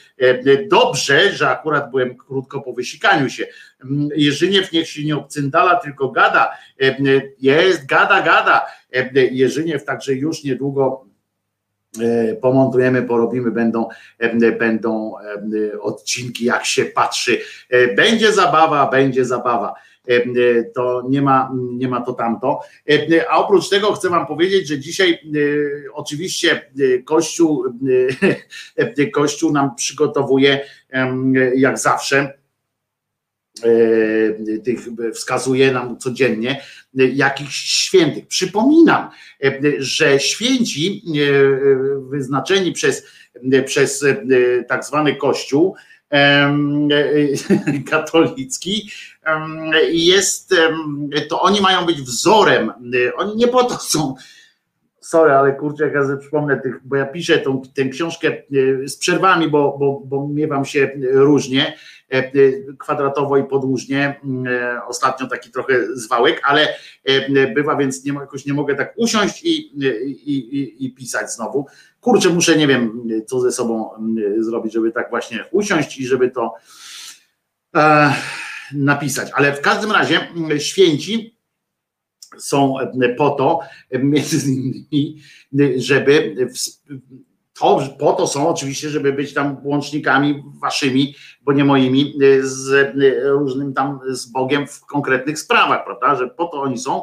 Dobrze, 0.71 1.33
że 1.33 1.49
akurat 1.49 1.91
byłem 1.91 2.17
krótko 2.17 2.61
po 2.61 2.73
wysikaniu 2.73 3.31
się. 3.31 3.47
Mm, 3.85 4.09
Jerzyniew 4.17 4.73
niech 4.73 4.89
się 4.89 5.05
nie 5.05 5.17
obcyndala, 5.17 5.77
tylko 5.77 6.09
gada. 6.09 6.51
Jest, 7.39 7.87
gada, 7.87 8.23
gada. 8.23 8.67
Jerzyniew 9.15 9.85
także 9.85 10.15
już 10.15 10.45
niedługo 10.45 11.05
pomontujemy, 12.41 13.03
porobimy, 13.03 13.51
będą, 13.51 13.89
będą 14.59 15.15
odcinki, 15.81 16.45
jak 16.45 16.65
się 16.65 16.85
patrzy. 16.85 17.41
Będzie 17.97 18.33
zabawa, 18.33 18.91
będzie 18.91 19.25
zabawa. 19.25 19.75
E, 20.09 20.15
e, 20.15 20.65
to 20.75 21.07
nie 21.09 21.23
ma, 21.23 21.51
nie 21.55 21.89
ma 21.89 22.01
to 22.01 22.13
tamto. 22.13 22.61
E, 22.91 23.31
a 23.31 23.37
oprócz 23.37 23.69
tego 23.69 23.93
chcę 23.93 24.09
Wam 24.09 24.27
powiedzieć, 24.27 24.69
że 24.69 24.79
dzisiaj 24.79 25.19
oczywiście 25.93 26.71
Kościół, 27.05 27.65
Kościół 29.13 29.53
nam 29.53 29.75
przygotowuje 29.75 30.61
jak 31.55 31.79
zawsze 31.79 32.43
tych 34.65 34.81
wskazuje 35.15 35.73
nam 35.73 35.99
codziennie 35.99 36.63
jakichś 36.95 37.57
świętych. 37.57 38.27
Przypominam, 38.27 39.11
że 39.79 40.21
święci 40.21 41.03
wyznaczeni 42.11 42.73
przez, 42.73 43.07
przez 43.67 44.05
tak 44.69 44.85
zwany 44.85 45.17
Kościół 45.17 45.77
katolicki 47.91 48.91
jest, 49.93 50.55
to 51.29 51.41
oni 51.41 51.61
mają 51.61 51.87
być 51.87 52.03
wzorem. 52.03 52.73
Oni 53.17 53.37
nie 53.37 53.49
po 53.49 53.65
to 53.65 53.79
są. 53.79 54.15
Sorry, 55.03 55.33
ale 55.33 55.53
kurczę, 55.53 55.85
jak 55.85 55.95
ja 55.95 56.17
przypomnę 56.17 56.61
tych, 56.61 56.81
bo 56.85 56.97
ja 56.97 57.07
piszę 57.07 57.39
tą, 57.39 57.63
tę 57.75 57.85
książkę 57.85 58.29
e, 58.29 58.89
z 58.89 58.97
przerwami, 58.97 59.49
bo, 59.49 59.79
bo, 59.79 60.03
bo 60.05 60.29
miewam 60.29 60.65
się 60.65 60.91
różnie, 61.13 61.67
e, 61.67 61.73
e, 61.73 61.77
kwadratowo 62.79 63.37
i 63.37 63.45
podłużnie. 63.45 64.21
Ostatnio 64.89 65.27
taki 65.27 65.51
trochę 65.51 65.97
zwałek, 65.97 66.41
ale 66.45 66.69
bywa, 67.55 67.77
więc 67.77 68.05
nie, 68.05 68.13
jakoś 68.13 68.47
nie 68.47 68.53
mogę 68.53 68.75
tak 68.75 68.95
usiąść 68.97 69.45
i, 69.45 69.51
i, 69.51 70.39
i, 70.59 70.85
i 70.87 70.95
pisać 70.95 71.33
znowu. 71.33 71.67
Kurczę, 72.01 72.29
muszę, 72.29 72.57
nie 72.57 72.67
wiem, 72.67 73.09
co 73.27 73.41
ze 73.41 73.53
sobą 73.53 73.91
zrobić, 74.39 74.73
żeby 74.73 74.93
tak 74.93 75.11
właśnie 75.11 75.45
usiąść 75.51 75.99
i 75.99 76.07
żeby 76.07 76.31
to. 76.31 76.55
E, 77.77 78.15
napisać. 78.73 79.31
Ale 79.35 79.53
w 79.53 79.61
każdym 79.61 79.93
razie 79.93 80.29
mm, 80.31 80.61
święci 80.61 81.37
są 82.39 82.81
e, 82.81 83.09
po 83.09 83.31
to, 83.31 83.61
e, 83.91 83.99
między 83.99 84.53
innymi, 84.53 85.23
żeby 85.77 86.37
to, 87.59 87.89
po 87.99 88.13
to 88.13 88.27
są 88.27 88.49
oczywiście, 88.49 88.89
żeby 88.89 89.13
być 89.13 89.35
tam 89.35 89.57
łącznikami 89.65 90.43
waszymi, 90.63 91.15
bo 91.43 91.53
nie 91.53 91.65
moimi, 91.65 92.15
z 92.41 92.95
różnym 93.25 93.75
tam 93.75 94.01
z 94.09 94.27
Bogiem 94.27 94.67
w 94.67 94.81
konkretnych 94.81 95.39
sprawach, 95.39 95.85
prawda? 95.85 96.15
Że 96.15 96.29
po 96.29 96.45
to 96.45 96.63
oni 96.63 96.79
są. 96.79 97.03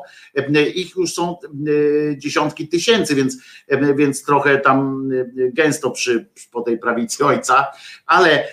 Ich 0.76 0.96
już 0.96 1.14
są 1.14 1.38
dziesiątki 2.18 2.68
tysięcy, 2.68 3.16
więc, 3.16 3.38
więc 3.96 4.24
trochę 4.24 4.58
tam 4.58 5.10
gęsto 5.36 5.92
przy, 5.92 6.30
po 6.52 6.62
tej 6.62 6.78
prawicy 6.78 7.26
ojca, 7.26 7.68
ale 8.06 8.48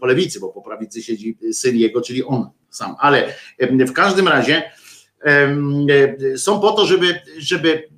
po 0.00 0.06
lewicy, 0.06 0.40
bo 0.40 0.48
po 0.48 0.62
prawicy 0.62 1.02
siedzi 1.02 1.38
syn 1.52 1.76
jego, 1.76 2.00
czyli 2.00 2.24
on 2.24 2.50
sam. 2.70 2.94
Ale 2.98 3.34
w 3.70 3.92
każdym 3.92 4.28
razie 4.28 4.72
są 6.36 6.60
po 6.60 6.72
to, 6.72 6.86
żeby, 6.86 7.20
żeby 7.38 7.88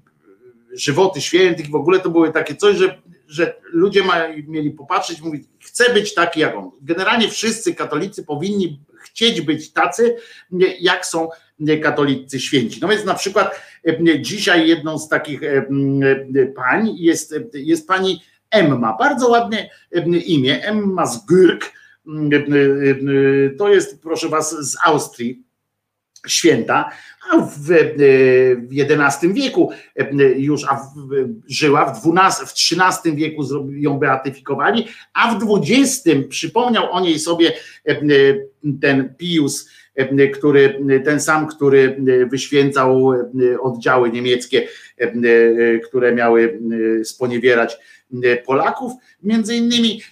żywoty 0.72 1.20
świętych 1.20 1.70
w 1.70 1.74
ogóle 1.74 2.00
to 2.00 2.10
były 2.10 2.32
takie 2.32 2.56
coś, 2.56 2.76
że, 2.76 3.02
że 3.26 3.54
ludzie 3.72 4.02
mieli 4.48 4.70
popatrzeć, 4.70 5.20
mówić, 5.20 5.44
chcę 5.60 5.94
być 5.94 6.14
taki 6.14 6.40
jak 6.40 6.56
on. 6.56 6.70
Generalnie 6.82 7.28
wszyscy 7.28 7.74
katolicy 7.74 8.24
powinni 8.24 8.80
chcieć 9.02 9.40
być 9.40 9.72
tacy, 9.72 10.16
jak 10.80 11.06
są 11.06 11.28
katolicy 11.82 12.40
święci. 12.40 12.78
No 12.82 12.88
więc 12.88 13.04
na 13.04 13.14
przykład 13.14 13.60
dzisiaj 14.20 14.68
jedną 14.68 14.98
z 14.98 15.08
takich 15.08 15.40
pań 16.56 16.94
jest, 16.96 17.34
jest 17.54 17.88
pani 17.88 18.22
Emma, 18.50 18.96
bardzo 18.98 19.28
ładne 19.28 19.68
imię, 20.26 20.64
Emma 20.64 21.06
z 21.06 21.26
Gürk, 21.26 21.60
to 23.58 23.68
jest 23.68 24.02
proszę 24.02 24.28
was 24.28 24.70
z 24.70 24.76
Austrii, 24.84 25.42
święta, 26.26 26.90
a 27.32 27.36
w, 27.36 27.70
XI 28.72 29.32
wieku 29.32 29.70
już 30.36 30.64
a 30.68 30.76
w, 30.76 30.90
żyła, 31.48 31.94
w, 31.94 31.98
XII, 32.06 32.46
w 32.46 32.52
XIII 32.52 33.16
wieku 33.16 33.42
ją 33.70 33.98
beatyfikowali, 33.98 34.86
a 35.14 35.34
w 35.34 35.44
XX 35.70 36.08
przypomniał 36.28 36.92
o 36.92 37.00
niej 37.00 37.18
sobie 37.18 37.52
ten 38.80 39.14
Pius, 39.18 39.68
który, 40.34 40.80
ten 41.04 41.20
sam, 41.20 41.46
który 41.46 41.96
wyświęcał 42.30 43.12
oddziały 43.60 44.10
niemieckie, 44.10 44.68
które 45.88 46.14
miały 46.14 46.60
sponiewierać 47.04 47.78
Polaków, 48.46 48.92
między 49.22 49.56
innymi 49.56 50.02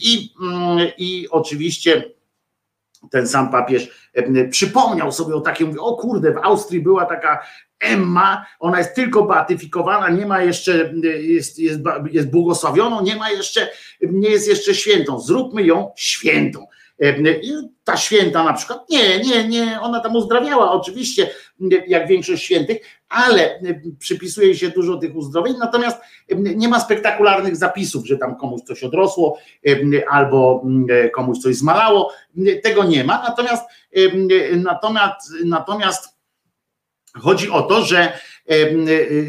i, 0.00 0.30
i 0.98 1.28
oczywiście 1.30 2.04
ten 3.10 3.28
sam 3.28 3.50
papież 3.50 4.12
przypomniał 4.50 5.12
sobie 5.12 5.34
o 5.34 5.40
takim, 5.40 5.74
o 5.80 5.96
kurde, 5.96 6.32
w 6.32 6.38
Austrii 6.38 6.80
była 6.80 7.06
taka 7.06 7.42
Emma, 7.82 8.46
ona 8.60 8.78
jest 8.78 8.94
tylko 8.94 9.24
beatyfikowana, 9.24 10.08
nie 10.08 10.26
ma 10.26 10.42
jeszcze, 10.42 10.92
jest, 11.20 11.58
jest, 11.58 11.80
jest 12.10 12.30
błogosławioną, 12.30 13.02
nie 13.02 13.16
ma 13.16 13.30
jeszcze, 13.30 13.68
nie 14.00 14.28
jest 14.28 14.48
jeszcze 14.48 14.74
świętą. 14.74 15.20
Zróbmy 15.20 15.62
ją 15.62 15.92
świętą. 15.96 16.66
I 17.42 17.52
ta 17.84 17.96
święta 17.96 18.44
na 18.44 18.52
przykład, 18.52 18.90
nie, 18.90 19.18
nie, 19.18 19.48
nie, 19.48 19.80
ona 19.80 20.00
tam 20.00 20.16
uzdrawiała 20.16 20.72
oczywiście, 20.72 21.30
jak 21.86 22.08
większość 22.08 22.42
świętych, 22.42 22.78
ale 23.08 23.60
przypisuje 23.98 24.54
się 24.54 24.68
dużo 24.68 24.96
tych 24.96 25.16
uzdrowień, 25.16 25.54
natomiast 25.58 26.02
nie 26.36 26.68
ma 26.68 26.80
spektakularnych 26.80 27.56
zapisów, 27.56 28.06
że 28.06 28.18
tam 28.18 28.36
komuś 28.36 28.60
coś 28.62 28.84
odrosło 28.84 29.38
albo 30.10 30.64
komuś 31.14 31.38
coś 31.38 31.56
zmalało, 31.56 32.12
tego 32.62 32.84
nie 32.84 33.04
ma, 33.04 33.22
natomiast 33.28 33.64
natomiast, 34.56 35.32
natomiast 35.44 36.16
chodzi 37.20 37.50
o 37.50 37.62
to, 37.62 37.84
że, 37.84 38.18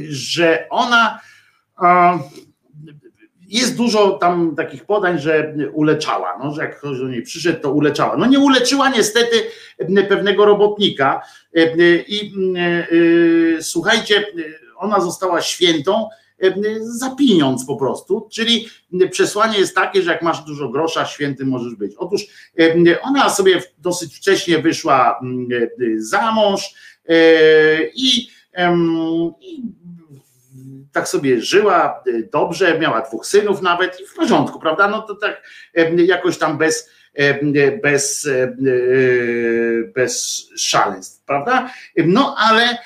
że 0.10 0.68
ona 0.70 1.20
jest 3.54 3.78
dużo 3.78 4.12
tam 4.12 4.56
takich 4.56 4.86
podań, 4.86 5.20
że 5.20 5.56
uleczała, 5.74 6.40
no, 6.44 6.52
że 6.52 6.62
jak 6.62 6.80
ktoś 6.80 7.00
do 7.00 7.08
niej 7.08 7.22
przyszedł, 7.22 7.62
to 7.62 7.72
uleczała. 7.72 8.18
No 8.18 8.26
nie 8.26 8.40
uleczyła 8.40 8.90
niestety 8.90 9.36
pewnego 10.10 10.46
robotnika 10.46 11.22
i 12.08 12.34
słuchajcie, 13.62 14.26
ona 14.78 15.02
została 15.02 15.42
świętą 15.42 16.08
za 16.80 17.16
pieniądz 17.16 17.66
po 17.66 17.76
prostu, 17.76 18.28
czyli 18.32 18.68
przesłanie 19.12 19.60
jest 19.60 19.76
takie, 19.76 20.02
że 20.02 20.12
jak 20.12 20.22
masz 20.22 20.44
dużo 20.44 20.70
grosza, 20.70 21.06
świętym 21.06 21.48
możesz 21.48 21.76
być. 21.76 21.96
Otóż 21.98 22.22
ona 23.02 23.30
sobie 23.30 23.62
dosyć 23.78 24.16
wcześnie 24.16 24.60
wyszła 24.60 25.20
za 25.98 26.32
mąż 26.32 26.74
i 27.96 28.28
tak 30.94 31.08
sobie 31.08 31.42
żyła 31.42 32.04
y, 32.08 32.30
dobrze, 32.32 32.80
miała 32.80 33.02
dwóch 33.02 33.26
synów 33.26 33.62
nawet 33.62 34.00
i 34.00 34.06
w 34.06 34.14
porządku, 34.14 34.60
prawda? 34.60 34.88
No 34.88 35.02
to 35.02 35.16
tak 35.16 35.44
jakoś 35.98 36.38
tam 36.38 36.58
bez, 36.58 36.90
bez, 37.84 38.26
y, 38.26 39.92
bez 39.96 40.44
szaleństw, 40.58 41.26
prawda? 41.26 41.70
No 41.98 42.36
ale 42.38 42.78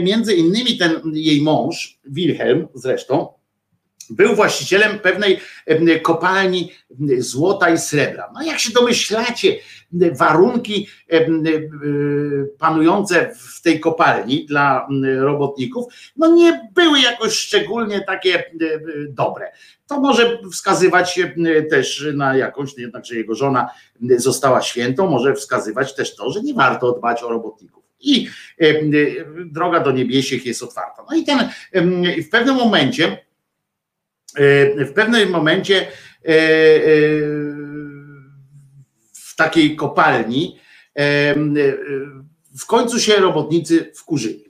między 0.00 0.34
innymi 0.34 0.78
ten 0.78 1.00
jej 1.12 1.42
mąż, 1.42 1.98
Wilhelm 2.04 2.68
zresztą, 2.74 3.37
był 4.10 4.34
właścicielem 4.34 4.98
pewnej 4.98 5.40
kopalni 6.02 6.72
złota 7.18 7.70
i 7.70 7.78
srebra. 7.78 8.30
No 8.34 8.42
jak 8.42 8.58
się 8.58 8.72
domyślacie, 8.72 9.56
warunki 10.12 10.88
panujące 12.58 13.34
w 13.38 13.62
tej 13.62 13.80
kopalni 13.80 14.46
dla 14.46 14.88
robotników, 15.20 15.92
no 16.16 16.34
nie 16.34 16.68
były 16.74 17.00
jakoś 17.00 17.32
szczególnie 17.32 18.00
takie 18.00 18.44
dobre. 19.08 19.52
To 19.86 20.00
może 20.00 20.38
wskazywać 20.52 21.20
też 21.70 22.06
na 22.14 22.36
jakąś, 22.36 22.78
jednakże 22.78 23.14
jego 23.14 23.34
żona 23.34 23.68
została 24.16 24.62
świętą, 24.62 25.10
może 25.10 25.34
wskazywać 25.34 25.94
też 25.94 26.16
to, 26.16 26.30
że 26.30 26.42
nie 26.42 26.54
warto 26.54 26.92
dbać 26.92 27.22
o 27.22 27.28
robotników. 27.28 27.84
I 28.00 28.28
droga 29.46 29.80
do 29.80 29.92
niebiesich 29.92 30.46
jest 30.46 30.62
otwarta. 30.62 31.04
No 31.10 31.16
i 31.16 31.24
ten 31.24 31.48
w 32.22 32.28
pewnym 32.30 32.54
momencie 32.54 33.27
w 34.86 34.92
pewnym 34.94 35.30
momencie 35.30 35.76
e, 35.76 35.86
e, 35.86 36.36
w 39.12 39.36
takiej 39.36 39.76
kopalni 39.76 40.58
w 42.60 42.66
końcu 42.66 43.00
się 43.00 43.16
robotnicy 43.16 43.92
wkurzyli. 43.94 44.44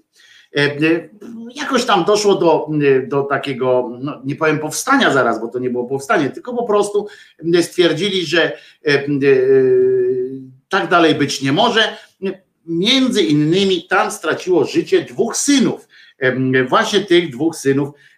Jakoś 1.54 1.84
tam 1.84 2.04
doszło 2.04 2.34
do, 2.34 2.68
do 3.06 3.22
takiego, 3.22 3.90
no 4.00 4.20
nie 4.24 4.36
powiem 4.36 4.58
powstania 4.58 5.12
zaraz, 5.12 5.40
bo 5.40 5.48
to 5.48 5.58
nie 5.58 5.70
było 5.70 5.84
powstanie, 5.84 6.30
tylko 6.30 6.54
po 6.54 6.64
prostu 6.64 7.06
stwierdzili, 7.62 8.26
że 8.26 8.52
tak 10.68 10.88
dalej 10.88 11.14
być 11.14 11.42
nie 11.42 11.52
może. 11.52 11.96
Między 12.66 13.22
innymi 13.22 13.86
tam 13.88 14.10
straciło 14.10 14.64
życie 14.64 15.02
dwóch 15.04 15.36
synów. 15.36 15.88
Właśnie 16.68 17.00
tych 17.00 17.32
dwóch 17.32 17.56
synów 17.56 17.90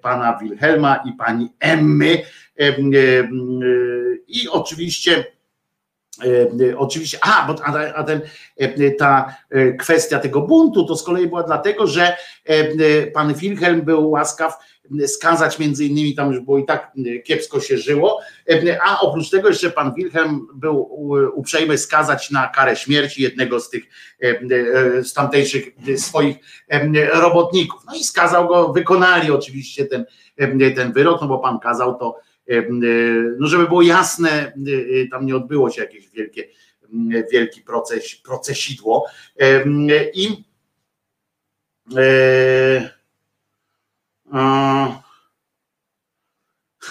pana 0.00 0.38
Wilhelma 0.42 1.02
i 1.04 1.12
pani 1.12 1.52
Emmy. 1.60 2.22
E, 2.60 2.68
e, 2.68 2.74
I 4.28 4.48
oczywiście 4.48 5.24
Oczywiście, 6.76 7.18
a, 7.22 7.46
bo 7.46 7.64
a 7.94 8.04
ten, 8.04 8.20
ta 8.98 9.36
kwestia 9.78 10.18
tego 10.18 10.40
buntu 10.40 10.84
to 10.84 10.96
z 10.96 11.02
kolei 11.02 11.26
była 11.26 11.42
dlatego, 11.42 11.86
że 11.86 12.16
pan 13.14 13.34
Wilhelm 13.34 13.82
był 13.82 14.10
łaskaw 14.10 14.54
skazać 15.06 15.58
między 15.58 15.84
innymi, 15.84 16.14
tam 16.14 16.32
już 16.32 16.40
było 16.40 16.58
i 16.58 16.64
tak 16.64 16.92
kiepsko 17.24 17.60
się 17.60 17.78
żyło, 17.78 18.20
a 18.82 19.00
oprócz 19.00 19.30
tego 19.30 19.48
jeszcze 19.48 19.70
pan 19.70 19.94
Wilhelm 19.94 20.46
był 20.54 20.88
uprzejmy 21.34 21.78
skazać 21.78 22.30
na 22.30 22.48
karę 22.48 22.76
śmierci 22.76 23.22
jednego 23.22 23.60
z 23.60 23.70
tych 23.70 23.84
z 25.02 25.12
tamtejszych 25.12 25.68
swoich 25.96 26.36
robotników. 27.12 27.80
No 27.86 27.94
i 27.94 28.04
skazał 28.04 28.48
go, 28.48 28.72
wykonali 28.72 29.30
oczywiście 29.30 29.84
ten, 29.84 30.04
ten 30.76 30.92
wyrok, 30.92 31.20
no 31.20 31.28
bo 31.28 31.38
pan 31.38 31.58
kazał 31.58 31.98
to, 31.98 32.16
no 33.38 33.46
żeby 33.46 33.66
było 33.66 33.82
jasne, 33.82 34.52
tam 35.10 35.26
nie 35.26 35.36
odbyło 35.36 35.70
się 35.70 35.80
jakieś 35.80 36.10
wielkie, 36.10 36.48
wielki 37.32 37.60
proces, 37.60 38.16
procesidło 38.24 39.06
i 40.14 40.44
e, 41.96 42.97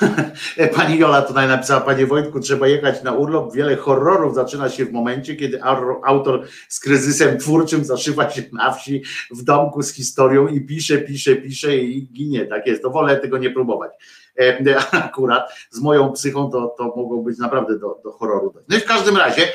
Pani 0.75 0.97
Jola 0.97 1.21
tutaj 1.21 1.47
napisała, 1.47 1.81
panie 1.81 2.05
Wojtku, 2.05 2.39
trzeba 2.39 2.67
jechać 2.67 3.03
na 3.03 3.11
urlop. 3.11 3.53
Wiele 3.53 3.75
horrorów 3.75 4.35
zaczyna 4.35 4.69
się 4.69 4.85
w 4.85 4.91
momencie, 4.91 5.35
kiedy 5.35 5.63
autor 6.05 6.47
z 6.69 6.79
kryzysem 6.79 7.37
twórczym 7.37 7.85
zaszywa 7.85 8.29
się 8.29 8.43
na 8.53 8.71
wsi, 8.71 9.03
w 9.31 9.43
domku 9.43 9.83
z 9.83 9.93
historią 9.93 10.47
i 10.47 10.61
pisze, 10.61 10.97
pisze, 10.97 11.35
pisze 11.35 11.77
i 11.77 12.07
ginie. 12.13 12.45
Tak 12.45 12.67
jest, 12.67 12.81
to 12.81 12.89
wolę 12.89 13.17
tego 13.17 13.37
nie 13.37 13.49
próbować. 13.49 13.91
Akurat 14.91 15.51
z 15.69 15.79
moją 15.79 16.11
psychą 16.11 16.51
to, 16.51 16.75
to 16.77 16.83
mogło 16.83 17.23
być 17.23 17.37
naprawdę 17.37 17.79
do, 17.79 17.99
do 18.03 18.11
horroru. 18.11 18.53
No 18.69 18.77
i 18.77 18.79
w 18.79 18.85
każdym 18.85 19.17
razie 19.17 19.51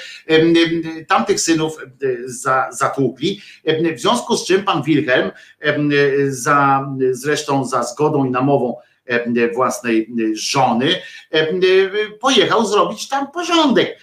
tamtych 1.08 1.40
synów 1.40 1.78
za, 2.24 2.68
zatłukli, 2.72 3.40
w 3.96 4.00
związku 4.00 4.36
z 4.36 4.46
czym 4.46 4.62
pan 4.62 4.82
Wilhelm 4.82 5.30
za, 6.28 6.88
zresztą 7.10 7.64
za 7.64 7.82
zgodą 7.82 8.24
i 8.24 8.30
namową 8.30 8.76
własnej 9.54 10.14
żony, 10.32 10.88
pojechał 12.20 12.66
zrobić 12.66 13.08
tam 13.08 13.30
porządek. 13.30 13.98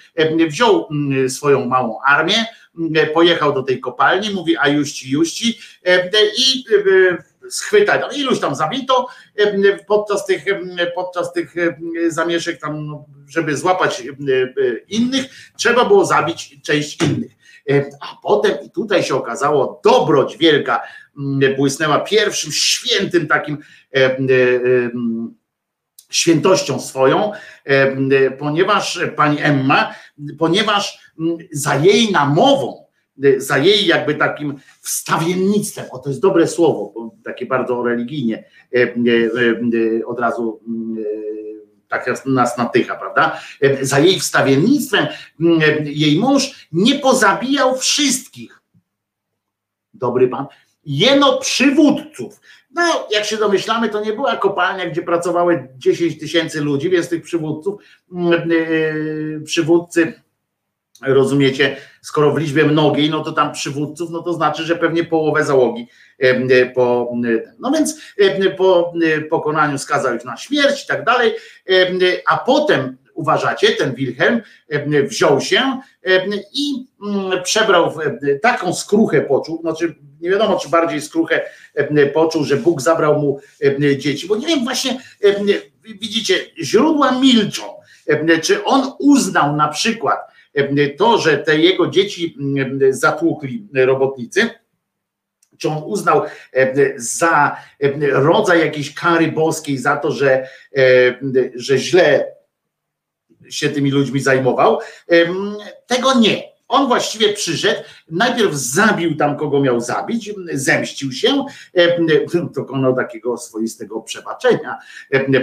Wziął 0.48 0.90
swoją 1.28 1.66
małą 1.66 2.02
armię, 2.02 2.46
pojechał 3.14 3.54
do 3.54 3.64
tej 3.64 3.80
kopalni, 3.80 4.30
mówi 4.30 4.58
a 4.58 4.68
juści, 4.68 5.12
juści 5.12 5.60
i 6.38 6.66
schwytać. 7.50 8.18
Iluś 8.18 8.40
tam 8.40 8.56
zabito 8.56 9.08
podczas 9.88 10.26
tych, 10.26 10.46
podczas 10.96 11.34
tych 11.34 11.56
zamieszek, 12.08 12.60
tam, 12.60 12.86
no, 12.86 13.06
żeby 13.28 13.58
złapać 13.58 14.04
innych, 14.88 15.26
trzeba 15.58 15.86
było 15.86 16.06
zabić 16.06 16.62
część 16.64 17.04
innych. 17.04 17.32
A 18.02 18.18
potem 18.24 18.52
i 18.66 18.72
tutaj 18.72 19.04
się 19.04 19.16
okazało, 19.16 19.82
dobroć 19.84 20.38
wielka 20.38 20.82
błysnęła 21.58 22.00
pierwszym 22.00 22.52
świętym 22.52 23.28
takim 23.28 23.58
świętością 26.10 26.80
swoją, 26.80 27.32
ponieważ 28.40 29.00
pani 29.16 29.38
Emma, 29.42 29.96
ponieważ 30.40 31.14
za 31.52 31.76
jej 31.76 32.12
namową 32.12 32.86
za 33.38 33.58
jej 33.58 33.86
jakby 33.86 34.16
takim 34.16 34.56
wstawiennictwem, 34.82 35.86
o 35.92 36.00
to 36.00 36.10
jest 36.10 36.22
dobre 36.22 36.48
słowo, 36.48 36.94
takie 37.24 37.46
bardzo 37.46 37.84
religijnie 37.84 38.44
e, 38.76 38.78
e, 38.80 40.06
od 40.06 40.20
razu 40.20 40.60
tak 41.88 42.26
nas 42.26 42.58
natycha, 42.58 42.96
prawda? 42.96 43.42
Za 43.82 44.00
jej 44.00 44.20
wstawiennictwem 44.20 45.08
jej 45.84 46.20
mąż 46.20 46.68
nie 46.72 47.00
pozabijał 47.00 47.78
wszystkich 47.78 48.60
dobry 50.00 50.28
pan, 50.28 50.46
jeno 50.86 51.38
przywódców. 51.38 52.42
No, 52.72 53.08
jak 53.12 53.26
się 53.26 53.38
domyślamy, 53.38 53.90
to 53.90 54.02
nie 54.02 54.14
była 54.14 54.36
kopalnia, 54.38 54.90
gdzie 54.90 55.02
pracowały 55.02 55.68
10 55.78 56.20
tysięcy 56.20 56.62
ludzi, 56.62 56.90
więc 56.90 57.10
tych 57.10 57.24
przywódców, 57.24 57.82
yy, 58.50 59.42
przywódcy, 59.46 60.14
rozumiecie, 61.02 61.78
skoro 62.02 62.32
w 62.32 62.38
liczbie 62.38 62.66
mnogiej, 62.66 63.10
no 63.10 63.24
to 63.24 63.32
tam 63.32 63.52
przywódców, 63.52 64.10
no 64.12 64.22
to 64.22 64.34
znaczy, 64.34 64.64
że 64.64 64.76
pewnie 64.76 65.04
połowę 65.04 65.44
załogi 65.44 65.88
yy, 66.20 66.72
po, 66.76 67.14
yy, 67.24 67.54
no 67.60 67.72
więc 67.72 68.02
po 68.58 68.94
pokonaniu 69.30 69.78
skazał 69.78 70.16
ich 70.16 70.26
na 70.26 70.38
śmierć 70.38 70.84
i 70.84 70.88
tak 70.88 71.06
dalej, 71.06 71.34
a 72.28 72.38
potem 72.38 72.98
uważacie, 73.14 73.72
ten 73.72 73.94
Wilhelm 73.96 74.42
wziął 75.04 75.42
się 75.42 75.82
i 76.54 76.88
mm, 77.06 77.44
przebrał 77.44 77.94
taką 78.42 78.74
skruchę 78.74 79.22
poczuł, 79.22 79.62
znaczy 79.62 79.96
nie 80.22 80.30
wiadomo, 80.30 80.60
czy 80.60 80.70
bardziej 80.70 81.02
skruchę 81.02 81.42
poczuł, 82.14 82.44
że 82.44 82.58
Bóg 82.58 82.82
zabrał 82.82 83.20
mu 83.20 83.40
dzieci, 83.98 84.28
bo 84.28 84.36
nie 84.36 84.48
wiem, 84.48 84.64
właśnie 84.64 85.02
widzicie, 85.84 86.36
źródła 86.64 87.12
milczą, 87.12 87.64
czy 88.42 88.64
on 88.64 88.92
uznał 89.00 89.56
na 89.56 89.68
przykład 89.68 90.20
to, 90.98 91.18
że 91.18 91.38
te 91.38 91.58
jego 91.58 91.88
dzieci 91.88 92.38
zatłukli 92.90 93.68
robotnicy, 93.74 94.50
czy 95.58 95.70
on 95.70 95.84
uznał 95.86 96.22
za 96.96 97.58
rodzaj 98.12 98.60
jakiejś 98.60 98.94
kary 98.94 99.32
boskiej 99.32 99.78
za 99.78 99.98
to, 99.98 100.12
że, 100.12 100.48
że 101.56 101.78
źle 101.78 102.36
się 103.50 103.70
tymi 103.70 103.92
ludźmi 103.92 104.20
zajmował. 104.20 104.80
Tego 105.88 106.20
nie. 106.20 106.49
On 106.70 106.88
właściwie 106.88 107.34
przyszedł, 107.34 107.82
najpierw 108.12 108.54
zabił 108.54 109.16
tam, 109.16 109.38
kogo 109.38 109.60
miał 109.60 109.82
zabić, 109.82 110.32
zemścił 110.54 111.12
się, 111.12 111.46
dokonał 112.56 112.96
takiego 112.96 113.38
swoistego 113.38 114.02
przebaczenia, 114.02 114.78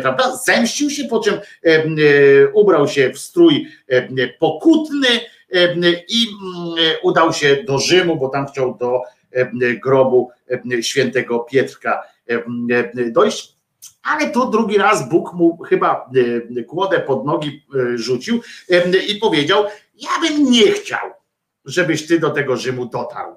prawda? 0.03 0.37
Zemścił 0.37 0.91
się, 0.91 1.05
po 1.05 1.21
czym 1.21 1.35
ubrał 2.55 2.89
się 2.89 3.11
w 3.13 3.19
strój 3.19 3.69
pokutny 4.39 5.09
i 6.09 6.27
udał 7.03 7.33
się 7.33 7.65
do 7.67 7.79
Rzymu, 7.79 8.17
bo 8.17 8.29
tam 8.29 8.47
chciał 8.47 8.79
do 8.81 9.03
grobu 9.83 10.31
świętego 10.81 11.39
Pietrka 11.39 12.03
dojść 13.11 13.57
ale 14.07 14.31
tu 14.31 14.51
drugi 14.51 14.79
raz 14.79 15.09
Bóg 15.09 15.33
mu 15.33 15.59
chyba 15.63 16.11
e, 16.59 16.63
kłodę 16.63 17.01
pod 17.01 17.27
nogi 17.27 17.65
e, 17.75 17.99
rzucił 17.99 18.41
e, 18.71 18.97
i 18.97 19.17
powiedział: 19.17 19.65
Ja 19.97 20.11
bym 20.21 20.51
nie 20.51 20.73
chciał, 20.73 21.11
żebyś 21.65 22.07
ty 22.07 22.21
do 22.21 22.31
tego 22.31 22.57
Rzymu 22.57 22.87
dotarł. 22.87 23.37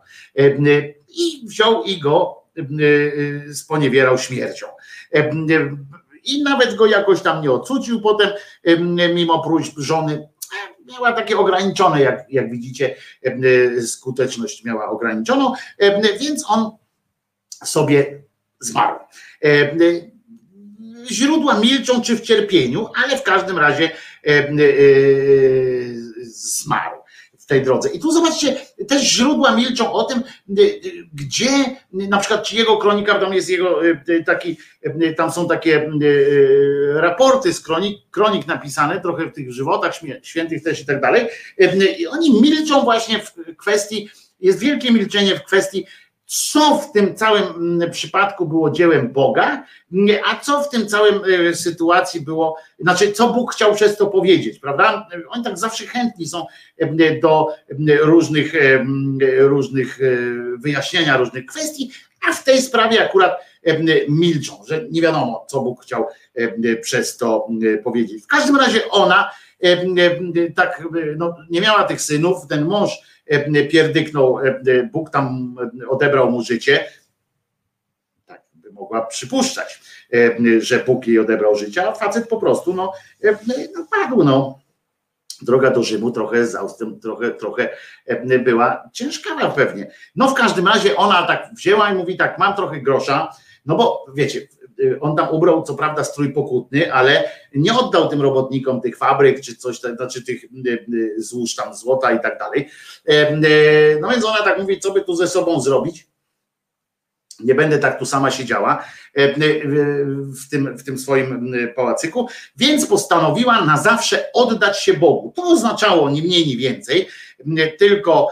I 1.07 1.47
wziął 1.47 1.83
i 1.83 1.99
go 1.99 2.43
sponiewierał 3.53 4.17
śmiercią. 4.17 4.65
I 6.23 6.43
nawet 6.43 6.75
go 6.75 6.85
jakoś 6.85 7.21
tam 7.21 7.41
nie 7.41 7.51
ocucił 7.51 8.01
potem, 8.01 8.29
mimo 9.13 9.43
próśb 9.43 9.79
żony. 9.79 10.29
Miała 10.85 11.13
takie 11.13 11.37
ograniczone, 11.37 12.01
jak, 12.01 12.25
jak 12.29 12.51
widzicie, 12.51 12.95
skuteczność 13.85 14.63
miała 14.63 14.89
ograniczoną, 14.89 15.53
więc 16.19 16.45
on 16.49 16.71
sobie 17.63 18.23
zmarł 18.59 18.99
źródła 21.11 21.59
milczą 21.59 22.01
czy 22.01 22.15
w 22.15 22.21
cierpieniu, 22.21 22.87
ale 22.95 23.17
w 23.17 23.23
każdym 23.23 23.57
razie 23.57 23.91
e, 24.25 24.29
e, 24.29 24.53
zmarł 26.25 26.97
w 27.39 27.45
tej 27.45 27.63
drodze. 27.63 27.89
I 27.89 27.99
tu 27.99 28.11
zobaczcie, 28.11 28.55
też 28.87 29.01
źródła 29.03 29.55
milczą 29.55 29.93
o 29.93 30.03
tym, 30.03 30.19
e, 30.19 30.53
gdzie 31.13 31.49
na 31.91 32.17
przykład 32.17 32.51
jego 32.51 32.77
kronika, 32.77 33.19
tam 33.19 33.33
jest 33.33 33.49
jego 33.49 33.79
taki, 34.25 34.57
tam 35.17 35.31
są 35.31 35.47
takie 35.47 35.91
raporty 36.93 37.53
z 37.53 37.61
kronik, 37.61 37.97
kronik 38.11 38.47
napisane, 38.47 39.01
trochę 39.01 39.25
w 39.25 39.33
tych 39.33 39.53
żywotach 39.53 39.93
świętych 40.23 40.63
też 40.63 40.81
i 40.81 40.85
tak 40.85 41.01
dalej. 41.01 41.27
I 41.99 42.07
oni 42.07 42.41
milczą 42.41 42.81
właśnie 42.81 43.19
w 43.19 43.55
kwestii, 43.57 44.09
jest 44.39 44.59
wielkie 44.59 44.91
milczenie 44.91 45.35
w 45.35 45.43
kwestii 45.43 45.85
co 46.31 46.77
w 46.77 46.91
tym 46.91 47.15
całym 47.15 47.43
mm, 47.43 47.91
przypadku 47.91 48.47
było 48.47 48.69
dziełem 48.69 49.13
Boga, 49.13 49.63
a 50.25 50.35
co 50.39 50.61
w 50.61 50.69
tym 50.69 50.87
całym 50.87 51.21
e, 51.49 51.55
sytuacji 51.55 52.21
było, 52.21 52.57
znaczy 52.79 53.11
co 53.11 53.33
Bóg 53.33 53.53
chciał 53.53 53.75
przez 53.75 53.97
to 53.97 54.07
powiedzieć, 54.07 54.59
prawda? 54.59 55.07
Oni 55.29 55.43
tak 55.43 55.57
zawsze 55.57 55.85
chętni 55.85 56.27
są 56.27 56.45
e, 56.77 57.19
do 57.19 57.47
e, 57.49 57.95
różnych, 57.95 58.53
różnych 59.39 59.99
wyjaśnienia 60.57 61.17
różnych 61.17 61.45
kwestii, 61.45 61.91
a 62.29 62.33
w 62.33 62.43
tej 62.43 62.61
sprawie 62.61 63.05
akurat 63.05 63.39
milczą, 64.09 64.53
że 64.67 64.85
nie 64.91 65.01
wiadomo, 65.01 65.45
co 65.49 65.61
Bóg 65.61 65.83
chciał 65.83 66.05
przez 66.81 67.17
to 67.17 67.47
powiedzieć. 67.83 68.23
W 68.23 68.27
każdym 68.27 68.55
razie 68.55 68.89
ona 68.89 69.31
tak 70.55 70.83
no, 71.17 71.35
nie 71.49 71.61
miała 71.61 71.83
tych 71.83 72.01
synów, 72.01 72.47
ten 72.47 72.65
mąż 72.65 72.91
pierdyknął, 73.71 74.39
e, 74.39 74.83
Bóg 74.91 75.09
tam 75.09 75.55
odebrał 75.89 76.31
mu 76.31 76.43
życie. 76.43 76.85
Tak 78.25 78.41
by 78.53 78.71
mogła 78.71 79.05
przypuszczać, 79.05 79.81
e, 80.13 80.61
że 80.61 80.79
Bóg 80.79 81.07
jej 81.07 81.19
odebrał 81.19 81.55
życie, 81.55 81.87
a 81.87 81.91
facet 81.91 82.27
po 82.27 82.37
prostu 82.37 82.73
no, 82.73 82.93
no 83.75 83.87
padł. 83.91 84.23
No. 84.23 84.59
Droga 85.41 85.71
do 85.71 85.83
Rzymu 85.83 86.11
trochę 86.11 86.47
z 86.47 86.55
Austrem, 86.55 86.99
trochę, 86.99 87.31
trochę 87.31 87.69
była 88.39 88.89
ciężka 88.93 89.49
pewnie. 89.49 89.91
No 90.15 90.27
w 90.27 90.33
każdym 90.33 90.67
razie 90.67 90.95
ona 90.95 91.27
tak 91.27 91.49
wzięła 91.53 91.91
i 91.91 91.95
mówi 91.95 92.17
tak, 92.17 92.39
mam 92.39 92.55
trochę 92.55 92.81
grosza, 92.81 93.35
no 93.65 93.75
bo 93.75 94.05
wiecie, 94.15 94.47
on 95.01 95.15
tam 95.15 95.29
ubrał 95.31 95.63
co 95.63 95.75
prawda 95.75 96.03
strój 96.03 96.33
pokutny, 96.33 96.93
ale 96.93 97.29
nie 97.55 97.73
oddał 97.73 98.09
tym 98.09 98.21
robotnikom 98.21 98.81
tych 98.81 98.97
fabryk 98.97 99.41
czy 99.41 99.55
coś, 99.55 99.79
znaczy 99.79 100.25
tych 100.25 100.43
y, 100.43 100.49
y, 100.93 101.21
złóż 101.21 101.55
tam 101.55 101.75
złota 101.75 102.11
i 102.11 102.19
tak 102.19 102.39
dalej. 102.39 102.69
No 104.01 104.09
więc 104.09 104.25
ona 104.25 104.43
tak 104.43 104.59
mówi, 104.59 104.79
co 104.79 104.91
by 104.91 105.01
tu 105.01 105.15
ze 105.15 105.27
sobą 105.27 105.61
zrobić? 105.61 106.08
Nie 107.39 107.55
będę 107.55 107.79
tak 107.79 107.99
tu 107.99 108.05
sama 108.05 108.31
siedziała 108.31 108.85
w 110.45 110.49
tym, 110.51 110.77
w 110.77 110.83
tym 110.83 110.97
swoim 110.97 111.53
pałacyku, 111.75 112.27
więc 112.57 112.87
postanowiła 112.87 113.65
na 113.65 113.77
zawsze 113.77 114.25
oddać 114.33 114.83
się 114.83 114.93
Bogu. 114.93 115.33
To 115.35 115.43
oznaczało 115.43 116.09
ni 116.09 116.21
mniej, 116.21 116.47
ni 116.47 116.57
więcej, 116.57 117.07
tylko 117.79 118.27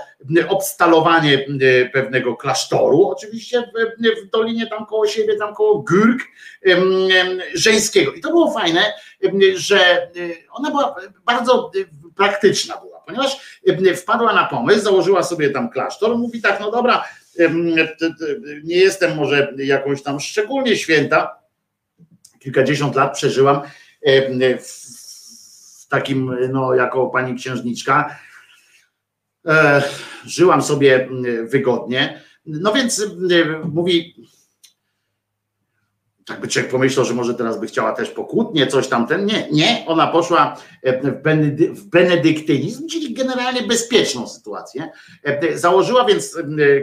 obstalowanie 0.47 1.45
pewnego 1.93 2.35
klasztoru, 2.35 3.09
oczywiście 3.09 3.61
w, 3.61 4.25
w 4.27 4.29
dolinie 4.29 4.67
tam 4.67 4.85
koło 4.85 5.07
siebie, 5.07 5.35
tam 5.35 5.55
koło 5.55 5.83
Gürk 5.83 6.19
żeńskiego. 7.53 8.11
I 8.11 8.21
to 8.21 8.29
było 8.29 8.51
fajne, 8.51 8.93
że 9.55 10.09
ona 10.51 10.71
była 10.71 10.95
bardzo 11.25 11.71
praktyczna 12.15 12.77
była, 12.77 12.99
ponieważ 12.99 13.61
wpadła 13.95 14.33
na 14.33 14.45
pomysł, 14.45 14.79
założyła 14.79 15.23
sobie 15.23 15.49
tam 15.49 15.69
klasztor, 15.69 16.17
mówi 16.17 16.41
tak, 16.41 16.59
no 16.59 16.71
dobra, 16.71 17.03
nie 18.63 18.75
jestem 18.75 19.15
może 19.15 19.53
jakąś 19.57 20.03
tam 20.03 20.19
szczególnie 20.19 20.77
święta, 20.77 21.39
kilkadziesiąt 22.39 22.95
lat 22.95 23.13
przeżyłam 23.13 23.61
w 24.59 25.87
takim, 25.89 26.35
no 26.51 26.73
jako 26.73 27.07
pani 27.07 27.35
księżniczka, 27.35 28.17
E, 29.47 29.83
żyłam 30.25 30.61
sobie 30.61 31.09
wygodnie. 31.43 32.21
No 32.45 32.73
więc 32.73 33.05
mówi, 33.63 34.15
tak 36.27 36.41
by 36.41 36.47
człowiek 36.47 36.71
pomyślał, 36.71 37.05
że 37.05 37.13
może 37.13 37.33
teraz 37.33 37.59
by 37.59 37.67
chciała 37.67 37.91
też 37.91 38.09
pokłótnie, 38.09 38.67
coś 38.67 38.87
tamten. 38.87 39.25
Nie, 39.25 39.47
nie, 39.51 39.83
ona 39.87 40.07
poszła 40.07 40.57
e, 40.83 41.01
w, 41.01 41.05
w 41.79 41.85
benedyktynizm, 41.85 42.87
czyli 42.87 43.13
generalnie 43.13 43.61
bezpieczną 43.61 44.27
sytuację. 44.27 44.89
E, 45.23 45.57
założyła 45.57 46.05
więc 46.05 46.37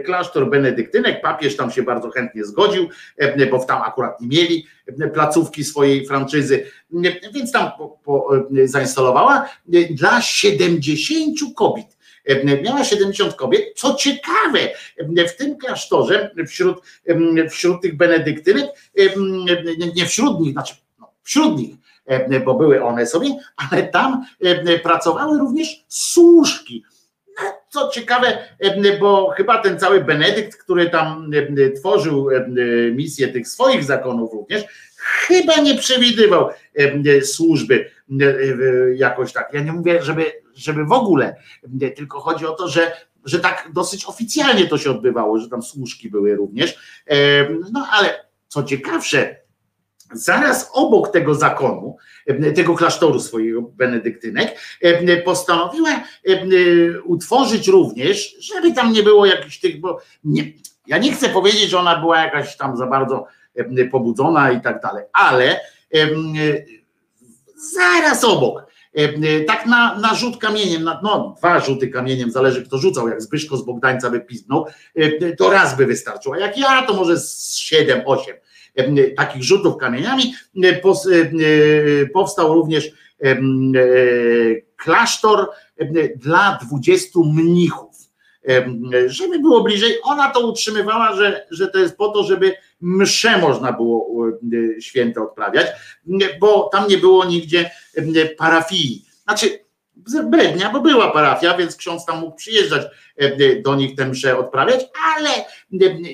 klasztor 0.05 0.49
benedyktynek, 0.49 1.21
papież 1.21 1.55
tam 1.55 1.71
się 1.71 1.83
bardzo 1.83 2.09
chętnie 2.09 2.45
zgodził, 2.45 2.89
bo 3.51 3.65
tam 3.65 3.81
akurat 3.81 4.21
nie 4.21 4.27
mieli 4.27 4.65
placówki 5.13 5.63
swojej 5.63 6.05
franczyzy, 6.07 6.65
więc 7.33 7.51
tam 7.51 7.71
po, 7.77 7.99
po, 8.03 8.29
zainstalowała 8.65 9.49
dla 9.89 10.21
70 10.21 11.37
kobiet 11.55 11.94
miała 12.61 12.83
70 12.83 13.33
kobiet. 13.33 13.73
Co 13.75 13.93
ciekawe, 13.95 14.59
w 15.27 15.37
tym 15.37 15.57
klasztorze, 15.57 16.31
wśród, 16.47 16.77
wśród 17.49 17.81
tych 17.81 17.97
benedyktynek, 17.97 18.65
nie 19.95 20.05
wśród 20.05 20.39
nich, 20.39 20.51
znaczy 20.51 20.73
no, 20.99 21.13
wśród 21.23 21.57
nich, 21.57 21.75
bo 22.45 22.53
były 22.53 22.83
one 22.83 23.05
sobie, 23.05 23.29
ale 23.55 23.83
tam 23.83 24.25
pracowały 24.83 25.39
również 25.39 25.85
służki. 25.87 26.83
No, 27.43 27.61
co 27.69 27.89
ciekawe, 27.89 28.37
bo 28.99 29.29
chyba 29.29 29.61
ten 29.61 29.79
cały 29.79 30.03
Benedykt, 30.03 30.57
który 30.57 30.89
tam 30.89 31.31
tworzył 31.75 32.29
misję 32.91 33.27
tych 33.27 33.47
swoich 33.47 33.83
zakonów 33.83 34.33
również, 34.33 34.63
chyba 34.97 35.55
nie 35.55 35.75
przewidywał 35.75 36.49
służby 37.21 37.91
jakoś 38.95 39.33
tak. 39.33 39.49
Ja 39.53 39.61
nie 39.61 39.71
mówię, 39.71 40.03
żeby 40.03 40.44
żeby 40.55 40.85
w 40.85 40.91
ogóle, 40.91 41.35
tylko 41.95 42.19
chodzi 42.19 42.45
o 42.45 42.51
to, 42.51 42.67
że 42.67 42.91
że 43.25 43.39
tak 43.39 43.69
dosyć 43.73 44.05
oficjalnie 44.05 44.67
to 44.67 44.77
się 44.77 44.91
odbywało, 44.91 45.39
że 45.39 45.49
tam 45.49 45.63
służki 45.63 46.09
były 46.09 46.35
również. 46.35 46.79
No 47.71 47.87
ale 47.91 48.25
co 48.47 48.63
ciekawsze, 48.63 49.35
zaraz 50.13 50.69
obok 50.73 51.11
tego 51.11 51.35
zakonu, 51.35 51.97
tego 52.55 52.75
klasztoru 52.75 53.19
swojego 53.19 53.61
benedyktynek, 53.61 54.59
postanowiła 55.25 56.03
utworzyć 57.05 57.67
również, 57.67 58.35
żeby 58.39 58.73
tam 58.73 58.93
nie 58.93 59.03
było 59.03 59.25
jakichś 59.25 59.59
tych, 59.59 59.79
bo 59.79 60.01
nie, 60.23 60.43
ja 60.87 60.97
nie 60.97 61.11
chcę 61.11 61.29
powiedzieć, 61.29 61.69
że 61.69 61.79
ona 61.79 61.99
była 61.99 62.19
jakaś 62.19 62.57
tam 62.57 62.77
za 62.77 62.87
bardzo 62.87 63.27
pobudzona 63.91 64.51
i 64.51 64.61
tak 64.61 64.81
dalej, 64.81 65.05
ale 65.13 65.59
zaraz 67.73 68.23
obok, 68.23 68.65
tak 69.47 69.65
na, 69.65 69.99
na 69.99 70.15
rzut 70.15 70.37
kamieniem, 70.37 70.83
na, 70.83 70.99
no 71.03 71.35
dwa 71.37 71.59
rzuty 71.59 71.87
kamieniem, 71.87 72.31
zależy 72.31 72.65
kto 72.65 72.77
rzucał, 72.77 73.07
jak 73.07 73.21
Zbyszko 73.21 73.57
z 73.57 73.65
Bogdańca 73.65 74.09
by 74.09 74.21
piznął, 74.21 74.65
to 75.37 75.49
raz 75.49 75.77
by 75.77 75.85
wystarczyło, 75.85 76.35
a 76.35 76.39
jak 76.39 76.57
ja, 76.57 76.81
to 76.81 76.93
może 76.93 77.19
z 77.19 77.57
siedem, 77.57 78.01
osiem 78.05 78.35
takich 79.17 79.43
rzutów 79.43 79.77
kamieniami. 79.77 80.33
Powstał 82.13 82.53
również 82.53 82.91
klasztor 84.75 85.49
dla 86.15 86.59
20 86.67 87.19
mnichów. 87.19 87.95
Żeby 89.05 89.39
było 89.39 89.63
bliżej, 89.63 89.97
ona 90.03 90.29
to 90.29 90.47
utrzymywała, 90.47 91.15
że, 91.15 91.47
że 91.51 91.67
to 91.67 91.79
jest 91.79 91.97
po 91.97 92.07
to, 92.07 92.23
żeby 92.23 92.53
msze 92.85 93.37
można 93.37 93.73
było 93.73 94.27
święte 94.79 95.21
odprawiać, 95.21 95.67
bo 96.39 96.69
tam 96.71 96.87
nie 96.87 96.97
było 96.97 97.25
nigdzie 97.25 97.71
parafii. 98.37 99.05
Znaczy, 99.23 99.59
Brednia, 100.29 100.69
bo 100.69 100.81
była 100.81 101.11
parafia, 101.11 101.57
więc 101.57 101.75
ksiądz 101.75 102.05
tam 102.05 102.19
mógł 102.19 102.35
przyjeżdżać 102.35 102.81
do 103.63 103.75
nich 103.75 103.95
tę 103.95 104.07
mszę 104.07 104.37
odprawiać, 104.37 104.85
ale 105.15 105.29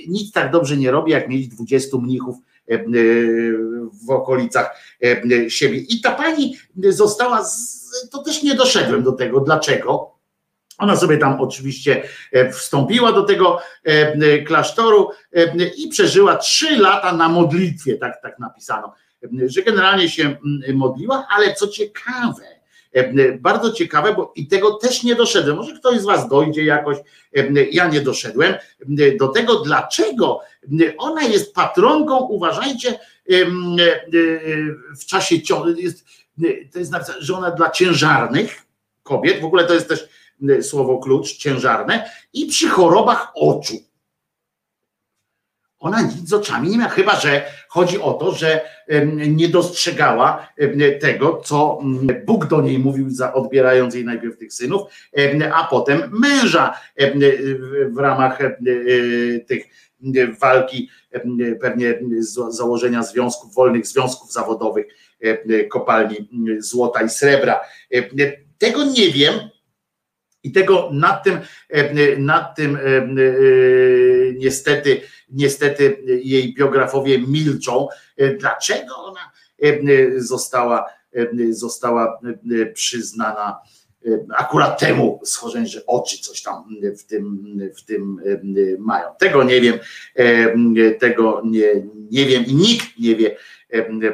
nic 0.08 0.32
tak 0.32 0.52
dobrze 0.52 0.78
nie 0.78 0.92
robi, 0.92 1.12
jak 1.12 1.30
mieć 1.30 1.48
20 1.48 1.98
mnichów 1.98 2.36
E, 2.72 2.76
e, 2.76 2.84
w 4.06 4.10
okolicach 4.10 4.76
e, 5.04 5.50
siebie. 5.50 5.78
I 5.78 6.02
ta 6.02 6.12
pani 6.12 6.58
została, 6.90 7.46
to 8.12 8.24
też 8.24 8.44
nie 8.44 8.56
doszedłem 8.56 9.04
do 9.04 9.12
tego, 9.12 9.40
dlaczego. 9.40 10.12
Ona 10.82 10.96
sobie 10.96 11.18
tam 11.18 11.42
oczywiście 11.42 12.04
wstąpiła 12.54 13.12
do 13.12 13.24
tego 13.24 13.62
klasztoru 14.48 15.10
i 15.78 15.88
przeżyła 15.88 16.36
trzy 16.36 16.78
lata 16.78 17.14
na 17.14 17.30
modlitwie, 17.30 17.98
tak, 17.98 18.22
tak 18.22 18.40
napisano, 18.40 18.94
że 19.46 19.62
generalnie 19.62 20.10
się 20.10 20.38
modliła, 20.74 21.28
ale 21.30 21.54
co 21.56 21.68
ciekawe, 21.68 22.44
bardzo 23.40 23.72
ciekawe, 23.72 24.14
bo 24.14 24.34
i 24.36 24.48
tego 24.48 24.74
też 24.74 25.04
nie 25.04 25.16
doszedłem. 25.16 25.58
Może 25.58 25.76
ktoś 25.76 26.00
z 26.00 26.06
Was 26.06 26.30
dojdzie 26.30 26.66
jakoś, 26.66 26.98
ja 27.72 27.88
nie 27.88 28.02
doszedłem 28.02 28.54
do 29.20 29.28
tego, 29.28 29.60
dlaczego 29.60 30.40
ona 30.98 31.24
jest 31.24 31.54
patronką, 31.54 32.18
uważajcie, 32.18 33.00
w 35.00 35.06
czasie 35.06 35.42
ciąży, 35.42 35.76
to 36.74 36.80
jest 36.80 36.92
napisane, 36.92 37.22
że 37.22 37.38
ona 37.38 37.52
dla 37.52 37.70
ciężarnych 37.70 38.62
kobiet, 39.04 39.42
w 39.42 39.46
ogóle 39.46 39.64
to 39.64 39.74
jest 39.74 39.88
też 39.88 40.10
słowo 40.62 40.98
klucz, 40.98 41.38
ciężarne, 41.38 42.10
i 42.34 42.46
przy 42.46 42.70
chorobach 42.70 43.32
oczu. 43.36 43.74
Ona 45.80 46.02
nic 46.02 46.30
z 46.30 46.34
oczami 46.34 46.70
nie 46.70 46.78
miała, 46.78 46.90
chyba 46.90 47.20
że 47.20 47.46
chodzi 47.70 48.02
o 48.02 48.14
to, 48.14 48.32
że 48.32 48.62
nie 49.28 49.50
dostrzegała 49.50 50.48
tego, 51.02 51.42
co 51.46 51.80
Bóg 52.26 52.46
do 52.46 52.62
niej 52.62 52.80
mówił, 52.80 53.08
odbierając 53.34 53.96
jej 53.96 54.06
najpierw 54.06 54.38
tych 54.38 54.54
synów, 54.54 54.82
a 55.54 55.68
potem 55.70 56.20
męża 56.20 56.80
w 57.90 57.98
ramach 57.98 58.40
tych 59.48 60.40
walki, 60.40 60.90
pewnie 61.62 62.00
założenia 62.50 63.04
związków, 63.04 63.54
wolnych 63.54 63.88
związków 63.88 64.34
zawodowych, 64.34 64.86
kopalni 65.70 66.30
złota 66.60 67.02
i 67.02 67.10
srebra. 67.10 67.60
Tego 68.58 68.84
nie 68.84 69.10
wiem, 69.12 69.34
i 70.44 70.52
tego 70.52 70.90
nad 70.94 71.24
tym, 71.24 71.38
nad 72.18 72.56
tym 72.56 72.78
niestety, 74.38 75.02
niestety 75.30 75.98
jej 76.24 76.54
biografowie 76.54 77.20
milczą. 77.20 77.88
Dlaczego 78.40 78.96
ona 78.96 79.32
została, 80.18 80.86
została 81.50 82.20
przyznana 82.74 83.58
akurat 84.38 84.80
temu 84.80 85.22
schorzeń, 85.26 85.68
że 85.68 85.86
oczy 85.86 86.18
coś 86.18 86.42
tam 86.42 86.64
w 87.00 87.04
tym, 87.04 87.58
w 87.78 87.86
tym 87.86 88.22
mają. 88.80 89.08
Tego 89.20 89.44
nie 89.44 89.62
wiem, 89.62 89.80
tego 91.00 91.42
nie, 91.46 91.68
nie 92.12 92.26
wiem 92.26 92.46
i 92.46 92.56
nikt 92.56 92.86
nie 93.00 93.16
wie 93.16 93.38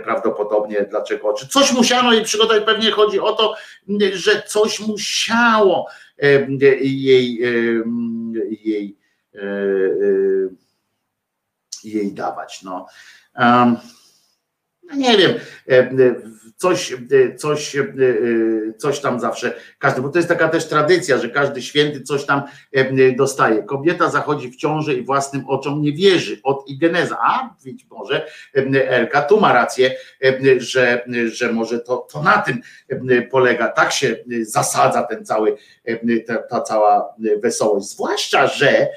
prawdopodobnie 0.04 0.86
dlaczego 0.90 1.30
oczy. 1.30 1.48
Coś 1.48 1.74
musiano 1.74 2.14
jej 2.14 2.24
przygotować, 2.24 2.64
pewnie 2.64 2.92
chodzi 2.92 3.20
o 3.20 3.34
to, 3.34 3.56
że 4.14 4.44
coś 4.48 4.80
musiało 4.80 5.88
jej, 6.82 7.40
jej, 8.62 8.98
jej 11.84 12.14
dawać. 12.14 12.64
No. 12.64 12.86
no 13.40 13.78
nie 14.96 15.18
wiem, 15.18 15.34
coś, 16.56 16.96
coś, 17.38 17.76
coś 18.78 19.00
tam 19.00 19.20
zawsze, 19.20 19.54
każdy, 19.80 20.02
bo 20.02 20.10
to 20.10 20.20
jest 20.20 20.30
taka 20.30 20.50
też 20.50 20.68
tradycja, 20.68 21.18
że 21.18 21.30
każdy 21.30 21.62
święty 21.62 22.02
coś 22.02 22.26
tam 22.26 22.44
dostaje. 23.18 23.64
Kobieta 23.64 24.10
zachodzi 24.10 24.52
w 24.52 24.56
ciąży 24.56 24.94
i 24.94 25.06
własnym 25.06 25.46
oczom 25.48 25.82
nie 25.82 25.94
wierzy. 25.94 26.40
Od 26.44 26.70
Igeneza, 26.70 27.18
a 27.22 27.56
być 27.66 27.86
może 27.90 28.28
Elka 28.88 29.22
tu 29.22 29.40
ma 29.40 29.54
rację, 29.54 29.96
że, 30.58 31.06
że 31.26 31.54
może 31.54 31.80
to, 31.80 31.98
to 31.98 32.24
na 32.24 32.38
tym 32.38 32.62
polega, 33.32 33.68
tak 33.68 33.92
się 33.92 34.16
zasadza 34.42 35.04
ten 35.04 35.26
cały, 35.26 35.58
ta, 36.28 36.38
ta 36.38 36.62
cała 36.62 37.16
wesołość, 37.44 37.86
zwłaszcza, 37.86 38.48
że 38.48 38.88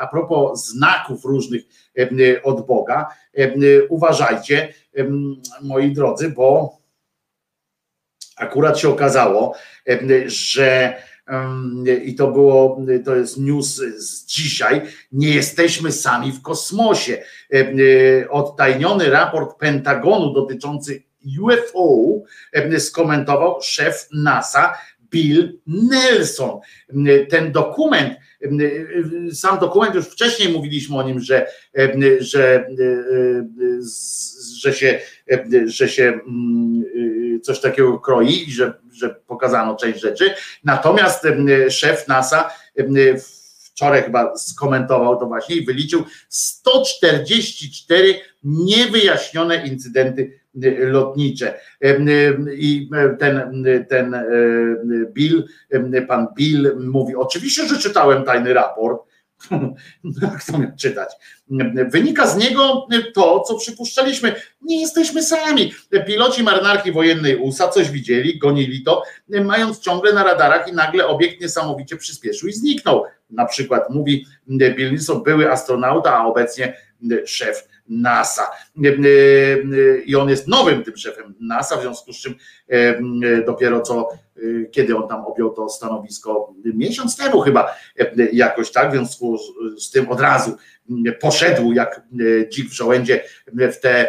a 0.00 0.06
propos 0.06 0.66
znaków 0.68 1.24
różnych 1.24 1.62
od 2.42 2.66
Boga, 2.66 3.08
uważajcie, 3.88 4.74
moi 5.62 5.92
drodzy, 5.92 6.28
bo 6.30 6.78
akurat 8.36 8.78
się 8.78 8.88
okazało, 8.88 9.54
że 10.26 10.96
i 12.04 12.14
to 12.14 12.30
było, 12.30 12.80
to 13.04 13.16
jest 13.16 13.36
news 13.36 13.74
z 13.96 14.26
dzisiaj, 14.26 14.82
nie 15.12 15.34
jesteśmy 15.34 15.92
sami 15.92 16.32
w 16.32 16.42
kosmosie. 16.42 17.22
Odtajniony 18.30 19.10
raport 19.10 19.58
Pentagonu 19.58 20.32
dotyczący 20.32 21.02
UFO 21.42 21.98
skomentował 22.78 23.58
szef 23.62 24.08
NASA 24.12 24.78
Bill 25.10 25.58
Nelson. 25.66 26.60
Ten 27.30 27.52
dokument, 27.52 28.16
sam 29.32 29.58
dokument, 29.58 29.94
już 29.94 30.06
wcześniej 30.06 30.52
mówiliśmy 30.52 30.96
o 30.96 31.02
nim, 31.02 31.20
że, 31.20 31.46
że, 32.20 32.66
że, 34.62 34.72
się, 34.72 34.98
że 35.66 35.88
się 35.88 36.04
mm, 36.04 36.84
coś 37.42 37.60
takiego 37.60 37.98
kroi 37.98 38.50
że, 38.50 38.74
że 38.92 39.10
pokazano 39.26 39.76
część 39.76 40.00
rzeczy. 40.00 40.34
Natomiast 40.64 41.26
szef 41.70 42.08
NASA 42.08 42.50
wczoraj 43.78 44.02
chyba 44.02 44.36
skomentował 44.36 45.18
to 45.18 45.26
właśnie 45.26 45.56
i 45.56 45.64
wyliczył 45.64 46.04
144 46.28 48.20
niewyjaśnione 48.44 49.66
incydenty 49.66 50.40
lotnicze. 50.78 51.54
I 52.56 52.90
ten, 53.18 53.64
ten 53.88 54.16
Bill, 55.12 55.44
pan 56.08 56.26
Bill 56.36 56.76
mówi, 56.78 57.16
oczywiście, 57.16 57.66
że 57.66 57.78
czytałem 57.78 58.24
tajny 58.24 58.54
raport, 58.54 59.08
kto 60.40 60.58
miał 60.58 60.70
czytać? 60.78 61.08
Wynika 61.90 62.26
z 62.26 62.36
niego 62.36 62.86
to, 63.14 63.40
co 63.40 63.54
przypuszczaliśmy. 63.54 64.34
Nie 64.62 64.80
jesteśmy 64.80 65.22
sami. 65.22 65.72
Piloci 66.06 66.42
marynarki 66.42 66.92
wojennej 66.92 67.36
USA 67.36 67.68
coś 67.68 67.90
widzieli, 67.90 68.38
gonili 68.38 68.82
to, 68.82 69.02
mając 69.28 69.80
ciągle 69.80 70.12
na 70.12 70.24
radarach 70.24 70.68
i 70.68 70.72
nagle 70.72 71.06
obiekt 71.06 71.40
niesamowicie 71.40 71.96
przyspieszył 71.96 72.48
i 72.48 72.52
zniknął. 72.52 73.04
Na 73.30 73.46
przykład 73.46 73.90
mówi 73.90 74.26
Bill 74.48 74.90
Nilsson, 74.90 75.22
były 75.22 75.52
astronauta, 75.52 76.14
a 76.14 76.26
obecnie 76.26 76.76
szef 77.24 77.68
NASA. 77.88 78.50
I 80.06 80.16
on 80.16 80.28
jest 80.28 80.48
nowym 80.48 80.84
tym 80.84 80.96
szefem 80.96 81.34
NASA, 81.40 81.76
w 81.76 81.80
związku 81.80 82.12
z 82.12 82.16
czym 82.16 82.34
dopiero 83.46 83.80
co, 83.80 84.08
kiedy 84.70 84.96
on 84.96 85.08
tam 85.08 85.24
objął 85.24 85.50
to 85.50 85.68
stanowisko, 85.68 86.54
miesiąc 86.64 87.16
temu 87.16 87.40
chyba 87.40 87.74
jakoś 88.32 88.72
tak, 88.72 88.88
w 88.90 88.92
związku 88.92 89.38
z 89.78 89.90
tym 89.90 90.08
od 90.08 90.20
razu 90.20 90.56
poszedł 91.20 91.72
jak 91.72 92.02
dzik 92.48 92.70
w 92.70 92.72
żołędzie 92.72 93.24
w 93.52 93.76
te 93.76 94.08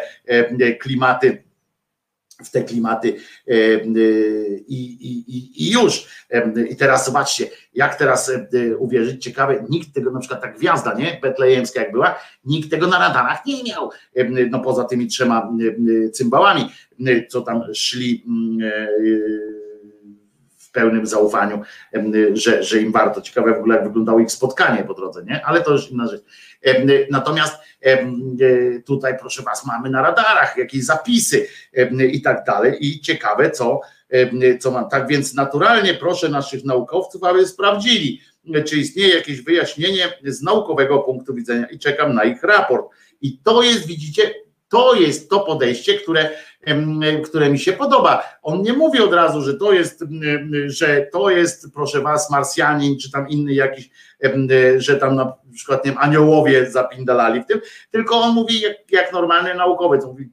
klimaty 0.80 1.49
w 2.44 2.52
te 2.52 2.64
klimaty 2.64 3.16
e, 3.48 3.52
e, 3.52 3.80
i, 4.68 4.82
i, 5.28 5.64
i 5.64 5.72
już. 5.72 6.08
E, 6.30 6.52
I 6.70 6.76
teraz 6.76 7.06
zobaczcie, 7.06 7.48
jak 7.74 7.96
teraz 7.96 8.32
uwierzyć, 8.80 9.24
ciekawe, 9.24 9.66
nikt 9.70 9.94
tego, 9.94 10.12
na 10.12 10.20
przykład 10.20 10.42
ta 10.42 10.48
gwiazda, 10.48 10.94
nie, 10.94 11.20
betlejemska 11.22 11.82
jak 11.82 11.92
była, 11.92 12.20
nikt 12.46 12.70
tego 12.70 12.88
na 12.88 13.00
radarach 13.00 13.46
nie 13.46 13.64
miał, 13.64 13.90
no 14.50 14.60
poza 14.60 14.84
tymi 14.84 15.08
trzema 15.08 15.52
cymbałami, 16.14 16.70
co 17.30 17.42
tam 17.42 17.64
szli 17.74 18.26
w 20.70 20.72
pełnym 20.72 21.08
zaufaniu, 21.08 21.62
że, 22.34 22.64
że 22.64 22.82
im 22.82 22.92
warto. 22.92 23.22
Ciekawe 23.22 23.54
w 23.54 23.58
ogóle, 23.58 23.76
jak 23.76 23.88
wyglądało 23.88 24.20
ich 24.20 24.32
spotkanie 24.32 24.84
po 24.84 24.94
drodze, 24.94 25.24
nie? 25.24 25.46
Ale 25.46 25.62
to 25.62 25.72
już 25.72 25.92
inna 25.92 26.08
rzecz. 26.08 26.22
Natomiast 27.12 27.56
e, 27.82 28.06
tutaj, 28.86 29.18
proszę 29.20 29.44
Was, 29.44 29.66
mamy 29.66 29.90
na 29.90 30.02
radarach 30.02 30.58
jakieś 30.58 30.86
zapisy 30.86 31.48
i 32.12 32.22
tak 32.22 32.44
dalej. 32.44 32.78
I 32.88 33.02
ciekawe, 33.02 33.52
co, 33.52 33.82
co 34.60 34.72
mam. 34.72 34.90
Tak 34.90 35.08
więc 35.08 35.34
naturalnie 35.34 35.94
proszę 35.94 36.30
naszych 36.30 36.66
naukowców, 36.66 37.24
aby 37.24 37.48
sprawdzili, 37.48 38.22
czy 38.66 38.78
istnieje 38.78 39.16
jakieś 39.16 39.42
wyjaśnienie 39.42 40.08
z 40.24 40.42
naukowego 40.42 41.00
punktu 41.00 41.34
widzenia 41.34 41.66
i 41.66 41.80
czekam 41.80 42.14
na 42.14 42.24
ich 42.24 42.44
raport. 42.44 42.86
I 43.22 43.38
to 43.38 43.64
jest, 43.64 43.88
widzicie, 43.88 44.34
to 44.70 44.96
jest 44.96 45.30
to 45.30 45.40
podejście, 45.40 45.94
które, 45.94 46.30
które 47.26 47.50
mi 47.50 47.60
się 47.60 47.74
podoba. 47.74 48.24
On 48.42 48.62
nie 48.62 48.74
mówi 48.74 49.00
od 49.00 49.14
razu, 49.14 49.42
że 49.42 49.54
to 49.54 49.74
jest, 49.74 50.04
że 50.66 51.08
to 51.12 51.30
jest, 51.30 51.74
proszę 51.74 52.02
was, 52.02 52.32
Marsjanin, 52.32 53.00
czy 53.00 53.12
tam 53.12 53.30
inny 53.30 53.54
jakiś, 53.54 53.90
że 54.78 54.98
tam 54.98 55.16
na 55.16 55.34
przykład 55.54 55.86
nie 55.86 55.92
wiem, 55.92 56.00
aniołowie 56.02 56.72
zapindalali 56.72 57.44
w 57.44 57.46
tym, 57.46 57.62
tylko 57.92 58.22
on 58.22 58.34
mówi 58.34 58.62
jak, 58.62 58.92
jak 58.92 59.14
normalny 59.14 59.56
naukowiec. 59.56 60.06
Mówi, 60.06 60.30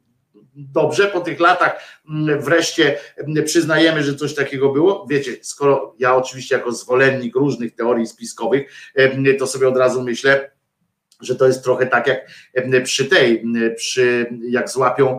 dobrze, 0.55 1.06
po 1.06 1.20
tych 1.20 1.40
latach 1.40 2.00
wreszcie 2.38 2.98
przyznajemy, 3.44 4.02
że 4.02 4.14
coś 4.14 4.34
takiego 4.34 4.72
było. 4.72 5.06
Wiecie, 5.10 5.32
skoro 5.42 5.94
ja 5.98 6.16
oczywiście 6.16 6.55
jako 6.55 6.72
zwolennik 6.72 7.36
różnych 7.36 7.74
teorii 7.74 8.06
spiskowych, 8.06 8.92
to 9.38 9.46
sobie 9.46 9.68
od 9.68 9.76
razu 9.76 10.02
myślę, 10.02 10.50
że 11.20 11.36
to 11.36 11.46
jest 11.46 11.64
trochę 11.64 11.86
tak 11.86 12.06
jak 12.06 12.26
przy 12.84 13.04
tej, 13.04 13.44
przy 13.76 14.26
jak 14.48 14.70
złapią, 14.70 15.18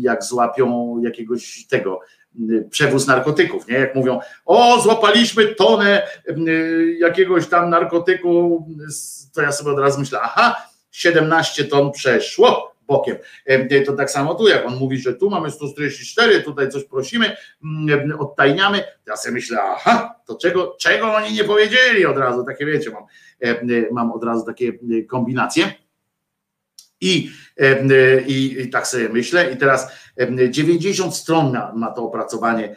jak 0.00 0.24
złapią 0.24 0.96
jakiegoś 1.04 1.66
tego 1.66 2.00
przewóz 2.70 3.06
narkotyków, 3.06 3.68
nie? 3.68 3.74
Jak 3.74 3.94
mówią, 3.94 4.20
o, 4.44 4.80
złapaliśmy 4.80 5.46
tonę 5.46 6.08
jakiegoś 6.98 7.46
tam 7.46 7.70
narkotyku, 7.70 8.66
to 9.34 9.42
ja 9.42 9.52
sobie 9.52 9.70
od 9.70 9.78
razu 9.78 10.00
myślę, 10.00 10.20
aha, 10.22 10.56
17 10.90 11.64
ton 11.64 11.92
przeszło 11.92 12.77
bokiem. 12.88 13.16
To 13.86 13.92
tak 13.92 14.10
samo 14.10 14.34
tu, 14.34 14.48
jak 14.48 14.66
on 14.66 14.76
mówi, 14.76 14.98
że 14.98 15.14
tu 15.14 15.30
mamy 15.30 15.50
144, 15.50 16.42
tutaj 16.42 16.68
coś 16.70 16.84
prosimy, 16.84 17.36
odtajniamy, 18.18 18.84
ja 19.06 19.16
sobie 19.16 19.34
myślę, 19.34 19.58
aha, 19.62 20.14
to 20.26 20.36
czego, 20.36 20.76
czego 20.80 21.14
oni 21.14 21.32
nie 21.32 21.44
powiedzieli 21.44 22.06
od 22.06 22.18
razu, 22.18 22.44
takie 22.44 22.66
wiecie, 22.66 22.90
mam 22.90 23.04
E, 23.40 23.60
e, 23.60 23.92
mam 23.92 24.12
od 24.12 24.24
razu 24.24 24.44
takie 24.44 24.68
e, 24.68 25.02
kombinacje. 25.02 25.72
I, 27.00 27.30
i, 28.26 28.56
I, 28.60 28.70
tak 28.70 28.86
sobie 28.86 29.08
myślę. 29.08 29.52
I 29.52 29.56
teraz 29.56 29.92
90 30.50 31.14
stron 31.14 31.52
ma, 31.52 31.72
ma 31.72 31.90
to 31.90 32.02
opracowanie 32.02 32.76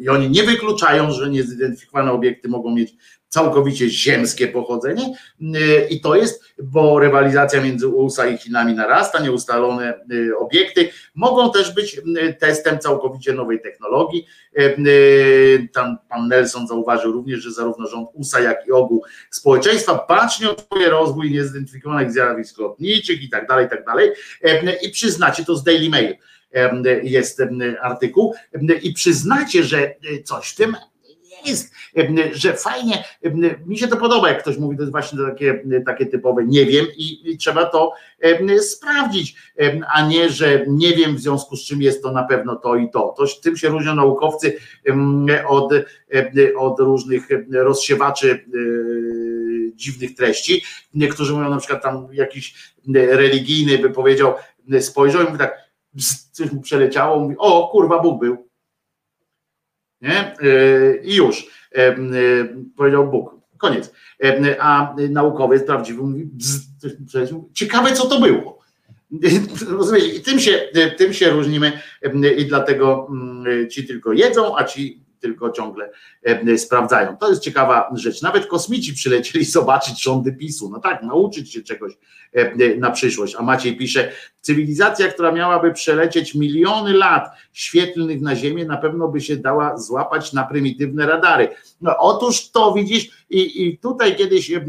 i 0.00 0.08
oni 0.08 0.30
nie 0.30 0.42
wykluczają, 0.42 1.10
że 1.10 1.30
niezidentyfikowane 1.30 2.12
obiekty 2.12 2.48
mogą 2.48 2.74
mieć 2.74 2.94
całkowicie 3.32 3.90
ziemskie 3.90 4.48
pochodzenie 4.48 5.14
i 5.90 6.00
to 6.00 6.16
jest, 6.16 6.44
bo 6.62 6.98
rywalizacja 6.98 7.60
między 7.60 7.88
USA 7.88 8.26
i 8.26 8.38
Chinami 8.38 8.74
narasta, 8.74 9.22
nieustalone 9.22 9.94
y, 10.12 10.38
obiekty 10.38 10.88
mogą 11.14 11.52
też 11.52 11.74
być 11.74 11.98
y, 11.98 12.34
testem 12.40 12.78
całkowicie 12.78 13.32
nowej 13.32 13.60
technologii. 13.60 14.26
Y, 14.58 15.68
tam 15.72 15.98
pan 16.08 16.28
Nelson 16.28 16.66
zauważył 16.66 17.12
również, 17.12 17.40
że 17.40 17.52
zarówno 17.52 17.86
rząd 17.86 18.08
USA, 18.14 18.40
jak 18.40 18.66
i 18.66 18.72
ogół 18.72 19.04
społeczeństwa 19.30 20.06
bacznie 20.08 20.50
odczuje 20.50 20.90
rozwój 20.90 21.30
niezidentyfikowanych 21.30 22.12
zjawisk 22.12 22.58
lotniczych 22.58 23.22
i 23.22 23.30
tak 23.30 23.48
dalej, 23.48 23.66
i 23.66 23.70
tak 23.70 23.84
dalej. 23.84 24.10
I 24.82 24.90
przyznacie 24.90 25.44
to 25.44 25.56
z 25.56 25.64
Daily 25.64 25.88
Mail 25.88 26.16
jest 27.02 27.42
artykuł 27.82 28.34
i 28.82 28.92
przyznacie, 28.92 29.64
że 29.64 29.94
coś 30.24 30.48
w 30.48 30.56
tym 30.56 30.76
jest, 31.46 31.74
że 32.32 32.52
fajnie, 32.52 33.04
mi 33.66 33.78
się 33.78 33.88
to 33.88 33.96
podoba, 33.96 34.28
jak 34.28 34.42
ktoś 34.42 34.58
mówi, 34.58 34.76
to 34.76 34.82
jest 34.82 34.92
właśnie 34.92 35.18
takie, 35.30 35.62
takie 35.86 36.06
typowe 36.06 36.44
nie 36.44 36.66
wiem 36.66 36.86
i, 36.96 37.30
i 37.30 37.38
trzeba 37.38 37.66
to 37.66 37.92
sprawdzić, 38.60 39.36
a 39.94 40.06
nie, 40.06 40.30
że 40.30 40.64
nie 40.68 40.92
wiem 40.92 41.16
w 41.16 41.20
związku 41.20 41.56
z 41.56 41.64
czym 41.64 41.82
jest 41.82 42.02
to 42.02 42.12
na 42.12 42.22
pewno 42.22 42.56
to 42.56 42.76
i 42.76 42.90
to. 42.90 43.14
to 43.16 43.24
tym 43.42 43.56
się 43.56 43.68
różnią 43.68 43.94
naukowcy 43.94 44.56
od, 45.48 45.72
od 46.58 46.80
różnych 46.80 47.28
rozsiewaczy 47.52 48.30
e, 48.30 48.38
dziwnych 49.74 50.14
treści. 50.14 50.62
Niektórzy 50.94 51.32
mówią 51.32 51.50
na 51.50 51.58
przykład 51.58 51.82
tam 51.82 52.08
jakiś 52.12 52.72
religijny 52.94 53.78
by 53.78 53.90
powiedział, 53.90 54.34
spojrzał 54.80 55.22
i 55.22 55.24
mówi 55.24 55.38
tak, 55.38 55.58
coś 56.32 56.52
mu 56.52 56.60
przeleciało, 56.60 57.18
mówi, 57.18 57.34
o 57.38 57.68
kurwa 57.68 57.98
Bóg 57.98 58.20
był 58.20 58.51
nie? 60.02 60.18
E, 60.18 60.96
I 61.02 61.14
już 61.14 61.46
e, 61.74 61.78
e, 61.78 61.96
powiedział 62.76 63.10
Bóg. 63.10 63.42
Koniec. 63.58 63.92
A 64.58 64.94
naukowiec 65.10 65.66
prawdziwy 65.66 66.02
mówi, 66.02 66.24
bzz, 66.24 66.60
ciekawe 67.54 67.92
co 67.92 68.06
to 68.06 68.20
było. 68.20 68.62
I 70.16 70.20
tym 70.20 70.40
się, 70.40 70.68
tym 70.96 71.12
się 71.12 71.30
różnimy 71.30 71.72
i 72.36 72.46
dlatego 72.46 73.08
ci 73.70 73.86
tylko 73.86 74.12
jedzą, 74.12 74.56
a 74.56 74.64
ci 74.64 75.02
tylko 75.22 75.50
ciągle 75.50 75.90
e, 76.22 76.58
sprawdzają. 76.58 77.16
To 77.16 77.30
jest 77.30 77.42
ciekawa 77.42 77.90
rzecz. 77.94 78.22
Nawet 78.22 78.46
kosmici 78.46 78.94
przylecieli 78.94 79.44
zobaczyć 79.58 80.02
rządy 80.02 80.32
PiSu. 80.32 80.70
No 80.70 80.80
tak, 80.80 81.02
nauczyć 81.02 81.52
się 81.52 81.62
czegoś 81.62 81.92
e, 82.32 82.76
na 82.76 82.90
przyszłość. 82.90 83.34
A 83.38 83.42
Maciej 83.42 83.76
pisze, 83.76 84.12
cywilizacja, 84.40 85.08
która 85.08 85.32
miałaby 85.32 85.72
przelecieć 85.72 86.34
miliony 86.34 86.92
lat 86.92 87.30
świetlnych 87.52 88.20
na 88.20 88.36
Ziemię, 88.36 88.64
na 88.64 88.76
pewno 88.76 89.08
by 89.08 89.20
się 89.20 89.36
dała 89.36 89.78
złapać 89.78 90.32
na 90.32 90.44
prymitywne 90.44 91.06
radary. 91.06 91.48
No 91.80 91.96
otóż 91.98 92.50
to 92.50 92.72
widzisz, 92.72 93.26
i, 93.30 93.66
i 93.66 93.78
tutaj 93.78 94.16
kiedyś 94.16 94.50
e, 94.50 94.60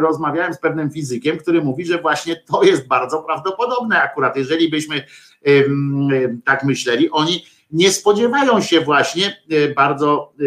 rozmawiałem 0.00 0.54
z 0.54 0.58
pewnym 0.58 0.90
fizykiem, 0.90 1.38
który 1.38 1.62
mówi, 1.62 1.86
że 1.86 1.98
właśnie 1.98 2.36
to 2.36 2.62
jest 2.62 2.86
bardzo 2.86 3.22
prawdopodobne 3.22 4.02
akurat, 4.02 4.36
jeżeli 4.36 4.70
byśmy 4.70 5.04
tak 6.44 6.64
myśleli, 6.64 7.10
oni 7.10 7.44
nie 7.70 7.92
spodziewają 7.92 8.60
się 8.60 8.80
właśnie 8.80 9.42
e, 9.50 9.68
bardzo, 9.74 10.32
e, 10.40 10.44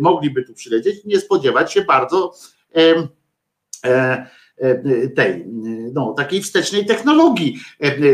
mogliby 0.00 0.44
tu 0.44 0.54
przylecieć, 0.54 1.04
nie 1.04 1.20
spodziewać 1.20 1.72
się 1.72 1.82
bardzo 1.82 2.34
e, 3.84 4.26
tej, 5.14 5.44
no, 5.94 6.14
takiej 6.16 6.42
wstecznej 6.42 6.86
technologii. 6.86 7.60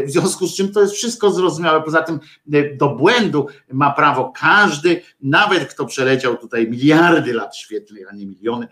W 0.06 0.10
związku 0.10 0.46
z 0.46 0.56
czym 0.56 0.72
to 0.72 0.80
jest 0.80 0.94
wszystko 0.94 1.30
zrozumiałe. 1.30 1.82
Poza 1.82 2.02
tym 2.02 2.20
do 2.76 2.88
błędu 2.88 3.46
ma 3.72 3.92
prawo 3.92 4.32
każdy, 4.40 5.00
nawet 5.20 5.64
kto 5.64 5.86
przeleciał 5.86 6.36
tutaj 6.36 6.70
miliardy 6.70 7.32
lat 7.32 7.56
świetlnych, 7.56 8.12
a 8.12 8.14
nie 8.14 8.26
miliony, 8.26 8.68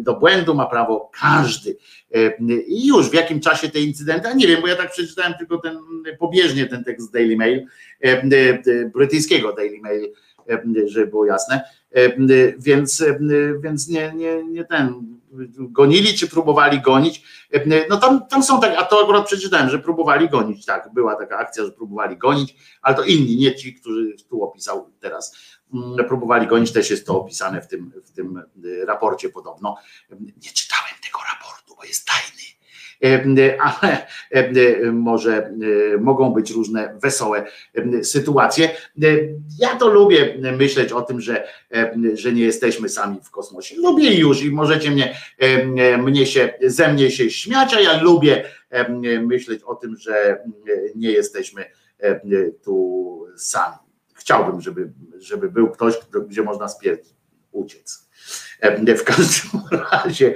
do 0.00 0.14
błędu 0.14 0.54
ma 0.54 0.66
prawo 0.66 1.10
każdy. 1.20 1.76
I 2.66 2.86
już 2.86 3.10
w 3.10 3.14
jakim 3.14 3.40
czasie 3.40 3.68
te 3.68 3.80
incydenty, 3.80 4.28
a 4.28 4.32
nie 4.32 4.46
wiem, 4.46 4.60
bo 4.60 4.68
ja 4.68 4.76
tak 4.76 4.92
przeczytałem 4.92 5.34
tylko 5.38 5.58
ten 5.58 5.78
pobieżnie 6.18 6.66
ten 6.66 6.84
tekst 6.84 7.12
Daily 7.12 7.36
Mail, 7.36 7.66
brytyjskiego 8.94 9.52
Daily 9.52 9.80
Mail, 9.80 10.12
żeby 10.86 11.06
było 11.06 11.26
jasne. 11.26 11.60
Więc, 12.58 13.04
więc 13.62 13.88
nie, 13.88 14.12
nie, 14.16 14.44
nie 14.44 14.64
ten 14.64 15.14
gonili, 15.58 16.14
czy 16.14 16.28
próbowali 16.28 16.80
gonić. 16.80 17.22
No 17.88 17.96
tam, 17.96 18.26
tam 18.26 18.42
są 18.42 18.60
tak, 18.60 18.74
a 18.78 18.84
to 18.84 19.02
akurat 19.02 19.26
przeczytałem, 19.26 19.70
że 19.70 19.78
próbowali 19.78 20.28
gonić, 20.28 20.64
tak, 20.64 20.90
była 20.94 21.16
taka 21.16 21.38
akcja, 21.38 21.64
że 21.64 21.70
próbowali 21.70 22.16
gonić, 22.16 22.56
ale 22.82 22.96
to 22.96 23.02
inni, 23.02 23.36
nie 23.36 23.54
ci, 23.54 23.74
którzy 23.74 24.16
tu 24.28 24.42
opisał 24.42 24.92
teraz 25.00 25.36
próbowali 26.08 26.46
gonić, 26.46 26.72
też 26.72 26.90
jest 26.90 27.06
to 27.06 27.20
opisane 27.20 27.62
w 27.62 27.68
tym, 27.68 27.92
w 28.04 28.12
tym 28.12 28.42
raporcie 28.86 29.28
podobno. 29.28 29.76
Nie 30.20 30.50
czytałem 30.50 30.94
tego 31.02 31.18
raportu, 31.32 31.76
bo 31.76 31.84
jest 31.84 32.06
tajny 32.06 32.44
ale 33.58 34.06
może 34.92 35.50
mogą 36.00 36.30
być 36.30 36.50
różne 36.50 36.98
wesołe 37.02 37.46
sytuacje. 38.02 38.70
Ja 39.58 39.76
to 39.76 39.88
lubię 39.88 40.38
myśleć 40.56 40.92
o 40.92 41.02
tym, 41.02 41.20
że, 41.20 41.48
że 42.14 42.32
nie 42.32 42.42
jesteśmy 42.42 42.88
sami 42.88 43.20
w 43.24 43.30
kosmosie. 43.30 43.76
Lubię 43.76 44.14
już 44.14 44.42
i 44.42 44.50
możecie 44.50 44.90
mnie, 44.90 45.16
mnie 45.98 46.26
się, 46.26 46.54
ze 46.62 46.92
mnie 46.92 47.10
się 47.10 47.30
śmiać, 47.30 47.74
a 47.74 47.80
ja 47.80 48.02
lubię 48.02 48.44
myśleć 49.22 49.62
o 49.62 49.74
tym, 49.74 49.96
że 49.96 50.42
nie 50.94 51.10
jesteśmy 51.10 51.64
tu 52.62 53.26
sami. 53.36 53.76
Chciałbym, 54.14 54.60
żeby, 54.60 54.92
żeby 55.18 55.50
był 55.50 55.70
ktoś, 55.70 55.94
gdzie 56.28 56.42
można 56.42 56.68
spierdzić, 56.68 57.14
uciec. 57.52 58.08
W 58.98 59.04
każdym 59.04 59.60
razie. 59.92 60.34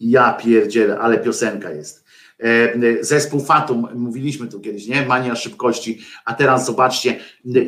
Ja 0.00 0.32
pierdzielę, 0.32 0.98
ale 0.98 1.18
piosenka 1.18 1.70
jest. 1.70 2.04
E, 2.42 3.04
zespół 3.04 3.40
Fatum, 3.40 3.88
mówiliśmy 3.94 4.48
tu 4.48 4.60
kiedyś, 4.60 4.86
nie? 4.86 5.06
Mania 5.06 5.34
szybkości, 5.34 6.00
a 6.24 6.34
teraz 6.34 6.66
zobaczcie, 6.66 7.16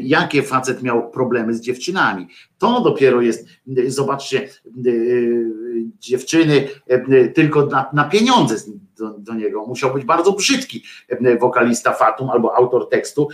jakie 0.03 0.43
facet 0.43 0.83
miał 0.83 1.11
problemy 1.11 1.55
z 1.55 1.61
dziewczynami. 1.61 2.29
To 2.59 2.81
dopiero 2.81 3.21
jest, 3.21 3.49
zobaczcie, 3.87 4.49
dziewczyny 5.99 6.69
tylko 7.35 7.67
na, 7.67 7.91
na 7.93 8.05
pieniądze 8.05 8.57
do, 9.03 9.19
do, 9.19 9.35
niego. 9.35 9.67
Musiał 9.67 9.95
być 9.95 10.05
bardzo 10.05 10.33
brzydki 10.33 10.85
wokalista 11.41 11.93
Fatum 11.93 12.31
albo 12.31 12.57
autor 12.57 12.89
tekstu. 12.89 13.29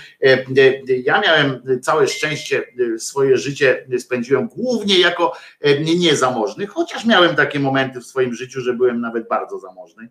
Ja 1.04 1.20
miałem 1.20 1.62
całe 1.82 2.08
szczęście, 2.08 2.64
swoje 2.98 3.36
życie 3.36 3.86
spędziłem 3.98 4.48
głównie 4.48 4.98
jako 4.98 5.32
niezamożny, 5.98 6.66
chociaż 6.66 7.04
miałem 7.04 7.36
takie 7.36 7.60
momenty 7.60 8.00
w 8.00 8.06
swoim 8.06 8.34
życiu, 8.34 8.60
że 8.60 8.74
byłem 8.74 9.00
nawet 9.00 9.28
bardzo 9.28 9.58
zamożny, 9.58 10.08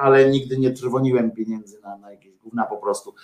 ale 0.00 0.30
nigdy 0.30 0.58
nie 0.58 0.70
trwoniłem 0.70 1.30
pieniędzy 1.30 1.80
na, 1.80 1.98
na 1.98 2.10
jakieś 2.10 2.25
gówna 2.46 2.66
po 2.66 2.76
prostu. 2.76 3.14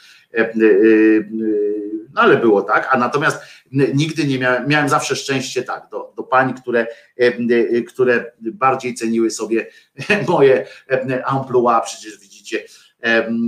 No 2.15 2.21
ale 2.21 2.37
było 2.37 2.63
tak, 2.63 2.89
a 2.91 2.99
natomiast 2.99 3.43
nigdy 3.73 4.25
nie 4.25 4.39
miałem, 4.39 4.69
miałem 4.69 4.89
zawsze 4.89 5.17
szczęście 5.17 5.63
tak, 5.63 5.89
do, 5.91 6.13
do 6.17 6.23
pań, 6.23 6.55
które, 6.55 6.87
które 7.89 8.33
bardziej 8.41 8.95
ceniły 8.95 9.31
sobie 9.31 9.67
moje 10.29 10.67
amplua, 11.25 11.81
przecież 11.81 12.19
widzicie, 12.21 12.65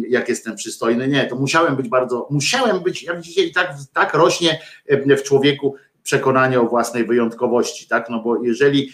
jak 0.09 0.29
jestem 0.29 0.57
przystojny. 0.57 1.09
Nie, 1.09 1.27
to 1.27 1.37
musiałem 1.37 1.77
być 1.77 1.89
bardzo, 1.89 2.29
musiałem 2.31 2.81
być, 2.81 3.03
jak 3.03 3.17
widzicie, 3.17 3.45
i 3.45 3.53
tak, 3.53 3.75
tak 3.93 4.15
rośnie 4.15 4.61
w 4.89 5.23
człowieku 5.23 5.75
przekonanie 6.05 6.61
o 6.61 6.67
własnej 6.67 7.07
wyjątkowości, 7.07 7.89
tak? 7.89 8.11
No 8.11 8.23
bo 8.23 8.43
jeżeli 8.43 8.93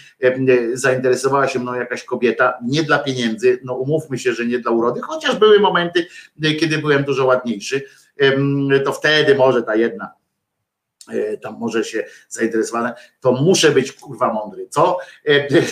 zainteresowała 0.72 1.48
się 1.48 1.58
mną 1.58 1.74
jakaś 1.74 2.04
kobieta, 2.04 2.58
nie 2.66 2.82
dla 2.82 2.98
pieniędzy, 2.98 3.60
no 3.64 3.74
umówmy 3.74 4.18
się, 4.18 4.32
że 4.32 4.46
nie 4.46 4.58
dla 4.58 4.70
urody, 4.70 5.00
chociaż 5.00 5.36
były 5.36 5.60
momenty, 5.60 6.06
kiedy 6.60 6.78
byłem 6.78 7.04
dużo 7.04 7.26
ładniejszy, 7.26 7.82
to 8.84 8.92
wtedy 8.92 9.34
może 9.34 9.62
ta 9.62 9.76
jedna 9.76 10.12
e, 11.08 11.36
tam 11.36 11.58
może 11.58 11.84
się 11.84 12.04
zainteresowana, 12.28 12.94
to 13.20 13.32
muszę 13.32 13.70
być 13.70 13.92
kurwa 13.92 14.32
mądry, 14.32 14.68
co? 14.68 14.98
E, 15.28 15.48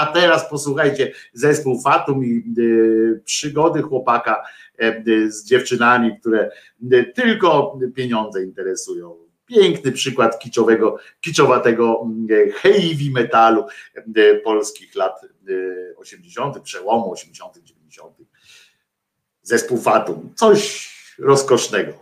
a 0.00 0.06
teraz 0.06 0.50
posłuchajcie, 0.50 1.12
zespół 1.32 1.80
Fatum 1.80 2.24
i 2.24 2.38
e, 2.38 2.42
przygody 3.24 3.82
chłopaka 3.82 4.42
z 5.28 5.44
dziewczynami, 5.44 6.20
które 6.20 6.50
tylko 7.14 7.78
pieniądze 7.94 8.42
interesują. 8.42 9.21
Piękny 9.54 9.92
przykład 9.92 10.38
kiczowego, 10.38 10.98
kiczowatego 11.20 12.06
heavy 12.54 13.10
metalu 13.12 13.64
polskich 14.44 14.94
lat 14.94 15.20
80., 15.96 16.60
przełomu 16.60 17.12
80., 17.12 17.58
90 17.58 18.16
zespół 19.42 19.78
Fatum. 19.78 20.34
Coś 20.36 20.92
rozkosznego. 21.18 22.01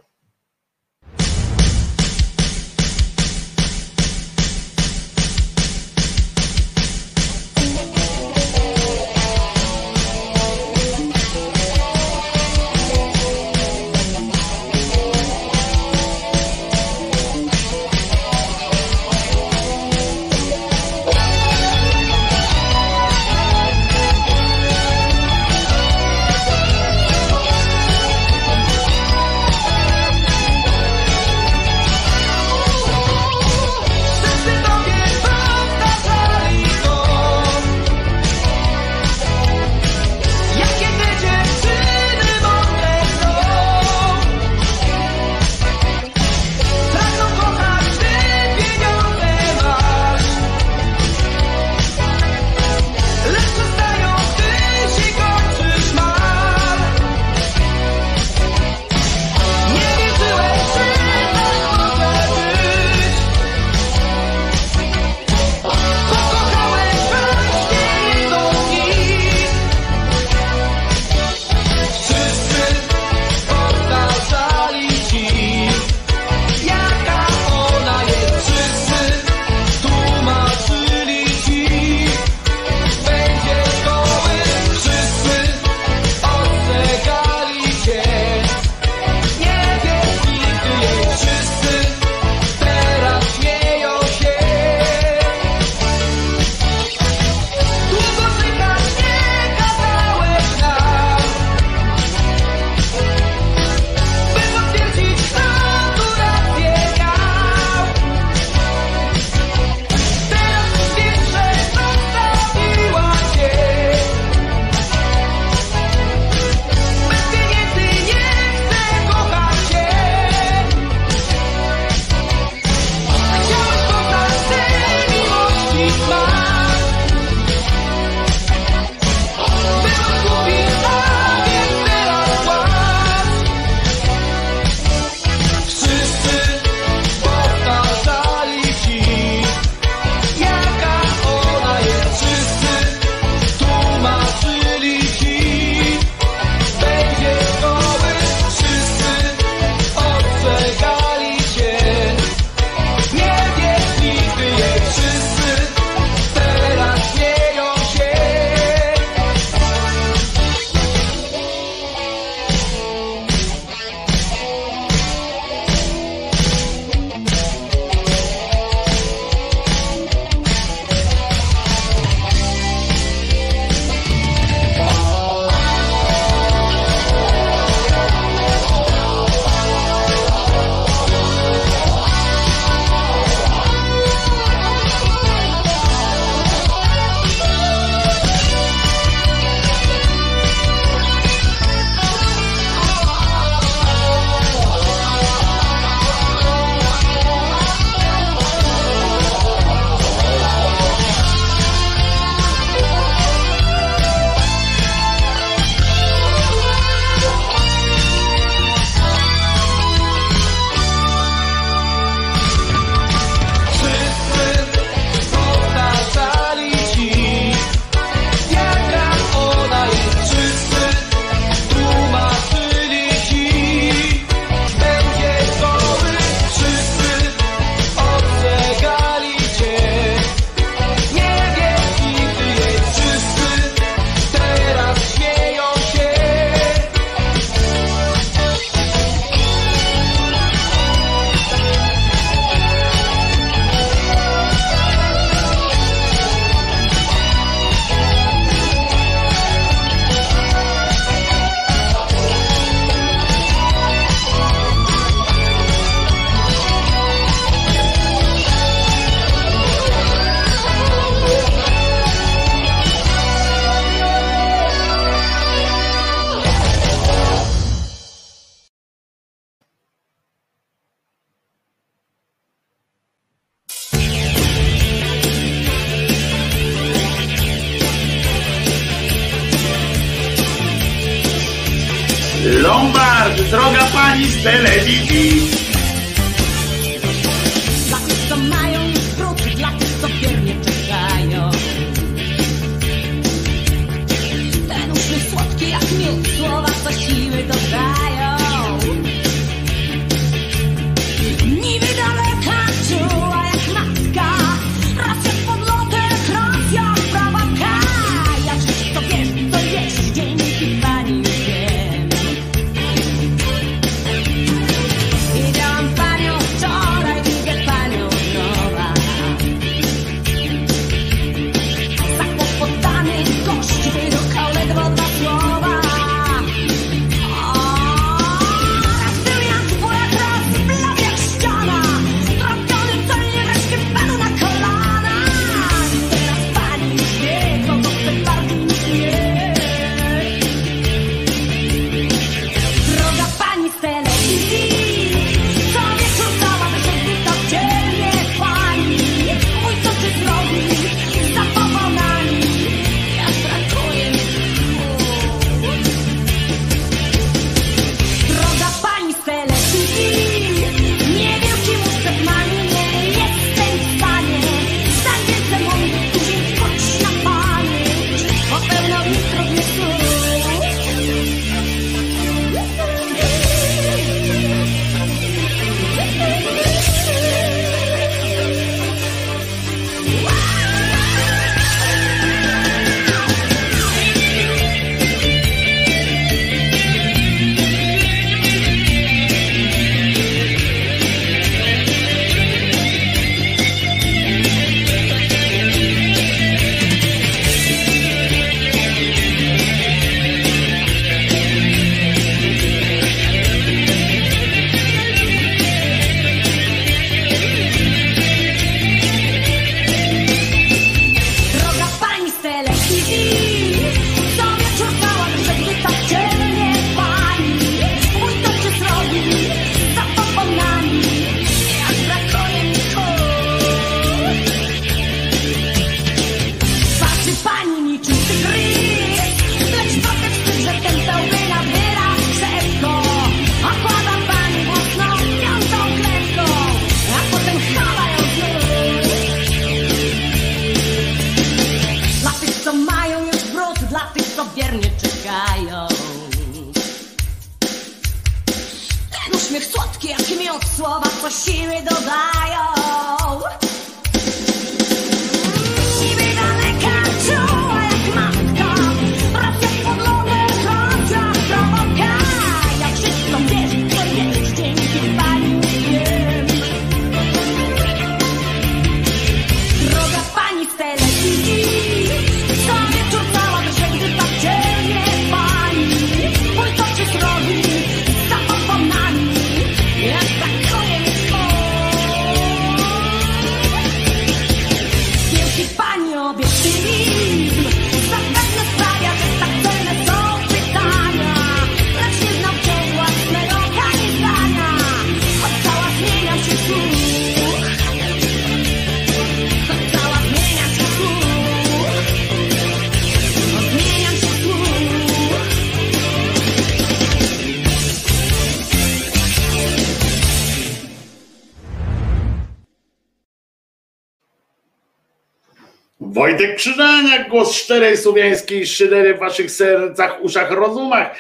Wojtek 516.12 516.56
Krzyżaniak, 516.56 517.28
głos 517.28 517.52
szczerej 517.52 517.96
słowiańskiej 517.96 518.66
szydery 518.66 519.14
w 519.14 519.18
waszych 519.18 519.50
sercach, 519.50 520.22
uszach, 520.22 520.50
rozumach. 520.50 521.16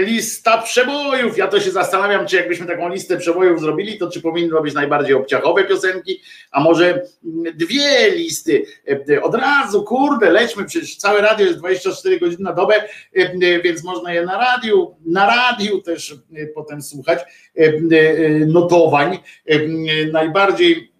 Lista 0.00 0.62
przebojów. 0.62 1.38
Ja 1.38 1.48
to 1.48 1.60
się 1.60 1.70
zastanawiam, 1.70 2.26
czy 2.26 2.36
jakbyśmy 2.36 2.66
taką 2.66 2.88
listę 2.88 3.16
przebojów 3.16 3.60
zrobili, 3.60 3.98
to 3.98 4.10
czy 4.10 4.20
powinno 4.20 4.62
być 4.62 4.74
najbardziej 4.74 5.14
obciachowe 5.14 5.64
piosenki, 5.64 6.20
a 6.50 6.60
może 6.60 7.02
mm, 7.24 7.56
dwie 7.56 8.10
listy. 8.10 8.64
Od 9.22 9.34
razu, 9.34 9.82
kurde, 9.82 10.30
lećmy, 10.30 10.64
przecież 10.64 10.96
całe 10.96 11.20
radio 11.20 11.46
jest 11.46 11.58
24 11.58 12.20
godziny 12.20 12.44
na 12.44 12.52
dobę, 12.52 12.74
więc 13.64 13.84
można 13.84 14.14
je 14.14 14.26
na 14.26 14.38
radiu, 14.38 14.96
na 15.06 15.26
radiu 15.26 15.82
też 15.82 16.14
potem 16.54 16.82
słuchać 16.82 17.18
e, 17.18 17.62
e, 17.62 17.72
notowań. 18.46 19.18
Najbardziej 20.12 20.91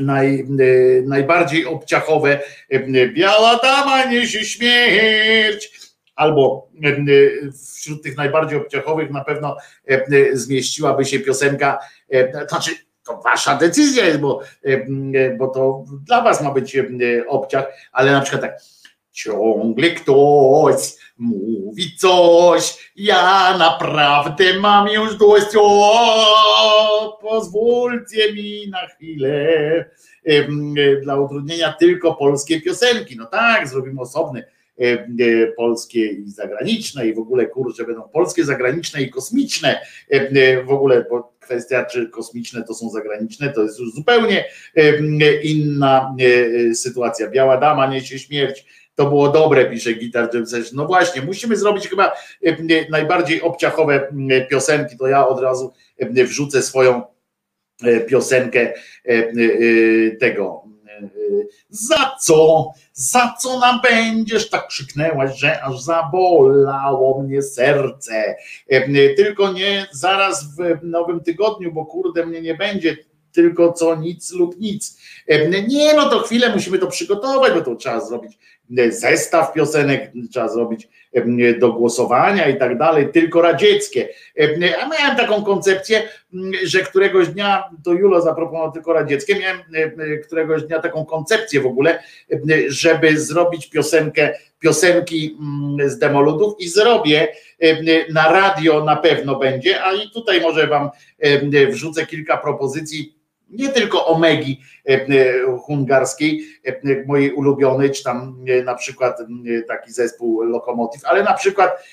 naj, 0.00 0.40
e, 0.40 0.44
najbardziej 1.02 1.66
obciachowe 1.66 2.40
e, 2.70 3.08
Biała 3.08 3.58
dama 3.62 4.04
niesie 4.04 4.44
śmierć. 4.44 5.88
Albo 6.16 6.68
e, 6.84 6.96
wśród 7.74 8.02
tych 8.02 8.16
najbardziej 8.16 8.58
obciachowych 8.58 9.10
na 9.10 9.24
pewno 9.24 9.56
zmieściłaby 10.32 11.04
się 11.04 11.20
piosenka, 11.20 11.78
znaczy 12.48 12.70
to 13.06 13.20
wasza 13.24 13.56
decyzja 13.56 14.06
jest, 14.06 14.18
bo, 14.18 14.40
bo 15.38 15.48
to 15.48 15.84
dla 16.06 16.22
was 16.22 16.42
ma 16.42 16.50
być 16.50 16.76
obciach, 17.28 17.64
ale 17.92 18.12
na 18.12 18.20
przykład 18.20 18.42
tak 18.42 18.60
ciągle 19.12 19.90
ktoś 19.90 20.97
mówi 21.18 21.96
coś, 21.96 22.92
ja 22.96 23.58
naprawdę 23.58 24.58
mam 24.60 24.88
już 24.88 25.16
dość, 25.16 25.46
o, 25.58 27.18
pozwólcie 27.22 28.32
mi 28.32 28.68
na 28.70 28.86
chwilę, 28.86 29.90
dla 31.02 31.20
utrudnienia 31.20 31.72
tylko 31.72 32.14
polskie 32.14 32.60
piosenki, 32.60 33.16
no 33.16 33.26
tak, 33.26 33.68
zrobimy 33.68 34.00
osobny, 34.00 34.44
polskie 35.56 36.06
i 36.06 36.30
zagraniczne 36.30 37.08
i 37.08 37.14
w 37.14 37.18
ogóle 37.18 37.46
kurczę 37.46 37.84
będą 37.84 38.02
polskie, 38.02 38.44
zagraniczne 38.44 39.02
i 39.02 39.10
kosmiczne. 39.10 39.80
E, 40.10 40.64
w 40.64 40.70
ogóle, 40.70 41.04
bo 41.10 41.32
kwestia 41.40 41.84
czy 41.84 42.08
kosmiczne 42.08 42.64
to 42.64 42.74
są 42.74 42.90
zagraniczne 42.90 43.52
to 43.52 43.62
jest 43.62 43.80
już 43.80 43.94
zupełnie 43.94 44.44
inna 45.42 46.14
e, 46.20 46.24
e, 46.24 46.74
sytuacja. 46.74 47.30
Biała 47.30 47.56
dama 47.56 47.86
niesie 47.86 48.18
śmierć 48.18 48.64
to 48.98 49.06
było 49.06 49.28
dobre, 49.28 49.66
pisze 49.66 49.94
Gitar 49.94 50.30
Jam 50.34 50.44
No 50.72 50.86
właśnie, 50.86 51.22
musimy 51.22 51.56
zrobić 51.56 51.88
chyba 51.88 52.12
najbardziej 52.90 53.42
obciachowe 53.42 54.08
piosenki, 54.50 54.96
to 54.96 55.06
ja 55.06 55.28
od 55.28 55.40
razu 55.40 55.72
wrzucę 56.10 56.62
swoją 56.62 57.02
piosenkę 58.08 58.72
tego 60.20 60.64
za 61.70 62.16
co, 62.20 62.70
za 62.92 63.34
co 63.40 63.58
nam 63.58 63.80
będziesz? 63.90 64.50
Tak 64.50 64.68
krzyknęłaś, 64.68 65.38
że 65.38 65.62
aż 65.62 65.80
zabolało 65.80 67.22
mnie 67.22 67.42
serce. 67.42 68.36
Tylko 69.16 69.52
nie 69.52 69.86
zaraz 69.92 70.56
w 70.56 70.58
nowym 70.82 71.20
tygodniu, 71.20 71.72
bo 71.72 71.86
kurde 71.86 72.26
mnie 72.26 72.40
nie 72.40 72.54
będzie 72.54 72.96
tylko 73.32 73.72
co 73.72 73.96
nic 73.96 74.32
lub 74.32 74.60
nic. 74.60 75.00
Nie, 75.68 75.94
no 75.94 76.10
to 76.10 76.20
chwilę 76.20 76.54
musimy 76.54 76.78
to 76.78 76.86
przygotować, 76.86 77.52
bo 77.52 77.60
to 77.60 77.76
trzeba 77.76 78.00
zrobić 78.00 78.38
zestaw 78.88 79.52
piosenek, 79.52 80.12
trzeba 80.32 80.48
zrobić 80.48 80.88
do 81.58 81.72
głosowania 81.72 82.48
i 82.48 82.58
tak 82.58 82.78
dalej, 82.78 83.08
tylko 83.12 83.42
radzieckie. 83.42 84.08
A 84.82 84.88
miałem 84.88 85.16
taką 85.16 85.44
koncepcję, 85.44 86.02
że 86.64 86.80
któregoś 86.80 87.28
dnia, 87.28 87.64
to 87.84 87.92
Julo 87.92 88.20
zaproponował 88.20 88.72
tylko 88.72 88.92
radzieckie, 88.92 89.34
miałem 89.38 89.60
któregoś 90.24 90.62
dnia 90.62 90.78
taką 90.78 91.04
koncepcję 91.04 91.60
w 91.60 91.66
ogóle, 91.66 92.02
żeby 92.68 93.20
zrobić 93.20 93.70
piosenkę, 93.70 94.34
piosenki 94.58 95.38
z 95.86 95.98
demoludów 95.98 96.54
i 96.58 96.68
zrobię 96.68 97.28
na 98.12 98.32
radio 98.32 98.84
na 98.84 98.96
pewno 98.96 99.36
będzie, 99.36 99.84
a 99.84 99.92
i 99.92 100.10
tutaj 100.10 100.40
może 100.40 100.66
wam 100.66 100.90
wrzucę 101.70 102.06
kilka 102.06 102.36
propozycji 102.36 103.17
nie 103.50 103.68
tylko 103.68 104.06
Omegi 104.06 104.60
e, 104.88 104.92
e, 104.92 105.58
hungarskiej, 105.58 106.44
e, 106.64 107.04
mojej 107.06 107.32
ulubionej, 107.32 107.90
czy 107.90 108.04
tam 108.04 108.44
na 108.64 108.74
przykład 108.74 109.18
taki 109.68 109.92
zespół 109.92 110.42
Lokomotiv, 110.42 111.04
ale 111.04 111.22
na 111.22 111.34
przykład 111.34 111.84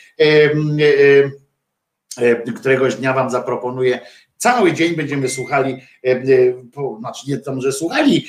któregoś 2.56 2.96
dnia 2.96 3.14
wam 3.14 3.30
zaproponuję 3.30 4.00
Cały 4.38 4.74
dzień 4.74 4.96
będziemy 4.96 5.30
słuchali, 5.30 5.78
znaczy 7.00 7.32
nie 7.32 7.38
tam, 7.38 7.62
że 7.62 7.72
słuchali, 7.72 8.26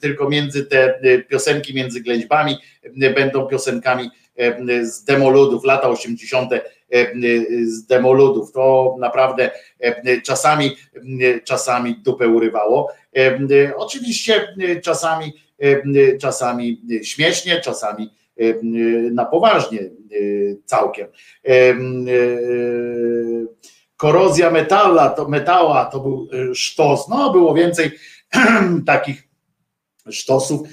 tylko 0.00 0.28
między 0.28 0.66
te 0.66 1.00
piosenki 1.28 1.74
między 1.74 2.00
ględźbami 2.00 2.56
będą 3.14 3.46
piosenkami 3.46 4.10
z 4.82 5.04
demoludów, 5.04 5.64
lata 5.64 5.88
80. 5.88 6.50
z 7.64 7.86
demoludów. 7.86 8.52
To 8.52 8.96
naprawdę 9.00 9.50
czasami, 10.24 10.76
czasami 11.44 11.94
dupę 11.94 12.28
urywało. 12.28 12.92
Oczywiście 13.76 14.54
czasami, 14.82 15.32
czasami 16.20 16.82
śmiesznie, 17.02 17.60
czasami 17.60 18.10
na 19.12 19.24
poważnie 19.24 19.80
całkiem. 20.64 21.08
Korozja 23.96 24.50
metala, 24.50 25.10
to 25.10 25.28
metała 25.28 25.84
to 25.84 26.00
był 26.00 26.28
sztos. 26.54 27.08
No, 27.08 27.32
było 27.32 27.54
więcej 27.54 27.90
takich 28.86 29.28
sztosów. 30.10 30.68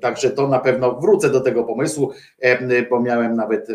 Także 0.00 0.30
to 0.30 0.48
na 0.48 0.58
pewno 0.58 1.00
wrócę 1.00 1.30
do 1.30 1.40
tego 1.40 1.64
pomysłu, 1.64 2.12
bo 2.90 3.00
miałem 3.00 3.36
nawet 3.36 3.68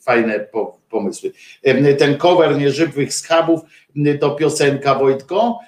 fajne 0.00 0.46
pomysły. 0.90 1.32
Ten 1.98 2.16
cover 2.16 2.58
nieżywych 2.58 3.14
schabów 3.14 3.60
to 4.20 4.30
piosenka 4.30 4.94
Wojtko. 4.94 5.58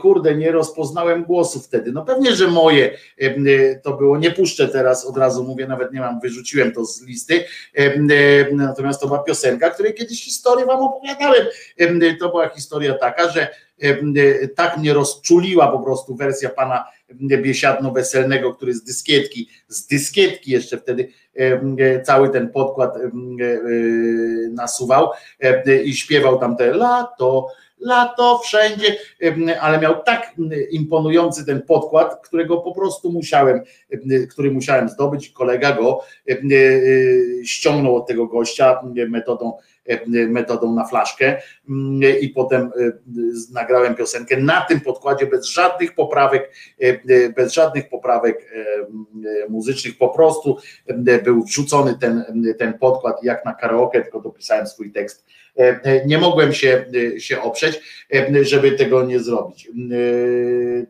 Kurde, 0.00 0.34
nie 0.34 0.52
rozpoznałem 0.52 1.24
głosu 1.24 1.60
wtedy. 1.60 1.92
No 1.92 2.04
pewnie, 2.04 2.36
że 2.36 2.48
moje 2.48 2.98
to 3.82 3.92
było. 3.92 4.18
Nie 4.18 4.30
puszczę 4.30 4.68
teraz, 4.68 5.06
od 5.06 5.16
razu 5.16 5.44
mówię, 5.44 5.66
nawet 5.66 5.92
nie 5.92 6.00
mam, 6.00 6.20
wyrzuciłem 6.20 6.72
to 6.72 6.84
z 6.84 7.02
listy. 7.02 7.44
Natomiast 8.52 9.00
to 9.00 9.06
była 9.06 9.18
piosenka, 9.18 9.70
której 9.70 9.94
kiedyś 9.94 10.24
historię 10.24 10.66
wam 10.66 10.80
opowiadałem. 10.80 11.46
To 12.20 12.28
była 12.28 12.48
historia 12.48 12.94
taka, 12.94 13.30
że 13.30 13.48
tak 14.56 14.76
mnie 14.76 14.94
rozczuliła 14.94 15.68
po 15.68 15.78
prostu 15.78 16.16
wersja 16.16 16.48
pana 16.48 16.84
biesiadno-weselnego, 17.42 18.54
który 18.54 18.74
z 18.74 18.84
dyskietki, 18.84 19.48
z 19.68 19.86
dyskietki 19.86 20.50
jeszcze 20.50 20.78
wtedy 20.78 21.08
cały 22.04 22.30
ten 22.30 22.48
podkład 22.50 22.96
e, 22.96 23.10
nasuwał 24.50 25.08
i 25.84 25.94
śpiewał 25.94 26.38
tam 26.38 26.56
te 26.56 26.74
lato, 26.74 27.48
lato 27.80 28.38
wszędzie, 28.38 28.96
ale 29.60 29.80
miał 29.80 30.02
tak 30.02 30.34
imponujący 30.70 31.46
ten 31.46 31.62
podkład, 31.62 32.26
którego 32.28 32.56
po 32.56 32.72
prostu 32.72 33.12
musiałem, 33.12 33.60
który 34.30 34.50
musiałem 34.50 34.88
zdobyć. 34.88 35.28
Kolega 35.28 35.72
go 35.72 36.00
e, 36.28 36.36
ściągnął 37.44 37.96
od 37.96 38.06
tego 38.06 38.26
gościa 38.26 38.80
metodą 39.08 39.52
metodą 40.28 40.74
na 40.74 40.84
flaszkę 40.84 41.42
i 42.20 42.28
potem 42.28 42.70
nagrałem 43.52 43.94
piosenkę 43.94 44.36
na 44.36 44.60
tym 44.60 44.80
podkładzie 44.80 45.26
bez 45.26 45.46
żadnych 45.46 45.94
poprawek, 45.94 46.52
bez 47.36 47.52
żadnych 47.52 47.88
poprawek 47.88 48.52
muzycznych, 49.48 49.98
po 49.98 50.08
prostu 50.08 50.56
był 51.24 51.42
wrzucony 51.42 51.98
ten, 52.00 52.24
ten 52.58 52.78
podkład 52.78 53.22
jak 53.22 53.44
na 53.44 53.54
karaoke, 53.54 54.02
tylko 54.02 54.20
dopisałem 54.20 54.66
swój 54.66 54.92
tekst 54.92 55.26
nie 56.06 56.18
mogłem 56.18 56.52
się, 56.52 56.84
się 57.18 57.42
oprzeć, 57.42 57.80
żeby 58.42 58.72
tego 58.72 59.04
nie 59.04 59.20
zrobić. 59.20 59.68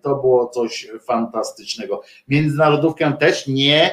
To 0.03 0.15
było 0.15 0.49
coś 0.49 0.89
fantastycznego. 1.07 2.03
Międzynarodówkę 2.29 3.13
też 3.21 3.47
nie, 3.47 3.91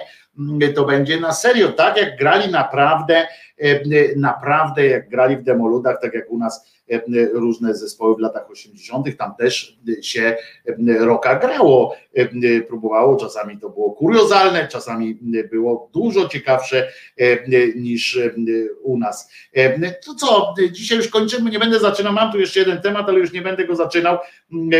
to 0.75 0.85
będzie 0.85 1.19
na 1.19 1.33
serio, 1.33 1.71
tak 1.71 1.97
jak 1.97 2.17
grali 2.17 2.51
naprawdę, 2.51 3.27
naprawdę 4.15 4.87
jak 4.87 5.09
grali 5.09 5.37
w 5.37 5.43
demoludach, 5.43 6.01
tak 6.01 6.13
jak 6.13 6.31
u 6.31 6.37
nas 6.37 6.73
E, 6.89 7.01
różne 7.33 7.75
zespoły 7.75 8.15
w 8.15 8.19
latach 8.19 8.51
80., 8.51 9.17
tam 9.17 9.35
też 9.35 9.77
się 10.01 10.37
roka 10.99 11.35
grało, 11.35 11.95
e, 12.13 12.61
próbowało, 12.61 13.15
czasami 13.15 13.57
to 13.57 13.69
było 13.69 13.91
kuriozalne, 13.91 14.67
czasami 14.67 15.19
było 15.51 15.89
dużo 15.93 16.27
ciekawsze 16.27 16.87
e, 17.17 17.47
niż 17.75 18.19
u 18.81 18.97
nas. 18.97 19.31
To 20.05 20.15
co, 20.15 20.53
dzisiaj 20.71 20.97
już 20.97 21.07
kończymy, 21.07 21.51
nie 21.51 21.59
będę 21.59 21.79
zaczynał, 21.79 22.13
mam 22.13 22.31
tu 22.31 22.39
jeszcze 22.39 22.59
jeden 22.59 22.81
temat, 22.81 23.09
ale 23.09 23.19
już 23.19 23.33
nie 23.33 23.41
będę 23.41 23.65
go 23.65 23.75
zaczynał, 23.75 24.17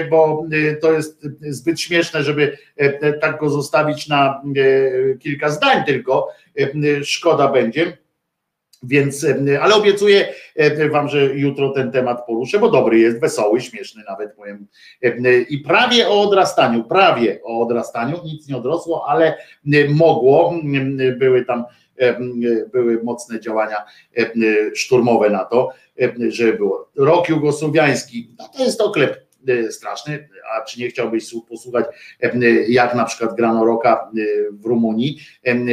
bo 0.10 0.46
to 0.82 0.92
jest 0.92 1.28
zbyt 1.42 1.82
śmieszne, 1.82 2.24
żeby 2.24 2.58
tak 3.22 3.40
go 3.40 3.50
zostawić 3.50 4.08
na 4.08 4.42
kilka 5.20 5.50
zdań 5.50 5.84
tylko, 5.86 6.30
szkoda 7.04 7.48
będzie. 7.48 8.03
Więc, 8.84 9.26
ale 9.62 9.76
obiecuję 9.76 10.34
Wam, 10.92 11.10
że 11.10 11.26
jutro 11.26 11.70
ten 11.70 11.92
temat 11.92 12.26
poruszę, 12.26 12.60
bo 12.60 12.72
dobry 12.72 13.00
jest, 13.00 13.20
wesoły, 13.20 13.62
śmieszny 13.62 14.04
nawet 14.10 14.36
powiem. 14.36 14.68
I 15.50 15.58
prawie 15.58 16.08
o 16.08 16.22
odrastaniu, 16.22 16.84
prawie 16.84 17.40
o 17.44 17.62
odrastaniu, 17.62 18.20
nic 18.26 18.48
nie 18.48 18.58
odrosło, 18.58 19.06
ale 19.08 19.38
mogło, 19.90 20.54
były 21.18 21.46
tam 21.46 21.64
były 22.74 23.04
mocne 23.04 23.40
działania 23.40 23.78
szturmowe 24.74 25.30
na 25.30 25.46
to, 25.46 25.70
żeby 26.30 26.54
było. 26.54 26.90
Rok 26.96 27.30
jugosłowiański, 27.30 28.36
no 28.40 28.50
to 28.58 28.64
jest 28.64 28.82
oklep 28.82 29.24
straszny, 29.70 30.30
a 30.56 30.62
czy 30.62 30.80
nie 30.80 30.88
chciałbyś 30.88 31.34
posłuchać, 31.50 31.86
jak 32.68 32.96
na 32.96 33.06
przykład 33.06 33.36
grano 33.36 33.66
roka 33.66 34.12
w 34.52 34.66
Rumunii 34.66 35.20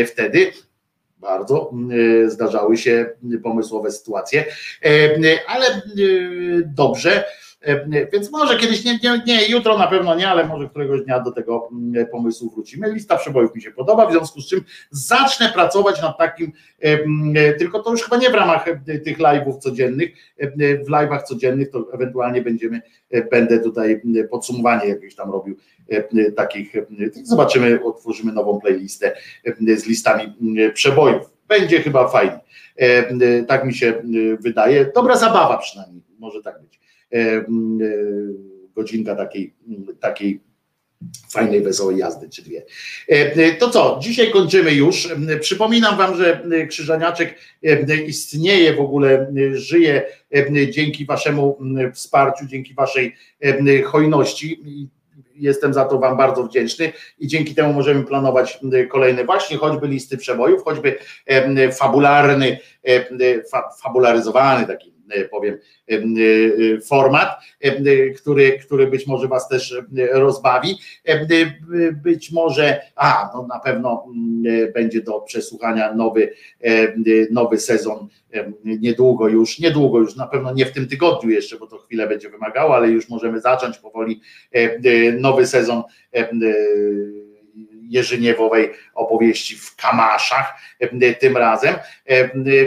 wtedy, 0.06 0.52
bardzo 1.20 1.72
e, 2.24 2.30
zdarzały 2.30 2.76
się 2.76 3.10
pomysłowe 3.42 3.90
sytuacje, 3.90 4.44
e, 4.84 5.18
ale 5.46 5.66
e, 5.66 5.80
dobrze. 6.64 7.24
Więc 8.12 8.30
może 8.32 8.56
kiedyś, 8.56 8.84
nie, 8.84 8.98
nie, 9.02 9.22
nie, 9.26 9.46
jutro 9.48 9.78
na 9.78 9.86
pewno 9.86 10.14
nie, 10.14 10.28
ale 10.28 10.46
może 10.46 10.68
któregoś 10.68 11.02
dnia 11.02 11.20
do 11.20 11.32
tego 11.32 11.68
pomysłu 12.10 12.50
wrzucimy. 12.50 12.92
Lista 12.92 13.16
przebojów 13.16 13.54
mi 13.54 13.62
się 13.62 13.70
podoba, 13.70 14.06
w 14.06 14.12
związku 14.12 14.40
z 14.40 14.48
czym 14.48 14.60
zacznę 14.90 15.52
pracować 15.54 16.02
nad 16.02 16.18
takim, 16.18 16.52
tylko 17.58 17.82
to 17.82 17.90
już 17.90 18.02
chyba 18.02 18.16
nie 18.16 18.30
w 18.30 18.34
ramach 18.34 18.64
tych 19.04 19.18
live'ów 19.18 19.58
codziennych, 19.58 20.10
w 20.86 20.90
live'ach 20.90 21.22
codziennych 21.22 21.70
to 21.70 21.86
ewentualnie 21.92 22.42
będziemy, 22.42 22.82
będę 23.30 23.58
tutaj 23.58 24.02
podsumowanie 24.30 24.88
jakieś 24.88 25.14
tam 25.14 25.30
robił 25.30 25.56
E, 25.90 26.32
takich, 26.32 26.76
e, 26.76 26.86
zobaczymy, 27.22 27.84
otworzymy 27.84 28.32
nową 28.32 28.60
playlistę 28.60 29.16
e, 29.44 29.76
z 29.76 29.86
listami 29.86 30.36
przebojów. 30.74 31.30
Będzie 31.48 31.82
chyba 31.82 32.08
fajnie. 32.08 32.40
Tak 33.48 33.64
mi 33.64 33.74
się 33.74 34.02
wydaje. 34.40 34.92
Dobra 34.94 35.16
zabawa 35.16 35.58
przynajmniej, 35.58 36.02
może 36.18 36.42
tak 36.42 36.62
być. 36.62 36.80
Godzinka 38.74 39.14
takiej, 39.14 39.54
takiej 40.00 40.40
fajnej, 41.30 41.62
wesołej 41.62 41.96
jazdy, 41.96 42.28
czy 42.28 42.42
dwie. 42.42 42.62
To 43.58 43.70
co, 43.70 43.98
dzisiaj 44.02 44.30
kończymy 44.30 44.72
już. 44.72 45.08
Przypominam 45.40 45.96
Wam, 45.96 46.16
że 46.16 46.42
Krzyżaniaczek 46.68 47.34
istnieje 48.06 48.74
w 48.74 48.80
ogóle, 48.80 49.32
żyje 49.52 50.02
dzięki 50.70 51.06
Waszemu 51.06 51.58
wsparciu, 51.94 52.46
dzięki 52.46 52.74
Waszej 52.74 53.16
hojności. 53.84 54.60
Jestem 55.34 55.74
za 55.74 55.84
to 55.84 55.98
Wam 55.98 56.16
bardzo 56.16 56.44
wdzięczny 56.44 56.92
i 57.18 57.26
dzięki 57.26 57.54
temu 57.54 57.72
możemy 57.72 58.04
planować 58.04 58.60
kolejne 58.88 59.24
właśnie, 59.24 59.56
choćby 59.56 59.88
listy 59.88 60.16
przebojów, 60.16 60.62
choćby 60.64 60.98
fabularny, 61.78 62.58
fabularyzowany 63.82 64.66
taki 64.66 64.92
powiem, 65.30 65.58
e, 65.90 65.94
e, 65.94 66.80
format, 66.80 67.28
który, 68.16 68.58
który 68.58 68.86
być 68.86 69.06
może 69.06 69.28
Was 69.28 69.48
też 69.48 69.82
rozbawi. 70.12 70.78
Być 72.02 72.32
może, 72.32 72.80
a 72.96 73.30
no 73.34 73.46
na 73.46 73.58
pewno 73.58 74.06
będzie 74.74 75.02
do 75.02 75.20
przesłuchania 75.20 75.94
nowy, 75.94 76.32
nowy 77.30 77.58
sezon 77.58 78.08
niedługo 78.64 79.28
już, 79.28 79.58
niedługo 79.58 79.98
już, 79.98 80.16
na 80.16 80.26
pewno 80.26 80.52
nie 80.52 80.66
w 80.66 80.72
tym 80.72 80.88
tygodniu 80.88 81.30
jeszcze, 81.30 81.58
bo 81.58 81.66
to 81.66 81.78
chwilę 81.78 82.06
będzie 82.06 82.30
wymagało, 82.30 82.76
ale 82.76 82.88
już 82.88 83.08
możemy 83.08 83.40
zacząć 83.40 83.78
powoli 83.78 84.20
nowy 85.20 85.46
sezon 85.46 85.82
Jerzyniewowej 87.90 88.70
opowieści 88.94 89.56
w 89.56 89.76
Kamaszach 89.76 90.54
tym 91.20 91.36
razem, 91.36 91.74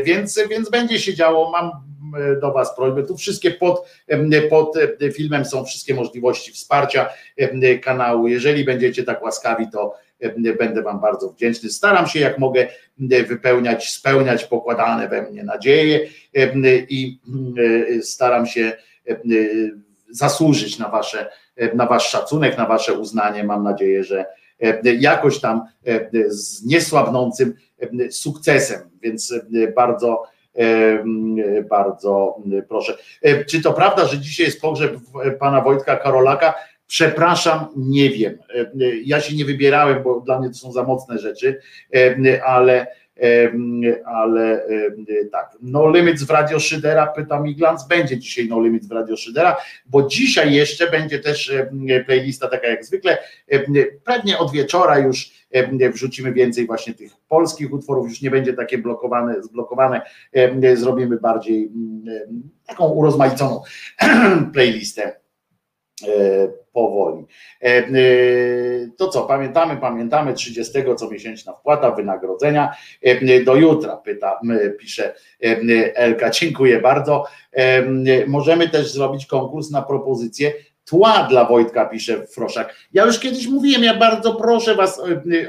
więc, 0.03 0.39
więc 0.49 0.69
będzie 0.69 0.99
się 0.99 1.13
działo, 1.13 1.51
mam 1.51 1.72
do 2.42 2.51
Was 2.51 2.75
prośbę. 2.75 3.03
Tu 3.03 3.17
wszystkie 3.17 3.51
pod, 3.51 3.85
pod 4.50 4.77
filmem 5.14 5.45
są 5.45 5.66
wszystkie 5.66 5.93
możliwości 5.93 6.51
wsparcia 6.51 7.09
kanału. 7.82 8.27
Jeżeli 8.27 8.64
będziecie 8.66 9.03
tak 9.03 9.24
łaskawi, 9.24 9.66
to 9.72 9.93
będę 10.59 10.82
Wam 10.82 11.00
bardzo 11.00 11.30
wdzięczny. 11.30 11.69
Staram 11.69 12.08
się 12.08 12.19
jak 12.19 12.38
mogę 12.38 12.67
wypełniać, 13.27 13.90
spełniać 13.90 14.45
pokładane 14.45 15.08
we 15.08 15.22
mnie 15.22 15.43
nadzieje 15.43 16.00
i 16.90 17.19
staram 18.01 18.45
się 18.45 18.72
zasłużyć 20.09 20.80
na, 20.80 20.90
wasze, 20.90 21.30
na 21.75 21.85
Wasz 21.85 22.09
szacunek, 22.09 22.58
na 22.58 22.66
Wasze 22.66 22.93
uznanie. 22.93 23.43
Mam 23.43 23.64
nadzieję, 23.64 24.03
że 24.03 24.25
jakoś 25.00 25.40
tam 25.40 25.61
z 26.27 26.66
niesłabnącym 26.66 27.53
sukcesem, 28.09 28.80
więc 29.01 29.33
bardzo 29.75 30.24
bardzo 31.69 32.38
proszę. 32.67 32.98
Czy 33.49 33.61
to 33.61 33.73
prawda, 33.73 34.06
że 34.06 34.17
dzisiaj 34.17 34.45
jest 34.45 34.61
pogrzeb 34.61 34.95
pana 35.40 35.61
Wojtka 35.61 35.98
Karolaka? 35.98 36.53
Przepraszam, 36.88 37.67
nie 37.75 38.09
wiem. 38.09 38.38
Ja 39.06 39.22
się 39.22 39.35
nie 39.35 39.45
wybierałem, 39.45 40.03
bo 40.03 40.19
dla 40.19 40.40
mnie 40.40 40.49
to 40.49 40.56
są 40.56 40.72
za 40.72 40.83
mocne 40.83 41.17
rzeczy, 41.19 41.59
ale 42.45 42.88
ale 44.06 44.66
tak. 45.32 45.58
No 45.61 45.92
Limits 45.92 46.24
w 46.24 46.30
Radio 46.30 46.59
Szydera, 46.59 47.08
pyta 47.08 47.40
Miglans, 47.40 47.88
będzie 47.88 48.17
dzisiaj 48.17 48.48
No 48.48 48.61
Limits 48.61 48.88
w 48.88 48.92
Radio 48.92 49.17
Szydera, 49.17 49.58
bo 49.85 50.08
dzisiaj 50.08 50.53
jeszcze 50.53 50.92
będzie 50.92 51.19
też 51.19 51.53
playlista 52.06 52.48
taka 52.48 52.67
jak 52.67 52.85
zwykle, 52.85 53.17
pewnie 54.03 54.38
od 54.38 54.51
wieczora 54.51 55.00
już 55.00 55.32
wrzucimy 55.93 56.33
więcej 56.33 56.66
właśnie 56.66 56.93
tych 56.93 57.11
polskich 57.27 57.74
utworów, 57.74 58.09
już 58.09 58.22
nie 58.22 58.32
będzie 58.32 58.53
takie 58.53 58.77
blokowane, 58.77 59.43
zblokowane, 59.43 60.01
zrobimy 60.74 61.17
bardziej 61.17 61.72
taką 62.67 62.90
urozmaiconą 62.90 63.61
playlistę 64.53 65.23
powoli. 66.73 67.25
E, 67.61 67.67
e, 67.67 67.83
to 68.98 69.07
co, 69.07 69.22
pamiętamy, 69.22 69.77
pamiętamy 69.77 70.33
30 70.33 70.73
co 70.98 71.09
miesięczna 71.09 71.53
wpłata 71.53 71.91
wynagrodzenia 71.91 72.73
do 73.45 73.56
jutra, 73.56 73.98
pyta, 73.98 74.40
pisze 74.80 75.14
Elka, 75.95 76.30
dziękuję 76.30 76.82
bardzo. 76.82 77.25
Możemy 78.27 78.69
też 78.69 78.93
zrobić 78.93 79.25
konkurs 79.25 79.72
na 79.72 79.82
propozycję 79.82 80.53
tła 80.85 81.27
dla 81.30 81.45
Wojtka, 81.45 81.85
pisze 81.85 82.27
Froszak. 82.27 82.75
Ja 82.93 83.06
już 83.06 83.19
kiedyś 83.19 83.48
mówiłem, 83.48 83.83
ja 83.83 83.98
bardzo 83.98 84.35
proszę 84.35 84.75
was, 84.75 85.01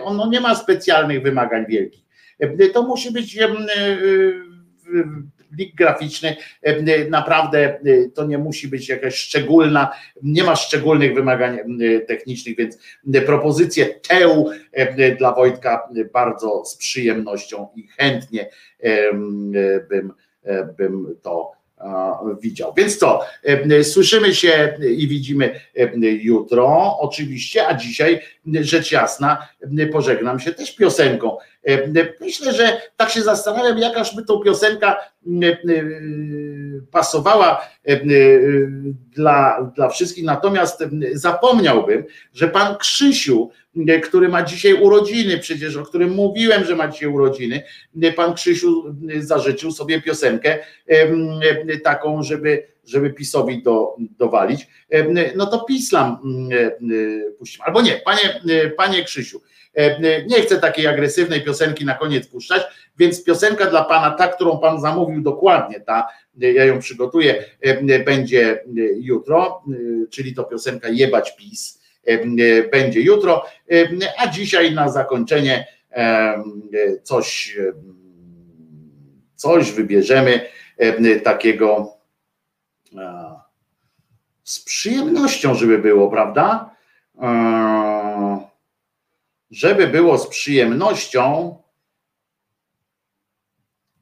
ono 0.05 0.27
nie 0.27 0.41
ma 0.41 0.55
specjalnych 0.55 1.23
wymagań 1.23 1.67
wielkich. 1.67 2.05
To 2.73 2.83
musi 2.83 3.13
być 3.13 3.39
plik 5.57 5.75
graficzny, 5.75 6.37
e, 6.63 7.09
naprawdę 7.11 7.59
e, 7.59 7.81
to 8.15 8.25
nie 8.25 8.39
musi 8.39 8.69
być 8.69 8.89
jakaś 8.89 9.15
szczególna, 9.15 9.91
nie 10.23 10.45
ma 10.45 10.57
szczególnych 10.57 11.15
wymagań 11.15 11.59
e, 11.59 12.01
technicznych, 12.01 12.57
więc 12.57 12.79
propozycję 13.27 13.87
tę 13.87 14.45
dla 15.19 15.33
Wojtka 15.33 15.89
bardzo 16.13 16.65
z 16.65 16.77
przyjemnością 16.77 17.69
i 17.77 17.87
chętnie 17.89 18.51
bym, 19.89 20.13
bym 20.79 21.17
to 21.23 21.53
widział. 22.41 22.75
Więc 22.77 22.99
co, 22.99 23.21
słyszymy 23.83 24.35
się 24.35 24.79
i 24.97 25.09
widzimy 25.09 25.61
jutro, 26.23 26.99
oczywiście, 26.99 27.67
a 27.67 27.75
dzisiaj 27.75 28.21
rzecz 28.61 28.93
jasna, 28.93 29.49
pożegnam 29.93 30.41
się 30.41 30.53
też 30.53 30.77
piosenką. 30.77 31.37
Myślę, 32.21 32.53
że 32.53 32.81
tak 32.97 33.11
się 33.11 33.23
zastanawiam, 33.23 33.79
jakaż 33.79 34.17
by 34.17 34.25
tą 34.25 34.41
piosenka 34.41 34.97
pasowała 36.91 37.69
dla, 39.15 39.71
dla 39.77 39.89
wszystkich, 39.89 40.25
natomiast 40.25 40.85
zapomniałbym, 41.13 42.05
że 42.33 42.49
pan 42.49 42.77
Krzysiu, 42.77 43.51
który 44.03 44.29
ma 44.29 44.43
dzisiaj 44.43 44.83
urodziny, 44.83 45.39
przecież 45.39 45.77
o 45.77 45.83
którym 45.83 46.11
mówiłem, 46.11 46.65
że 46.65 46.77
ma 46.77 46.89
dzisiaj 46.89 47.09
urodziny, 47.09 47.63
pan 48.17 48.35
Krzysiu 48.35 48.95
zażyczył 49.19 49.73
sobie 49.73 50.03
piosenkę 50.03 50.59
taką, 51.85 52.23
żeby 52.23 52.75
żeby 52.87 53.11
PiSowi 53.11 53.63
do, 53.63 53.97
dowalić, 53.99 54.69
no 55.37 55.47
to 55.47 55.65
Pislam 55.65 56.19
puścimy. 57.39 57.65
Albo 57.65 57.83
nie, 57.83 57.93
panie, 57.93 58.41
panie 58.77 59.05
Krzysiu, 59.05 59.41
nie 60.27 60.43
chcę 60.43 60.59
takiej 60.59 60.87
agresywnej 60.87 61.43
piosenki 61.43 61.85
na 61.85 61.95
koniec 61.95 62.27
puszczać, 62.27 62.63
więc 62.99 63.25
piosenka 63.25 63.67
dla 63.67 63.85
pana, 63.85 64.11
ta, 64.11 64.29
którą 64.29 64.59
pan 64.59 64.81
zamówił 64.81 65.23
dokładnie, 65.23 65.81
ta, 65.81 66.09
ja 66.37 66.65
ją 66.65 66.79
przygotuję, 66.79 67.45
będzie 68.05 68.65
jutro, 68.97 69.63
czyli 70.11 70.35
to 70.35 70.45
piosenka 70.45 70.89
Jebać 70.89 71.37
PiS, 71.37 71.83
będzie 72.73 73.01
jutro, 73.01 73.45
a 74.19 74.27
dzisiaj 74.27 74.75
na 74.75 74.89
zakończenie 74.89 75.67
coś, 77.03 77.57
coś 79.35 79.73
wybierzemy 79.73 80.41
takiego 81.25 81.93
z 84.45 84.61
przyjemnością, 84.65 85.55
żeby 85.55 85.79
było, 85.79 86.11
prawda? 86.11 86.71
Żeby 89.55 89.87
było 89.87 90.19
z 90.19 90.29
przyjemnością, 90.29 91.57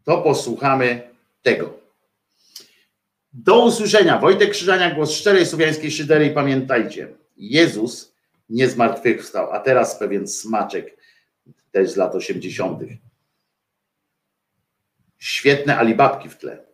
to 0.05 0.23
posłuchamy 0.23 1.11
tego. 1.43 1.79
Do 3.33 3.65
usłyszenia. 3.65 4.19
Wojtek 4.19 4.51
Krzyżania, 4.51 4.95
głos 4.95 5.11
szczerej 5.11 5.47
słowiańskiej 5.47 5.91
szydery 5.91 6.27
i 6.27 6.31
pamiętajcie, 6.31 7.15
Jezus 7.37 8.15
nie 8.49 8.69
zmartwychwstał, 8.69 9.53
a 9.53 9.61
teraz 9.61 9.99
pewien 9.99 10.29
smaczek 10.29 10.97
też 11.71 11.91
z 11.91 11.97
lat 11.97 12.15
80. 12.15 12.83
Świetne 15.19 15.77
alibabki 15.79 16.29
w 16.29 16.37
tle. 16.37 16.72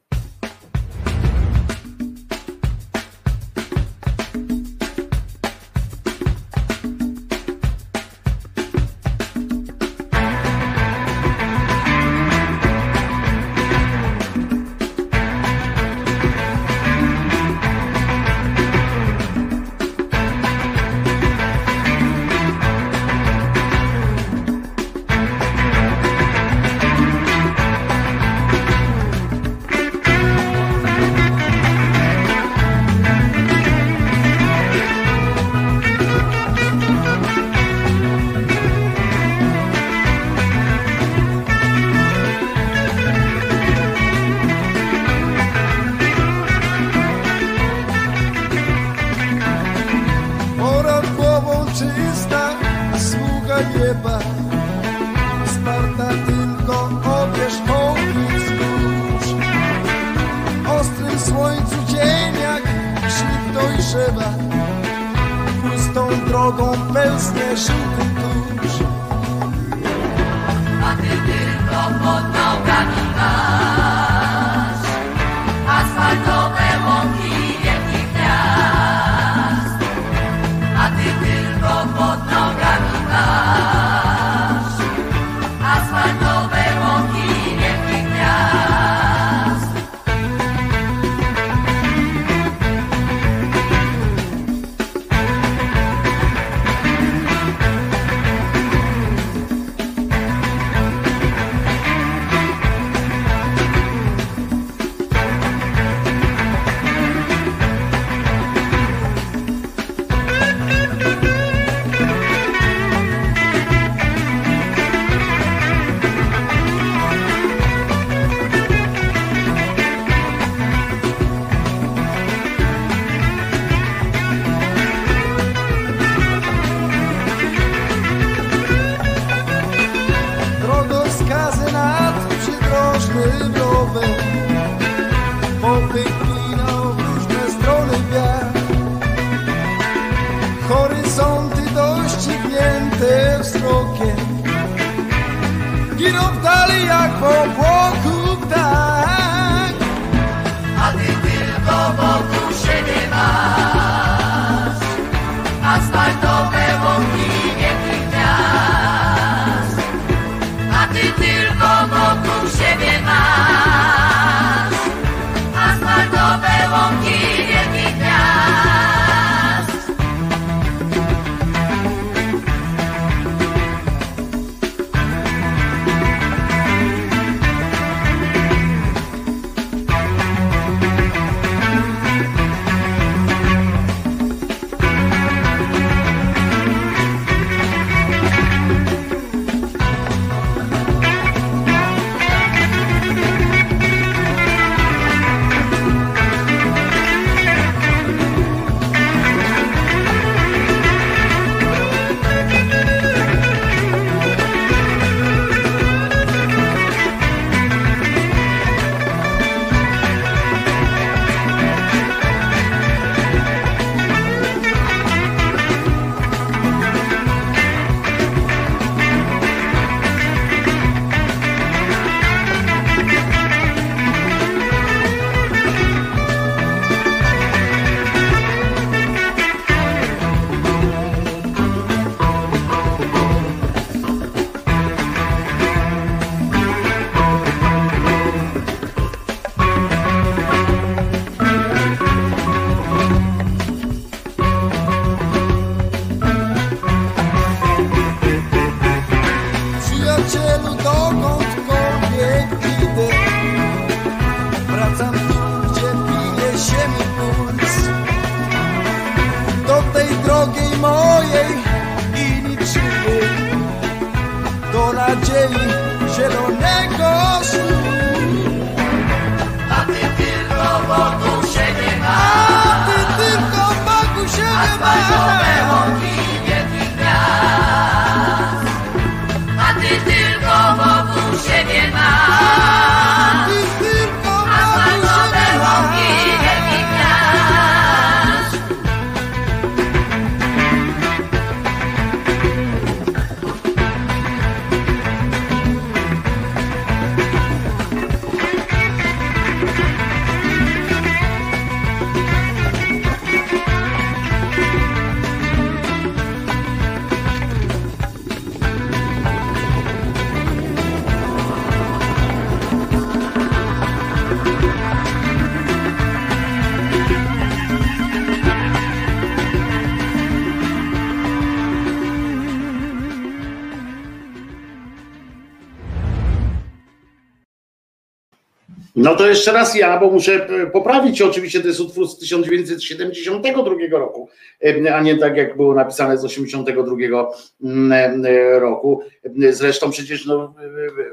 to 329.19 329.29
jeszcze 329.29 329.53
raz 329.53 329.75
ja, 329.75 330.01
bo 330.01 330.11
muszę 330.11 330.49
e, 330.49 330.67
poprawić. 330.67 331.23
Oczywiście 331.23 331.61
to 331.61 331.69
jest 331.69 331.81
utwór 331.81 332.09
z 332.09 332.19
1972 332.19 333.99
roku, 333.99 334.29
e, 334.65 334.95
a 334.95 335.03
nie 335.03 335.19
tak 335.19 335.37
jak 335.37 335.57
było 335.57 335.75
napisane 335.75 336.19
z 336.19 336.23
1982 336.23 337.31
mm, 337.63 338.27
e, 338.27 338.59
roku. 338.59 339.03
Zresztą 339.51 339.91
przecież 339.91 340.27
no, 340.27 340.55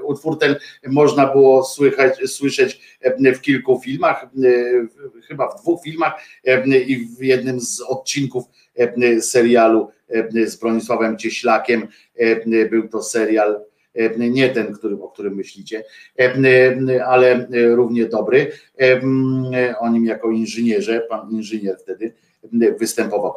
utwór 0.04 0.40
ten 0.40 0.56
można 0.88 1.28
było 1.28 1.64
słychać, 1.64 2.30
słyszeć 2.30 3.00
w 3.36 3.42
kilku 3.42 3.82
filmach, 3.84 4.28
chyba 5.28 5.50
w 5.50 5.62
dwóch 5.62 5.84
filmach 5.84 6.14
i 6.88 7.08
w 7.20 7.24
jednym 7.24 7.60
z 7.60 7.82
odcinków 7.82 8.44
serialu 9.20 9.90
z 10.46 10.56
Bronisławem 10.56 11.18
Cieślakiem. 11.18 11.88
Był 12.70 12.88
to 12.88 13.04
serial 13.04 13.62
E, 13.96 14.30
nie 14.30 14.50
ten, 14.50 14.74
który, 14.74 15.02
o 15.02 15.10
którym 15.10 15.36
myślicie, 15.36 15.84
e, 16.20 16.24
e, 16.24 17.06
ale 17.06 17.48
równie 17.52 18.06
dobry, 18.06 18.52
o 19.80 19.90
nim 19.90 20.06
jako 20.06 20.32
inżynierze, 20.32 21.02
pan 21.10 21.32
inżynier 21.32 21.78
wtedy 21.80 22.14
występował. 22.80 23.34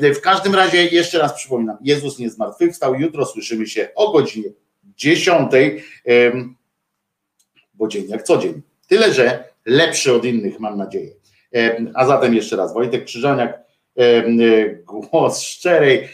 W 0.00 0.20
każdym 0.20 0.54
razie 0.54 0.84
jeszcze 0.84 1.18
raz 1.18 1.34
przypominam, 1.34 1.76
Jezus 1.82 2.18
nie 2.18 2.30
zmartwychwstał, 2.30 2.94
jutro 2.94 3.26
słyszymy 3.26 3.66
się 3.66 3.88
o 3.94 4.12
godzinie 4.12 4.48
10, 4.96 5.52
bo 7.74 7.88
dzień 7.88 8.08
jak 8.08 8.22
co 8.22 8.38
dzień, 8.38 8.62
tyle 8.88 9.12
że 9.12 9.44
lepszy 9.66 10.14
od 10.14 10.24
innych 10.24 10.60
mam 10.60 10.78
nadzieję. 10.78 11.12
A 11.94 12.06
zatem 12.06 12.34
jeszcze 12.34 12.56
raz 12.56 12.74
Wojtek 12.74 13.04
Krzyżaniak, 13.04 13.62
głos 14.84 15.42
szczerej 15.42 16.08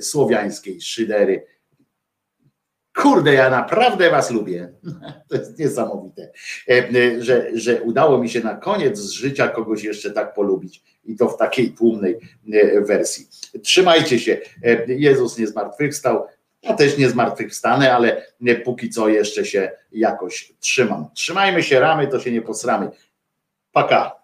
słowiańskiej 0.00 0.80
szydery 0.80 1.46
Kurde, 2.94 3.34
ja 3.34 3.50
naprawdę 3.50 4.10
was 4.10 4.30
lubię. 4.30 4.72
To 5.28 5.36
jest 5.36 5.58
niesamowite, 5.58 6.32
e, 6.68 7.22
że, 7.22 7.50
że 7.54 7.82
udało 7.82 8.18
mi 8.18 8.30
się 8.30 8.40
na 8.40 8.56
koniec 8.56 9.00
życia 9.00 9.48
kogoś 9.48 9.84
jeszcze 9.84 10.10
tak 10.10 10.34
polubić 10.34 10.82
i 11.04 11.16
to 11.16 11.28
w 11.28 11.36
takiej 11.36 11.70
tłumnej 11.72 12.18
e, 12.52 12.80
wersji. 12.80 13.26
Trzymajcie 13.62 14.18
się. 14.18 14.38
E, 14.64 14.86
Jezus 14.86 15.38
nie 15.38 15.46
zmartwychwstał. 15.46 16.26
Ja 16.62 16.74
też 16.74 16.98
nie 16.98 17.08
zmartwychwstanę, 17.08 17.94
ale 17.94 18.26
póki 18.64 18.90
co 18.90 19.08
jeszcze 19.08 19.44
się 19.44 19.70
jakoś 19.92 20.52
trzymam. 20.60 21.06
Trzymajmy 21.14 21.62
się 21.62 21.80
ramy, 21.80 22.06
to 22.06 22.20
się 22.20 22.32
nie 22.32 22.42
posramy. 22.42 22.90
Paka. 23.72 24.21